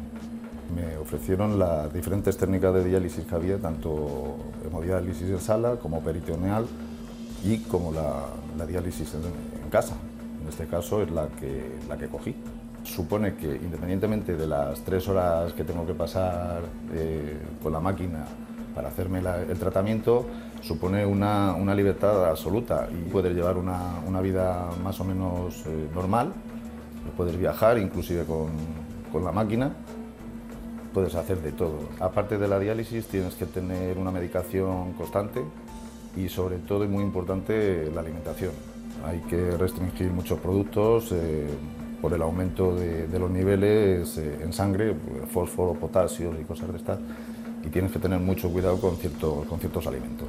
Me 0.74 0.96
ofrecieron 0.96 1.58
las 1.58 1.92
diferentes 1.92 2.36
técnicas 2.36 2.74
de 2.74 2.84
diálisis 2.84 3.24
que 3.24 3.34
había, 3.34 3.58
tanto 3.58 4.36
hemodiálisis 4.64 5.28
en 5.28 5.40
sala 5.40 5.76
como 5.76 6.02
peritoneal 6.02 6.66
y 7.44 7.58
como 7.58 7.92
la, 7.92 8.66
diálisis 8.66 9.14
en, 9.14 9.70
casa. 9.70 9.94
En 10.42 10.48
este 10.48 10.66
caso 10.66 11.02
es 11.02 11.10
la 11.10 11.28
que, 11.28 11.78
la 11.88 11.96
que 11.96 12.08
cogí 12.08 12.34
supone 12.86 13.34
que 13.34 13.46
independientemente 13.46 14.36
de 14.36 14.46
las 14.46 14.80
tres 14.80 15.08
horas 15.08 15.52
que 15.52 15.64
tengo 15.64 15.84
que 15.84 15.94
pasar 15.94 16.62
eh, 16.94 17.36
con 17.62 17.72
la 17.72 17.80
máquina 17.80 18.24
para 18.74 18.88
hacerme 18.88 19.20
el 19.20 19.58
tratamiento, 19.58 20.26
supone 20.60 21.06
una, 21.06 21.74
libertad 21.74 22.28
absoluta 22.28 22.86
y 22.92 23.08
poder 23.10 23.34
llevar 23.34 23.56
una, 23.56 24.20
vida 24.20 24.68
más 24.84 25.00
o 25.00 25.04
menos 25.04 25.64
eh, 25.66 25.88
normal, 25.94 26.32
puedes 27.12 27.36
viajar 27.38 27.78
inclusive 27.78 28.24
con, 28.24 28.48
con 29.12 29.24
la 29.24 29.32
máquina, 29.32 29.72
puedes 30.92 31.14
hacer 31.14 31.40
de 31.42 31.52
todo. 31.52 31.80
Aparte 32.00 32.38
de 32.38 32.48
la 32.48 32.58
diálisis 32.58 33.06
tienes 33.06 33.34
que 33.34 33.46
tener 33.46 33.98
una 33.98 34.10
medicación 34.10 34.92
constante 34.94 35.42
y 36.16 36.28
sobre 36.28 36.56
todo 36.58 36.84
y 36.84 36.88
muy 36.88 37.04
importante 37.04 37.90
la 37.94 38.00
alimentación. 38.00 38.52
Hay 39.04 39.20
que 39.20 39.50
restringir 39.52 40.10
muchos 40.10 40.38
productos, 40.40 41.12
eh, 41.12 41.46
por 42.00 42.12
el 42.12 42.22
aumento 42.22 42.76
de, 42.76 43.18
los 43.18 43.30
niveles 43.30 44.18
eh, 44.18 44.38
en 44.42 44.52
sangre, 44.52 44.94
fósforo, 45.32 45.74
potasio 45.74 46.32
y 46.40 46.44
cosas 46.44 46.70
de 46.70 46.78
estas, 46.78 46.98
y 47.64 47.68
tienes 47.68 47.90
que 47.90 47.98
tener 47.98 48.20
mucho 48.20 48.50
cuidado 48.50 48.80
con, 48.80 48.96
con 48.96 49.58
ciertos 49.58 49.86
alimentos. 49.86 50.28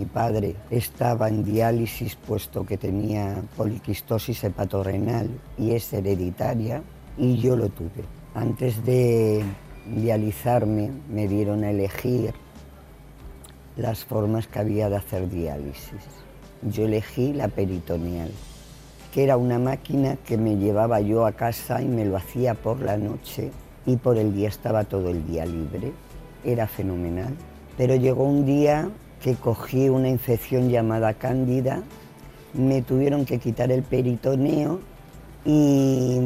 Mi 0.00 0.06
padre 0.06 0.56
estaba 0.70 1.28
en 1.28 1.44
diálisis 1.44 2.16
puesto 2.16 2.64
que 2.64 2.78
tenía 2.78 3.42
poliquistosis 3.54 4.42
hepatorrenal 4.44 5.28
y 5.58 5.72
es 5.72 5.92
hereditaria 5.92 6.82
y 7.18 7.36
yo 7.36 7.54
lo 7.54 7.68
tuve. 7.68 8.06
Antes 8.34 8.82
de 8.86 9.44
dializarme 9.94 10.90
me 11.10 11.28
dieron 11.28 11.64
a 11.64 11.70
elegir 11.70 12.32
las 13.76 14.02
formas 14.06 14.46
que 14.46 14.60
había 14.60 14.88
de 14.88 14.96
hacer 14.96 15.28
diálisis. 15.28 16.00
Yo 16.62 16.86
elegí 16.86 17.34
la 17.34 17.48
peritoneal 17.48 18.30
que 19.12 19.22
era 19.22 19.36
una 19.36 19.58
máquina 19.58 20.16
que 20.16 20.38
me 20.38 20.56
llevaba 20.56 21.02
yo 21.02 21.26
a 21.26 21.32
casa 21.32 21.82
y 21.82 21.88
me 21.88 22.06
lo 22.06 22.16
hacía 22.16 22.54
por 22.54 22.80
la 22.80 22.96
noche 22.96 23.50
y 23.84 23.96
por 23.96 24.16
el 24.16 24.34
día 24.34 24.48
estaba 24.48 24.84
todo 24.84 25.10
el 25.10 25.26
día 25.26 25.44
libre. 25.44 25.92
Era 26.42 26.66
fenomenal. 26.66 27.34
Pero 27.76 27.96
llegó 27.96 28.24
un 28.24 28.46
día 28.46 28.90
que 29.22 29.34
cogí 29.34 29.88
una 29.88 30.08
infección 30.08 30.70
llamada 30.70 31.14
cándida, 31.14 31.82
me 32.54 32.82
tuvieron 32.82 33.24
que 33.24 33.38
quitar 33.38 33.70
el 33.70 33.82
peritoneo 33.82 34.80
y 35.44 36.18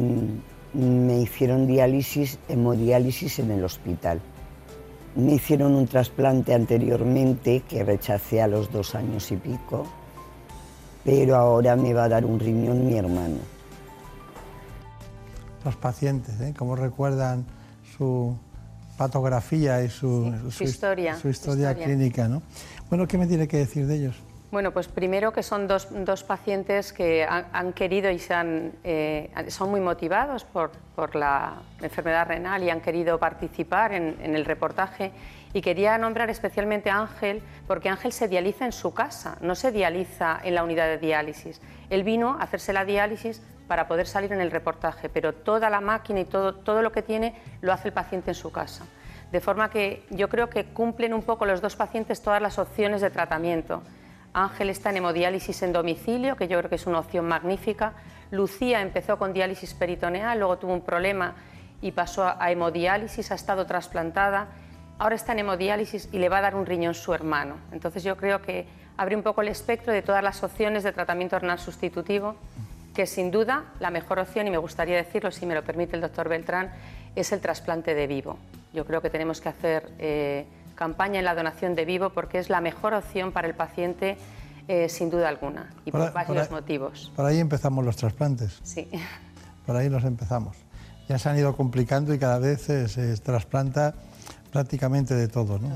me 0.73 1.21
hicieron 1.21 1.67
diálisis, 1.67 2.39
hemodiálisis 2.49 3.39
en 3.39 3.51
el 3.51 3.63
hospital. 3.63 4.19
Me 5.15 5.33
hicieron 5.33 5.75
un 5.75 5.87
trasplante 5.87 6.53
anteriormente 6.53 7.63
que 7.67 7.83
rechacé 7.83 8.41
a 8.41 8.47
los 8.47 8.71
dos 8.71 8.95
años 8.95 9.31
y 9.31 9.37
pico 9.37 9.85
pero 11.05 11.35
ahora 11.35 11.75
me 11.75 11.93
va 11.93 12.05
a 12.05 12.09
dar 12.09 12.25
un 12.25 12.39
riñón 12.39 12.87
mi 12.87 12.97
hermano. 12.97 13.37
Los 15.63 15.75
pacientes, 15.75 16.41
¿eh? 16.41 16.53
¿Cómo 16.57 16.75
recuerdan 16.75 17.45
su 17.95 18.35
patografía 18.97 19.83
y 19.83 19.89
su, 19.89 20.33
historia, 20.59 21.15
su 21.15 21.29
historia, 21.29 21.75
clínica? 21.75 22.27
¿no? 22.27 22.41
Bueno, 22.89 23.07
¿qué 23.07 23.17
me 23.17 23.25
tiene 23.25 23.47
que 23.47 23.57
decir 23.57 23.87
de 23.87 23.95
ellos? 23.95 24.15
Bueno, 24.51 24.71
pues 24.71 24.87
primero 24.87 25.33
que 25.33 25.43
son 25.43 25.67
dos, 25.67 25.87
dos 26.05 26.23
pacientes 26.23 26.93
que 26.93 27.25
han, 27.25 27.73
querido 27.73 28.09
y 28.11 28.21
eh, 28.83 29.29
son 29.49 29.71
muy 29.71 29.81
motivados 29.81 30.45
por, 30.45 30.71
por, 30.95 31.15
la 31.15 31.55
enfermedad 31.81 32.27
renal 32.27 32.63
y 32.63 32.69
han 32.69 32.79
querido 32.79 33.19
participar 33.19 33.91
en, 33.91 34.15
en 34.21 34.35
el 34.35 34.45
reportaje 34.45 35.11
y 35.51 35.61
quería 35.61 35.97
nombrar 35.97 36.29
especialmente 36.29 36.89
a 36.89 36.99
Ángel 36.99 37.41
porque 37.67 37.89
Ángel 37.89 38.13
se 38.13 38.27
dializa 38.27 38.65
en 38.65 38.71
su 38.71 38.93
casa, 38.93 39.37
no 39.41 39.55
se 39.55 39.71
dializa 39.71 40.39
en 40.43 40.55
la 40.55 40.63
unidad 40.63 40.87
de 40.87 40.99
diálisis. 40.99 41.59
Él 41.89 42.03
vino 42.03 42.37
a 42.39 42.43
hacerse 42.43 42.71
la 42.71 42.85
diálisis 42.85 43.41
para 43.67 43.87
poder 43.87 44.05
salir 44.05 44.31
en 44.31 44.41
el 44.41 44.51
reportaje, 44.51 45.09
pero 45.09 45.33
toda 45.33 45.69
la 45.69 45.81
máquina 45.81 46.19
y 46.21 46.25
todo, 46.25 46.55
todo 46.55 46.81
lo 46.81 46.91
que 46.91 47.01
tiene 47.01 47.35
lo 47.61 47.73
hace 47.73 47.87
el 47.87 47.93
paciente 47.93 48.31
en 48.31 48.35
su 48.35 48.51
casa. 48.51 48.85
De 49.35 49.41
forma 49.41 49.69
que 49.69 50.01
yo 50.11 50.29
creo 50.29 50.49
que 50.49 50.63
cumplen 50.63 51.13
un 51.13 51.21
poco 51.21 51.45
los 51.45 51.59
dos 51.59 51.75
pacientes 51.75 52.21
todas 52.21 52.41
las 52.41 52.57
opciones 52.57 53.01
de 53.01 53.09
tratamiento. 53.09 53.83
Ángel 54.31 54.69
está 54.69 54.91
en 54.91 54.95
hemodiálisis 54.95 55.61
en 55.61 55.73
domicilio, 55.73 56.37
que 56.37 56.47
yo 56.47 56.57
creo 56.57 56.69
que 56.69 56.77
es 56.77 56.87
una 56.87 56.99
opción 56.99 57.27
magnífica. 57.27 57.95
Lucía 58.31 58.81
empezó 58.81 59.17
con 59.17 59.33
diálisis 59.33 59.73
peritoneal, 59.73 60.39
luego 60.39 60.57
tuvo 60.57 60.71
un 60.71 60.85
problema 60.85 61.35
y 61.81 61.91
pasó 61.91 62.23
a 62.39 62.49
hemodiálisis, 62.49 63.29
ha 63.29 63.35
estado 63.35 63.65
trasplantada 63.65 64.47
ahora 64.99 65.15
está 65.15 65.33
en 65.33 65.39
hemodiálisis 65.39 66.07
y 66.13 66.19
le 66.19 66.29
va 66.29 66.37
a 66.37 66.41
dar 66.41 66.55
un 66.55 66.65
riñón 66.65 66.93
su 66.93 67.13
hermano. 67.13 67.57
Entonces 67.73 68.05
yo 68.05 68.15
creo 68.15 68.41
que 68.41 68.65
abre 68.95 69.17
un 69.17 69.23
poco 69.23 69.41
el 69.41 69.49
espectro 69.49 69.91
de 69.91 70.01
todas 70.01 70.23
las 70.23 70.43
opciones 70.43 70.83
de 70.83 70.93
tratamiento 70.93 71.37
renal 71.37 71.59
sustitutivo, 71.59 72.37
que 72.93 73.05
sin 73.05 73.31
duda 73.31 73.65
la 73.81 73.89
mejor 73.89 74.19
opción, 74.19 74.47
y 74.47 74.49
me 74.49 74.57
gustaría 74.57 74.95
decirlo 74.95 75.29
si 75.29 75.45
me 75.45 75.55
lo 75.55 75.63
permite 75.63 75.97
el 75.97 76.01
doctor 76.01 76.29
Beltrán, 76.29 76.71
es 77.17 77.33
el 77.33 77.41
trasplante 77.41 77.93
de 77.93 78.07
vivo. 78.07 78.39
Yo 78.75 78.85
creo 78.85 79.01
que 79.01 79.09
tenemos 79.09 79.39
que 79.39 79.49
hacer 79.49 79.91
eh, 79.97 80.45
campaña 80.75 81.19
en 81.19 81.25
la 81.25 81.33
donación 81.33 81.75
de 81.75 81.85
vivo 81.85 82.09
porque 82.09 82.39
es 82.39 82.49
la 82.49 82.59
mejor 82.59 82.93
opción 82.93 83.31
para 83.31 83.47
el 83.47 83.55
paciente 83.55 84.17
eh, 84.67 84.89
sin 84.89 85.09
duda 85.09 85.29
alguna 85.29 85.73
y 85.85 85.91
por, 85.91 86.11
varios 86.11 86.51
motivos. 86.51 87.11
Por 87.15 87.25
ahí 87.25 87.39
empezamos 87.39 87.85
los 87.85 87.95
trasplantes. 87.95 88.59
Sí. 88.63 88.89
Por 89.65 89.75
ahí 89.75 89.89
los 89.89 90.03
empezamos. 90.03 90.57
Ya 91.09 91.17
se 91.17 91.27
han 91.27 91.39
ido 91.39 91.55
complicando 91.55 92.13
y 92.13 92.19
cada 92.19 92.37
vez 92.37 92.61
se 92.61 93.17
trasplanta 93.17 93.95
prácticamente 94.51 95.15
de 95.15 95.27
todo, 95.27 95.57
¿no? 95.57 95.69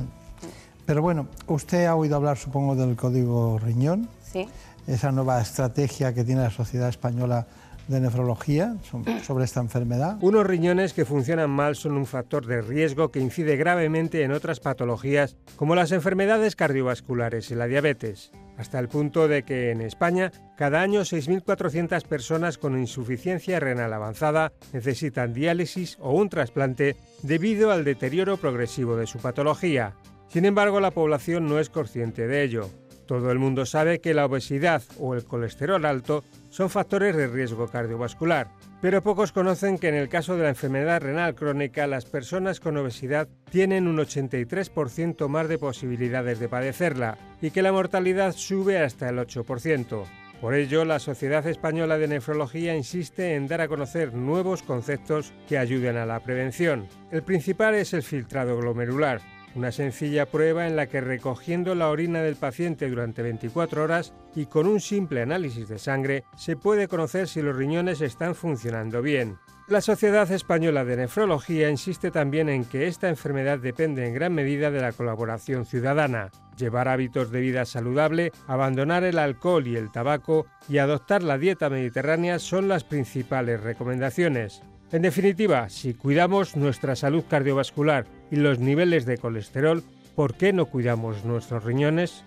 Pero 0.85 1.01
bueno, 1.01 1.27
usted 1.47 1.85
ha 1.85 1.95
oído 1.95 2.15
hablar, 2.15 2.37
supongo, 2.37 2.75
del 2.75 2.95
código 2.95 3.59
riñón. 3.59 4.09
Sí. 4.23 4.47
Esa 4.87 5.11
nueva 5.11 5.41
estrategia 5.41 6.13
que 6.13 6.23
tiene 6.23 6.41
la 6.41 6.49
Sociedad 6.49 6.89
Española 6.89 7.45
de 7.89 7.99
Nefrología 7.99 8.77
sobre 9.23 9.43
esta 9.43 9.59
enfermedad. 9.59 10.17
Unos 10.21 10.45
riñones 10.45 10.93
que 10.93 11.05
funcionan 11.05 11.49
mal 11.49 11.75
son 11.75 11.97
un 11.97 12.05
factor 12.05 12.45
de 12.45 12.61
riesgo 12.61 13.11
que 13.11 13.19
incide 13.19 13.57
gravemente 13.57 14.23
en 14.23 14.31
otras 14.31 14.59
patologías 14.59 15.35
como 15.55 15.75
las 15.75 15.91
enfermedades 15.91 16.55
cardiovasculares 16.55 17.51
y 17.51 17.55
la 17.55 17.67
diabetes. 17.67 18.31
hasta 18.57 18.77
el 18.77 18.89
punto 18.89 19.29
de 19.29 19.43
que 19.43 19.71
en 19.71 19.79
España 19.79 20.33
cada 20.57 20.81
año 20.81 21.01
6.400 21.01 22.03
personas 22.03 22.57
con 22.57 22.77
insuficiencia 22.77 23.57
renal 23.61 23.93
avanzada 23.93 24.51
necesitan 24.73 25.33
diálisis 25.33 25.97
o 26.01 26.11
un 26.11 26.27
trasplante 26.27 26.97
debido 27.23 27.71
al 27.71 27.85
deterioro 27.85 28.35
progresivo 28.35 28.97
de 28.97 29.07
su 29.07 29.17
patología. 29.19 29.95
Sin 30.27 30.43
embargo, 30.43 30.81
la 30.81 30.91
población 30.91 31.47
no 31.47 31.57
es 31.57 31.69
consciente 31.69 32.27
de 32.27 32.43
ello. 32.43 32.69
Todo 33.09 33.31
el 33.31 33.39
mundo 33.39 33.65
sabe 33.65 34.01
que 34.01 34.13
la 34.13 34.27
obesidad 34.27 34.83
o 34.99 35.15
el 35.15 35.25
colesterol 35.25 35.83
alto 35.83 36.23
son 36.51 36.69
factores 36.69 37.15
de 37.15 37.25
riesgo 37.25 37.67
cardiovascular, 37.67 38.51
pero 38.83 39.01
pocos 39.01 39.31
conocen 39.31 39.79
que 39.79 39.89
en 39.89 39.95
el 39.95 40.09
caso 40.09 40.37
de 40.37 40.43
la 40.43 40.49
enfermedad 40.49 41.01
renal 41.01 41.33
crónica 41.33 41.87
las 41.87 42.05
personas 42.05 42.59
con 42.59 42.77
obesidad 42.77 43.27
tienen 43.49 43.87
un 43.87 43.97
83% 43.97 45.27
más 45.27 45.49
de 45.49 45.57
posibilidades 45.57 46.37
de 46.37 46.49
padecerla 46.49 47.17
y 47.41 47.49
que 47.49 47.63
la 47.63 47.71
mortalidad 47.71 48.33
sube 48.33 48.77
hasta 48.77 49.09
el 49.09 49.17
8%. 49.17 50.03
Por 50.39 50.53
ello, 50.53 50.85
la 50.85 50.99
Sociedad 50.99 51.47
Española 51.47 51.97
de 51.97 52.09
Nefrología 52.09 52.77
insiste 52.77 53.33
en 53.33 53.47
dar 53.47 53.61
a 53.61 53.67
conocer 53.67 54.13
nuevos 54.13 54.61
conceptos 54.61 55.33
que 55.47 55.57
ayuden 55.57 55.97
a 55.97 56.05
la 56.05 56.19
prevención. 56.19 56.87
El 57.09 57.23
principal 57.23 57.73
es 57.73 57.95
el 57.95 58.03
filtrado 58.03 58.55
glomerular, 58.55 59.19
una 59.55 59.71
sencilla 59.71 60.25
prueba 60.25 60.67
en 60.67 60.75
la 60.75 60.87
que 60.87 61.01
recogiendo 61.01 61.75
la 61.75 61.89
orina 61.89 62.21
del 62.21 62.35
paciente 62.35 62.89
durante 62.89 63.21
24 63.21 63.83
horas 63.83 64.13
y 64.35 64.45
con 64.45 64.67
un 64.67 64.79
simple 64.79 65.21
análisis 65.21 65.67
de 65.67 65.79
sangre 65.79 66.23
se 66.37 66.55
puede 66.55 66.87
conocer 66.87 67.27
si 67.27 67.41
los 67.41 67.55
riñones 67.55 68.01
están 68.01 68.35
funcionando 68.35 69.01
bien. 69.01 69.37
La 69.69 69.81
Sociedad 69.81 70.31
Española 70.31 70.83
de 70.83 70.97
Nefrología 70.97 71.69
insiste 71.69 72.09
también 72.09 72.49
en 72.49 72.65
que 72.65 72.87
esta 72.87 73.07
enfermedad 73.07 73.59
depende 73.59 74.07
en 74.07 74.15
gran 74.15 74.33
medida 74.33 74.71
de 74.71 74.81
la 74.81 74.93
colaboración 74.93 75.67
ciudadana. 75.67 76.31
Llevar 76.57 76.87
hábitos 76.87 77.29
de 77.29 77.39
vida 77.39 77.65
saludable, 77.65 78.31
abandonar 78.47 79.03
el 79.03 79.19
alcohol 79.19 79.67
y 79.67 79.75
el 79.75 79.91
tabaco 79.91 80.47
y 80.67 80.79
adoptar 80.79 81.21
la 81.21 81.37
dieta 81.37 81.69
mediterránea 81.69 82.39
son 82.39 82.67
las 82.67 82.83
principales 82.83 83.61
recomendaciones. 83.61 84.63
En 84.91 85.03
definitiva, 85.03 85.69
si 85.69 85.93
cuidamos 85.93 86.55
nuestra 86.55 86.95
salud 86.95 87.23
cardiovascular 87.29 88.07
y 88.31 88.35
los 88.35 88.59
niveles 88.59 89.05
de 89.05 89.17
colesterol, 89.17 89.83
¿por 90.15 90.35
qué 90.35 90.53
no 90.53 90.65
cuidamos 90.65 91.25
nuestros 91.25 91.63
riñones? 91.63 92.23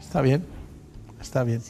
Está 0.00 0.20
bien, 0.20 0.44
está 1.20 1.44
bien. 1.44 1.62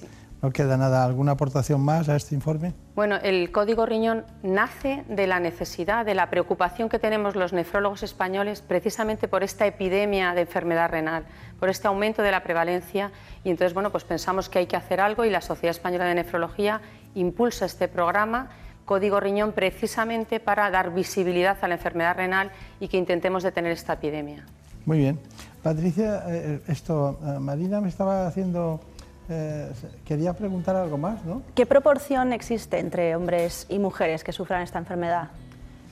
¿No 0.42 0.50
queda 0.50 0.76
nada? 0.76 1.04
¿Alguna 1.04 1.32
aportación 1.32 1.80
más 1.80 2.08
a 2.08 2.16
este 2.16 2.34
informe? 2.34 2.74
Bueno, 2.96 3.16
el 3.22 3.52
código 3.52 3.86
riñón 3.86 4.24
nace 4.42 5.04
de 5.08 5.28
la 5.28 5.38
necesidad, 5.38 6.04
de 6.04 6.16
la 6.16 6.30
preocupación 6.30 6.88
que 6.88 6.98
tenemos 6.98 7.36
los 7.36 7.52
nefrólogos 7.52 8.02
españoles 8.02 8.60
precisamente 8.60 9.28
por 9.28 9.44
esta 9.44 9.66
epidemia 9.66 10.34
de 10.34 10.40
enfermedad 10.40 10.90
renal, 10.90 11.26
por 11.60 11.68
este 11.68 11.86
aumento 11.86 12.22
de 12.22 12.32
la 12.32 12.42
prevalencia 12.42 13.12
y 13.44 13.50
entonces, 13.50 13.72
bueno, 13.72 13.92
pues 13.92 14.02
pensamos 14.02 14.48
que 14.48 14.58
hay 14.58 14.66
que 14.66 14.74
hacer 14.74 15.00
algo 15.00 15.24
y 15.24 15.30
la 15.30 15.42
Sociedad 15.42 15.70
Española 15.70 16.06
de 16.06 16.16
Nefrología 16.16 16.80
impulsa 17.14 17.64
este 17.66 17.86
programa 17.86 18.50
Código 18.84 19.20
Riñón 19.20 19.52
precisamente 19.52 20.40
para 20.40 20.70
dar 20.70 20.92
visibilidad 20.92 21.56
a 21.60 21.68
la 21.68 21.74
enfermedad 21.74 22.16
renal 22.16 22.50
y 22.80 22.88
que 22.88 22.96
intentemos 22.96 23.42
detener 23.42 23.72
esta 23.72 23.94
epidemia. 23.94 24.44
Muy 24.84 24.98
bien. 24.98 25.18
Patricia, 25.62 26.24
eh, 26.28 26.60
esto, 26.66 27.18
eh, 27.24 27.38
Marina 27.38 27.80
me 27.80 27.88
estaba 27.88 28.26
haciendo, 28.26 28.80
eh, 29.28 29.70
quería 30.04 30.32
preguntar 30.32 30.74
algo 30.74 30.98
más, 30.98 31.24
¿no? 31.24 31.42
¿Qué 31.54 31.66
proporción 31.66 32.32
existe 32.32 32.78
entre 32.80 33.14
hombres 33.14 33.66
y 33.68 33.78
mujeres 33.78 34.24
que 34.24 34.32
sufran 34.32 34.62
esta 34.62 34.78
enfermedad? 34.78 35.30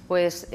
Pues 0.08 0.48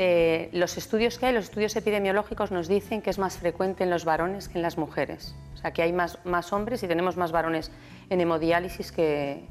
los 0.52 0.78
estudios 0.78 1.18
que 1.18 1.28
hay, 1.28 1.34
los 1.34 1.45
estudios 1.45 1.74
epidemiológicos 1.78 2.52
nos 2.52 2.68
dicen 2.68 3.02
que 3.02 3.10
es 3.10 3.18
más 3.18 3.38
frecuente 3.38 3.86
en 3.86 3.90
los 3.90 4.03
varones 4.03 4.49
que 4.49 4.57
en 4.57 4.62
las 4.62 4.78
mujeres. 4.78 5.34
O 5.53 5.57
sea, 5.57 5.72
que 5.72 5.82
hay 5.82 5.94
más, 5.94 6.20
más 6.26 6.52
hombres 6.52 6.84
y 6.84 6.90
tenemos 6.90 7.16
más 7.16 7.32
varones 7.32 7.72
en 8.10 8.20
hemodiálisis 8.20 8.91
que, 8.91 9.45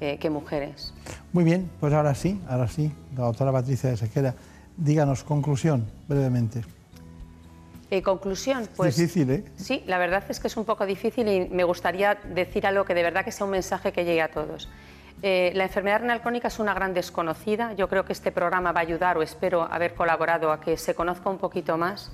eh, 0.00 0.18
que 0.18 0.30
mujeres. 0.30 0.92
Muy 1.32 1.44
bien, 1.44 1.70
pues 1.80 1.92
ahora 1.92 2.14
sí, 2.14 2.40
ahora 2.48 2.68
sí, 2.68 2.92
la 3.16 3.24
doctora 3.24 3.52
Patricia 3.52 3.90
de 3.90 3.96
Sequera, 3.96 4.34
díganos 4.76 5.24
conclusión 5.24 5.86
brevemente. 6.08 6.62
Eh, 7.90 8.02
conclusión, 8.02 8.68
pues. 8.76 8.96
Difícil, 8.96 9.30
¿eh? 9.30 9.44
Sí, 9.56 9.84
la 9.86 9.98
verdad 9.98 10.24
es 10.28 10.40
que 10.40 10.48
es 10.48 10.56
un 10.56 10.64
poco 10.64 10.86
difícil 10.86 11.28
y 11.28 11.48
me 11.48 11.62
gustaría 11.62 12.16
decir 12.34 12.66
algo 12.66 12.84
que 12.84 12.94
de 12.94 13.02
verdad 13.02 13.24
que 13.24 13.30
sea 13.30 13.44
un 13.44 13.52
mensaje 13.52 13.92
que 13.92 14.04
llegue 14.04 14.22
a 14.22 14.28
todos. 14.28 14.68
Eh, 15.22 15.52
la 15.54 15.64
enfermedad 15.64 16.00
renal 16.00 16.20
crónica 16.20 16.48
es 16.48 16.58
una 16.58 16.74
gran 16.74 16.94
desconocida. 16.94 17.74
Yo 17.74 17.88
creo 17.88 18.04
que 18.04 18.12
este 18.12 18.32
programa 18.32 18.72
va 18.72 18.80
a 18.80 18.82
ayudar, 18.82 19.16
o 19.16 19.22
espero 19.22 19.62
haber 19.62 19.94
colaborado, 19.94 20.50
a 20.50 20.60
que 20.60 20.76
se 20.76 20.94
conozca 20.94 21.30
un 21.30 21.38
poquito 21.38 21.78
más. 21.78 22.10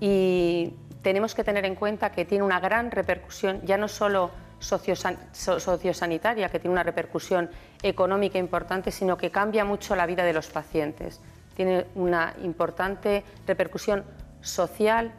Y 0.00 0.74
tenemos 1.02 1.34
que 1.34 1.44
tener 1.44 1.64
en 1.64 1.74
cuenta 1.74 2.12
que 2.12 2.24
tiene 2.24 2.44
una 2.44 2.60
gran 2.60 2.90
repercusión, 2.90 3.60
ya 3.64 3.76
no 3.76 3.88
solo 3.88 4.30
sociosanitaria, 4.60 6.48
que 6.48 6.60
tiene 6.60 6.72
una 6.72 6.82
repercusión 6.82 7.50
económica 7.82 8.38
importante, 8.38 8.90
sino 8.92 9.16
que 9.16 9.30
cambia 9.30 9.64
mucho 9.64 9.96
la 9.96 10.06
vida 10.06 10.22
de 10.22 10.32
los 10.32 10.46
pacientes. 10.48 11.20
Tiene 11.56 11.86
una 11.94 12.34
importante 12.42 13.24
repercusión 13.46 14.04
social, 14.40 15.12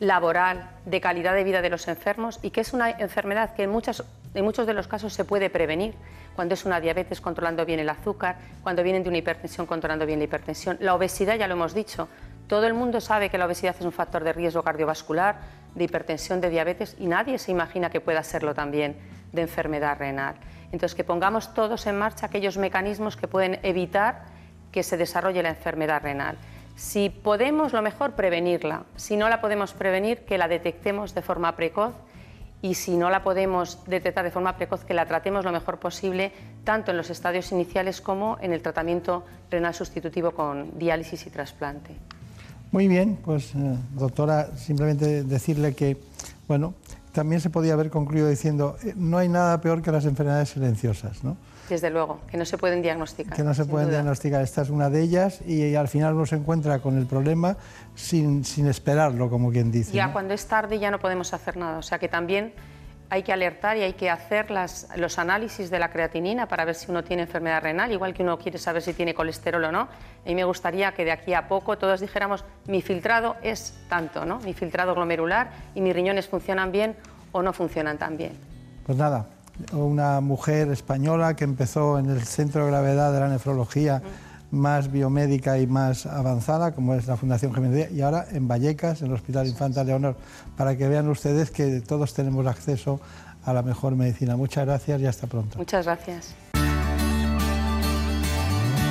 laboral, 0.00 0.70
de 0.84 1.00
calidad 1.00 1.34
de 1.34 1.44
vida 1.44 1.62
de 1.62 1.70
los 1.70 1.88
enfermos 1.88 2.38
y 2.42 2.50
que 2.50 2.60
es 2.60 2.72
una 2.72 2.90
enfermedad 2.90 3.54
que 3.54 3.64
en 3.64 3.70
muchos 3.70 4.04
de 4.34 4.74
los 4.74 4.86
casos 4.86 5.12
se 5.12 5.24
puede 5.24 5.50
prevenir. 5.50 5.94
Cuando 6.34 6.54
es 6.54 6.64
una 6.64 6.80
diabetes 6.80 7.20
controlando 7.20 7.64
bien 7.64 7.80
el 7.80 7.88
azúcar, 7.88 8.36
cuando 8.62 8.82
vienen 8.82 9.02
de 9.02 9.08
una 9.08 9.18
hipertensión 9.18 9.66
controlando 9.66 10.04
bien 10.04 10.18
la 10.18 10.24
hipertensión. 10.24 10.76
La 10.80 10.94
obesidad, 10.94 11.36
ya 11.36 11.46
lo 11.46 11.54
hemos 11.54 11.74
dicho, 11.74 12.08
todo 12.46 12.66
el 12.66 12.74
mundo 12.74 13.00
sabe 13.00 13.30
que 13.30 13.38
la 13.38 13.46
obesidad 13.46 13.76
es 13.78 13.84
un 13.84 13.92
factor 13.92 14.24
de 14.24 14.32
riesgo 14.32 14.62
cardiovascular, 14.62 15.36
de 15.74 15.84
hipertensión, 15.84 16.40
de 16.40 16.50
diabetes 16.50 16.96
y 16.98 17.06
nadie 17.06 17.38
se 17.38 17.50
imagina 17.50 17.90
que 17.90 18.00
pueda 18.00 18.22
serlo 18.22 18.54
también 18.54 18.96
de 19.32 19.42
enfermedad 19.42 19.98
renal. 19.98 20.36
Entonces, 20.72 20.94
que 20.94 21.04
pongamos 21.04 21.54
todos 21.54 21.86
en 21.86 21.98
marcha 21.98 22.26
aquellos 22.26 22.58
mecanismos 22.58 23.16
que 23.16 23.28
pueden 23.28 23.60
evitar 23.62 24.24
que 24.72 24.82
se 24.82 24.96
desarrolle 24.96 25.42
la 25.42 25.50
enfermedad 25.50 26.02
renal. 26.02 26.36
Si 26.76 27.08
podemos, 27.08 27.72
lo 27.72 27.80
mejor, 27.80 28.12
prevenirla. 28.12 28.84
Si 28.96 29.16
no 29.16 29.28
la 29.28 29.40
podemos 29.40 29.72
prevenir, 29.72 30.24
que 30.24 30.38
la 30.38 30.48
detectemos 30.48 31.14
de 31.14 31.22
forma 31.22 31.54
precoz 31.54 31.94
y 32.60 32.74
si 32.74 32.96
no 32.96 33.10
la 33.10 33.22
podemos 33.22 33.84
detectar 33.86 34.24
de 34.24 34.30
forma 34.30 34.56
precoz, 34.56 34.84
que 34.84 34.94
la 34.94 35.06
tratemos 35.06 35.44
lo 35.44 35.52
mejor 35.52 35.78
posible, 35.78 36.32
tanto 36.64 36.90
en 36.90 36.96
los 36.96 37.10
estadios 37.10 37.52
iniciales 37.52 38.00
como 38.00 38.38
en 38.40 38.52
el 38.52 38.62
tratamiento 38.62 39.24
renal 39.50 39.74
sustitutivo 39.74 40.32
con 40.32 40.76
diálisis 40.78 41.26
y 41.26 41.30
trasplante. 41.30 41.94
Muy 42.74 42.88
bien, 42.88 43.16
pues 43.24 43.54
eh, 43.54 43.76
doctora, 43.92 44.48
simplemente 44.56 45.22
decirle 45.22 45.76
que, 45.76 45.96
bueno, 46.48 46.74
también 47.12 47.40
se 47.40 47.48
podía 47.48 47.74
haber 47.74 47.88
concluido 47.88 48.28
diciendo, 48.28 48.76
eh, 48.82 48.94
no 48.96 49.18
hay 49.18 49.28
nada 49.28 49.60
peor 49.60 49.80
que 49.80 49.92
las 49.92 50.06
enfermedades 50.06 50.48
silenciosas, 50.48 51.22
¿no? 51.22 51.36
Desde 51.68 51.88
luego, 51.90 52.18
que 52.28 52.36
no 52.36 52.44
se 52.44 52.58
pueden 52.58 52.82
diagnosticar. 52.82 53.36
Que 53.36 53.44
no 53.44 53.54
se 53.54 53.64
pueden 53.64 53.90
diagnosticar, 53.90 54.42
esta 54.42 54.62
es 54.62 54.70
una 54.70 54.90
de 54.90 55.02
ellas 55.02 55.40
y, 55.46 55.76
al 55.76 55.86
final 55.86 56.14
uno 56.14 56.26
se 56.26 56.34
encuentra 56.34 56.80
con 56.80 56.98
el 56.98 57.06
problema 57.06 57.56
sin, 57.94 58.44
sin 58.44 58.66
esperarlo, 58.66 59.30
como 59.30 59.52
quien 59.52 59.70
dice. 59.70 59.92
Ya 59.92 60.12
cuando 60.12 60.34
es 60.34 60.44
tarde 60.46 60.80
ya 60.80 60.90
no 60.90 60.98
podemos 60.98 61.32
hacer 61.32 61.56
nada, 61.56 61.78
o 61.78 61.82
sea 61.82 62.00
que 62.00 62.08
también 62.08 62.54
hay 63.10 63.22
que 63.22 63.32
alertar 63.32 63.76
y 63.76 63.82
hay 63.82 63.92
que 63.92 64.10
hacer 64.10 64.48
los 64.50 65.18
análisis 65.18 65.70
de 65.70 65.78
la 65.78 65.90
creatinina 65.90 66.46
para 66.48 66.64
ver 66.64 66.74
si 66.74 66.90
uno 66.90 67.04
tiene 67.04 67.22
enfermedad 67.22 67.62
renal, 67.62 67.92
igual 67.92 68.14
que 68.14 68.22
uno 68.22 68.38
quiere 68.38 68.58
saber 68.58 68.82
si 68.82 68.92
tiene 68.94 69.14
colesterol 69.14 69.64
o 69.64 69.72
no. 69.72 69.88
Y 70.24 70.34
me 70.34 70.44
gustaría 70.44 70.92
que 70.92 71.04
de 71.04 71.12
aquí 71.12 71.34
a 71.34 71.46
poco 71.46 71.78
todos 71.78 72.00
dijéramos, 72.00 72.44
mi 72.66 72.82
filtrado 72.82 73.36
es 73.42 73.74
tanto, 73.88 74.24
¿no? 74.24 74.40
mi 74.40 74.54
filtrado 74.54 74.94
glomerular 74.94 75.50
y 75.74 75.80
mis 75.80 75.94
riñones 75.94 76.28
funcionan 76.28 76.72
bien 76.72 76.96
o 77.32 77.42
no 77.42 77.52
funcionan 77.52 77.98
tan 77.98 78.16
bien. 78.16 78.32
Pues 78.86 78.98
nada, 78.98 79.26
una 79.72 80.20
mujer 80.20 80.70
española 80.70 81.34
que 81.34 81.44
empezó 81.44 81.98
en 81.98 82.10
el 82.10 82.22
centro 82.22 82.64
de 82.64 82.70
gravedad 82.70 83.12
de 83.12 83.20
la 83.20 83.28
nefrología 83.28 84.02
más 84.54 84.90
biomédica 84.90 85.58
y 85.58 85.66
más 85.66 86.06
avanzada, 86.06 86.72
como 86.72 86.94
es 86.94 87.06
la 87.06 87.16
Fundación 87.16 87.54
Jiménez 87.54 87.90
y 87.92 88.00
ahora 88.00 88.26
en 88.30 88.48
Vallecas, 88.48 89.02
en 89.02 89.08
el 89.08 89.14
Hospital 89.14 89.46
Infanta 89.46 89.84
Leonor, 89.84 90.16
para 90.56 90.76
que 90.76 90.88
vean 90.88 91.08
ustedes 91.08 91.50
que 91.50 91.80
todos 91.80 92.14
tenemos 92.14 92.46
acceso 92.46 93.00
a 93.44 93.52
la 93.52 93.62
mejor 93.62 93.94
medicina. 93.96 94.36
Muchas 94.36 94.66
gracias 94.66 95.00
y 95.00 95.06
hasta 95.06 95.26
pronto. 95.26 95.58
Muchas 95.58 95.84
gracias. 95.84 96.34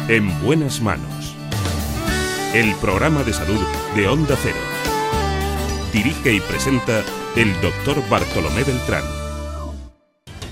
En 0.07 0.29
buenas 0.43 0.81
manos. 0.81 1.35
El 2.53 2.75
programa 2.75 3.23
de 3.23 3.33
salud 3.33 3.59
de 3.95 4.07
Onda 4.07 4.35
Cero. 4.41 4.57
Dirige 5.91 6.33
y 6.33 6.39
presenta 6.39 7.01
el 7.35 7.53
doctor 7.61 7.97
Bartolomé 8.09 8.63
Beltrán. 8.63 9.03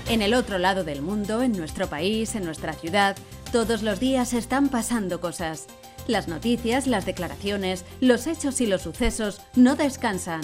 En 0.08 0.20
el 0.20 0.34
otro 0.34 0.58
lado 0.58 0.84
del 0.84 1.00
mundo, 1.00 1.42
en 1.42 1.52
nuestro 1.52 1.86
país, 1.86 2.34
en 2.34 2.44
nuestra 2.44 2.72
ciudad, 2.72 3.16
todos 3.52 3.82
los 3.82 4.00
días 4.00 4.32
están 4.32 4.70
pasando 4.70 5.20
cosas. 5.20 5.66
Las 6.08 6.26
noticias, 6.26 6.86
las 6.86 7.04
declaraciones, 7.04 7.84
los 8.00 8.26
hechos 8.26 8.60
y 8.62 8.66
los 8.66 8.82
sucesos 8.82 9.42
no 9.54 9.76
descansan. 9.76 10.40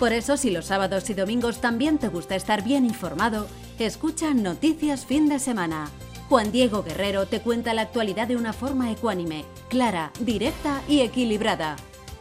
Por 0.00 0.12
eso, 0.12 0.36
si 0.36 0.50
los 0.50 0.66
sábados 0.66 1.08
y 1.08 1.14
domingos 1.14 1.60
también 1.60 1.98
te 1.98 2.08
gusta 2.08 2.34
estar 2.34 2.64
bien 2.64 2.84
informado, 2.84 3.46
escucha 3.78 4.34
Noticias 4.34 5.06
Fin 5.06 5.28
de 5.28 5.38
Semana. 5.38 5.88
Juan 6.28 6.50
Diego 6.50 6.82
Guerrero 6.82 7.26
te 7.26 7.40
cuenta 7.40 7.72
la 7.74 7.82
actualidad 7.82 8.26
de 8.26 8.36
una 8.36 8.52
forma 8.52 8.90
ecuánime, 8.90 9.44
clara, 9.68 10.12
directa 10.20 10.82
y 10.88 11.00
equilibrada. 11.00 11.76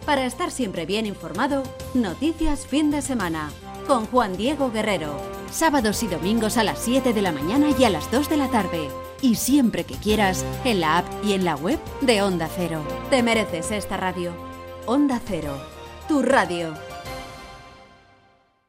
Para 0.05 0.25
estar 0.25 0.51
siempre 0.51 0.85
bien 0.85 1.07
informado, 1.07 1.63
Noticias 1.95 2.67
Fin 2.67 2.91
de 2.91 3.01
Semana. 3.01 3.49
con 3.87 4.05
Juan 4.05 4.35
Diego 4.35 4.69
Guerrero. 4.69 5.17
Sábados 5.49 6.03
y 6.03 6.07
domingos 6.07 6.57
a 6.57 6.63
las 6.65 6.79
7 6.79 7.13
de 7.13 7.21
la 7.21 7.31
mañana 7.31 7.69
y 7.77 7.85
a 7.85 7.89
las 7.89 8.11
2 8.11 8.29
de 8.29 8.35
la 8.35 8.49
tarde. 8.49 8.89
Y 9.21 9.35
siempre 9.35 9.83
que 9.83 9.95
quieras, 9.95 10.45
en 10.63 10.79
la 10.79 10.99
app 10.99 11.05
y 11.23 11.33
en 11.33 11.45
la 11.45 11.55
web 11.55 11.79
de 12.01 12.21
Onda 12.21 12.49
Cero. 12.55 12.83
Te 13.09 13.23
mereces 13.23 13.71
esta 13.71 13.97
radio. 13.97 14.31
Onda 14.85 15.19
Cero, 15.25 15.59
tu 16.07 16.21
radio. 16.21 16.73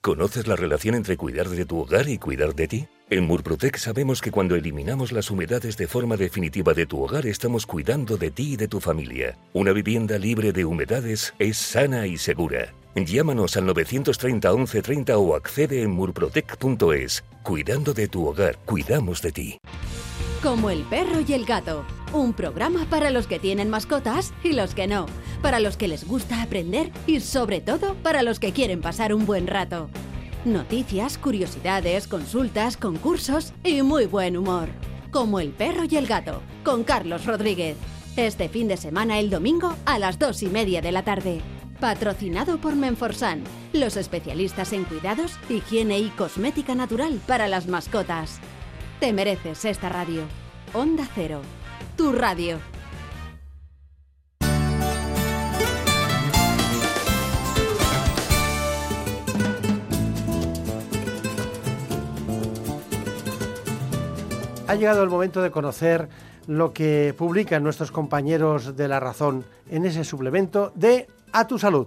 ¿Conoces 0.00 0.46
la 0.46 0.56
relación 0.56 0.94
entre 0.94 1.16
cuidar 1.16 1.48
de 1.48 1.66
tu 1.66 1.80
hogar 1.80 2.08
y 2.08 2.18
cuidar 2.18 2.54
de 2.54 2.68
ti? 2.68 2.88
En 3.10 3.26
Murprotec 3.26 3.76
sabemos 3.76 4.20
que 4.20 4.30
cuando 4.30 4.54
eliminamos 4.54 5.12
las 5.12 5.30
humedades 5.30 5.76
de 5.76 5.86
forma 5.86 6.16
definitiva 6.16 6.72
de 6.72 6.86
tu 6.86 7.02
hogar 7.02 7.26
estamos 7.26 7.66
cuidando 7.66 8.16
de 8.16 8.30
ti 8.30 8.52
y 8.52 8.56
de 8.56 8.68
tu 8.68 8.80
familia. 8.80 9.36
Una 9.52 9.72
vivienda 9.72 10.18
libre 10.18 10.52
de 10.52 10.64
humedades 10.64 11.34
es 11.38 11.58
sana 11.58 12.06
y 12.06 12.16
segura. 12.16 12.74
Llámanos 12.94 13.56
al 13.56 13.66
930 13.66 14.52
1130 14.52 15.18
o 15.18 15.34
accede 15.34 15.82
en 15.82 15.90
murprotec.es. 15.90 17.24
Cuidando 17.42 17.92
de 17.92 18.08
tu 18.08 18.26
hogar, 18.26 18.58
cuidamos 18.64 19.22
de 19.22 19.32
ti. 19.32 19.58
Como 20.42 20.70
el 20.70 20.82
perro 20.82 21.20
y 21.26 21.32
el 21.32 21.44
gato. 21.44 21.84
Un 22.12 22.32
programa 22.32 22.86
para 22.88 23.10
los 23.10 23.26
que 23.26 23.40
tienen 23.40 23.68
mascotas 23.70 24.32
y 24.44 24.52
los 24.52 24.72
que 24.72 24.86
no. 24.86 25.06
Para 25.42 25.58
los 25.58 25.76
que 25.76 25.88
les 25.88 26.06
gusta 26.06 26.42
aprender 26.42 26.92
y 27.08 27.18
sobre 27.18 27.60
todo 27.60 27.96
para 28.04 28.22
los 28.22 28.38
que 28.38 28.52
quieren 28.52 28.80
pasar 28.80 29.12
un 29.12 29.26
buen 29.26 29.48
rato. 29.48 29.90
Noticias, 30.44 31.18
curiosidades, 31.18 32.06
consultas, 32.06 32.76
concursos 32.76 33.52
y 33.64 33.82
muy 33.82 34.06
buen 34.06 34.36
humor. 34.36 34.68
Como 35.10 35.40
el 35.40 35.50
perro 35.50 35.82
y 35.90 35.96
el 35.96 36.06
gato, 36.06 36.40
con 36.64 36.84
Carlos 36.84 37.26
Rodríguez. 37.26 37.76
Este 38.16 38.48
fin 38.48 38.68
de 38.68 38.76
semana 38.76 39.18
el 39.18 39.30
domingo 39.30 39.74
a 39.86 39.98
las 39.98 40.20
dos 40.20 40.44
y 40.44 40.46
media 40.46 40.80
de 40.80 40.92
la 40.92 41.02
tarde. 41.02 41.40
Patrocinado 41.80 42.58
por 42.58 42.76
Menforsan, 42.76 43.42
los 43.72 43.96
especialistas 43.96 44.72
en 44.72 44.84
cuidados, 44.84 45.36
higiene 45.48 45.98
y 45.98 46.10
cosmética 46.10 46.76
natural 46.76 47.20
para 47.26 47.48
las 47.48 47.66
mascotas. 47.66 48.40
Te 49.00 49.12
mereces 49.12 49.64
esta 49.64 49.88
radio. 49.88 50.22
Onda 50.74 51.06
Cero, 51.14 51.40
tu 51.96 52.10
radio. 52.10 52.58
Ha 64.66 64.74
llegado 64.74 65.04
el 65.04 65.08
momento 65.08 65.42
de 65.42 65.52
conocer 65.52 66.08
lo 66.48 66.72
que 66.72 67.14
publican 67.16 67.62
nuestros 67.62 67.92
compañeros 67.92 68.76
de 68.76 68.88
La 68.88 68.98
Razón 68.98 69.44
en 69.70 69.86
ese 69.86 70.02
suplemento 70.02 70.72
de 70.74 71.06
A 71.32 71.46
tu 71.46 71.56
Salud. 71.60 71.86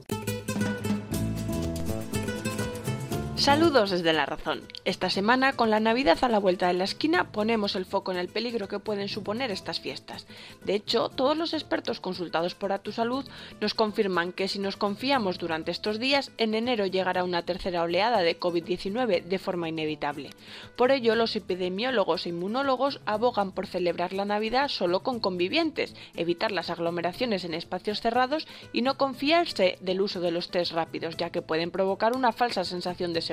Saludos 3.42 3.90
desde 3.90 4.14
la 4.14 4.28
razón. 4.28 4.62
Esta 4.86 5.10
semana, 5.10 5.54
con 5.54 5.72
la 5.72 5.80
Navidad 5.80 6.20
a 6.22 6.30
la 6.30 6.38
vuelta 6.38 6.68
de 6.68 6.76
la 6.76 6.84
esquina, 6.84 7.32
ponemos 7.32 7.76
el 7.76 7.86
foco 7.86 8.12
en 8.12 8.20
el 8.20 8.28
peligro 8.28 8.68
que 8.68 8.78
pueden 8.78 9.10
suponer 9.10 9.50
estas 9.50 9.80
fiestas. 9.80 10.28
De 10.64 10.76
hecho, 10.76 11.10
todos 11.10 11.36
los 11.36 11.56
expertos 11.56 12.00
consultados 12.00 12.54
por 12.54 12.72
A 12.72 12.80
Salud 12.92 13.28
nos 13.60 13.74
confirman 13.74 14.32
que 14.32 14.48
si 14.48 14.60
nos 14.60 14.78
confiamos 14.78 15.40
durante 15.40 15.72
estos 15.72 15.98
días, 15.98 16.32
en 16.38 16.54
enero 16.54 16.86
llegará 16.86 17.24
una 17.24 17.42
tercera 17.42 17.82
oleada 17.82 18.20
de 18.20 18.40
COVID-19 18.40 19.24
de 19.24 19.40
forma 19.40 19.70
inevitable. 19.70 20.30
Por 20.76 20.92
ello, 20.92 21.16
los 21.16 21.36
epidemiólogos 21.36 22.28
e 22.28 22.30
inmunólogos 22.30 23.02
abogan 23.08 23.54
por 23.54 23.66
celebrar 23.66 24.14
la 24.14 24.26
Navidad 24.26 24.68
solo 24.68 25.02
con 25.02 25.20
convivientes, 25.20 25.96
evitar 26.16 26.52
las 26.52 26.70
aglomeraciones 26.70 27.44
en 27.44 27.56
espacios 27.56 28.02
cerrados 28.02 28.48
y 28.72 28.84
no 28.84 29.00
confiarse 29.00 29.80
del 29.82 30.02
uso 30.02 30.22
de 30.22 30.30
los 30.30 30.52
test 30.52 30.74
rápidos, 30.74 31.18
ya 31.18 31.32
que 31.32 31.42
pueden 31.42 31.72
provocar 31.72 32.16
una 32.16 32.34
falsa 32.34 32.64
sensación 32.64 33.14
de. 33.14 33.31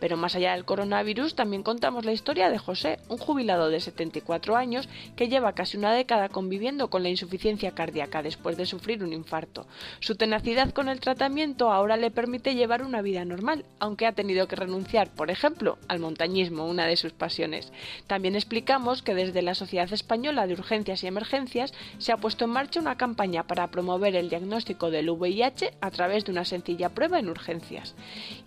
Pero 0.00 0.16
más 0.16 0.34
allá 0.34 0.52
del 0.52 0.64
coronavirus, 0.64 1.34
también 1.34 1.62
contamos 1.62 2.04
la 2.04 2.12
historia 2.12 2.50
de 2.50 2.58
José, 2.58 2.98
un 3.08 3.18
jubilado 3.18 3.70
de 3.70 3.80
74 3.80 4.56
años 4.56 4.88
que 5.16 5.28
lleva 5.28 5.52
casi 5.52 5.76
una 5.76 5.92
década 5.92 6.28
conviviendo 6.28 6.88
con 6.88 7.02
la 7.02 7.08
insuficiencia 7.08 7.72
cardíaca 7.72 8.22
después 8.22 8.56
de 8.56 8.66
sufrir 8.66 9.02
un 9.02 9.12
infarto. 9.12 9.66
Su 10.00 10.16
tenacidad 10.16 10.72
con 10.72 10.88
el 10.88 11.00
tratamiento 11.00 11.70
ahora 11.70 11.96
le 11.96 12.10
permite 12.10 12.54
llevar 12.54 12.82
una 12.82 13.02
vida 13.02 13.24
normal, 13.24 13.64
aunque 13.78 14.06
ha 14.06 14.12
tenido 14.12 14.48
que 14.48 14.56
renunciar, 14.56 15.10
por 15.10 15.30
ejemplo, 15.30 15.78
al 15.88 15.98
montañismo, 15.98 16.66
una 16.66 16.86
de 16.86 16.96
sus 16.96 17.12
pasiones. 17.12 17.72
También 18.06 18.34
explicamos 18.34 19.02
que 19.02 19.14
desde 19.14 19.42
la 19.42 19.54
Sociedad 19.54 19.92
Española 19.92 20.46
de 20.46 20.54
Urgencias 20.54 21.02
y 21.02 21.06
Emergencias 21.06 21.72
se 21.98 22.12
ha 22.12 22.16
puesto 22.16 22.44
en 22.44 22.50
marcha 22.50 22.80
una 22.80 22.96
campaña 22.96 23.46
para 23.46 23.68
promover 23.68 24.16
el 24.16 24.30
diagnóstico 24.30 24.90
del 24.90 25.10
VIH 25.10 25.74
a 25.80 25.90
través 25.90 26.24
de 26.24 26.32
una 26.32 26.44
sencilla 26.44 26.88
prueba 26.88 27.18
en 27.18 27.28
urgencias. 27.28 27.94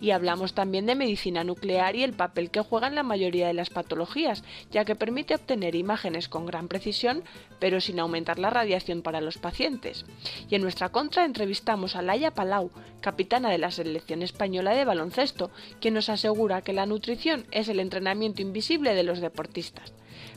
Y 0.00 0.10
hablamos 0.10 0.41
también 0.48 0.86
de 0.86 0.96
medicina 0.96 1.44
nuclear 1.44 1.94
y 1.94 2.02
el 2.02 2.12
papel 2.12 2.50
que 2.50 2.60
juega 2.60 2.88
en 2.88 2.96
la 2.96 3.04
mayoría 3.04 3.46
de 3.46 3.54
las 3.54 3.70
patologías, 3.70 4.42
ya 4.72 4.84
que 4.84 4.96
permite 4.96 5.36
obtener 5.36 5.76
imágenes 5.76 6.28
con 6.28 6.44
gran 6.44 6.66
precisión, 6.66 7.22
pero 7.60 7.80
sin 7.80 8.00
aumentar 8.00 8.38
la 8.40 8.50
radiación 8.50 9.02
para 9.02 9.20
los 9.20 9.38
pacientes. 9.38 10.04
Y 10.50 10.56
en 10.56 10.62
nuestra 10.62 10.88
contra 10.88 11.24
entrevistamos 11.24 11.94
a 11.94 12.02
Laia 12.02 12.32
Palau, 12.32 12.70
capitana 13.00 13.50
de 13.50 13.58
la 13.58 13.70
selección 13.70 14.22
española 14.22 14.72
de 14.72 14.84
baloncesto, 14.84 15.50
quien 15.80 15.94
nos 15.94 16.08
asegura 16.08 16.62
que 16.62 16.72
la 16.72 16.86
nutrición 16.86 17.46
es 17.52 17.68
el 17.68 17.78
entrenamiento 17.78 18.42
invisible 18.42 18.94
de 18.94 19.04
los 19.04 19.20
deportistas. 19.20 19.92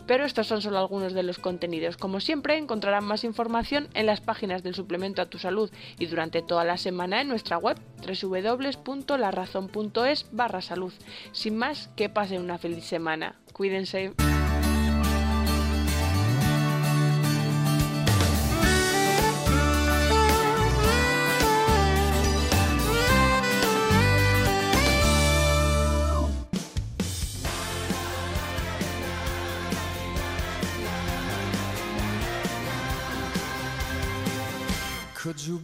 Pero 0.07 0.25
estos 0.25 0.47
son 0.47 0.61
solo 0.61 0.77
algunos 0.77 1.13
de 1.13 1.23
los 1.23 1.39
contenidos. 1.39 1.95
Como 1.97 2.19
siempre, 2.19 2.57
encontrarán 2.57 3.05
más 3.05 3.23
información 3.23 3.87
en 3.93 4.05
las 4.05 4.19
páginas 4.21 4.61
del 4.63 4.75
suplemento 4.75 5.21
a 5.21 5.27
tu 5.27 5.39
salud 5.39 5.69
y 5.99 6.05
durante 6.05 6.41
toda 6.41 6.63
la 6.63 6.77
semana 6.77 7.19
en 7.21 7.27
nuestra 7.27 7.57
web 7.57 7.77
www.larazón.es 8.05 10.27
barra 10.31 10.61
salud. 10.61 10.93
Sin 11.31 11.57
más, 11.57 11.89
que 11.95 12.09
pasen 12.09 12.41
una 12.41 12.57
feliz 12.57 12.85
semana. 12.85 13.35
Cuídense. 13.53 14.13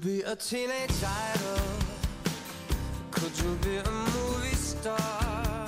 Be 0.01 0.21
a 0.23 0.35
teenage 0.35 1.03
idol? 1.03 1.61
Could 3.11 3.37
you 3.39 3.55
be 3.61 3.77
a 3.77 3.91
movie 3.91 4.55
star? 4.55 5.65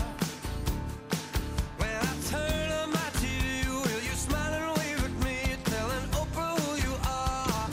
When 1.78 1.90
I 1.90 2.14
turn 2.32 2.72
on 2.82 2.90
my 2.90 3.10
TV, 3.22 3.68
will 3.70 4.02
you 4.02 4.16
smile 4.16 4.54
and 4.54 4.78
wave 4.78 5.04
at 5.06 5.26
me, 5.26 5.38
telling 5.66 6.06
Oprah 6.22 6.58
who 6.62 6.72
you 6.88 6.96
are? 7.06 7.70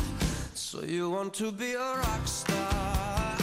So 0.55 0.83
you 0.83 1.09
want 1.09 1.33
to 1.35 1.51
be 1.51 1.73
a 1.73 1.79
rock 1.97 2.27
star 2.27 3.37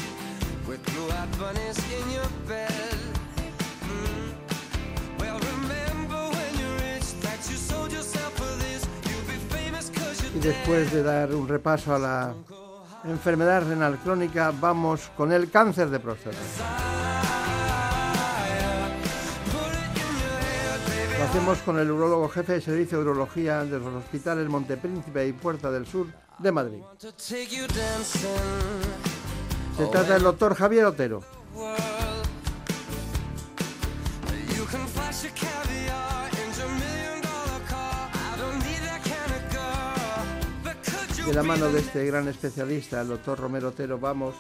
with 0.68 0.84
blue-eyed 0.86 1.40
bunnies 1.40 1.80
in 2.00 2.12
your 2.12 2.30
bed? 2.48 2.98
Mm. 3.82 4.34
Well, 5.20 5.40
remember 5.40 6.22
when 6.36 6.52
you're 6.60 6.78
rich 6.94 7.10
that 7.22 7.40
you 7.50 7.58
sold 7.58 7.92
yourself 7.92 8.34
for 8.36 8.54
this. 8.64 8.86
You'll 9.10 9.26
be 9.26 9.40
famous 9.56 9.90
'cause 9.90 10.22
Y 10.22 10.30
you're 10.34 10.54
después 10.54 10.92
de 10.92 11.02
dar 11.02 11.32
un 11.34 11.48
repaso 11.48 11.96
a 11.96 12.00
la 12.00 12.34
enfermedad 13.10 13.68
renal 13.68 13.98
crónica, 14.00 14.54
vamos 14.60 15.12
con 15.16 15.32
el 15.32 15.50
cáncer 15.50 15.90
de 15.90 16.00
próstata. 16.00 16.38
Lo 21.18 21.24
hacemos 21.24 21.58
con 21.60 21.80
el 21.80 21.90
urólogo 21.90 22.30
jefe 22.30 22.54
de 22.54 22.62
servicio 22.62 23.00
de 23.00 23.04
urología 23.06 23.64
de 23.64 23.80
los 23.80 23.94
hospitales 23.94 24.48
Montepríncipe 24.48 25.28
y 25.28 25.34
Puerta 25.34 25.72
del 25.72 25.88
Sur 25.88 26.08
de 26.38 26.52
Madrid. 26.52 26.82
Se 29.78 29.86
trata 29.92 30.14
del 30.14 30.24
doctor 30.24 30.56
Javier 30.56 30.86
Otero. 30.86 31.24
De 41.28 41.34
la 41.34 41.44
mano 41.44 41.68
de 41.68 41.82
este 41.82 42.06
gran 42.06 42.26
especialista, 42.30 43.02
el 43.02 43.10
doctor 43.10 43.38
Romero 43.38 43.68
Otero, 43.68 44.00
vamos 44.00 44.34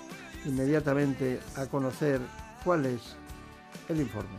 inmediatamente 0.45 1.41
a 1.57 1.65
conocer 1.65 2.21
cuál 2.63 2.85
es 2.85 3.17
el 3.89 3.99
informe. 3.99 4.37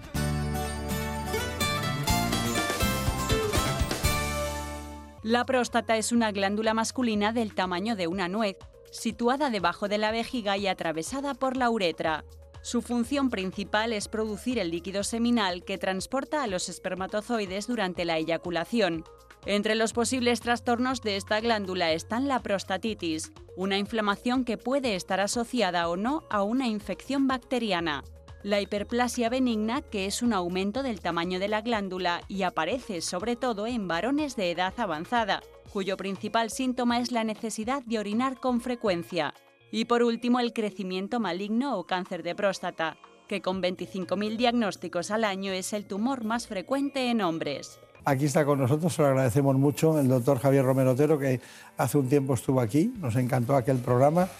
La 5.22 5.44
próstata 5.44 5.98
es 5.98 6.10
una 6.10 6.32
glándula 6.32 6.72
masculina 6.72 7.34
del 7.34 7.54
tamaño 7.54 7.96
de 7.96 8.06
una 8.06 8.28
nuez, 8.28 8.56
situada 8.90 9.50
debajo 9.50 9.86
de 9.86 9.98
la 9.98 10.10
vejiga 10.10 10.56
y 10.56 10.68
atravesada 10.68 11.34
por 11.34 11.54
la 11.54 11.68
uretra. 11.68 12.24
Su 12.62 12.80
función 12.80 13.28
principal 13.28 13.92
es 13.92 14.08
producir 14.08 14.58
el 14.58 14.70
líquido 14.70 15.04
seminal 15.04 15.64
que 15.64 15.76
transporta 15.76 16.42
a 16.42 16.46
los 16.46 16.70
espermatozoides 16.70 17.66
durante 17.66 18.06
la 18.06 18.16
eyaculación. 18.16 19.04
Entre 19.48 19.76
los 19.76 19.94
posibles 19.94 20.42
trastornos 20.42 21.00
de 21.00 21.16
esta 21.16 21.40
glándula 21.40 21.92
están 21.92 22.28
la 22.28 22.42
prostatitis, 22.42 23.32
una 23.56 23.78
inflamación 23.78 24.44
que 24.44 24.58
puede 24.58 24.94
estar 24.94 25.20
asociada 25.20 25.88
o 25.88 25.96
no 25.96 26.24
a 26.28 26.42
una 26.42 26.66
infección 26.66 27.26
bacteriana. 27.26 28.04
La 28.42 28.60
hiperplasia 28.60 29.30
benigna, 29.30 29.80
que 29.80 30.04
es 30.04 30.20
un 30.20 30.34
aumento 30.34 30.82
del 30.82 31.00
tamaño 31.00 31.38
de 31.40 31.48
la 31.48 31.62
glándula 31.62 32.20
y 32.28 32.42
aparece 32.42 33.00
sobre 33.00 33.36
todo 33.36 33.66
en 33.66 33.88
varones 33.88 34.36
de 34.36 34.50
edad 34.50 34.74
avanzada, 34.76 35.42
cuyo 35.72 35.96
principal 35.96 36.50
síntoma 36.50 37.00
es 37.00 37.10
la 37.10 37.24
necesidad 37.24 37.82
de 37.84 37.98
orinar 37.98 38.40
con 38.40 38.60
frecuencia. 38.60 39.32
Y 39.70 39.86
por 39.86 40.02
último, 40.02 40.40
el 40.40 40.52
crecimiento 40.52 41.20
maligno 41.20 41.78
o 41.78 41.86
cáncer 41.86 42.22
de 42.22 42.34
próstata, 42.34 42.98
que 43.28 43.40
con 43.40 43.62
25.000 43.62 44.36
diagnósticos 44.36 45.10
al 45.10 45.24
año 45.24 45.52
es 45.52 45.72
el 45.72 45.86
tumor 45.86 46.24
más 46.24 46.46
frecuente 46.46 47.08
en 47.08 47.22
hombres. 47.22 47.80
Aquí 48.09 48.24
está 48.24 48.47
con 48.47 48.59
nosotros, 48.59 48.94
se 48.94 49.02
lo 49.02 49.09
agradecemos 49.09 49.55
mucho, 49.56 50.01
el 50.01 50.09
doctor 50.09 50.39
Javier 50.39 50.64
Romero 50.64 50.93
Otero, 50.93 51.18
que 51.18 51.43
hace 51.76 51.98
un 51.98 52.09
tiempo 52.09 52.32
estuvo 52.32 52.59
aquí, 52.59 52.90
nos 52.98 53.14
encantó 53.16 53.55
aquel 53.55 53.76
programa 53.80 54.30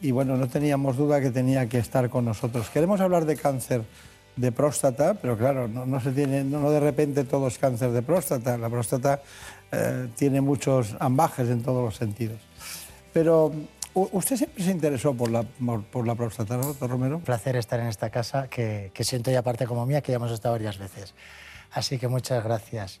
y 0.00 0.12
bueno, 0.12 0.36
no 0.36 0.46
teníamos 0.46 0.96
duda 0.96 1.20
que 1.20 1.32
tenía 1.32 1.68
que 1.68 1.78
estar 1.78 2.08
con 2.10 2.26
nosotros. 2.26 2.70
Queremos 2.70 3.00
hablar 3.00 3.24
de 3.24 3.34
cáncer 3.34 3.82
de 4.36 4.52
próstata, 4.52 5.14
pero 5.14 5.36
claro, 5.36 5.66
no, 5.66 6.00
se 6.00 6.12
tiene, 6.12 6.44
no, 6.44 6.70
de 6.70 6.78
repente 6.78 7.24
todo 7.24 7.48
es 7.48 7.58
cáncer 7.58 7.90
de 7.90 8.02
próstata. 8.02 8.56
La 8.56 8.70
próstata 8.70 9.20
eh, 9.72 10.06
tiene 10.14 10.40
muchos 10.40 10.94
ambajes 11.00 11.48
en 11.48 11.60
todos 11.64 11.84
los 11.84 11.96
sentidos. 11.96 12.38
Pero 13.12 13.52
usted 13.94 14.36
siempre 14.36 14.62
se 14.62 14.70
interesó 14.70 15.12
por 15.12 15.28
la, 15.28 15.42
por, 15.42 16.06
la 16.06 16.14
próstata, 16.14 16.56
¿no, 16.56 16.68
doctor 16.68 16.88
Romero? 16.88 17.16
Un 17.16 17.22
placer 17.22 17.56
estar 17.56 17.80
en 17.80 17.88
esta 17.88 18.10
casa 18.10 18.46
que, 18.46 18.92
que 18.94 19.02
siento 19.02 19.32
ya 19.32 19.42
parte 19.42 19.66
como 19.66 19.84
mía, 19.86 20.02
que 20.02 20.12
ya 20.12 20.16
hemos 20.16 20.30
estado 20.30 20.54
varias 20.54 20.78
veces. 20.78 21.14
Así 21.72 21.98
que 21.98 22.08
muchas 22.08 22.42
gracias. 22.44 23.00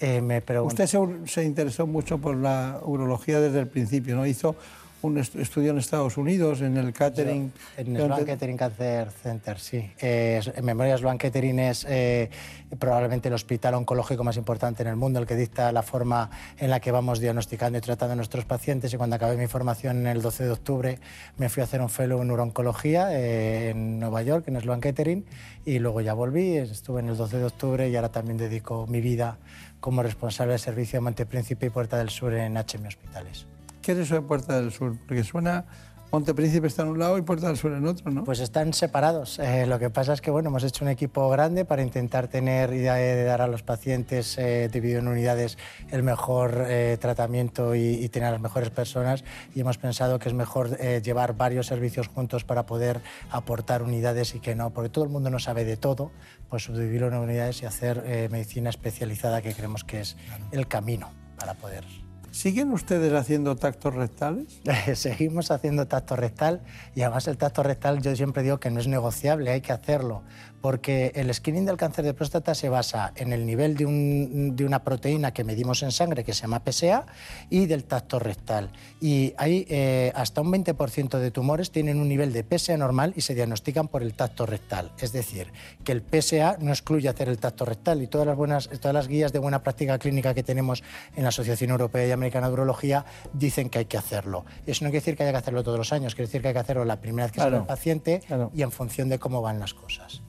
Eh, 0.00 0.20
me 0.20 0.42
Usted 0.62 0.86
se, 0.86 0.98
se, 1.26 1.44
interesó 1.44 1.86
mucho 1.86 2.18
por 2.18 2.36
la 2.36 2.80
urología 2.82 3.40
desde 3.40 3.60
el 3.60 3.68
principio, 3.68 4.16
¿no? 4.16 4.26
Hizo 4.26 4.56
un 5.02 5.18
estudio 5.18 5.72
en 5.72 5.78
Estados 5.78 6.16
Unidos, 6.16 6.60
en 6.60 6.76
el 6.76 6.92
Catering... 6.92 7.52
En 7.76 7.96
el 7.96 8.06
Sloan 8.06 8.24
Kettering 8.24 8.56
Cancer 8.56 9.10
Center, 9.10 9.58
sí. 9.58 9.90
en 9.98 10.64
memoria, 10.64 10.96
Sloan 10.96 11.18
Kettering 11.18 11.58
es 11.58 11.86
eh, 11.88 12.30
probablemente 12.78 13.28
el 13.28 13.34
hospital 13.34 13.74
oncológico 13.74 14.24
más 14.24 14.36
importante 14.36 14.82
en 14.82 14.88
el 14.88 14.96
mundo, 14.96 15.18
el 15.18 15.26
que 15.26 15.36
dicta 15.36 15.72
la 15.72 15.82
forma 15.82 16.30
en 16.58 16.70
la 16.70 16.80
que 16.80 16.90
vamos 16.92 17.18
diagnosticando 17.18 17.78
y 17.78 17.80
tratando 17.80 18.12
a 18.12 18.16
nuestros 18.16 18.44
pacientes. 18.44 18.92
Y 18.94 18.96
cuando 18.96 19.16
acabé 19.16 19.36
mi 19.36 19.46
formación 19.46 20.06
el 20.06 20.22
12 20.22 20.44
de 20.44 20.50
octubre, 20.50 20.98
me 21.36 21.48
fui 21.48 21.60
a 21.60 21.64
hacer 21.64 21.80
un 21.80 21.90
fellow 21.90 22.20
en 22.22 22.28
neurooncología 22.28 23.08
eh, 23.12 23.70
en 23.70 23.98
Nueva 23.98 24.22
York, 24.22 24.48
en 24.48 24.60
Sloan 24.60 24.80
Kettering, 24.80 25.24
y 25.64 25.78
luego 25.78 26.00
ya 26.00 26.14
volví, 26.14 26.56
estuve 26.56 27.00
en 27.00 27.08
el 27.08 27.16
12 27.16 27.38
de 27.38 27.44
octubre 27.44 27.88
y 27.88 27.96
ahora 27.96 28.10
también 28.10 28.36
dedico 28.36 28.86
mi 28.86 29.00
vida 29.00 29.38
como 29.80 30.02
responsable 30.02 30.52
del 30.52 30.60
servicio 30.60 30.98
de 30.98 31.02
Montepríncipe 31.02 31.66
y 31.66 31.70
Puerta 31.70 31.98
del 31.98 32.10
Sur 32.10 32.34
en 32.34 32.56
HM 32.56 32.86
Hospitales. 32.86 33.51
¿Qué 33.82 33.92
es 33.92 33.98
eso 33.98 34.14
de 34.14 34.22
Puerta 34.22 34.60
del 34.60 34.70
Sur? 34.70 34.96
Porque 35.06 35.24
suena 35.24 35.66
Monte 36.12 36.34
Príncipe 36.34 36.66
está 36.66 36.82
en 36.82 36.88
un 36.88 36.98
lado 36.98 37.16
y 37.16 37.22
Puerta 37.22 37.48
del 37.48 37.56
Sur 37.56 37.72
en 37.72 37.86
otro, 37.86 38.10
¿no? 38.10 38.22
Pues 38.22 38.38
están 38.40 38.74
separados. 38.74 39.38
Eh, 39.38 39.66
lo 39.66 39.78
que 39.78 39.88
pasa 39.88 40.12
es 40.12 40.20
que 40.20 40.30
bueno, 40.30 40.50
hemos 40.50 40.62
hecho 40.62 40.84
un 40.84 40.90
equipo 40.90 41.28
grande 41.30 41.64
para 41.64 41.82
intentar 41.82 42.28
tener 42.28 42.72
y 42.74 42.80
de 42.80 43.24
dar 43.24 43.40
a 43.40 43.46
los 43.46 43.62
pacientes 43.62 44.36
eh, 44.36 44.68
dividido 44.70 45.00
en 45.00 45.08
unidades 45.08 45.56
el 45.90 46.02
mejor 46.02 46.66
eh, 46.68 46.98
tratamiento 47.00 47.74
y, 47.74 48.08
tener 48.10 48.28
a 48.28 48.32
las 48.32 48.42
mejores 48.42 48.68
personas 48.68 49.24
y 49.54 49.60
hemos 49.60 49.78
pensado 49.78 50.18
que 50.18 50.28
es 50.28 50.34
mejor 50.34 50.76
llevar 50.78 51.34
varios 51.34 51.66
servicios 51.66 52.08
juntos 52.08 52.44
para 52.44 52.66
poder 52.66 53.00
aportar 53.30 53.82
unidades 53.82 54.34
y 54.34 54.40
que 54.40 54.54
no, 54.54 54.68
porque 54.68 54.90
todo 54.90 55.04
el 55.04 55.10
mundo 55.10 55.30
no 55.30 55.38
sabe 55.38 55.64
de 55.64 55.78
todo, 55.78 56.12
pues 56.50 56.64
subdividirlo 56.64 57.08
en 57.08 57.14
unidades 57.14 57.62
y 57.62 57.66
hacer 57.66 58.28
medicina 58.30 58.68
especializada 58.68 59.40
que 59.40 59.54
creemos 59.54 59.82
que 59.82 60.00
es 60.00 60.18
el 60.50 60.68
camino 60.68 61.10
para 61.38 61.54
poder 61.54 62.01
¿Siguen 62.32 62.72
ustedes 62.72 63.12
haciendo 63.12 63.56
tactos 63.56 63.94
rectales? 63.94 64.62
Seguimos 64.94 65.50
haciendo 65.50 65.86
tacto 65.86 66.16
rectal 66.16 66.62
y 66.94 67.02
además 67.02 67.28
el 67.28 67.36
tacto 67.36 67.62
rectal 67.62 68.00
yo 68.00 68.16
siempre 68.16 68.42
digo 68.42 68.58
que 68.58 68.70
no 68.70 68.80
es 68.80 68.88
negociable, 68.88 69.50
hay 69.50 69.60
que 69.60 69.72
hacerlo, 69.72 70.22
porque 70.62 71.10
el 71.16 71.34
screening 71.34 71.66
del 71.66 71.76
cáncer 71.76 72.04
de 72.04 72.14
próstata 72.14 72.54
se 72.54 72.68
basa 72.68 73.12
en 73.16 73.32
el 73.32 73.44
nivel 73.44 73.76
de, 73.76 74.64
una 74.64 74.84
proteína 74.84 75.34
que 75.34 75.42
medimos 75.42 75.82
en 75.82 75.90
sangre 75.90 76.22
que 76.22 76.32
se 76.32 76.42
llama 76.42 76.62
PSA 76.64 77.04
y 77.50 77.66
del 77.66 77.84
tacto 77.84 78.20
rectal. 78.20 78.70
Y 79.00 79.34
hay 79.36 79.66
eh, 79.68 80.12
hasta 80.14 80.40
un 80.40 80.52
20% 80.52 81.18
de 81.18 81.30
tumores 81.32 81.72
tienen 81.72 82.00
un 82.00 82.08
nivel 82.08 82.32
de 82.32 82.44
PSA 82.44 82.76
normal 82.76 83.12
y 83.16 83.22
se 83.22 83.34
diagnostican 83.34 83.88
por 83.88 84.02
el 84.02 84.14
tacto 84.14 84.46
rectal. 84.46 84.92
Es 85.00 85.12
decir, 85.12 85.52
que 85.84 85.90
el 85.90 86.00
PSA 86.00 86.58
no 86.60 86.70
excluye 86.70 87.08
hacer 87.08 87.28
el 87.28 87.38
tacto 87.38 87.64
rectal 87.64 88.00
y 88.00 88.06
todas 88.06 88.26
las, 88.26 88.36
buenas, 88.36 88.68
todas 88.80 88.94
las 88.94 89.08
guías 89.08 89.32
de 89.32 89.40
buena 89.40 89.64
práctica 89.64 89.98
clínica 89.98 90.32
que 90.32 90.44
tenemos 90.44 90.84
en 91.16 91.24
la 91.24 91.30
Asociación 91.30 91.70
Europea 91.70 92.06
y 92.06 92.12
Americana 92.12 92.46
de 92.46 92.52
Urología 92.52 93.04
dicen 93.32 93.68
que 93.68 93.80
hay 93.80 93.86
que 93.86 93.98
hacerlo. 93.98 94.44
Eso 94.64 94.84
no 94.84 94.90
quiere 94.90 95.00
decir 95.00 95.16
que 95.16 95.24
haya 95.24 95.32
que 95.32 95.38
hacerlo 95.38 95.64
todos 95.64 95.78
los 95.78 95.92
años, 95.92 96.14
quiere 96.14 96.28
decir 96.28 96.40
que 96.40 96.48
hay 96.48 96.54
que 96.54 96.60
hacerlo 96.60 96.84
la 96.84 97.00
primera 97.00 97.26
vez 97.26 97.32
que 97.32 97.40
claro, 97.40 97.58
el 97.58 97.64
paciente 97.64 98.22
y 98.54 98.62
en 98.62 98.70
función 98.70 99.08
de 99.08 99.18
cómo 99.18 99.42
van 99.42 99.58
las 99.58 99.74
cosas. 99.74 100.22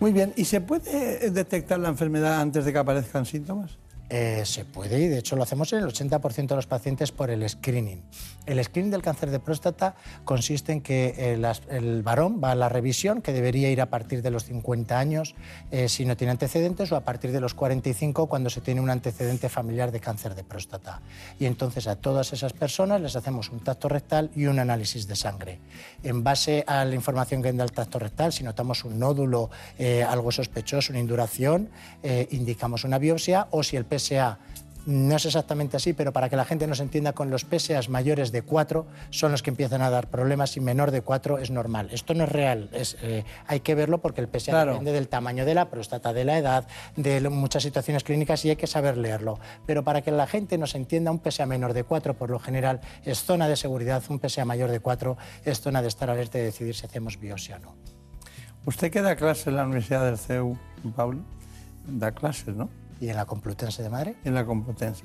Muy 0.00 0.12
bien, 0.12 0.32
¿y 0.34 0.46
se 0.46 0.62
puede 0.62 1.30
detectar 1.30 1.78
la 1.78 1.90
enfermedad 1.90 2.40
antes 2.40 2.64
de 2.64 2.72
que 2.72 2.78
aparezcan 2.78 3.26
síntomas? 3.26 3.76
Eh, 4.12 4.42
se 4.44 4.64
puede 4.64 4.98
y 4.98 5.06
de 5.06 5.18
hecho 5.18 5.36
lo 5.36 5.44
hacemos 5.44 5.72
en 5.72 5.78
el 5.78 5.84
80% 5.86 6.48
de 6.48 6.56
los 6.56 6.66
pacientes 6.66 7.12
por 7.12 7.30
el 7.30 7.48
screening. 7.48 8.02
El 8.44 8.62
screening 8.64 8.90
del 8.90 9.02
cáncer 9.02 9.30
de 9.30 9.38
próstata 9.38 9.94
consiste 10.24 10.72
en 10.72 10.80
que 10.80 11.14
eh, 11.16 11.52
el 11.68 12.02
varón 12.02 12.40
va 12.42 12.50
a 12.50 12.54
la 12.56 12.68
revisión, 12.68 13.22
que 13.22 13.32
debería 13.32 13.70
ir 13.70 13.80
a 13.80 13.86
partir 13.86 14.20
de 14.22 14.32
los 14.32 14.46
50 14.46 14.98
años 14.98 15.36
eh, 15.70 15.88
si 15.88 16.04
no 16.06 16.16
tiene 16.16 16.32
antecedentes 16.32 16.90
o 16.90 16.96
a 16.96 17.02
partir 17.02 17.30
de 17.30 17.40
los 17.40 17.54
45 17.54 18.26
cuando 18.26 18.50
se 18.50 18.60
tiene 18.60 18.80
un 18.80 18.90
antecedente 18.90 19.48
familiar 19.48 19.92
de 19.92 20.00
cáncer 20.00 20.34
de 20.34 20.42
próstata. 20.42 21.02
Y 21.38 21.46
entonces 21.46 21.86
a 21.86 21.94
todas 21.94 22.32
esas 22.32 22.52
personas 22.52 23.00
les 23.00 23.14
hacemos 23.14 23.50
un 23.50 23.60
tacto 23.60 23.88
rectal 23.88 24.32
y 24.34 24.46
un 24.46 24.58
análisis 24.58 25.06
de 25.06 25.14
sangre. 25.14 25.60
En 26.02 26.24
base 26.24 26.64
a 26.66 26.84
la 26.84 26.96
información 26.96 27.42
que 27.42 27.52
da 27.52 27.62
el 27.62 27.70
tacto 27.70 28.00
rectal, 28.00 28.32
si 28.32 28.42
notamos 28.42 28.84
un 28.84 28.98
nódulo, 28.98 29.50
algo 30.08 30.32
sospechoso, 30.32 30.92
una 30.92 31.00
induración, 31.00 31.70
indicamos 32.30 32.84
una 32.84 32.98
biopsia 32.98 33.46
o 33.50 33.62
si 33.62 33.76
el 33.76 33.84
PSA 34.00 34.38
no 34.86 35.16
es 35.16 35.26
exactamente 35.26 35.76
así, 35.76 35.92
pero 35.92 36.12
para 36.12 36.28
que 36.28 36.36
la 36.36 36.44
gente 36.44 36.66
nos 36.66 36.80
entienda, 36.80 37.12
con 37.12 37.30
los 37.30 37.44
PSAs 37.44 37.88
mayores 37.88 38.32
de 38.32 38.42
4 38.42 38.86
son 39.10 39.32
los 39.32 39.42
que 39.42 39.50
empiezan 39.50 39.82
a 39.82 39.90
dar 39.90 40.08
problemas 40.08 40.56
y 40.56 40.60
menor 40.60 40.90
de 40.90 41.02
4 41.02 41.38
es 41.38 41.50
normal. 41.50 41.88
Esto 41.92 42.14
no 42.14 42.24
es 42.24 42.30
real, 42.30 42.70
eh, 42.72 43.24
hay 43.46 43.60
que 43.60 43.74
verlo 43.74 43.98
porque 43.98 44.20
el 44.20 44.28
PSA 44.28 44.64
depende 44.64 44.92
del 44.92 45.08
tamaño 45.08 45.44
de 45.44 45.54
la 45.54 45.70
próstata, 45.70 46.12
de 46.12 46.24
la 46.24 46.38
edad, 46.38 46.66
de 46.96 47.20
muchas 47.28 47.62
situaciones 47.62 48.04
clínicas 48.04 48.44
y 48.44 48.50
hay 48.50 48.56
que 48.56 48.66
saber 48.66 48.96
leerlo. 48.96 49.38
Pero 49.66 49.84
para 49.84 50.02
que 50.02 50.10
la 50.10 50.26
gente 50.26 50.56
nos 50.58 50.74
entienda, 50.74 51.10
un 51.10 51.20
PSA 51.20 51.46
menor 51.46 51.72
de 51.72 51.84
4 51.84 52.14
por 52.14 52.30
lo 52.30 52.38
general 52.38 52.80
es 53.04 53.22
zona 53.22 53.48
de 53.48 53.56
seguridad, 53.56 54.02
un 54.08 54.20
PSA 54.20 54.44
mayor 54.44 54.70
de 54.70 54.80
4 54.80 55.16
es 55.44 55.60
zona 55.60 55.82
de 55.82 55.88
estar 55.88 56.10
alerta 56.10 56.38
y 56.38 56.42
decidir 56.42 56.74
si 56.74 56.86
hacemos 56.86 57.20
biopsia 57.20 57.56
o 57.56 57.58
no. 57.60 57.76
Usted 58.66 58.90
que 58.90 59.00
da 59.00 59.16
clases 59.16 59.46
en 59.46 59.56
la 59.56 59.64
Universidad 59.64 60.04
del 60.04 60.18
CEU, 60.18 60.58
Pablo, 60.94 61.20
da 61.86 62.12
clases, 62.12 62.54
¿no? 62.54 62.68
¿Y 63.00 63.08
en 63.08 63.16
la 63.16 63.24
Complutense 63.24 63.82
de 63.82 63.88
Madrid? 63.88 64.12
En 64.24 64.34
la 64.34 64.44
Complutense. 64.44 65.04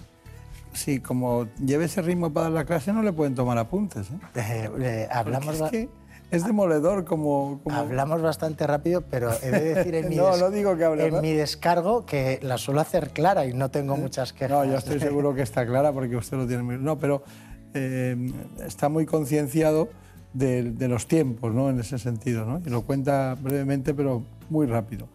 Sí, 0.73 0.99
como 0.99 1.47
lleve 1.63 1.85
ese 1.85 2.01
ritmo 2.01 2.34
para 2.34 2.45
dar 2.45 2.51
la 2.51 2.65
clase, 2.65 2.91
no 2.91 3.01
le 3.01 3.13
pueden 3.13 3.34
tomar 3.34 3.57
apuntes. 3.57 4.09
¿eh? 4.09 4.19
eh, 4.35 4.69
eh 4.80 5.07
hablamos 5.09 5.55
es, 5.61 5.72
que 5.72 5.89
es 6.31 6.45
demoledor 6.45 7.05
como, 7.05 7.61
Hablamos 7.72 8.22
bastante 8.22 8.67
rápido, 8.67 9.01
pero 9.09 9.31
he 9.41 9.51
de 9.51 9.73
decir 9.73 9.95
en 9.95 10.09
mi, 10.09 10.17
no, 10.17 10.35
no 10.35 10.51
digo 10.51 10.76
que 10.76 10.84
en 10.84 11.22
mi 11.22 11.31
descargo 11.31 12.05
que 12.05 12.39
la 12.41 12.57
suelo 12.57 12.81
hacer 12.81 13.11
clara 13.11 13.45
y 13.45 13.53
no 13.53 13.72
tengo 13.72 13.95
muchas 13.95 14.34
quejas. 14.34 14.51
No, 14.51 14.65
yo 14.65 14.77
estoy 14.77 14.99
seguro 14.99 15.34
que 15.34 15.43
está 15.43 15.65
clara 15.65 15.93
porque 15.93 16.17
usted 16.17 16.35
lo 16.35 16.45
tiene 16.45 16.63
muy... 16.63 16.77
No, 16.77 16.99
pero 16.99 17.23
está 18.65 18.88
muy 18.88 19.05
concienciado 19.05 19.89
de, 20.34 20.72
de, 20.72 20.88
los 20.88 21.07
tiempos, 21.07 21.53
¿no? 21.53 21.69
En 21.69 21.80
ese 21.80 21.99
sentido, 21.99 22.45
¿no? 22.45 22.61
Y 22.65 22.69
lo 22.69 22.84
cuenta 22.84 23.35
brevemente, 23.35 23.93
pero 23.93 24.23
muy 24.49 24.65
rápido. 24.65 25.07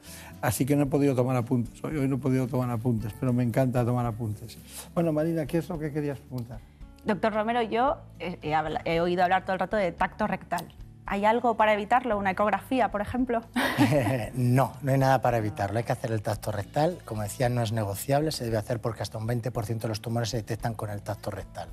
Así 0.43 0.65
que 0.65 0.77
no 0.77 0.85
he 0.85 0.87
podido 0.87 1.15
tomar 1.15 1.37
apuntes. 1.37 1.83
Hoy, 1.85 2.09
no 2.09 2.17
he 2.17 2.19
podido 2.19 2.47
tomar 2.47 2.71
apuntes, 2.71 3.13
pero 3.19 3.33
me 3.33 3.43
encanta 3.43 3.85
tomar 3.85 4.07
apuntes. 4.07 4.59
Bueno, 4.95 5.13
Marina, 5.13 5.47
¿qué 5.47 5.59
es 5.59 5.69
lo 5.69 5.79
que 5.79 5.93
querías 5.93 6.19
preguntar? 6.19 6.61
Doctor 7.05 7.33
Romero, 7.33 7.63
yo 7.63 7.99
he, 8.19 9.01
oído 9.01 9.23
hablar 9.23 9.45
todo 9.45 9.55
el 9.55 9.61
rato 9.61 9.77
de 9.77 9.93
tacto 9.93 10.27
rectal. 10.27 10.67
¿Hay 11.07 11.25
algo 11.25 11.57
para 11.57 11.73
evitarlo? 11.73 12.17
¿Una 12.19 12.31
ecografía, 12.31 12.91
por 12.91 13.01
ejemplo? 13.01 13.43
no, 14.35 14.75
no 14.83 14.93
hay 14.93 14.99
nada 14.99 15.21
para 15.21 15.39
evitarlo. 15.39 15.79
Hay 15.79 15.85
que 15.85 15.93
hacer 15.93 16.13
el 16.13 16.23
tacto 16.23 16.53
rectal. 16.53 16.99
Como 17.05 17.23
decía, 17.23 17.49
no 17.49 17.63
es 17.63 17.73
negociable, 17.73 18.31
se 18.31 18.45
debe 18.45 18.59
hacer 18.59 18.81
porque 18.81 19.03
hasta 19.03 19.19
un 19.19 19.27
20% 19.27 19.81
de 19.81 19.89
los 19.89 20.01
tumores 20.01 20.29
se 20.29 20.37
detectan 20.37 20.75
con 20.75 20.91
el 20.91 21.03
tacto 21.03 21.31
rectal 21.31 21.69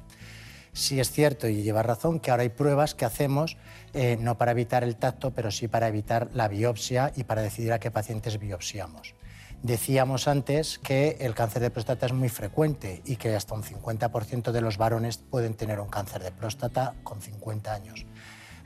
sí 0.78 1.00
es 1.00 1.12
cierto 1.12 1.48
y 1.48 1.64
lleva 1.64 1.82
razón 1.82 2.20
que 2.20 2.30
ahora 2.30 2.44
hay 2.44 2.50
pruebas 2.50 2.94
que 2.94 3.04
hacemos 3.04 3.58
eh, 3.94 4.18
no 4.20 4.38
para 4.38 4.52
evitar 4.52 4.84
el 4.84 4.96
tacto, 4.96 5.32
pero 5.32 5.52
sí 5.52 5.68
para 5.68 5.88
evitar 5.88 6.30
la 6.34 6.48
biopsia 6.48 7.12
y 7.16 7.24
para 7.24 7.42
decidir 7.42 7.74
a 7.74 7.80
qué 7.80 7.92
pacientes 7.92 8.40
biopsiamos. 8.40 9.16
Decíamos 9.64 10.28
antes 10.28 10.78
que 10.78 11.18
el 11.20 11.34
cáncer 11.34 11.64
de 11.64 11.72
próstata 11.72 12.06
es 12.06 12.14
muy 12.14 12.30
frecuente 12.30 13.02
y 13.06 13.16
que 13.16 13.36
hasta 13.36 13.56
un 13.56 13.64
50% 13.64 14.52
de 14.52 14.62
los 14.62 14.78
varones 14.78 15.18
pueden 15.18 15.56
tener 15.56 15.80
un 15.80 15.90
cáncer 15.90 16.22
de 16.22 16.32
próstata 16.32 16.94
con 17.04 17.22
50 17.22 17.74
años. 17.74 18.06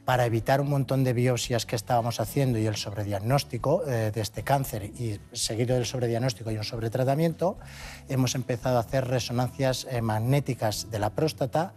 Para 0.04 0.26
evitar 0.26 0.60
un 0.60 0.70
montón 0.70 1.04
de 1.04 1.14
biopsias 1.14 1.66
que 1.66 1.76
estábamos 1.78 2.20
haciendo 2.20 2.58
y 2.58 2.66
el 2.66 2.76
sobrediagnóstico 2.76 3.88
eh, 3.88 4.12
de 4.12 4.20
este 4.20 4.44
cáncer 4.44 4.84
y 4.84 5.20
seguido 5.32 5.76
del 5.76 5.86
sobrediagnóstico 5.86 6.52
y 6.52 6.58
un 6.58 6.64
sobretratamiento, 6.64 7.58
hemos 8.10 8.36
empezado 8.36 8.78
a 8.78 8.82
hacer 8.82 9.08
resonancias 9.08 9.88
eh, 9.90 10.02
magnéticas 10.02 10.92
de 10.92 11.00
la 11.00 11.12
próstata 11.12 11.74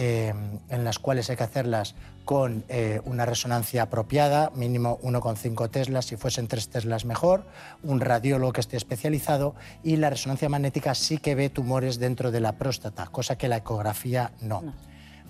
eh, 0.00 0.32
en 0.68 0.84
las 0.84 1.00
cuales 1.00 1.28
hay 1.28 1.34
que 1.34 1.42
hacerlas 1.42 1.96
con 2.24 2.62
eh, 2.68 3.00
una 3.04 3.26
resonancia 3.26 3.82
apropiada, 3.82 4.52
mínimo 4.54 5.00
1,5 5.02 5.68
teslas, 5.70 6.04
si 6.04 6.16
fuesen 6.16 6.46
3 6.46 6.68
teslas 6.68 7.04
mejor, 7.04 7.44
un 7.82 7.98
radiólogo 7.98 8.52
que 8.52 8.60
esté 8.60 8.76
especializado 8.76 9.56
y 9.82 9.96
la 9.96 10.08
resonancia 10.08 10.48
magnética 10.48 10.94
sí 10.94 11.18
que 11.18 11.34
ve 11.34 11.50
tumores 11.50 11.98
dentro 11.98 12.30
de 12.30 12.38
la 12.38 12.52
próstata, 12.52 13.06
cosa 13.06 13.36
que 13.36 13.48
la 13.48 13.56
ecografía 13.56 14.30
no. 14.40 14.62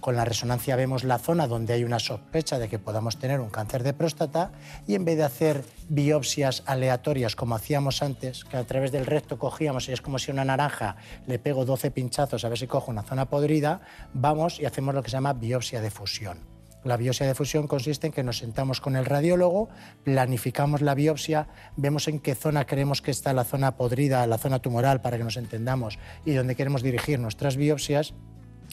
Con 0.01 0.15
la 0.15 0.25
resonancia 0.25 0.77
vemos 0.77 1.03
la 1.03 1.19
zona 1.19 1.49
donde 1.49 1.73
hay 1.73 1.83
una 1.83 1.99
sospecha 1.99 2.59
de 2.59 2.69
que 2.69 2.79
podamos 2.79 3.19
tener 3.19 3.41
un 3.41 3.51
cáncer 3.51 3.83
de 3.83 3.93
próstata 3.93 4.53
y 4.87 4.95
en 4.95 5.05
vez 5.05 5.17
de 5.17 5.25
hacer 5.25 5.65
biopsias 5.89 6.63
aleatorias 6.67 7.35
como 7.35 7.57
hacíamos 7.57 8.03
antes, 8.03 8.45
que 8.45 8.57
a 8.57 8.65
través 8.65 8.93
del 8.93 9.07
recto 9.07 9.39
cogíamos 9.39 9.89
y 9.89 9.93
es 9.93 10.01
como 10.01 10.21
si 10.21 10.31
una 10.31 10.45
naranja 10.45 10.97
le 11.27 11.41
pego 11.41 11.65
12 11.65 11.91
pinchazos 11.91 12.45
a 12.45 12.49
ver 12.49 12.59
si 12.59 12.69
cojo 12.69 12.93
una 12.93 13.03
zona 13.03 13.29
podrida, 13.29 13.81
vamos 14.15 14.61
y 14.61 14.67
hacemos 14.67 14.95
lo 14.95 15.03
que 15.03 15.11
se 15.11 15.17
llama 15.17 15.33
biopsia 15.33 15.81
de 15.81 15.91
fusión. 15.91 16.39
La 16.85 16.97
biopsia 16.97 17.27
de 17.27 17.35
fusión 17.35 17.67
consiste 17.67 18.07
en 18.07 18.13
que 18.13 18.23
nos 18.23 18.39
sentamos 18.39 18.81
con 18.81 18.95
el 18.95 19.05
radiólogo, 19.05 19.69
planificamos 20.05 20.81
la 20.81 20.95
biopsia, 20.95 21.49
vemos 21.77 22.07
en 22.07 22.21
qué 22.21 22.37
zona 22.37 22.67
queremos 22.67 23.03
que 23.03 23.11
está 23.11 23.33
la 23.33 23.43
zona 23.43 23.77
podrida, 23.77 24.25
la 24.29 24.39
zona 24.39 24.61
tumoral, 24.61 25.01
para 25.01 25.19
que 25.19 25.25
nos 25.25 25.37
entendamos, 25.37 25.99
y 26.25 26.35
dónde 26.35 26.55
queremos 26.55 26.83
dirigir 26.83 27.19
nuestras 27.19 27.57
biopsias 27.57 28.15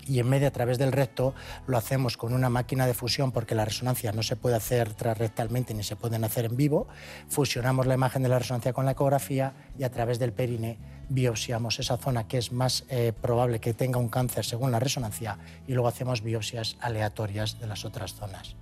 y 0.07 0.19
en 0.19 0.27
medio 0.29 0.47
a 0.47 0.51
través 0.51 0.77
del 0.77 0.91
recto 0.91 1.33
lo 1.67 1.77
hacemos 1.77 2.17
con 2.17 2.33
una 2.33 2.49
máquina 2.49 2.85
de 2.87 2.93
fusión 2.93 3.31
porque 3.31 3.55
la 3.55 3.65
resonancia 3.65 4.11
no 4.11 4.23
se 4.23 4.35
puede 4.35 4.55
hacer 4.55 4.93
transrectalmente 4.93 5.73
ni 5.73 5.83
se 5.83 5.95
pueden 5.95 6.23
hacer 6.23 6.45
en 6.45 6.55
vivo. 6.55 6.87
Fusionamos 7.27 7.85
la 7.85 7.95
imagen 7.95 8.23
de 8.23 8.29
la 8.29 8.39
resonancia 8.39 8.73
con 8.73 8.85
la 8.85 8.91
ecografía 8.91 9.53
y 9.77 9.83
a 9.83 9.91
través 9.91 10.19
del 10.19 10.33
perine 10.33 10.77
biopsiamos 11.09 11.79
esa 11.79 11.97
zona 11.97 12.27
que 12.27 12.37
es 12.37 12.51
más 12.51 12.85
eh, 12.89 13.13
probable 13.19 13.59
que 13.59 13.73
tenga 13.73 13.99
un 13.99 14.09
cáncer 14.09 14.45
según 14.45 14.71
la 14.71 14.79
resonancia 14.79 15.37
y 15.67 15.73
luego 15.73 15.87
hacemos 15.87 16.21
biopsias 16.21 16.77
aleatorias 16.79 17.59
de 17.59 17.67
las 17.67 17.85
otras 17.85 18.15
zonas. 18.15 18.55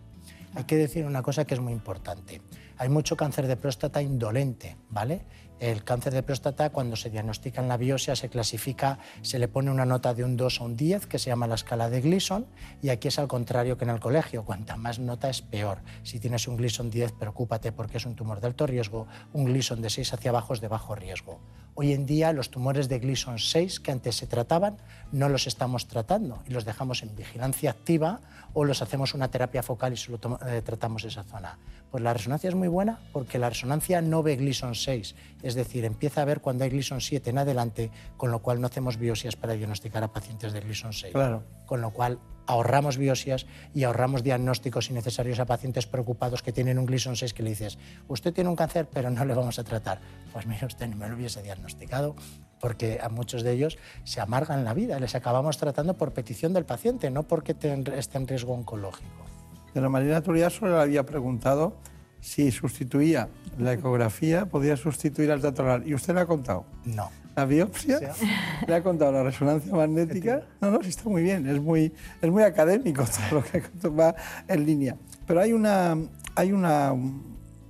Hay 0.55 0.65
que 0.65 0.75
decir 0.75 1.05
una 1.05 1.23
cosa 1.23 1.45
que 1.45 1.55
es 1.55 1.59
muy 1.59 1.73
importante. 1.73 2.41
Hay 2.77 2.89
mucho 2.89 3.15
cáncer 3.15 3.47
de 3.47 3.57
próstata 3.57 4.01
indolente, 4.01 4.77
¿vale? 4.89 5.25
El 5.59 5.85
cáncer 5.85 6.13
de 6.13 6.23
próstata, 6.23 6.71
cuando 6.71 6.97
se 6.97 7.09
diagnostica 7.09 7.61
en 7.61 7.69
la 7.69 7.77
biopsia, 7.77 8.17
se 8.17 8.27
clasifica, 8.27 8.99
se 9.21 9.39
le 9.39 9.47
pone 9.47 9.71
una 9.71 9.85
nota 9.85 10.13
de 10.13 10.25
un 10.25 10.35
2 10.35 10.59
a 10.59 10.63
un 10.65 10.75
10, 10.75 11.05
que 11.05 11.19
se 11.19 11.29
llama 11.29 11.47
la 11.47 11.55
escala 11.55 11.89
de 11.89 12.01
Gleason, 12.01 12.45
y 12.81 12.89
aquí 12.89 13.07
es 13.07 13.17
al 13.17 13.29
contrario 13.29 13.77
que 13.77 13.85
en 13.85 13.91
el 13.91 14.01
colegio. 14.01 14.43
Cuanta 14.43 14.75
más 14.75 14.99
nota 14.99 15.29
es 15.29 15.41
peor. 15.41 15.79
Si 16.03 16.19
tienes 16.19 16.49
un 16.49 16.57
Gleason 16.57 16.89
10, 16.89 17.13
preocúpate 17.13 17.71
porque 17.71 17.95
es 17.95 18.05
un 18.05 18.15
tumor 18.15 18.41
de 18.41 18.47
alto 18.47 18.67
riesgo. 18.67 19.07
Un 19.31 19.45
Gleason 19.45 19.81
de 19.81 19.89
6 19.89 20.13
hacia 20.13 20.31
abajo 20.31 20.53
es 20.53 20.59
de 20.59 20.67
bajo 20.67 20.95
riesgo. 20.95 21.39
Hoy 21.75 21.93
en 21.93 22.05
día, 22.05 22.33
los 22.33 22.51
tumores 22.51 22.89
de 22.89 22.99
Gleason 22.99 23.39
6, 23.39 23.79
que 23.79 23.91
antes 23.91 24.17
se 24.17 24.27
trataban, 24.27 24.77
no 25.13 25.29
los 25.29 25.47
estamos 25.47 25.87
tratando 25.87 26.43
y 26.45 26.51
los 26.51 26.65
dejamos 26.65 27.03
en 27.03 27.15
vigilancia 27.15 27.71
activa 27.71 28.19
o 28.53 28.65
los 28.65 28.81
hacemos 28.81 29.13
una 29.13 29.29
terapia 29.31 29.63
focal 29.63 29.93
y 29.93 29.97
solo 29.97 30.19
eh, 30.45 30.61
tratamos 30.61 31.05
esa 31.05 31.23
zona. 31.23 31.57
Pues 31.93 32.01
la 32.01 32.11
resonancia 32.11 32.47
es 32.47 32.55
muy 32.55 32.69
buena 32.69 32.99
porque 33.11 33.37
la 33.37 33.51
resonancia 33.51 34.01
no 34.01 34.23
ve 34.23 34.35
Gleason 34.35 34.73
6, 34.73 35.13
es 35.43 35.53
decir, 35.53 35.85
empieza 35.85 36.23
a 36.23 36.25
ver 36.25 36.41
cuando 36.41 36.63
hay 36.63 36.71
Gleason 36.71 36.99
7 36.99 37.29
en 37.29 37.37
adelante, 37.37 37.91
con 38.17 38.31
lo 38.31 38.39
cual 38.39 38.59
no 38.59 38.65
hacemos 38.65 38.97
biopsias 38.97 39.35
para 39.35 39.53
diagnosticar 39.53 40.03
a 40.03 40.11
pacientes 40.11 40.53
de 40.53 40.61
Gleason 40.61 40.91
6. 40.91 41.13
Claro. 41.13 41.43
Con 41.67 41.81
lo 41.81 41.91
cual 41.91 42.17
ahorramos 42.47 42.97
biopsias 42.97 43.45
y 43.75 43.83
ahorramos 43.83 44.23
diagnósticos 44.23 44.89
innecesarios 44.89 45.39
a 45.39 45.45
pacientes 45.45 45.85
preocupados 45.85 46.41
que 46.41 46.51
tienen 46.51 46.79
un 46.79 46.87
Gleason 46.87 47.15
6 47.15 47.31
que 47.31 47.43
le 47.43 47.51
dices, 47.51 47.77
usted 48.07 48.33
tiene 48.33 48.49
un 48.49 48.55
cáncer 48.55 48.89
pero 48.91 49.11
no 49.11 49.23
le 49.23 49.35
vamos 49.35 49.59
a 49.59 49.63
tratar. 49.63 50.01
Pues 50.31 50.47
mire 50.47 50.65
usted, 50.65 50.87
ni 50.87 50.95
me 50.95 51.07
lo 51.07 51.13
hubiese 51.13 51.43
diagnosticado 51.43 52.15
porque 52.59 53.01
a 53.03 53.09
muchos 53.09 53.43
de 53.43 53.51
ellos 53.51 53.77
se 54.03 54.19
amargan 54.19 54.65
la 54.65 54.73
vida, 54.73 54.99
les 54.99 55.13
acabamos 55.13 55.59
tratando 55.59 55.95
por 55.95 56.11
petición 56.11 56.53
del 56.53 56.65
paciente, 56.65 57.11
no 57.11 57.21
porque 57.21 57.51
esté 57.51 58.17
en 58.17 58.27
riesgo 58.27 58.55
oncológico. 58.55 59.32
De 59.73 59.81
la 59.81 59.89
natural 59.89 60.51
solo 60.51 60.77
le 60.77 60.81
había 60.81 61.03
preguntado 61.03 61.77
si 62.23 62.51
sustituía 62.51 63.27
la 63.59 63.73
ecografía, 63.73 64.45
podía 64.45 64.77
sustituir 64.77 65.29
al 65.31 65.41
dato 65.41 65.65
Y 65.85 65.93
usted 65.93 66.13
le 66.13 66.21
ha 66.21 66.25
contado. 66.25 66.65
No. 66.85 67.11
La 67.35 67.45
biopsia, 67.45 68.13
le 68.67 68.75
ha 68.75 68.81
contado 68.83 69.11
la 69.11 69.23
resonancia 69.23 69.73
magnética. 69.73 70.43
No, 70.61 70.71
no, 70.71 70.81
sí 70.83 70.89
está 70.89 71.09
muy 71.09 71.23
bien, 71.23 71.47
es 71.49 71.59
muy, 71.59 71.91
es 72.21 72.31
muy 72.31 72.43
académico 72.43 73.03
todo 73.29 73.41
lo 73.41 73.43
que 73.43 73.61
va 73.89 74.15
en 74.47 74.65
línea. 74.65 74.95
Pero 75.25 75.41
hay 75.41 75.51
una, 75.51 75.97
hay 76.35 76.51
una, 76.53 76.93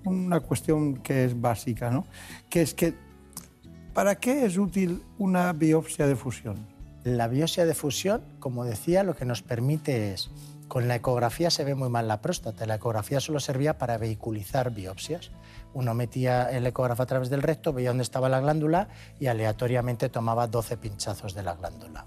una 0.03 0.39
cuestión 0.41 0.95
que 0.97 1.25
es 1.25 1.39
básica, 1.39 1.89
¿no? 1.89 2.05
Que 2.49 2.61
es 2.61 2.73
que, 2.73 2.93
¿para 3.93 4.15
qué 4.15 4.45
es 4.45 4.57
útil 4.57 5.01
una 5.17 5.51
biopsia 5.53 6.05
de 6.07 6.15
fusión? 6.15 6.67
La 7.03 7.27
biopsia 7.27 7.65
de 7.65 7.73
fusión, 7.73 8.21
como 8.39 8.65
decía, 8.65 9.03
lo 9.03 9.15
que 9.15 9.25
nos 9.25 9.41
permite 9.41 10.13
es 10.13 10.29
con 10.73 10.87
la 10.87 10.95
ecografía 10.95 11.51
se 11.51 11.63
ve 11.63 11.75
muy 11.75 11.89
mal 11.89 12.07
la 12.07 12.19
próstata. 12.19 12.65
La 12.65 12.73
ecografía 12.73 13.19
solo 13.19 13.39
servía 13.39 13.77
para 13.77 13.99
vehiculizar 13.99 14.71
biopsias. 14.71 15.29
Uno 15.75 15.93
metía 15.93 16.49
el 16.49 16.65
ecógrafo 16.65 17.03
a 17.03 17.05
través 17.05 17.29
del 17.29 17.43
recto, 17.43 17.73
veía 17.73 17.89
dónde 17.89 18.01
estaba 18.01 18.27
la 18.27 18.39
glándula 18.39 18.87
y 19.19 19.27
aleatoriamente 19.27 20.09
tomaba 20.09 20.47
12 20.47 20.77
pinchazos 20.77 21.35
de 21.35 21.43
la 21.43 21.53
glándula. 21.53 22.05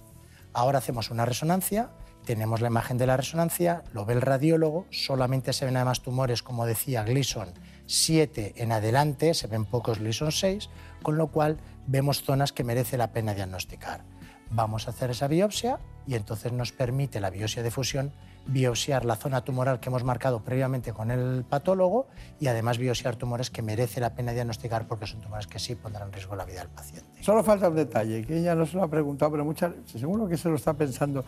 Ahora 0.52 0.78
hacemos 0.78 1.12
una 1.12 1.24
resonancia, 1.24 1.90
tenemos 2.24 2.60
la 2.60 2.66
imagen 2.66 2.98
de 2.98 3.06
la 3.06 3.16
resonancia, 3.16 3.84
lo 3.92 4.04
ve 4.04 4.14
el 4.14 4.20
radiólogo, 4.20 4.86
solamente 4.90 5.52
se 5.52 5.64
ven 5.64 5.76
además 5.76 6.00
tumores, 6.00 6.42
como 6.42 6.66
decía 6.66 7.04
Gleason 7.04 7.50
7 7.86 8.54
en 8.56 8.72
adelante, 8.72 9.34
se 9.34 9.46
ven 9.46 9.64
pocos 9.64 10.00
Gleason 10.00 10.32
6, 10.32 10.70
con 11.04 11.16
lo 11.16 11.28
cual 11.28 11.58
vemos 11.86 12.24
zonas 12.24 12.52
que 12.52 12.64
merece 12.64 12.98
la 12.98 13.12
pena 13.12 13.32
diagnosticar. 13.32 14.02
Vamos 14.50 14.88
a 14.88 14.90
hacer 14.90 15.10
esa 15.10 15.28
biopsia 15.28 15.78
y 16.04 16.16
entonces 16.16 16.50
nos 16.52 16.72
permite 16.72 17.20
la 17.20 17.30
biopsia 17.30 17.62
de 17.62 17.70
fusión 17.70 18.12
biopsiar 18.46 19.04
la 19.04 19.16
zona 19.16 19.42
tumoral 19.42 19.80
que 19.80 19.88
hemos 19.88 20.04
marcado 20.04 20.40
previamente 20.40 20.92
con 20.92 21.10
el 21.10 21.44
patólogo 21.44 22.06
y 22.38 22.46
además 22.46 22.78
biopsiar 22.78 23.16
tumores 23.16 23.50
que 23.50 23.62
merece 23.62 24.00
la 24.00 24.14
pena 24.14 24.32
diagnosticar 24.32 24.86
porque 24.86 25.06
son 25.06 25.20
tumores 25.20 25.46
que 25.46 25.58
sí 25.58 25.74
pondrán 25.74 26.08
en 26.08 26.12
riesgo 26.12 26.36
la 26.36 26.44
vida 26.44 26.60
del 26.60 26.68
paciente. 26.68 27.22
Solo 27.22 27.42
falta 27.42 27.68
un 27.68 27.76
detalle, 27.76 28.24
que 28.24 28.38
ella 28.38 28.54
no 28.54 28.66
lo 28.72 28.82
ha 28.82 28.88
preguntado, 28.88 29.32
pero 29.32 29.44
muchas, 29.44 29.72
seguro 29.86 30.28
que 30.28 30.36
se 30.36 30.48
lo 30.48 30.56
está 30.56 30.74
pensando. 30.74 31.24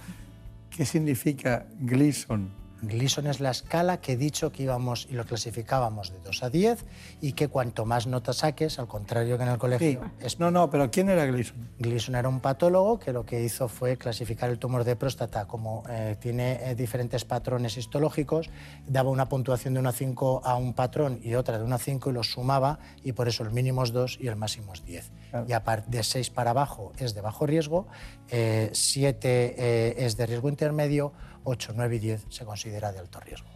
¿Qué 0.70 0.84
significa 0.84 1.66
Gleason? 1.80 2.67
Gleason 2.82 3.26
es 3.26 3.40
la 3.40 3.50
escala 3.50 4.00
que 4.00 4.12
he 4.12 4.16
dicho 4.16 4.52
que 4.52 4.62
íbamos 4.62 5.06
y 5.10 5.14
lo 5.14 5.24
clasificábamos 5.24 6.12
de 6.12 6.20
2 6.20 6.42
a 6.42 6.50
10 6.50 6.84
y 7.20 7.32
que 7.32 7.48
cuanto 7.48 7.84
más 7.84 8.06
notas 8.06 8.38
saques, 8.38 8.78
al 8.78 8.86
contrario 8.86 9.36
que 9.36 9.42
en 9.42 9.48
el 9.50 9.58
colegio... 9.58 10.10
Es... 10.20 10.38
No, 10.38 10.50
no, 10.50 10.70
pero 10.70 10.90
¿quién 10.90 11.08
era 11.08 11.26
Gleason? 11.26 11.70
Gleason 11.78 12.14
era 12.14 12.28
un 12.28 12.40
patólogo 12.40 12.98
que 12.98 13.12
lo 13.12 13.24
que 13.26 13.42
hizo 13.42 13.68
fue 13.68 13.96
clasificar 13.96 14.50
el 14.50 14.58
tumor 14.58 14.84
de 14.84 14.96
próstata 14.96 15.46
como 15.46 15.82
eh, 15.88 16.16
tiene 16.20 16.70
eh, 16.70 16.74
diferentes 16.74 17.24
patrones 17.24 17.76
histológicos, 17.76 18.50
daba 18.86 19.10
una 19.10 19.28
puntuación 19.28 19.74
de 19.74 19.80
1 19.80 19.88
a 19.88 19.92
5 19.92 20.42
a 20.44 20.56
un 20.56 20.74
patrón 20.74 21.20
y 21.22 21.34
otra 21.34 21.58
de 21.58 21.64
1 21.64 21.74
a 21.74 21.78
5 21.78 22.10
y 22.10 22.12
los 22.12 22.30
sumaba 22.30 22.78
y 23.02 23.12
por 23.12 23.28
eso 23.28 23.42
el 23.42 23.50
mínimo 23.50 23.82
es 23.82 23.92
2 23.92 24.18
y 24.20 24.28
el 24.28 24.36
máximo 24.36 24.72
es 24.72 24.84
10. 24.84 25.10
Y 25.46 25.52
a 25.52 25.64
partir 25.64 25.90
de 25.90 26.02
6 26.02 26.30
para 26.30 26.50
abajo 26.50 26.92
es 26.98 27.14
de 27.14 27.20
bajo 27.20 27.46
riesgo, 27.46 27.86
7 28.28 29.54
eh, 29.58 29.94
es 29.98 30.16
de 30.16 30.26
riesgo 30.26 30.48
intermedio, 30.48 31.12
8, 31.44 31.72
9 31.76 31.96
y 31.96 31.98
10 31.98 32.26
se 32.28 32.44
considera 32.44 32.92
de 32.92 32.98
alto 32.98 33.20
riesgo. 33.20 33.48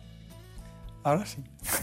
Ahora 1.04 1.26
sí. 1.26 1.42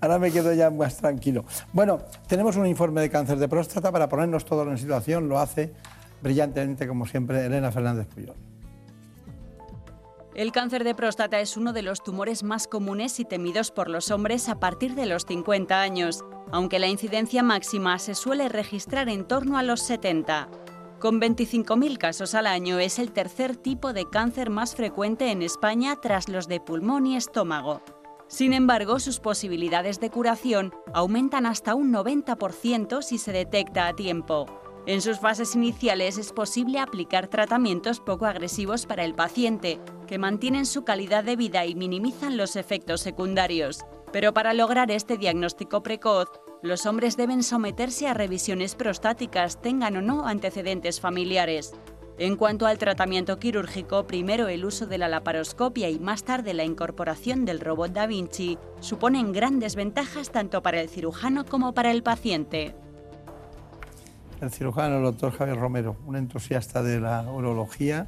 Ahora 0.00 0.18
me 0.18 0.30
quedo 0.30 0.52
ya 0.52 0.70
más 0.70 0.98
tranquilo. 0.98 1.44
Bueno, 1.72 2.00
tenemos 2.26 2.56
un 2.56 2.66
informe 2.66 3.00
de 3.00 3.10
cáncer 3.10 3.38
de 3.38 3.48
próstata 3.48 3.90
para 3.90 4.08
ponernos 4.08 4.44
todo 4.44 4.62
en 4.70 4.76
situación. 4.76 5.28
Lo 5.28 5.38
hace 5.38 5.72
brillantemente, 6.22 6.86
como 6.86 7.06
siempre, 7.06 7.46
Elena 7.46 7.72
Fernández 7.72 8.06
Puyol. 8.08 8.36
El 10.34 10.52
cáncer 10.52 10.84
de 10.84 10.94
próstata 10.94 11.40
es 11.40 11.56
uno 11.56 11.72
de 11.72 11.82
los 11.82 12.02
tumores 12.02 12.44
más 12.44 12.68
comunes 12.68 13.18
y 13.18 13.24
temidos 13.24 13.70
por 13.70 13.88
los 13.88 14.10
hombres 14.10 14.48
a 14.48 14.60
partir 14.60 14.94
de 14.94 15.06
los 15.06 15.26
50 15.26 15.80
años, 15.80 16.24
aunque 16.52 16.78
la 16.78 16.86
incidencia 16.86 17.42
máxima 17.42 17.98
se 17.98 18.14
suele 18.14 18.48
registrar 18.48 19.08
en 19.08 19.26
torno 19.26 19.58
a 19.58 19.62
los 19.62 19.80
70. 19.82 20.48
Con 21.00 21.18
25.000 21.18 21.96
casos 21.96 22.34
al 22.34 22.46
año 22.46 22.78
es 22.78 22.98
el 22.98 23.12
tercer 23.12 23.56
tipo 23.56 23.94
de 23.94 24.04
cáncer 24.10 24.50
más 24.50 24.76
frecuente 24.76 25.30
en 25.30 25.40
España 25.40 25.96
tras 25.96 26.28
los 26.28 26.46
de 26.46 26.60
pulmón 26.60 27.06
y 27.06 27.16
estómago. 27.16 27.80
Sin 28.28 28.52
embargo, 28.52 29.00
sus 29.00 29.18
posibilidades 29.18 29.98
de 29.98 30.10
curación 30.10 30.74
aumentan 30.92 31.46
hasta 31.46 31.74
un 31.74 31.90
90% 31.90 33.00
si 33.00 33.16
se 33.16 33.32
detecta 33.32 33.88
a 33.88 33.94
tiempo. 33.94 34.44
En 34.84 35.00
sus 35.00 35.18
fases 35.18 35.54
iniciales 35.54 36.18
es 36.18 36.32
posible 36.32 36.78
aplicar 36.78 37.28
tratamientos 37.28 37.98
poco 37.98 38.26
agresivos 38.26 38.84
para 38.84 39.02
el 39.02 39.14
paciente, 39.14 39.80
que 40.06 40.18
mantienen 40.18 40.66
su 40.66 40.84
calidad 40.84 41.24
de 41.24 41.36
vida 41.36 41.64
y 41.64 41.74
minimizan 41.74 42.36
los 42.36 42.56
efectos 42.56 43.00
secundarios. 43.00 43.86
Pero 44.12 44.34
para 44.34 44.52
lograr 44.52 44.90
este 44.90 45.16
diagnóstico 45.16 45.82
precoz, 45.82 46.28
los 46.62 46.84
hombres 46.84 47.16
deben 47.16 47.42
someterse 47.42 48.06
a 48.06 48.14
revisiones 48.14 48.74
prostáticas, 48.74 49.60
tengan 49.62 49.96
o 49.96 50.02
no 50.02 50.26
antecedentes 50.26 51.00
familiares. 51.00 51.72
En 52.18 52.36
cuanto 52.36 52.66
al 52.66 52.76
tratamiento 52.76 53.38
quirúrgico, 53.38 54.06
primero 54.06 54.48
el 54.48 54.66
uso 54.66 54.86
de 54.86 54.98
la 54.98 55.08
laparoscopia 55.08 55.88
y 55.88 55.98
más 55.98 56.22
tarde 56.22 56.52
la 56.52 56.64
incorporación 56.64 57.46
del 57.46 57.60
robot 57.60 57.92
Da 57.92 58.06
Vinci 58.06 58.58
suponen 58.80 59.32
grandes 59.32 59.74
ventajas 59.74 60.30
tanto 60.30 60.62
para 60.62 60.82
el 60.82 60.90
cirujano 60.90 61.46
como 61.46 61.72
para 61.72 61.90
el 61.90 62.02
paciente. 62.02 62.74
El 64.42 64.50
cirujano, 64.50 64.98
el 64.98 65.04
doctor 65.04 65.32
Javier 65.32 65.56
Romero, 65.56 65.96
un 66.06 66.16
entusiasta 66.16 66.82
de 66.82 67.00
la 67.00 67.22
urología 67.22 68.06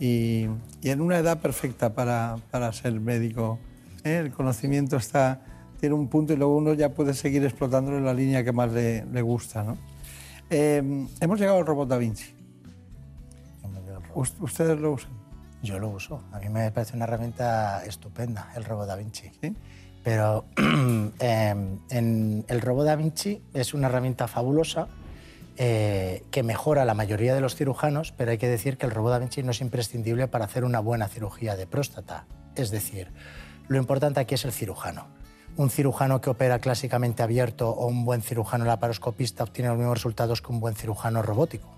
y, 0.00 0.48
en 0.82 1.00
una 1.00 1.18
edad 1.18 1.40
perfecta 1.40 1.94
para, 1.94 2.38
para 2.50 2.72
ser 2.72 2.98
médico. 2.98 3.60
El 4.02 4.32
conocimiento 4.32 4.96
está, 4.96 5.40
tiene 5.84 5.96
un 5.96 6.08
punto 6.08 6.32
y 6.32 6.36
luego 6.36 6.56
uno 6.56 6.72
ya 6.72 6.94
puede 6.94 7.12
seguir 7.12 7.44
explotándolo 7.44 7.98
en 7.98 8.06
la 8.06 8.14
línea 8.14 8.42
que 8.42 8.52
más 8.52 8.72
le, 8.72 9.04
le 9.04 9.20
gusta. 9.20 9.62
¿no? 9.62 9.76
Eh, 10.48 10.82
hemos 11.20 11.38
llegado 11.38 11.58
al 11.58 11.66
robot 11.66 11.90
Da 11.90 11.98
Vinci. 11.98 12.34
¿Ust- 14.14 14.40
¿Ustedes 14.40 14.80
lo 14.80 14.92
usan? 14.92 15.10
Yo 15.62 15.78
lo 15.78 15.90
uso. 15.90 16.22
A 16.32 16.38
mí 16.38 16.48
me 16.48 16.70
parece 16.70 16.96
una 16.96 17.04
herramienta 17.04 17.84
estupenda, 17.84 18.50
el 18.56 18.64
robot 18.64 18.86
Da 18.86 18.96
Vinci. 18.96 19.30
Pero 20.02 20.46
eh, 20.56 21.54
en 21.90 22.44
el 22.48 22.60
robot 22.62 22.86
Da 22.86 22.96
Vinci 22.96 23.42
es 23.52 23.74
una 23.74 23.88
herramienta 23.88 24.26
fabulosa 24.26 24.88
eh, 25.58 26.22
que 26.30 26.42
mejora 26.42 26.80
a 26.82 26.84
la 26.86 26.94
mayoría 26.94 27.34
de 27.34 27.42
los 27.42 27.56
cirujanos, 27.56 28.12
pero 28.16 28.30
hay 28.30 28.38
que 28.38 28.48
decir 28.48 28.78
que 28.78 28.86
el 28.86 28.92
robot 28.92 29.12
Da 29.12 29.18
Vinci 29.18 29.42
no 29.42 29.50
es 29.50 29.60
imprescindible 29.60 30.28
para 30.28 30.46
hacer 30.46 30.64
una 30.64 30.80
buena 30.80 31.08
cirugía 31.08 31.56
de 31.56 31.66
próstata. 31.66 32.24
Es 32.56 32.70
decir, 32.70 33.08
lo 33.68 33.76
importante 33.76 34.20
aquí 34.20 34.34
es 34.34 34.46
el 34.46 34.52
cirujano. 34.52 35.08
Un 35.56 35.70
cirujano 35.70 36.20
que 36.20 36.30
opera 36.30 36.58
clásicamente 36.58 37.22
abierto 37.22 37.70
o 37.70 37.86
un 37.86 38.04
buen 38.04 38.22
cirujano 38.22 38.64
laparoscopista 38.64 39.44
obtiene 39.44 39.68
los 39.68 39.78
mismos 39.78 39.98
resultados 39.98 40.42
que 40.42 40.50
un 40.50 40.58
buen 40.58 40.74
cirujano 40.74 41.22
robótico. 41.22 41.68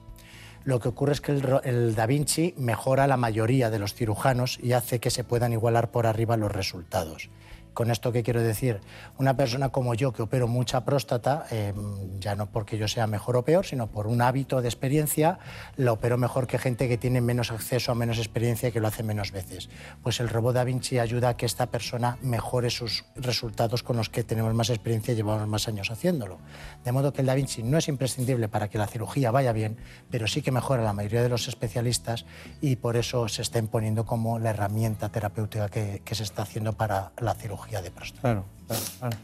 Lo 0.64 0.80
que 0.80 0.88
ocurre 0.88 1.12
es 1.12 1.20
que 1.20 1.32
el, 1.32 1.60
el 1.64 1.94
Da 1.94 2.06
Vinci 2.06 2.54
mejora 2.56 3.06
la 3.06 3.18
mayoría 3.18 3.68
de 3.68 3.78
los 3.78 3.92
cirujanos 3.92 4.58
y 4.62 4.72
hace 4.72 4.98
que 4.98 5.10
se 5.10 5.24
puedan 5.24 5.52
igualar 5.52 5.90
por 5.90 6.06
arriba 6.06 6.38
los 6.38 6.50
resultados. 6.50 7.28
Con 7.76 7.90
esto, 7.90 8.10
¿qué 8.10 8.22
quiero 8.22 8.42
decir? 8.42 8.80
Una 9.18 9.36
persona 9.36 9.68
como 9.68 9.92
yo, 9.92 10.10
que 10.10 10.22
opero 10.22 10.48
mucha 10.48 10.86
próstata, 10.86 11.44
eh, 11.50 11.74
ya 12.18 12.34
no 12.34 12.46
porque 12.46 12.78
yo 12.78 12.88
sea 12.88 13.06
mejor 13.06 13.36
o 13.36 13.42
peor, 13.42 13.66
sino 13.66 13.88
por 13.88 14.06
un 14.06 14.22
hábito 14.22 14.62
de 14.62 14.68
experiencia, 14.68 15.38
la 15.76 15.92
opero 15.92 16.16
mejor 16.16 16.46
que 16.46 16.56
gente 16.56 16.88
que 16.88 16.96
tiene 16.96 17.20
menos 17.20 17.52
acceso 17.52 17.92
a 17.92 17.94
menos 17.94 18.16
experiencia 18.16 18.70
y 18.70 18.72
que 18.72 18.80
lo 18.80 18.88
hace 18.88 19.02
menos 19.02 19.30
veces. 19.30 19.68
Pues 20.02 20.20
el 20.20 20.30
robot 20.30 20.54
Da 20.54 20.64
Vinci 20.64 20.98
ayuda 20.98 21.28
a 21.28 21.36
que 21.36 21.44
esta 21.44 21.66
persona 21.66 22.16
mejore 22.22 22.70
sus 22.70 23.04
resultados 23.14 23.82
con 23.82 23.98
los 23.98 24.08
que 24.08 24.24
tenemos 24.24 24.54
más 24.54 24.70
experiencia 24.70 25.12
y 25.12 25.16
llevamos 25.18 25.46
más 25.46 25.68
años 25.68 25.90
haciéndolo. 25.90 26.38
De 26.82 26.92
modo 26.92 27.12
que 27.12 27.20
el 27.20 27.26
Da 27.26 27.34
Vinci 27.34 27.62
no 27.62 27.76
es 27.76 27.88
imprescindible 27.88 28.48
para 28.48 28.68
que 28.68 28.78
la 28.78 28.86
cirugía 28.86 29.30
vaya 29.30 29.52
bien, 29.52 29.76
pero 30.10 30.26
sí 30.28 30.40
que 30.40 30.50
mejora 30.50 30.82
la 30.82 30.94
mayoría 30.94 31.22
de 31.22 31.28
los 31.28 31.46
especialistas 31.46 32.24
y 32.62 32.76
por 32.76 32.96
eso 32.96 33.28
se 33.28 33.42
está 33.42 33.58
imponiendo 33.58 34.06
como 34.06 34.38
la 34.38 34.48
herramienta 34.48 35.10
terapéutica 35.10 35.68
que, 35.68 36.00
que 36.02 36.14
se 36.14 36.22
está 36.22 36.40
haciendo 36.40 36.72
para 36.72 37.12
la 37.18 37.34
cirugía 37.34 37.65
de 37.70 37.90
próstata. 37.90 38.20
Claro, 38.22 38.44
claro, 38.66 38.82
claro. 38.98 39.16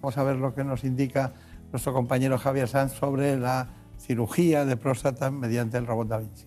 Vamos 0.00 0.18
a 0.18 0.22
ver 0.24 0.36
lo 0.36 0.54
que 0.54 0.64
nos 0.64 0.84
indica 0.84 1.32
nuestro 1.70 1.92
compañero 1.92 2.38
Javier 2.38 2.68
Sanz 2.68 2.92
sobre 2.94 3.36
la 3.36 3.68
cirugía 3.98 4.64
de 4.64 4.76
próstata 4.76 5.30
mediante 5.30 5.78
el 5.78 5.86
robot 5.86 6.08
Da 6.08 6.18
Vinci. 6.18 6.46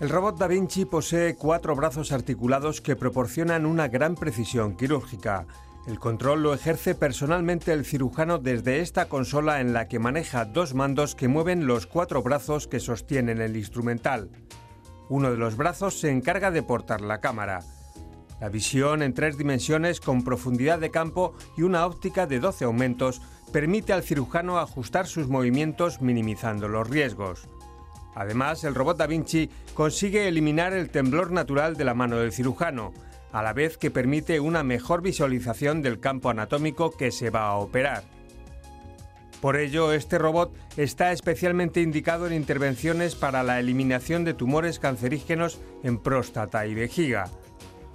El 0.00 0.08
robot 0.08 0.38
Da 0.38 0.46
Vinci 0.46 0.84
posee 0.84 1.36
cuatro 1.36 1.74
brazos 1.74 2.12
articulados 2.12 2.80
que 2.80 2.96
proporcionan 2.96 3.64
una 3.64 3.88
gran 3.88 4.14
precisión 4.14 4.76
quirúrgica. 4.76 5.46
El 5.86 6.00
control 6.00 6.42
lo 6.42 6.52
ejerce 6.52 6.94
personalmente 6.94 7.72
el 7.72 7.84
cirujano 7.84 8.38
desde 8.38 8.80
esta 8.80 9.08
consola 9.08 9.60
en 9.60 9.72
la 9.72 9.86
que 9.86 10.00
maneja 10.00 10.44
dos 10.44 10.74
mandos 10.74 11.14
que 11.14 11.28
mueven 11.28 11.66
los 11.66 11.86
cuatro 11.86 12.22
brazos 12.22 12.66
que 12.66 12.80
sostienen 12.80 13.40
el 13.40 13.56
instrumental. 13.56 14.30
Uno 15.08 15.30
de 15.30 15.36
los 15.36 15.56
brazos 15.56 16.00
se 16.00 16.10
encarga 16.10 16.50
de 16.50 16.64
portar 16.64 17.00
la 17.00 17.20
cámara. 17.20 17.60
La 18.40 18.48
visión 18.50 19.02
en 19.02 19.14
tres 19.14 19.38
dimensiones 19.38 20.00
con 20.00 20.22
profundidad 20.22 20.78
de 20.78 20.90
campo 20.90 21.34
y 21.56 21.62
una 21.62 21.86
óptica 21.86 22.26
de 22.26 22.38
12 22.38 22.66
aumentos 22.66 23.22
permite 23.52 23.92
al 23.92 24.02
cirujano 24.02 24.58
ajustar 24.58 25.06
sus 25.06 25.28
movimientos 25.28 26.02
minimizando 26.02 26.68
los 26.68 26.88
riesgos. 26.88 27.48
Además, 28.14 28.64
el 28.64 28.74
robot 28.74 28.98
Da 28.98 29.06
Vinci 29.06 29.50
consigue 29.74 30.28
eliminar 30.28 30.72
el 30.72 30.90
temblor 30.90 31.32
natural 31.32 31.76
de 31.76 31.84
la 31.84 31.94
mano 31.94 32.16
del 32.16 32.32
cirujano, 32.32 32.92
a 33.32 33.42
la 33.42 33.52
vez 33.52 33.76
que 33.76 33.90
permite 33.90 34.40
una 34.40 34.62
mejor 34.62 35.02
visualización 35.02 35.82
del 35.82 36.00
campo 36.00 36.30
anatómico 36.30 36.90
que 36.90 37.10
se 37.10 37.30
va 37.30 37.48
a 37.48 37.56
operar. 37.56 38.04
Por 39.40 39.56
ello, 39.56 39.92
este 39.92 40.18
robot 40.18 40.56
está 40.78 41.12
especialmente 41.12 41.82
indicado 41.82 42.26
en 42.26 42.32
intervenciones 42.32 43.14
para 43.14 43.42
la 43.42 43.60
eliminación 43.60 44.24
de 44.24 44.34
tumores 44.34 44.78
cancerígenos 44.78 45.60
en 45.82 45.98
próstata 45.98 46.66
y 46.66 46.74
vejiga. 46.74 47.30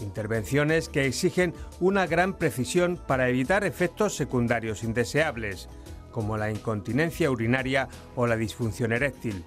Intervenciones 0.02 0.90
que 0.90 1.06
exigen 1.06 1.54
una 1.80 2.08
gran 2.08 2.34
precisión 2.34 3.00
para 3.08 3.30
evitar 3.30 3.64
efectos 3.64 4.16
secundarios 4.16 4.84
indeseables, 4.84 5.70
como 6.12 6.38
la 6.38 6.52
incontinencia 6.52 7.32
urinaria 7.32 7.88
o 8.16 8.28
la 8.28 8.36
disfunción 8.36 8.92
eréctil. 8.92 9.46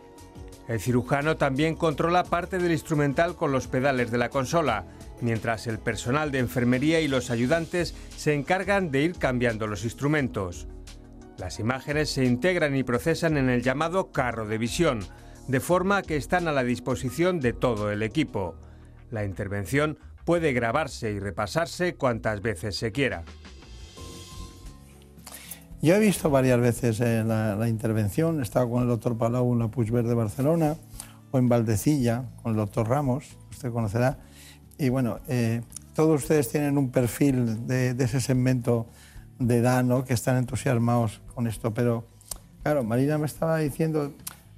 El 0.67 0.81
cirujano 0.81 1.37
también 1.37 1.75
controla 1.75 2.25
parte 2.25 2.59
del 2.59 2.73
instrumental 2.73 3.37
con 3.37 3.53
los 3.53 3.67
pedales 3.67 4.11
de 4.11 4.19
la 4.19 4.31
consola, 4.31 4.87
mientras 5.21 5.67
el 5.67 5.79
personal 5.79 6.31
de 6.31 6.39
enfermería 6.39 7.01
y 7.01 7.09
los 7.09 7.31
ayudantes 7.31 7.95
se 8.17 8.33
encargan 8.33 8.91
de 8.91 9.03
ir 9.03 9.19
cambiando 9.19 9.67
los 9.67 9.85
instrumentos. 9.85 10.67
Las 11.37 11.59
imágenes 11.59 12.11
se 12.11 12.25
integran 12.25 12.77
y 12.77 12.85
procesan 12.85 13.37
en 13.37 13.51
el 13.51 13.63
llamado 13.63 14.13
carro 14.13 14.47
de 14.47 14.57
visión, 14.57 15.01
de 15.49 15.61
forma 15.61 16.03
que 16.03 16.17
están 16.17 16.49
a 16.49 16.53
la 16.53 16.65
disposición 16.65 17.41
de 17.41 17.53
todo 17.53 17.91
el 17.91 18.03
equipo. 18.03 18.55
La 19.11 19.25
intervención 19.25 19.99
puede 20.25 20.53
grabarse 20.53 21.13
y 21.13 21.19
repasarse 21.19 21.95
cuantas 21.95 22.41
veces 22.41 22.77
se 22.77 22.93
quiera. 22.93 23.25
Yo 25.83 25.95
he 25.95 25.99
visto 25.99 26.31
varias 26.31 26.59
veces 26.61 27.01
eh, 27.01 27.23
la, 27.25 27.57
la 27.57 27.69
intervención, 27.69 28.41
he 28.41 28.43
estado 28.43 28.71
con 28.71 28.83
el 28.83 28.89
doctor 28.89 29.19
Palau 29.19 29.53
en 29.53 29.59
la 29.59 29.69
Puigverd 29.69 30.09
de 30.09 30.15
Barcelona 30.15 30.77
o 31.31 31.39
en 31.39 31.49
Valdecilla 31.49 32.25
con 32.43 32.53
el 32.53 32.57
doctor 32.57 32.89
Ramos, 32.89 33.37
usted 33.51 33.71
conocerá. 33.71 34.19
Y 34.79 34.89
bueno, 34.89 35.19
eh, 35.29 35.61
todos 35.95 36.23
ustedes 36.23 36.49
tienen 36.49 36.79
un 36.79 36.91
perfil 36.91 37.67
de, 37.67 37.93
de 37.95 38.05
ese 38.05 38.21
segmento 38.21 38.87
de 39.39 39.59
edad, 39.59 39.85
¿no? 39.85 40.05
que 40.05 40.15
están 40.15 40.37
entusiasmados 40.37 41.21
con 41.35 41.47
esto. 41.47 41.75
Pero, 41.75 42.07
claro, 42.63 42.85
Marina 42.85 43.19
me 43.19 43.27
estaba 43.27 43.59
diciendo, 43.59 44.13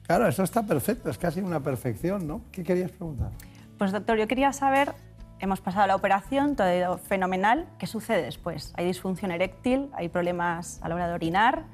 claro, 0.07 0.29
eso 0.29 0.43
está 0.43 0.65
perfecto, 0.65 1.11
es 1.11 1.19
casi 1.19 1.41
una 1.41 1.61
perfección, 1.61 2.27
¿no? 2.27 2.43
¿Qué 2.53 2.63
querías 2.63 2.91
preguntar? 2.91 3.31
Pues 3.79 3.93
doctor, 3.93 4.17
yo 4.17 4.27
quería 4.27 4.53
saber, 4.53 4.95
hemos 5.41 5.61
pasado 5.61 5.87
la 5.87 5.95
operación, 5.97 6.57
todo 6.57 6.67
ha 6.69 6.75
ido 6.75 6.99
fenomenal, 6.99 7.67
¿qué 7.79 7.87
sucede 7.87 8.23
después? 8.23 8.73
¿Hay 8.77 8.87
disfunción 8.87 9.31
eréctil? 9.31 9.91
¿Hay 9.95 10.09
problemas 10.09 10.79
a 10.83 10.89
la 10.89 10.95
hora 10.95 11.09
de 11.09 11.15
orinar? 11.15 11.65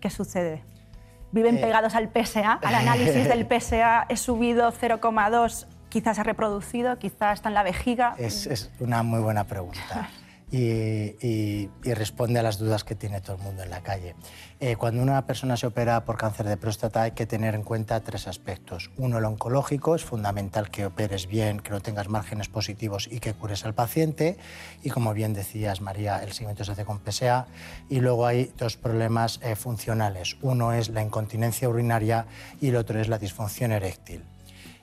¿Qué 0.00 0.10
sucede? 0.10 0.62
¿Viven 1.32 1.56
Eh. 1.58 1.60
pegados 1.60 1.94
al 1.94 2.08
PSA? 2.12 2.54
¿Al 2.62 2.74
análisis 2.74 3.28
del 3.28 3.46
PSA 3.46 4.06
he 4.08 4.16
subido 4.16 4.72
0,2? 4.72 5.66
Quizás 5.88 6.18
ha 6.18 6.22
reproducido, 6.22 6.98
quizás 6.98 7.34
está 7.38 7.48
en 7.48 7.54
la 7.54 7.62
vejiga. 7.62 8.14
Es, 8.18 8.46
es 8.46 8.70
una 8.78 9.02
muy 9.02 9.20
buena 9.20 9.44
pregunta 9.44 10.08
y, 10.50 11.68
responde 11.84 12.38
a 12.38 12.42
las 12.42 12.58
dudas 12.58 12.84
que 12.84 12.94
tiene 12.94 13.20
todo 13.20 13.36
el 13.36 13.42
mundo 13.42 13.62
en 13.62 13.70
la 13.70 13.82
calle. 13.82 14.14
Eh, 14.58 14.76
cuando 14.76 15.02
una 15.02 15.26
persona 15.26 15.56
se 15.56 15.66
opera 15.66 16.04
por 16.04 16.16
cáncer 16.16 16.46
de 16.46 16.56
próstata 16.56 17.02
hay 17.02 17.12
que 17.12 17.26
tener 17.26 17.54
en 17.54 17.62
cuenta 17.62 18.00
tres 18.00 18.26
aspectos. 18.26 18.90
Uno, 18.96 19.18
el 19.18 19.24
oncológico, 19.24 19.94
es 19.94 20.04
fundamental 20.04 20.70
que 20.70 20.86
operes 20.86 21.26
bien, 21.26 21.60
que 21.60 21.70
no 21.70 21.80
tengas 21.80 22.08
márgenes 22.08 22.48
positivos 22.48 23.08
y 23.10 23.20
que 23.20 23.32
cures 23.32 23.64
al 23.64 23.74
paciente. 23.74 24.36
Y 24.82 24.90
como 24.90 25.14
bien 25.14 25.32
decías, 25.32 25.80
María, 25.80 26.22
el 26.22 26.32
seguimiento 26.32 26.64
se 26.64 26.72
hace 26.72 26.84
con 26.84 27.00
PSA. 27.00 27.46
Y 27.88 28.00
luego 28.00 28.26
hay 28.26 28.52
dos 28.58 28.76
problemas 28.76 29.40
eh, 29.42 29.56
funcionales. 29.56 30.36
Uno 30.42 30.72
es 30.72 30.90
la 30.90 31.02
incontinencia 31.02 31.68
urinaria 31.68 32.26
y 32.60 32.68
el 32.68 32.76
otro 32.76 33.00
es 33.00 33.08
la 33.08 33.18
disfunción 33.18 33.72
eréctil. 33.72 34.24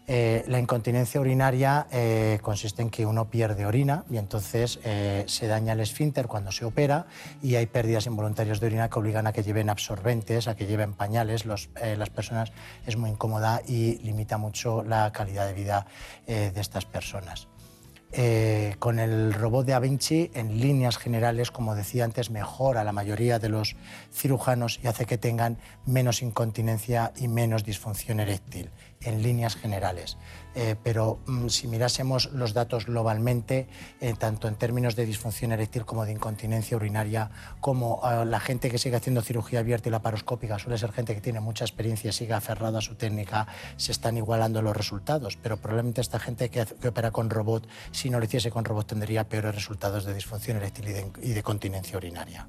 Eh, 0.10 0.46
la 0.48 0.58
incontinencia 0.58 1.20
urinaria 1.20 1.86
eh, 1.92 2.40
consiste 2.42 2.82
en 2.82 2.90
que 2.90 3.06
uno 3.06 3.30
pierde 3.30 3.66
orina 3.66 4.06
y 4.10 4.16
entonces 4.16 4.80
eh, 4.86 5.26
se 5.28 5.48
daña 5.48 5.74
el 5.74 5.82
esfínter 5.82 6.28
cuando 6.28 6.54
se 6.54 6.64
opera 6.64 7.08
y 7.42 7.56
hay 7.56 7.66
pérdidas 7.66 8.06
involuntarias 8.06 8.62
de 8.62 8.68
orina 8.68 8.90
que 8.90 9.00
obligan 9.00 9.28
a 9.28 9.34
que 9.34 9.44
lleven 9.44 9.70
absorbentes, 9.70 10.48
a 10.48 10.56
que 10.56 10.66
lleven 10.66 10.94
pañales. 10.94 11.46
Las 11.46 12.10
personas 12.10 12.54
es 12.86 12.96
muy 12.96 13.10
incómoda 13.10 13.62
y 13.68 13.98
limita 13.98 14.38
mucho 14.38 14.82
la 14.82 15.12
calidad 15.12 15.46
de 15.46 15.54
vida 15.54 15.88
de 16.26 16.60
estas 16.60 16.86
personas. 16.86 17.48
Con 18.80 19.00
el 19.00 19.34
robot 19.34 19.66
de 19.66 19.74
Da 19.74 19.80
Vinci, 19.80 20.32
en 20.34 20.60
líneas 20.60 20.98
generales, 20.98 21.52
como 21.52 21.76
decía 21.76 22.06
antes, 22.06 22.32
mejora 22.32 22.84
la 22.84 22.94
mayoría 22.94 23.38
de 23.40 23.50
los 23.50 23.76
cirujanos 24.12 24.80
y 24.82 24.88
hace 24.88 25.06
que 25.06 25.18
tengan 25.18 25.58
menos 25.86 26.22
incontinencia 26.22 27.12
y 27.18 27.28
menos 27.28 27.64
disfunción 27.64 28.20
eréctil, 28.20 28.72
en 29.02 29.22
líneas 29.22 29.56
generales. 29.56 30.18
Eh, 30.56 30.76
pero 30.84 31.20
mm, 31.28 31.50
si 31.50 31.68
mirásemos 31.68 32.32
los 32.32 32.54
datos 32.54 32.88
globalmente, 32.88 33.68
eh, 34.02 34.16
tanto 34.18 34.48
en 34.48 34.56
términos 34.56 34.96
de 34.96 35.06
disfunción 35.06 35.52
eréctil 35.52 35.86
como 35.86 36.06
de 36.06 36.14
incontinencia 36.14 36.76
urinaria, 36.76 37.30
como 37.60 38.02
eh, 38.04 38.26
la 38.26 38.40
gente 38.40 38.72
que 38.72 38.80
sigue 38.80 38.96
haciendo 38.96 39.22
cirugía 39.22 39.60
abierta 39.60 39.90
y 39.90 39.92
laparoscópica 39.92 40.58
suele 40.58 40.78
ser 40.78 40.92
gente 40.92 41.14
que 41.14 41.22
tiene 41.22 41.40
mucha 41.40 41.64
experiencia 41.64 42.10
y 42.10 42.14
sigue 42.14 42.34
aferrada 42.34 42.80
a 42.80 42.82
su 42.82 42.96
técnica, 42.96 43.48
se 43.76 43.92
están 43.92 44.18
igualando 44.18 44.62
los 44.62 44.76
resultados. 44.76 45.38
Pero 45.38 45.58
probablemente 45.58 46.02
esta 46.02 46.20
gente 46.20 46.50
que, 46.50 46.62
opera 46.88 47.12
con 47.12 47.30
robot, 47.30 47.68
si 47.92 48.10
no 48.10 48.18
lo 48.18 48.26
hiciese 48.26 48.50
con 48.50 48.66
robot, 48.66 48.88
tendría 48.88 49.30
peores 49.30 49.54
resultados 49.54 50.06
de 50.06 50.14
disfunción 50.14 50.58
eréctil 50.58 50.88
y 50.88 50.94
de, 50.94 51.12
y 51.22 51.30
de 51.34 51.44
continencia 51.44 51.98
urinaria. 51.98 52.48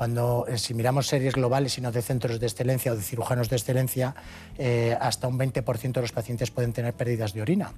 Cuando, 0.00 0.46
eh, 0.48 0.56
si 0.56 0.72
miramos 0.72 1.08
series 1.08 1.34
globales 1.34 1.76
y 1.76 1.82
no 1.82 1.92
de 1.92 2.00
centros 2.00 2.40
de 2.40 2.46
excelencia 2.46 2.90
o 2.90 2.96
de 2.96 3.02
cirujanos 3.02 3.50
de 3.50 3.56
excelencia, 3.56 4.14
eh, 4.56 4.96
hasta 4.98 5.28
un 5.28 5.36
20% 5.36 5.92
de 5.92 6.00
los 6.00 6.12
pacientes 6.12 6.50
pueden 6.50 6.72
tener 6.72 6.94
pérdidas 6.94 7.34
de 7.34 7.42
orina 7.42 7.74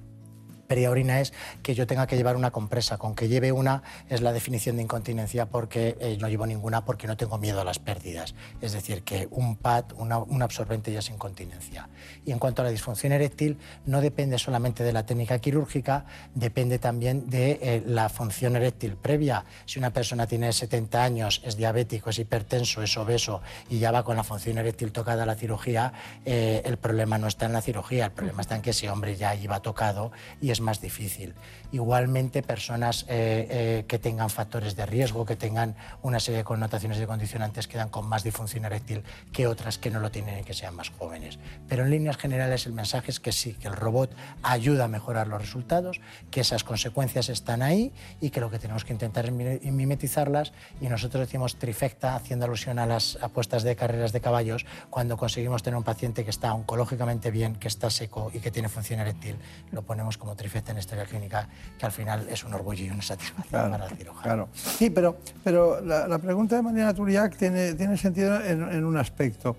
pérdida 0.73 0.89
orina 0.89 1.21
es 1.21 1.33
que 1.61 1.75
yo 1.75 1.85
tenga 1.85 2.07
que 2.07 2.15
llevar 2.15 2.35
una 2.35 2.49
compresa. 2.49 2.97
Con 2.97 3.13
que 3.13 3.27
lleve 3.27 3.51
una 3.51 3.83
es 4.09 4.21
la 4.21 4.33
definición 4.33 4.77
de 4.77 4.81
incontinencia 4.81 5.45
porque 5.45 5.95
eh, 5.99 6.17
no 6.19 6.27
llevo 6.29 6.47
ninguna 6.47 6.83
porque 6.83 7.05
no 7.05 7.15
tengo 7.15 7.37
miedo 7.37 7.61
a 7.61 7.63
las 7.63 7.77
pérdidas. 7.77 8.33
Es 8.59 8.73
decir, 8.73 9.03
que 9.03 9.27
un 9.29 9.55
pad, 9.55 9.85
una, 9.97 10.17
un 10.17 10.41
absorbente 10.41 10.91
ya 10.91 10.97
es 10.97 11.11
incontinencia. 11.11 11.89
Y 12.25 12.31
en 12.31 12.39
cuanto 12.39 12.63
a 12.63 12.65
la 12.65 12.71
disfunción 12.71 13.13
eréctil, 13.13 13.59
no 13.85 14.01
depende 14.01 14.39
solamente 14.39 14.83
de 14.83 14.93
la 14.93 15.05
técnica 15.05 15.37
quirúrgica, 15.37 16.05
depende 16.33 16.79
también 16.79 17.29
de 17.29 17.59
eh, 17.61 17.83
la 17.85 18.09
función 18.09 18.55
eréctil 18.55 18.95
previa. 18.95 19.45
Si 19.65 19.77
una 19.77 19.93
persona 19.93 20.25
tiene 20.25 20.51
70 20.51 21.03
años, 21.03 21.43
es 21.45 21.55
diabético, 21.55 22.09
es 22.09 22.17
hipertenso, 22.17 22.81
es 22.81 22.97
obeso 22.97 23.43
y 23.69 23.77
ya 23.77 23.91
va 23.91 24.03
con 24.03 24.15
la 24.17 24.23
función 24.23 24.57
eréctil 24.57 24.91
tocada 24.91 25.21
a 25.21 25.25
la 25.27 25.35
cirugía, 25.35 25.93
eh, 26.25 26.63
el 26.65 26.77
problema 26.77 27.19
no 27.19 27.27
está 27.27 27.45
en 27.45 27.53
la 27.53 27.61
cirugía, 27.61 28.05
el 28.05 28.11
problema 28.11 28.41
está 28.41 28.55
en 28.55 28.63
que 28.63 28.71
ese 28.71 28.89
hombre 28.89 29.15
ya 29.15 29.35
iba 29.35 29.61
tocado 29.61 30.11
y 30.41 30.49
es 30.49 30.62
más 30.63 30.81
difícil. 30.81 31.35
Igualmente, 31.71 32.41
personas 32.41 33.05
eh, 33.07 33.47
eh, 33.49 33.85
que 33.87 33.99
tengan 33.99 34.29
factores 34.29 34.75
de 34.75 34.85
riesgo, 34.85 35.25
que 35.25 35.35
tengan 35.35 35.75
una 36.01 36.19
serie 36.19 36.39
de 36.39 36.43
connotaciones 36.43 36.97
de 36.97 37.07
condicionantes, 37.07 37.67
quedan 37.67 37.89
con 37.89 38.07
más 38.07 38.23
disfunción 38.23 38.65
eréctil 38.65 39.03
que 39.31 39.47
otras 39.47 39.77
que 39.77 39.91
no 39.91 39.99
lo 39.99 40.11
tienen 40.11 40.39
y 40.39 40.43
que 40.43 40.53
sean 40.53 40.75
más 40.75 40.89
jóvenes. 40.89 41.39
Pero 41.67 41.83
en 41.83 41.91
líneas 41.91 42.17
generales 42.17 42.65
el 42.65 42.73
mensaje 42.73 43.11
es 43.11 43.19
que 43.19 43.31
sí, 43.31 43.53
que 43.53 43.67
el 43.67 43.75
robot 43.75 44.15
ayuda 44.41 44.85
a 44.85 44.87
mejorar 44.87 45.27
los 45.27 45.41
resultados, 45.41 45.99
que 46.31 46.41
esas 46.41 46.63
consecuencias 46.63 47.29
están 47.29 47.61
ahí 47.61 47.91
y 48.21 48.29
que 48.29 48.39
lo 48.39 48.49
que 48.49 48.59
tenemos 48.59 48.85
que 48.85 48.93
intentar 48.93 49.25
es 49.25 49.31
mimetizarlas 49.31 50.53
y 50.81 50.87
nosotros 50.87 51.21
decimos 51.21 51.57
trifecta, 51.57 52.15
haciendo 52.15 52.45
alusión 52.45 52.79
a 52.79 52.85
las 52.85 53.17
apuestas 53.21 53.63
de 53.63 53.75
carreras 53.75 54.11
de 54.11 54.21
caballos, 54.21 54.65
cuando 54.89 55.17
conseguimos 55.17 55.63
tener 55.63 55.77
un 55.77 55.83
paciente 55.83 56.23
que 56.23 56.29
está 56.29 56.53
oncológicamente 56.53 57.31
bien, 57.31 57.55
que 57.55 57.67
está 57.67 57.89
seco 57.89 58.31
y 58.33 58.39
que 58.39 58.51
tiene 58.51 58.69
función 58.69 58.99
eréctil, 58.99 59.37
lo 59.71 59.81
ponemos 59.83 60.17
como 60.17 60.35
trifecta 60.43 60.73
en 60.73 60.77
historia 60.77 61.05
clínica, 61.05 61.47
que 61.79 61.85
al 61.85 61.91
final 61.93 62.27
es 62.29 62.43
un 62.43 62.53
orgullo 62.53 62.83
y 62.83 62.89
una 62.89 63.01
satisfacción 63.01 63.71
para 63.71 63.85
el 63.85 63.95
cirujano. 63.95 64.23
Claro. 64.23 64.49
Sí, 64.53 64.89
pero, 64.89 65.17
pero 65.41 65.79
la, 65.79 66.19
pregunta 66.19 66.57
de 66.57 66.61
María 66.61 66.83
Naturiac 66.83 67.37
tiene, 67.37 67.73
tiene 67.75 67.95
sentido 67.97 68.43
en, 68.43 68.83
un 68.83 68.97
aspecto. 68.97 69.55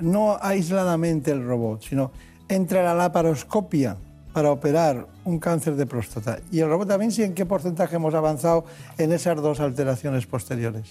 No 0.00 0.38
aisladamente 0.40 1.30
el 1.32 1.44
robot, 1.44 1.82
sino 1.82 2.12
entre 2.48 2.82
la 2.82 2.94
laparoscopia 2.94 3.96
para 4.32 4.50
operar 4.50 5.06
un 5.24 5.38
cáncer 5.38 5.76
de 5.76 5.84
próstata 5.84 6.38
y 6.50 6.60
el 6.60 6.68
robot 6.68 6.88
también, 6.88 7.12
sí, 7.12 7.22
¿en 7.22 7.34
qué 7.34 7.44
porcentaje 7.44 7.96
hemos 7.96 8.14
avanzado 8.14 8.64
en 8.96 9.12
esas 9.12 9.36
dos 9.36 9.60
alteraciones 9.60 10.26
posteriores? 10.26 10.88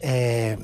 Eh, 0.00 0.56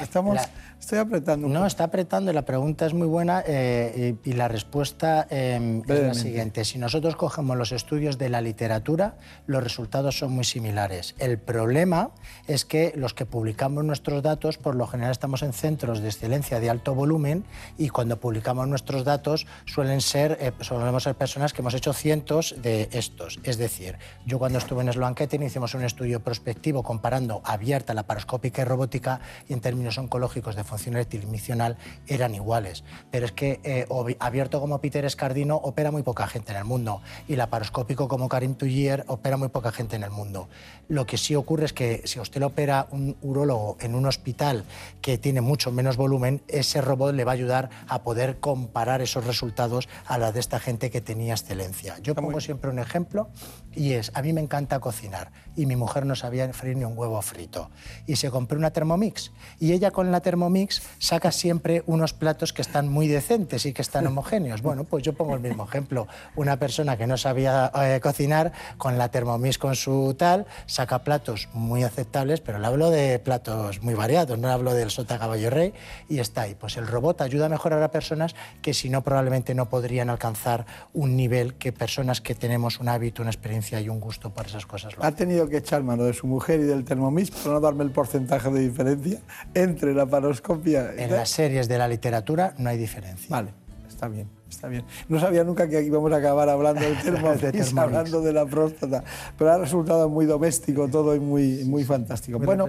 Estamos... 0.00 0.38
Estoy 0.84 0.98
apretando. 0.98 1.48
No, 1.48 1.64
está 1.64 1.84
apretando 1.84 2.30
y 2.30 2.34
la 2.34 2.44
pregunta 2.44 2.84
es 2.84 2.92
muy 2.92 3.06
buena 3.06 3.42
eh, 3.46 4.16
y, 4.22 4.32
la 4.34 4.48
respuesta 4.48 5.26
em, 5.30 5.80
es 5.88 6.02
la 6.02 6.12
siguiente. 6.12 6.62
Si 6.66 6.76
nosotros 6.76 7.16
cogemos 7.16 7.56
los 7.56 7.72
estudios 7.72 8.18
de 8.18 8.28
la 8.28 8.42
literatura, 8.42 9.16
los 9.46 9.64
resultados 9.64 10.18
son 10.18 10.32
muy 10.32 10.44
similares. 10.44 11.14
El 11.18 11.38
problema 11.38 12.10
es 12.48 12.66
que 12.66 12.92
los 12.96 13.14
que 13.14 13.24
publicamos 13.24 13.82
nuestros 13.82 14.22
datos, 14.22 14.58
por 14.58 14.74
lo 14.74 14.86
general 14.86 15.10
estamos 15.10 15.42
en 15.42 15.54
centros 15.54 16.00
de 16.00 16.08
excelencia 16.08 16.60
de 16.60 16.68
alto 16.68 16.94
volumen 16.94 17.46
y 17.78 17.88
cuando 17.88 18.20
publicamos 18.20 18.68
nuestros 18.68 19.04
datos 19.04 19.46
suelen 19.64 20.02
ser, 20.02 20.36
eh, 20.38 20.52
solemos 20.60 21.04
ser 21.04 21.14
personas 21.14 21.54
que 21.54 21.62
hemos 21.62 21.72
hecho 21.72 21.94
cientos 21.94 22.56
de 22.60 22.90
estos. 22.92 23.40
Es 23.44 23.56
decir, 23.56 23.96
yo 24.26 24.38
cuando 24.38 24.58
estuve 24.58 24.82
en 24.82 24.92
Sloan 24.92 25.14
Kettering 25.14 25.46
hicimos 25.46 25.72
un 25.72 25.82
estudio 25.82 26.20
prospectivo 26.20 26.82
comparando 26.82 27.40
abierta, 27.42 27.94
laparoscópica 27.94 28.60
y 28.60 28.64
robótica 28.66 29.20
y 29.48 29.54
en 29.54 29.62
términos 29.62 29.96
oncológicos 29.96 30.56
de 30.56 30.73
función 30.78 31.76
eran 32.06 32.34
iguales. 32.34 32.84
Pero 33.10 33.26
es 33.26 33.32
que 33.32 33.60
eh, 33.64 33.86
abierto 34.18 34.60
como 34.60 34.80
Peter 34.80 35.04
Escardino 35.04 35.56
opera 35.56 35.90
muy 35.90 36.02
poca 36.02 36.26
gente 36.26 36.52
en 36.52 36.58
el 36.58 36.64
mundo 36.64 37.00
y 37.28 37.36
laparoscópico 37.36 38.08
como 38.08 38.28
Karim 38.28 38.54
Tullier 38.54 39.04
opera 39.08 39.36
muy 39.36 39.48
poca 39.48 39.72
gente 39.72 39.96
en 39.96 40.02
el 40.02 40.10
mundo. 40.10 40.48
Lo 40.88 41.06
que 41.06 41.16
sí 41.16 41.34
ocurre 41.34 41.66
es 41.66 41.72
que 41.72 42.02
si 42.04 42.20
usted 42.20 42.40
lo 42.40 42.48
opera 42.48 42.88
un 42.90 43.16
urólogo 43.22 43.76
en 43.80 43.94
un 43.94 44.06
hospital 44.06 44.64
que 45.00 45.18
tiene 45.18 45.40
mucho 45.40 45.72
menos 45.72 45.96
volumen, 45.96 46.42
ese 46.48 46.80
robot 46.80 47.14
le 47.14 47.24
va 47.24 47.32
a 47.32 47.34
ayudar 47.34 47.70
a 47.88 48.02
poder 48.02 48.40
comparar 48.40 49.00
esos 49.00 49.24
resultados 49.24 49.88
a 50.06 50.18
la 50.18 50.32
de 50.32 50.40
esta 50.40 50.60
gente 50.60 50.90
que 50.90 51.00
tenía 51.00 51.34
excelencia. 51.34 51.98
Yo 52.02 52.14
pongo 52.14 52.40
siempre 52.40 52.70
un 52.70 52.78
ejemplo 52.78 53.30
y 53.72 53.92
es, 53.92 54.10
a 54.14 54.22
mí 54.22 54.32
me 54.32 54.40
encanta 54.40 54.80
cocinar 54.80 55.32
y 55.56 55.66
mi 55.66 55.76
mujer 55.76 56.06
no 56.06 56.14
sabía 56.14 56.52
freír 56.52 56.76
ni 56.76 56.84
un 56.84 56.96
huevo 56.96 57.20
frito. 57.22 57.70
Y 58.06 58.16
se 58.16 58.30
compró 58.30 58.58
una 58.58 58.70
Thermomix 58.70 59.32
y 59.58 59.72
ella 59.72 59.90
con 59.90 60.10
la 60.10 60.20
Thermomix 60.20 60.63
saca 60.98 61.32
siempre 61.32 61.82
unos 61.86 62.12
platos 62.12 62.52
que 62.52 62.62
están 62.62 62.88
muy 62.88 63.08
decentes 63.08 63.66
y 63.66 63.72
que 63.72 63.82
están 63.82 64.06
homogéneos. 64.06 64.62
Bueno, 64.62 64.84
pues 64.84 65.02
yo 65.02 65.12
pongo 65.12 65.34
el 65.34 65.40
mismo 65.40 65.64
ejemplo. 65.64 66.06
Una 66.36 66.58
persona 66.58 66.96
que 66.96 67.06
no 67.06 67.16
sabía 67.16 67.70
eh, 67.74 68.00
cocinar 68.02 68.52
con 68.78 68.98
la 68.98 69.08
Thermomix 69.10 69.58
con 69.58 69.74
su 69.76 70.14
tal, 70.18 70.46
saca 70.66 71.04
platos 71.04 71.48
muy 71.52 71.82
aceptables, 71.82 72.40
pero 72.40 72.58
le 72.58 72.66
hablo 72.66 72.90
de 72.90 73.18
platos 73.18 73.82
muy 73.82 73.94
variados, 73.94 74.38
no 74.38 74.48
hablo 74.48 74.74
del 74.74 74.90
sota 74.90 75.18
caballo 75.18 75.50
rey 75.50 75.72
y 76.08 76.18
está 76.18 76.42
ahí. 76.42 76.54
Pues 76.54 76.76
el 76.76 76.86
robot 76.86 77.20
ayuda 77.20 77.46
a 77.46 77.48
mejorar 77.48 77.82
a 77.82 77.90
personas 77.90 78.34
que 78.62 78.74
si 78.74 78.88
no 78.88 79.02
probablemente 79.02 79.54
no 79.54 79.68
podrían 79.68 80.10
alcanzar 80.10 80.66
un 80.92 81.16
nivel 81.16 81.54
que 81.54 81.72
personas 81.72 82.20
que 82.20 82.34
tenemos 82.34 82.80
un 82.80 82.88
hábito, 82.88 83.22
una 83.22 83.30
experiencia 83.30 83.80
y 83.80 83.88
un 83.88 84.00
gusto 84.00 84.30
por 84.30 84.46
esas 84.46 84.66
cosas. 84.66 84.94
Ha 84.98 85.12
tenido 85.12 85.48
que 85.48 85.58
echar 85.58 85.82
mano 85.82 86.04
de 86.04 86.12
su 86.12 86.26
mujer 86.26 86.60
y 86.60 86.64
del 86.64 86.84
Thermomix 86.84 87.30
para 87.30 87.54
no 87.54 87.60
darme 87.60 87.84
el 87.84 87.90
porcentaje 87.90 88.50
de 88.50 88.60
diferencia 88.60 89.20
entre 89.54 89.94
la 89.94 90.06
paroscopia. 90.06 90.53
En 90.64 91.10
las 91.10 91.30
series 91.30 91.68
de 91.68 91.78
la 91.78 91.88
literatura 91.88 92.54
no 92.58 92.70
hay 92.70 92.78
diferencia. 92.78 93.28
Vale, 93.28 93.52
está 93.88 94.08
bien. 94.08 94.28
Está 94.48 94.68
bien. 94.68 94.84
No 95.08 95.18
sabía 95.18 95.42
nunca 95.42 95.68
que 95.68 95.82
íbamos 95.82 96.12
a 96.12 96.16
acabar 96.16 96.48
hablando 96.48 96.80
del 96.80 96.96
Thermomix, 97.02 97.76
hablando 97.76 98.20
de 98.20 98.32
la 98.32 98.46
próstata, 98.46 99.02
pero 99.36 99.52
ha 99.52 99.58
resultado 99.58 100.08
muy 100.08 100.26
doméstico 100.26 100.88
todo 100.88 101.14
y 101.14 101.20
muy, 101.20 101.64
muy 101.64 101.84
fantástico. 101.84 102.38
bueno, 102.38 102.66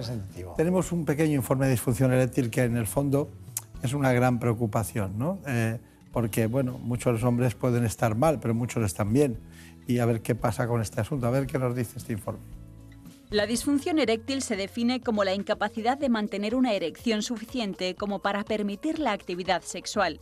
tenemos 0.56 0.90
un 0.90 1.04
pequeño 1.04 1.34
informe 1.34 1.66
de 1.66 1.72
disfunción 1.72 2.12
eréctil 2.12 2.50
que 2.50 2.64
en 2.64 2.76
el 2.76 2.86
fondo 2.86 3.30
es 3.82 3.92
una 3.92 4.12
gran 4.12 4.40
preocupación, 4.40 5.16
¿no? 5.16 5.38
Eh, 5.46 5.78
porque, 6.12 6.46
bueno, 6.46 6.78
muchos 6.78 7.22
hombres 7.22 7.54
pueden 7.54 7.84
estar 7.84 8.16
mal, 8.16 8.40
pero 8.40 8.54
muchos 8.54 8.84
están 8.84 9.12
bien. 9.12 9.38
Y 9.86 9.98
a 10.00 10.06
ver 10.06 10.22
qué 10.22 10.34
pasa 10.34 10.66
con 10.66 10.80
este 10.80 11.00
asunto, 11.00 11.26
a 11.26 11.30
ver 11.30 11.46
qué 11.46 11.58
nos 11.58 11.76
dice 11.76 11.98
este 11.98 12.14
informe. 12.14 12.40
La 13.30 13.46
disfunción 13.46 13.98
eréctil 13.98 14.40
se 14.40 14.54
define 14.54 15.00
como 15.00 15.24
la 15.24 15.34
incapacidad 15.34 15.98
de 15.98 16.08
mantener 16.08 16.54
una 16.54 16.74
erección 16.74 17.22
suficiente 17.22 17.96
como 17.96 18.20
para 18.20 18.44
permitir 18.44 19.00
la 19.00 19.10
actividad 19.10 19.62
sexual. 19.62 20.20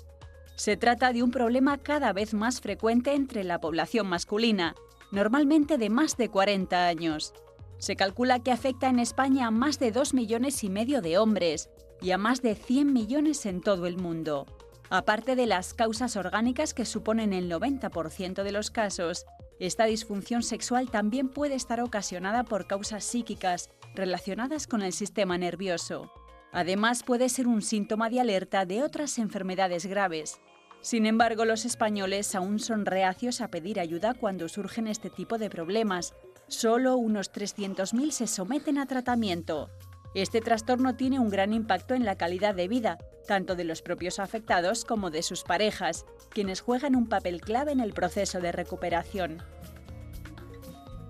Se 0.57 0.79
trata 0.79 1.13
de 1.13 1.23
un 1.23 1.31
problema 1.31 1.77
cada 1.77 2.15
vez 2.15 2.33
más 2.33 2.63
frecuente 2.63 3.13
entre 3.13 3.45
la 3.45 3.61
población 3.61 4.07
masculina, 4.07 4.75
normalmente 5.13 5.77
de 5.77 5.91
más 5.91 6.17
de 6.17 6.31
40 6.31 6.87
años. 6.87 7.35
Se 7.77 7.95
calcula 7.95 8.43
que 8.43 8.53
afecta 8.53 8.89
en 8.89 8.99
España 8.99 9.49
a 9.49 9.51
más 9.51 9.79
de 9.79 9.93
2 9.93 10.15
millones 10.15 10.65
y 10.65 10.71
medio 10.71 11.03
de 11.03 11.19
hombres 11.19 11.69
y 12.01 12.13
a 12.13 12.19
más 12.19 12.41
de 12.41 12.55
100 12.55 12.91
millones 12.91 13.45
en 13.45 13.61
todo 13.61 13.87
el 13.87 13.99
mundo. 13.99 14.47
Aparte 14.89 15.37
de 15.37 15.47
las 15.47 15.75
causas 15.75 16.17
orgánicas 16.17 16.73
que 16.73 16.87
suponen 16.87 17.35
el 17.35 17.51
90% 17.51 18.43
de 18.43 18.53
los 18.53 18.71
casos, 18.71 19.27
esta 19.59 19.85
disfunción 19.85 20.43
sexual 20.43 20.91
también 20.91 21.29
puede 21.29 21.55
estar 21.55 21.81
ocasionada 21.81 22.45
por 22.45 22.67
causas 22.67 23.05
psíquicas 23.05 23.71
relacionadas 23.95 24.67
con 24.67 24.83
el 24.83 24.93
sistema 24.93 25.39
nervioso. 25.39 26.13
Además, 26.53 27.03
puede 27.03 27.29
ser 27.29 27.47
un 27.47 27.63
síntoma 27.63 28.11
de 28.11 28.21
alerta 28.21 28.65
de 28.65 28.83
otras 28.83 29.19
enfermedades 29.19 29.87
graves. 29.87 30.41
Sin 30.81 31.07
embargo, 31.07 31.45
los 31.45 31.65
españoles 31.65 32.35
aún 32.35 32.59
son 32.59 32.85
reacios 32.85 33.41
a 33.41 33.49
pedir 33.49 33.81
ayuda 33.81 34.15
cuando 34.15 34.49
surgen 34.49 34.87
este 34.87 35.11
tipo 35.11 35.39
de 35.39 35.51
problemas. 35.51 36.15
Solo 36.47 36.97
unos 36.97 37.33
300.000 37.33 38.11
se 38.11 38.27
someten 38.27 38.79
a 38.79 38.87
tratamiento. 38.87 39.71
Este 40.15 40.41
trastorno 40.41 40.95
tiene 40.95 41.19
un 41.19 41.29
gran 41.29 41.53
impacto 41.53 41.95
en 41.95 42.05
la 42.05 42.15
calidad 42.15 42.55
de 42.55 42.69
vida, 42.69 42.99
tanto 43.27 43.57
de 43.57 43.65
los 43.65 43.83
propios 43.83 44.21
afectados 44.21 44.85
como 44.85 45.11
de 45.11 45.25
sus 45.25 45.43
parejas, 45.43 46.07
quienes 46.29 46.61
juegan 46.61 46.95
un 46.95 47.09
papel 47.09 47.41
clave 47.41 47.73
en 47.73 47.81
el 47.81 47.93
proceso 47.93 48.41
de 48.41 48.53
recuperación. 48.53 49.43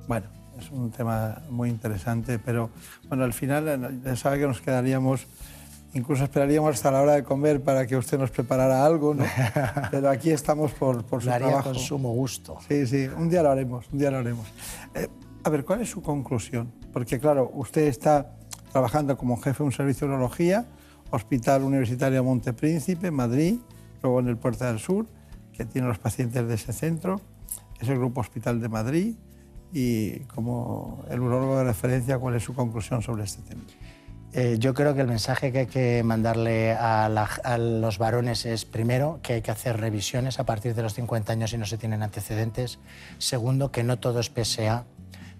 Bueno, 0.08 0.26
es 0.58 0.70
un 0.70 0.90
tema 0.90 1.42
muy 1.50 1.68
interesante, 1.68 2.38
pero 2.38 2.70
bueno, 3.08 3.24
al 3.24 3.34
final 3.34 3.68
eh, 3.68 4.00
ya 4.04 4.16
sabe 4.16 4.38
que 4.38 4.46
nos 4.46 4.62
quedaríamos, 4.62 5.26
incluso 5.92 6.24
esperaríamos 6.24 6.74
hasta 6.74 6.90
la 6.90 7.02
hora 7.02 7.12
de 7.12 7.24
comer 7.24 7.62
para 7.62 7.86
que 7.86 7.98
usted 7.98 8.18
nos 8.18 8.30
preparara 8.30 8.86
algo, 8.86 9.12
¿no? 9.12 9.24
pero 9.90 10.08
aquí 10.08 10.30
estamos 10.30 10.72
por, 10.72 11.04
por 11.04 11.20
su 11.20 11.28
lo 11.28 11.34
haría 11.34 11.48
trabajo. 11.48 11.72
con 11.72 11.78
sumo 11.78 12.12
gusto. 12.14 12.56
Sí, 12.68 12.86
sí, 12.86 13.06
un 13.06 13.28
día 13.28 13.42
lo 13.42 13.50
haremos, 13.50 13.86
un 13.92 13.98
día 13.98 14.10
lo 14.10 14.18
haremos. 14.18 14.46
Eh, 14.94 15.08
a 15.42 15.50
ver, 15.50 15.62
¿cuál 15.62 15.82
es 15.82 15.90
su 15.90 16.00
conclusión? 16.00 16.72
Porque 16.90 17.20
claro, 17.20 17.50
usted 17.52 17.82
está 17.82 18.34
trabajando 18.74 19.16
como 19.16 19.36
jefe 19.36 19.58
de 19.58 19.66
un 19.66 19.70
servicio 19.72 20.08
de 20.08 20.14
urología, 20.14 20.66
Hospital 21.12 21.62
Universitario 21.62 22.24
Montepríncipe, 22.24 23.12
Madrid, 23.12 23.60
luego 24.02 24.18
en 24.18 24.26
el 24.26 24.36
Puerta 24.36 24.66
del 24.66 24.80
Sur, 24.80 25.06
que 25.52 25.64
tiene 25.64 25.86
los 25.86 26.00
pacientes 26.00 26.48
de 26.48 26.54
ese 26.54 26.72
centro, 26.72 27.20
es 27.80 27.88
el 27.88 27.98
Grupo 27.98 28.20
Hospital 28.20 28.60
de 28.60 28.68
Madrid, 28.68 29.14
y 29.72 30.18
como 30.22 31.04
el 31.08 31.20
urologo 31.20 31.58
de 31.58 31.62
referencia, 31.62 32.18
¿cuál 32.18 32.34
es 32.34 32.42
su 32.42 32.52
conclusión 32.52 33.00
sobre 33.00 33.22
este 33.22 33.42
tema? 33.42 33.62
Eh, 34.32 34.56
yo 34.58 34.74
creo 34.74 34.92
que 34.96 35.02
el 35.02 35.06
mensaje 35.06 35.52
que 35.52 35.60
hay 35.60 35.66
que 35.66 36.02
mandarle 36.02 36.72
a, 36.72 37.06
a, 37.06 37.58
los 37.58 37.98
varones 37.98 38.44
es, 38.44 38.64
primero, 38.64 39.20
que 39.22 39.34
hay 39.34 39.42
que 39.42 39.52
hacer 39.52 39.78
revisiones 39.78 40.40
a 40.40 40.44
partir 40.44 40.74
de 40.74 40.82
los 40.82 40.94
50 40.94 41.32
años 41.32 41.50
si 41.50 41.58
no 41.58 41.66
se 41.66 41.78
tienen 41.78 42.02
antecedentes. 42.02 42.80
Segundo, 43.18 43.70
que 43.70 43.84
no 43.84 44.00
todo 44.00 44.18
es 44.18 44.32
PSA. 44.34 44.84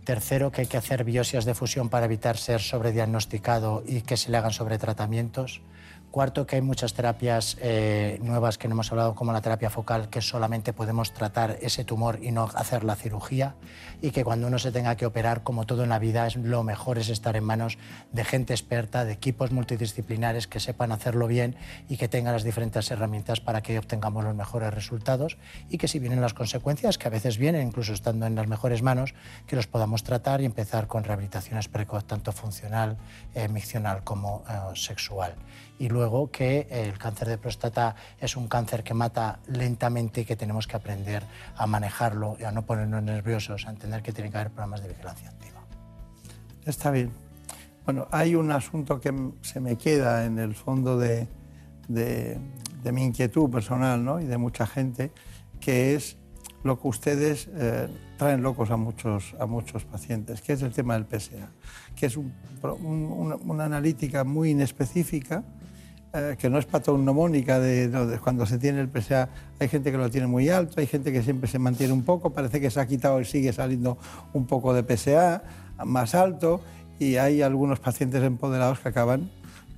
Tercero, 0.05 0.53
que 0.53 0.63
hay 0.63 0.67
que 0.67 0.77
hacer 0.77 1.05
biopsias 1.05 1.45
de 1.45 1.55
fusión 1.55 1.89
para 1.89 2.07
evitar 2.07 2.37
ser 2.37 2.61
sobrediagnosticado 2.61 3.83
y 3.87 4.03
que 4.03 4.17
se 4.17 4.31
le 4.31 4.37
hagan 4.37 4.53
sobretratamientos. 4.53 5.63
Cuarto, 6.15 6.47
que 6.47 6.55
hay 6.55 6.63
muchas 6.63 6.95
terapias 6.95 7.57
eh, 7.61 8.21
nuevas 8.23 8.57
que 8.57 8.69
no 8.69 8.75
hemos 8.75 8.93
hablado, 8.93 9.17
como 9.17 9.33
la 9.33 9.41
terapia 9.41 9.69
focal, 9.69 10.11
que 10.11 10.23
solamente 10.23 10.73
podemos 10.73 11.13
tratar 11.13 11.59
ese 11.61 11.83
tumor 11.83 12.21
y 12.23 12.31
no 12.31 12.49
hacer 12.55 12.85
la 12.85 12.95
cirugía. 12.95 13.57
Y 14.01 14.13
que 14.13 14.23
cuando 14.23 14.47
uno 14.47 14.61
se 14.61 14.71
tenga 14.71 14.95
que 14.95 15.07
operar, 15.07 15.43
como 15.43 15.67
todo 15.67 15.83
en 15.83 15.89
la 15.89 15.99
vida, 15.99 16.25
es, 16.29 16.37
lo 16.37 16.63
mejor 16.63 16.99
es 16.99 17.09
estar 17.09 17.35
en 17.35 17.43
manos 17.43 17.79
de 18.13 18.25
gente 18.25 18.53
experta, 18.53 19.05
de 19.05 19.11
equipos 19.11 19.51
multidisciplinares 19.51 20.47
que 20.47 20.61
sepan 20.61 20.93
hacerlo 20.93 21.27
bien 21.27 21.57
y 21.89 21.97
que 21.97 22.07
tengan 22.07 22.33
las 22.33 22.45
diferentes 22.45 22.89
herramientas 22.93 23.41
para 23.41 23.61
que 23.61 23.77
obtengamos 23.77 24.23
los 24.23 24.37
mejores 24.37 24.73
resultados. 24.73 25.37
Y 25.69 25.79
que 25.79 25.89
si 25.89 25.99
vienen 25.99 26.21
las 26.21 26.33
consecuencias, 26.33 26.97
que 26.97 27.09
a 27.09 27.11
veces 27.11 27.39
vienen, 27.39 27.67
incluso 27.67 27.93
estando 27.93 28.27
en 28.27 28.37
las 28.37 28.47
mejores 28.47 28.83
manos, 28.83 29.15
que 29.49 29.57
los 29.57 29.67
podamos 29.67 30.05
tratar 30.05 30.43
y 30.43 30.45
empezar 30.45 30.87
con 30.87 31.03
rehabilitaciones 31.03 31.67
precoz, 31.67 32.05
tanto 32.05 32.31
funcional, 32.31 32.99
eh, 33.35 33.49
miccional 33.49 34.05
como 34.05 34.45
eh, 34.49 34.77
sexual 34.77 35.35
y 35.79 35.89
luego 35.89 36.31
que 36.31 36.67
el 36.71 36.99
cáncer 36.99 37.29
de 37.29 37.39
próstata 37.39 37.97
es 38.21 38.37
un 38.37 38.49
cáncer 38.49 38.85
que 38.85 38.95
mata 38.95 39.41
lentamente 39.47 40.21
y 40.23 40.25
que 40.25 40.37
tenemos 40.37 40.67
que 40.67 40.77
aprender 40.77 41.25
a 41.57 41.67
manejarlo 41.67 42.37
y 42.39 42.45
a 42.45 42.53
no 42.53 42.63
ponernos 42.63 43.03
nerviosos, 43.03 43.67
a 43.67 43.71
entender 43.71 44.03
que 44.03 44.13
tiene 44.13 44.31
que 44.31 44.39
haber 44.39 44.51
programas 44.51 44.83
de 44.83 44.89
vigilancia 44.89 45.29
activa. 45.29 45.61
Está 46.65 46.91
bien. 46.91 47.11
Bueno, 47.85 48.09
hay 48.11 48.35
un 48.35 48.51
asunto 48.51 49.01
que 49.01 49.13
se 49.43 49.61
me 49.61 49.77
queda 49.77 50.25
en 50.25 50.39
el 50.39 50.55
fondo 50.55 50.99
de, 50.99 51.29
de, 51.89 52.39
mi 52.93 53.05
inquietud 53.05 53.51
personal 53.51 54.03
¿no? 54.03 54.21
y 54.21 54.25
de 54.25 54.39
mucha 54.39 54.67
gente, 54.67 55.13
que 55.61 55.95
es 55.95 56.17
lo 56.63 56.81
que 56.81 56.89
ustedes 56.89 57.49
eh, 57.55 57.89
traen 58.17 58.43
locos 58.43 58.71
a 58.71 58.77
muchos, 58.77 59.35
a 59.39 59.45
muchos 59.45 59.85
pacientes, 59.85 60.41
que 60.41 60.55
es 60.55 60.63
el 60.63 60.73
tema 60.73 60.99
del 60.99 61.05
PSA, 61.05 61.51
que 61.95 62.07
es 62.07 62.17
una 62.17 63.65
analítica 63.65 64.25
muy 64.25 64.51
inespecífica, 64.51 65.45
eh, 66.15 66.37
que 66.39 66.49
no 66.49 66.59
es 66.59 66.65
patognomónica 66.65 67.59
de, 67.59 67.89
de, 67.89 68.19
cuando 68.19 68.47
se 68.47 68.59
tiene 68.59 68.81
el 68.81 68.89
PSA. 68.89 69.29
Hay 69.59 69.69
gente 69.69 69.91
que 69.91 69.99
lo 69.99 70.09
tiene 70.11 70.29
muy 70.29 70.49
alto, 70.49 70.81
hay 70.81 70.87
gente 70.87 71.13
que 71.13 71.25
siempre 71.25 71.49
se 71.49 71.59
mantiene 71.59 71.93
un 71.93 72.05
poco, 72.05 72.31
parece 72.31 72.61
que 72.61 72.71
se 72.71 72.79
ha 72.79 72.87
quitado 72.87 73.21
y 73.21 73.25
sigue 73.25 73.53
saliendo 73.53 73.99
un 74.33 74.47
poco 74.47 74.73
de 74.73 74.85
PSA 74.85 75.43
más 75.85 76.15
alto 76.15 76.61
y 77.01 77.17
hay 77.17 77.43
algunos 77.43 77.81
pacientes 77.81 78.23
empoderados 78.23 78.79
que 78.79 78.91
acaban 78.91 79.29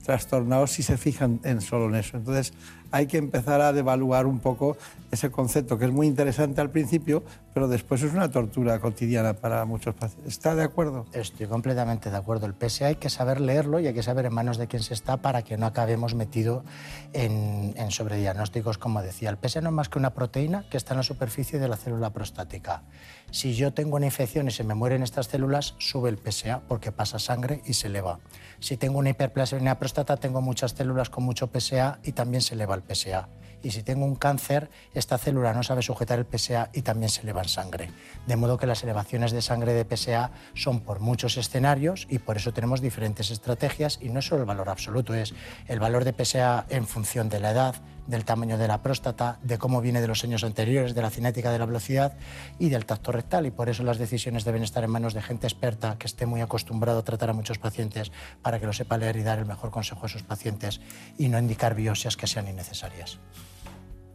trastornados 0.04 0.72
si 0.72 0.82
se 0.82 0.98
fijan 0.98 1.40
en 1.42 1.60
solo 1.60 1.88
en 1.88 1.96
eso. 1.96 2.18
Entonces 2.18 2.52
hay 2.96 3.06
que 3.06 3.18
empezar 3.18 3.60
a 3.60 3.74
devaluar 3.74 4.26
un 4.26 4.40
poco 4.40 4.78
ese 5.10 5.30
concepto 5.30 5.78
que 5.78 5.84
es 5.84 5.92
muy 5.92 6.06
interesante 6.06 6.62
al 6.62 6.70
principio, 6.70 7.22
pero 7.52 7.68
después 7.68 8.02
es 8.02 8.12
una 8.12 8.30
tortura 8.30 8.78
cotidiana 8.80 9.34
para 9.34 9.64
muchos 9.66 9.94
pacientes. 9.94 10.32
¿Está 10.32 10.54
de 10.54 10.62
acuerdo? 10.62 11.04
Estoy 11.12 11.46
completamente 11.46 12.10
de 12.10 12.16
acuerdo. 12.16 12.46
El 12.46 12.54
PSA 12.54 12.86
hay 12.86 12.94
que 12.96 13.10
saber 13.10 13.40
leerlo 13.40 13.80
y 13.80 13.86
hay 13.86 13.94
que 13.94 14.02
saber 14.02 14.24
en 14.26 14.34
manos 14.34 14.56
de 14.56 14.66
quién 14.66 14.82
se 14.82 14.94
está 14.94 15.18
para 15.18 15.42
que 15.42 15.58
no 15.58 15.66
acabemos 15.66 16.14
metido 16.14 16.64
en, 17.12 17.74
en 17.76 17.90
sobrediagnósticos, 17.90 18.78
como 18.78 19.02
decía. 19.02 19.28
El 19.28 19.36
PSA 19.36 19.60
no 19.60 19.68
es 19.68 19.74
más 19.74 19.88
que 19.90 19.98
una 19.98 20.14
proteína 20.14 20.64
que 20.70 20.78
está 20.78 20.94
en 20.94 20.98
la 20.98 21.02
superficie 21.02 21.58
de 21.58 21.68
la 21.68 21.76
célula 21.76 22.10
prostática. 22.10 22.82
Si 23.30 23.54
yo 23.54 23.74
tengo 23.74 23.96
una 23.96 24.06
infección 24.06 24.48
y 24.48 24.50
se 24.50 24.64
me 24.64 24.74
mueren 24.74 25.02
estas 25.02 25.26
células, 25.26 25.74
sube 25.78 26.08
el 26.08 26.18
PSA 26.18 26.62
porque 26.66 26.92
pasa 26.92 27.18
sangre 27.18 27.60
y 27.66 27.74
se 27.74 27.88
eleva. 27.88 28.18
Si 28.60 28.76
tengo 28.76 28.98
una 28.98 29.10
hiperplasia 29.10 29.58
en 29.58 29.64
la 29.64 29.78
próstata, 29.78 30.16
tengo 30.16 30.40
muchas 30.40 30.72
células 30.72 31.10
con 31.10 31.24
mucho 31.24 31.50
PSA 31.52 31.98
y 32.02 32.12
también 32.12 32.40
se 32.40 32.54
eleva 32.54 32.74
el 32.74 32.82
PSA. 32.86 33.28
Y 33.62 33.72
si 33.72 33.82
tengo 33.82 34.04
un 34.04 34.14
cáncer, 34.14 34.70
esta 34.94 35.18
célula 35.18 35.52
no 35.52 35.62
sabe 35.62 35.82
sujetar 35.82 36.18
el 36.18 36.26
PSA 36.26 36.70
y 36.72 36.82
también 36.82 37.08
se 37.08 37.22
eleva 37.22 37.42
en 37.42 37.48
sangre. 37.48 37.90
De 38.26 38.36
modo 38.36 38.58
que 38.58 38.66
las 38.66 38.82
elevaciones 38.84 39.32
de 39.32 39.42
sangre 39.42 39.72
de 39.72 39.84
PSA 39.84 40.30
son 40.54 40.80
por 40.80 41.00
muchos 41.00 41.36
escenarios 41.36 42.06
y 42.08 42.18
por 42.18 42.36
eso 42.36 42.52
tenemos 42.52 42.80
diferentes 42.80 43.30
estrategias 43.30 43.98
y 44.00 44.10
no 44.10 44.22
solo 44.22 44.42
el 44.42 44.46
valor 44.46 44.68
absoluto, 44.68 45.14
es 45.14 45.34
el 45.66 45.80
valor 45.80 46.04
de 46.04 46.12
PSA 46.12 46.66
en 46.68 46.86
función 46.86 47.28
de 47.28 47.40
la 47.40 47.50
edad, 47.50 47.74
del 48.06 48.24
tamaño 48.24 48.58
de 48.58 48.68
la 48.68 48.82
próstata, 48.82 49.38
de 49.42 49.58
cómo 49.58 49.80
viene 49.80 50.00
de 50.00 50.08
los 50.08 50.24
años 50.24 50.44
anteriores, 50.44 50.94
de 50.94 51.02
la 51.02 51.10
cinética 51.10 51.50
de 51.50 51.58
la 51.58 51.66
velocidad 51.66 52.16
y 52.58 52.68
del 52.68 52.86
tacto 52.86 53.12
rectal. 53.12 53.46
Y 53.46 53.50
por 53.50 53.68
eso 53.68 53.82
las 53.82 53.98
decisiones 53.98 54.44
deben 54.44 54.62
estar 54.62 54.84
en 54.84 54.90
manos 54.90 55.14
de 55.14 55.22
gente 55.22 55.46
experta 55.46 55.96
que 55.98 56.06
esté 56.06 56.26
muy 56.26 56.40
acostumbrado 56.40 57.00
a 57.00 57.04
tratar 57.04 57.30
a 57.30 57.32
muchos 57.32 57.58
pacientes 57.58 58.12
para 58.42 58.58
que 58.60 58.66
lo 58.66 58.72
sepa 58.72 58.98
leer 58.98 59.16
y 59.16 59.22
dar 59.22 59.38
el 59.38 59.46
mejor 59.46 59.70
consejo 59.70 60.06
a 60.06 60.08
sus 60.08 60.22
pacientes 60.22 60.80
y 61.18 61.28
no 61.28 61.38
indicar 61.38 61.74
biopsias 61.74 62.16
que 62.16 62.26
sean 62.26 62.48
innecesarias. 62.48 63.18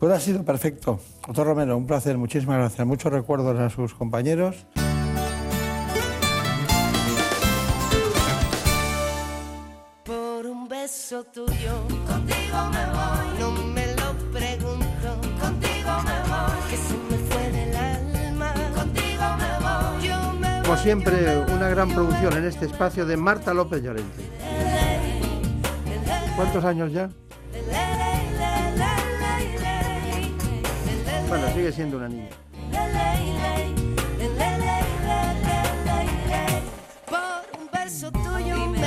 Pues 0.01 0.11
ha 0.13 0.19
sido 0.19 0.43
perfecto. 0.43 0.99
Doctor 1.27 1.45
Romero, 1.45 1.77
un 1.77 1.85
placer, 1.85 2.17
muchísimas 2.17 2.57
gracias. 2.57 2.87
Muchos 2.87 3.13
recuerdos 3.13 3.59
a 3.59 3.69
sus 3.69 3.93
compañeros. 3.93 4.65
Por 10.03 10.47
un 10.47 10.67
beso 10.67 11.23
tuyo, 11.25 11.85
contigo 12.07 12.69
me 12.73 12.80
Como 20.71 20.81
siempre, 20.81 21.37
una 21.53 21.67
gran 21.67 21.89
producción 21.93 22.31
en 22.37 22.45
este 22.45 22.65
espacio 22.65 23.05
de 23.05 23.17
Marta 23.17 23.53
López 23.53 23.83
Llorente. 23.83 24.23
¿Cuántos 26.37 26.63
años 26.63 26.93
ya? 26.93 27.09
Bueno, 31.27 31.47
sigue 31.53 31.73
siendo 31.73 31.97
una 31.97 32.07
niña. 32.07 32.29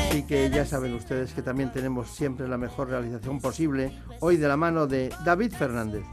Así 0.09 0.23
que 0.23 0.49
ya 0.49 0.65
saben 0.65 0.95
ustedes 0.95 1.35
que 1.35 1.43
también 1.43 1.71
tenemos 1.71 2.09
siempre 2.09 2.49
la 2.49 2.57
mejor 2.57 2.89
realización 2.89 3.43
posible, 3.43 3.93
hoy 4.21 4.39
de 4.39 4.49
la 4.49 4.57
mano 4.57 4.87
de 4.87 5.13
David 5.23 5.53
Fernández. 5.53 6.05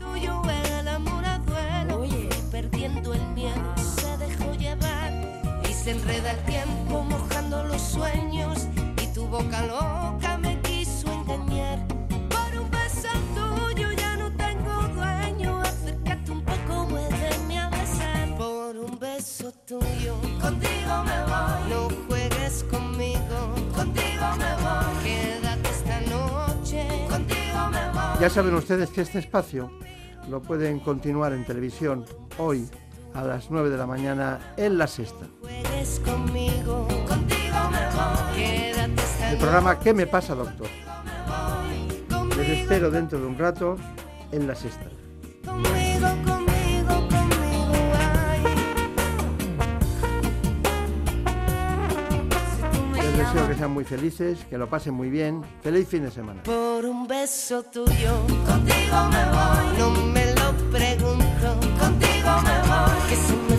Se 5.91 5.97
enreda 5.97 6.31
el 6.31 6.37
tiempo 6.45 7.03
mojando 7.03 7.63
los 7.65 7.81
sueños 7.81 8.67
y 9.01 9.07
tu 9.07 9.25
boca 9.27 9.65
loca 9.65 10.37
me 10.37 10.57
quiso 10.61 11.11
engañar. 11.11 11.85
Por 12.29 12.61
un 12.61 12.71
beso 12.71 13.09
tuyo 13.35 13.91
ya 13.91 14.15
no 14.15 14.31
tengo 14.37 14.73
dueño, 14.95 15.59
acércate 15.59 16.31
un 16.31 16.41
poco, 16.43 16.87
muéveme 16.89 17.59
a 17.59 17.69
besar. 17.69 18.37
Por 18.37 18.77
un 18.77 18.99
beso 18.99 19.51
tuyo, 19.65 20.15
contigo 20.39 21.03
me 21.03 21.19
voy. 21.31 21.69
No 21.69 21.89
juegues 22.07 22.63
conmigo, 22.71 23.55
contigo 23.75 24.27
me 24.37 24.51
voy. 24.63 25.03
Quédate 25.03 25.69
esta 25.69 26.01
noche, 26.01 26.87
contigo 27.09 27.69
me 27.69 27.89
voy. 27.89 28.21
Ya 28.21 28.29
saben 28.29 28.53
ustedes 28.53 28.89
que 28.91 29.01
este 29.01 29.19
espacio 29.19 29.69
lo 30.29 30.41
pueden 30.41 30.79
continuar 30.79 31.33
en 31.33 31.43
televisión 31.43 32.05
hoy 32.37 32.69
a 33.13 33.23
las 33.23 33.51
9 33.51 33.69
de 33.69 33.77
la 33.77 33.85
mañana 33.85 34.53
en 34.55 34.77
la 34.77 34.87
sexta. 34.87 35.27
Conmigo, 35.81 36.87
contigo 37.07 37.57
me 37.71 37.79
voy. 37.95 38.35
Quédate 38.35 39.01
esta 39.01 39.31
El 39.31 39.37
programa 39.37 39.79
¿Qué 39.79 39.95
me 39.95 40.05
pasa, 40.05 40.35
doctor? 40.35 40.67
Les 42.37 42.49
espero 42.49 42.91
dentro 42.91 43.19
de 43.19 43.25
un 43.25 43.35
rato 43.35 43.77
en 44.31 44.45
la 44.45 44.53
sexta. 44.53 44.85
Conmigo, 45.43 46.07
conmigo, 46.23 47.07
conmigo, 47.09 47.73
ay. 47.97 48.43
Les 52.93 53.17
deseo 53.17 53.47
que 53.47 53.55
sean 53.55 53.71
muy 53.71 53.83
felices, 53.83 54.45
que 54.51 54.59
lo 54.59 54.69
pasen 54.69 54.93
muy 54.93 55.09
bien. 55.09 55.41
Feliz 55.63 55.87
fin 55.87 56.03
de 56.03 56.11
semana. 56.11 56.43
Por 56.43 56.85
un 56.85 57.07
beso 57.07 57.63
tuyo, 57.63 58.21
contigo 58.45 59.09
me 59.09 59.25
voy. 59.31 59.77
No 59.79 59.89
me 59.89 60.25
lo 60.35 60.53
pregunto, 60.69 61.59
contigo 61.79 62.39
me 62.43 62.59
voy. 62.69 63.09
Que 63.09 63.15
se 63.15 63.50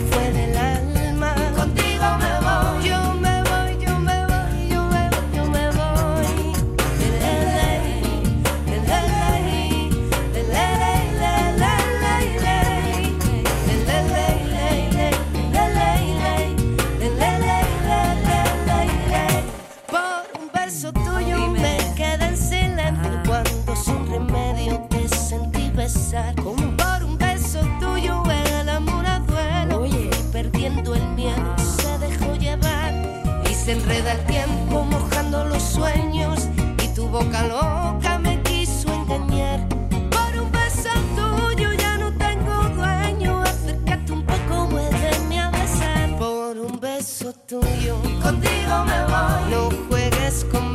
boca 37.23 37.47
loca 37.47 38.19
me 38.19 38.41
quiso 38.43 38.91
engañar. 38.93 39.67
Por 40.09 40.41
un 40.41 40.51
beso 40.51 40.89
tuyo 41.15 41.71
ya 41.73 41.97
no 41.97 42.11
tengo 42.17 42.69
dueño. 42.75 43.41
Acércate 43.41 44.11
un 44.11 44.23
poco, 44.23 44.67
muéveme 44.67 45.39
a 45.39 45.49
besar. 45.51 46.17
Por 46.17 46.57
un 46.57 46.79
beso 46.79 47.33
tuyo, 47.47 47.95
contigo 48.21 48.85
me 48.85 48.99
voy. 49.11 49.51
No 49.51 49.69
juegues 49.89 50.45
conmigo. 50.51 50.72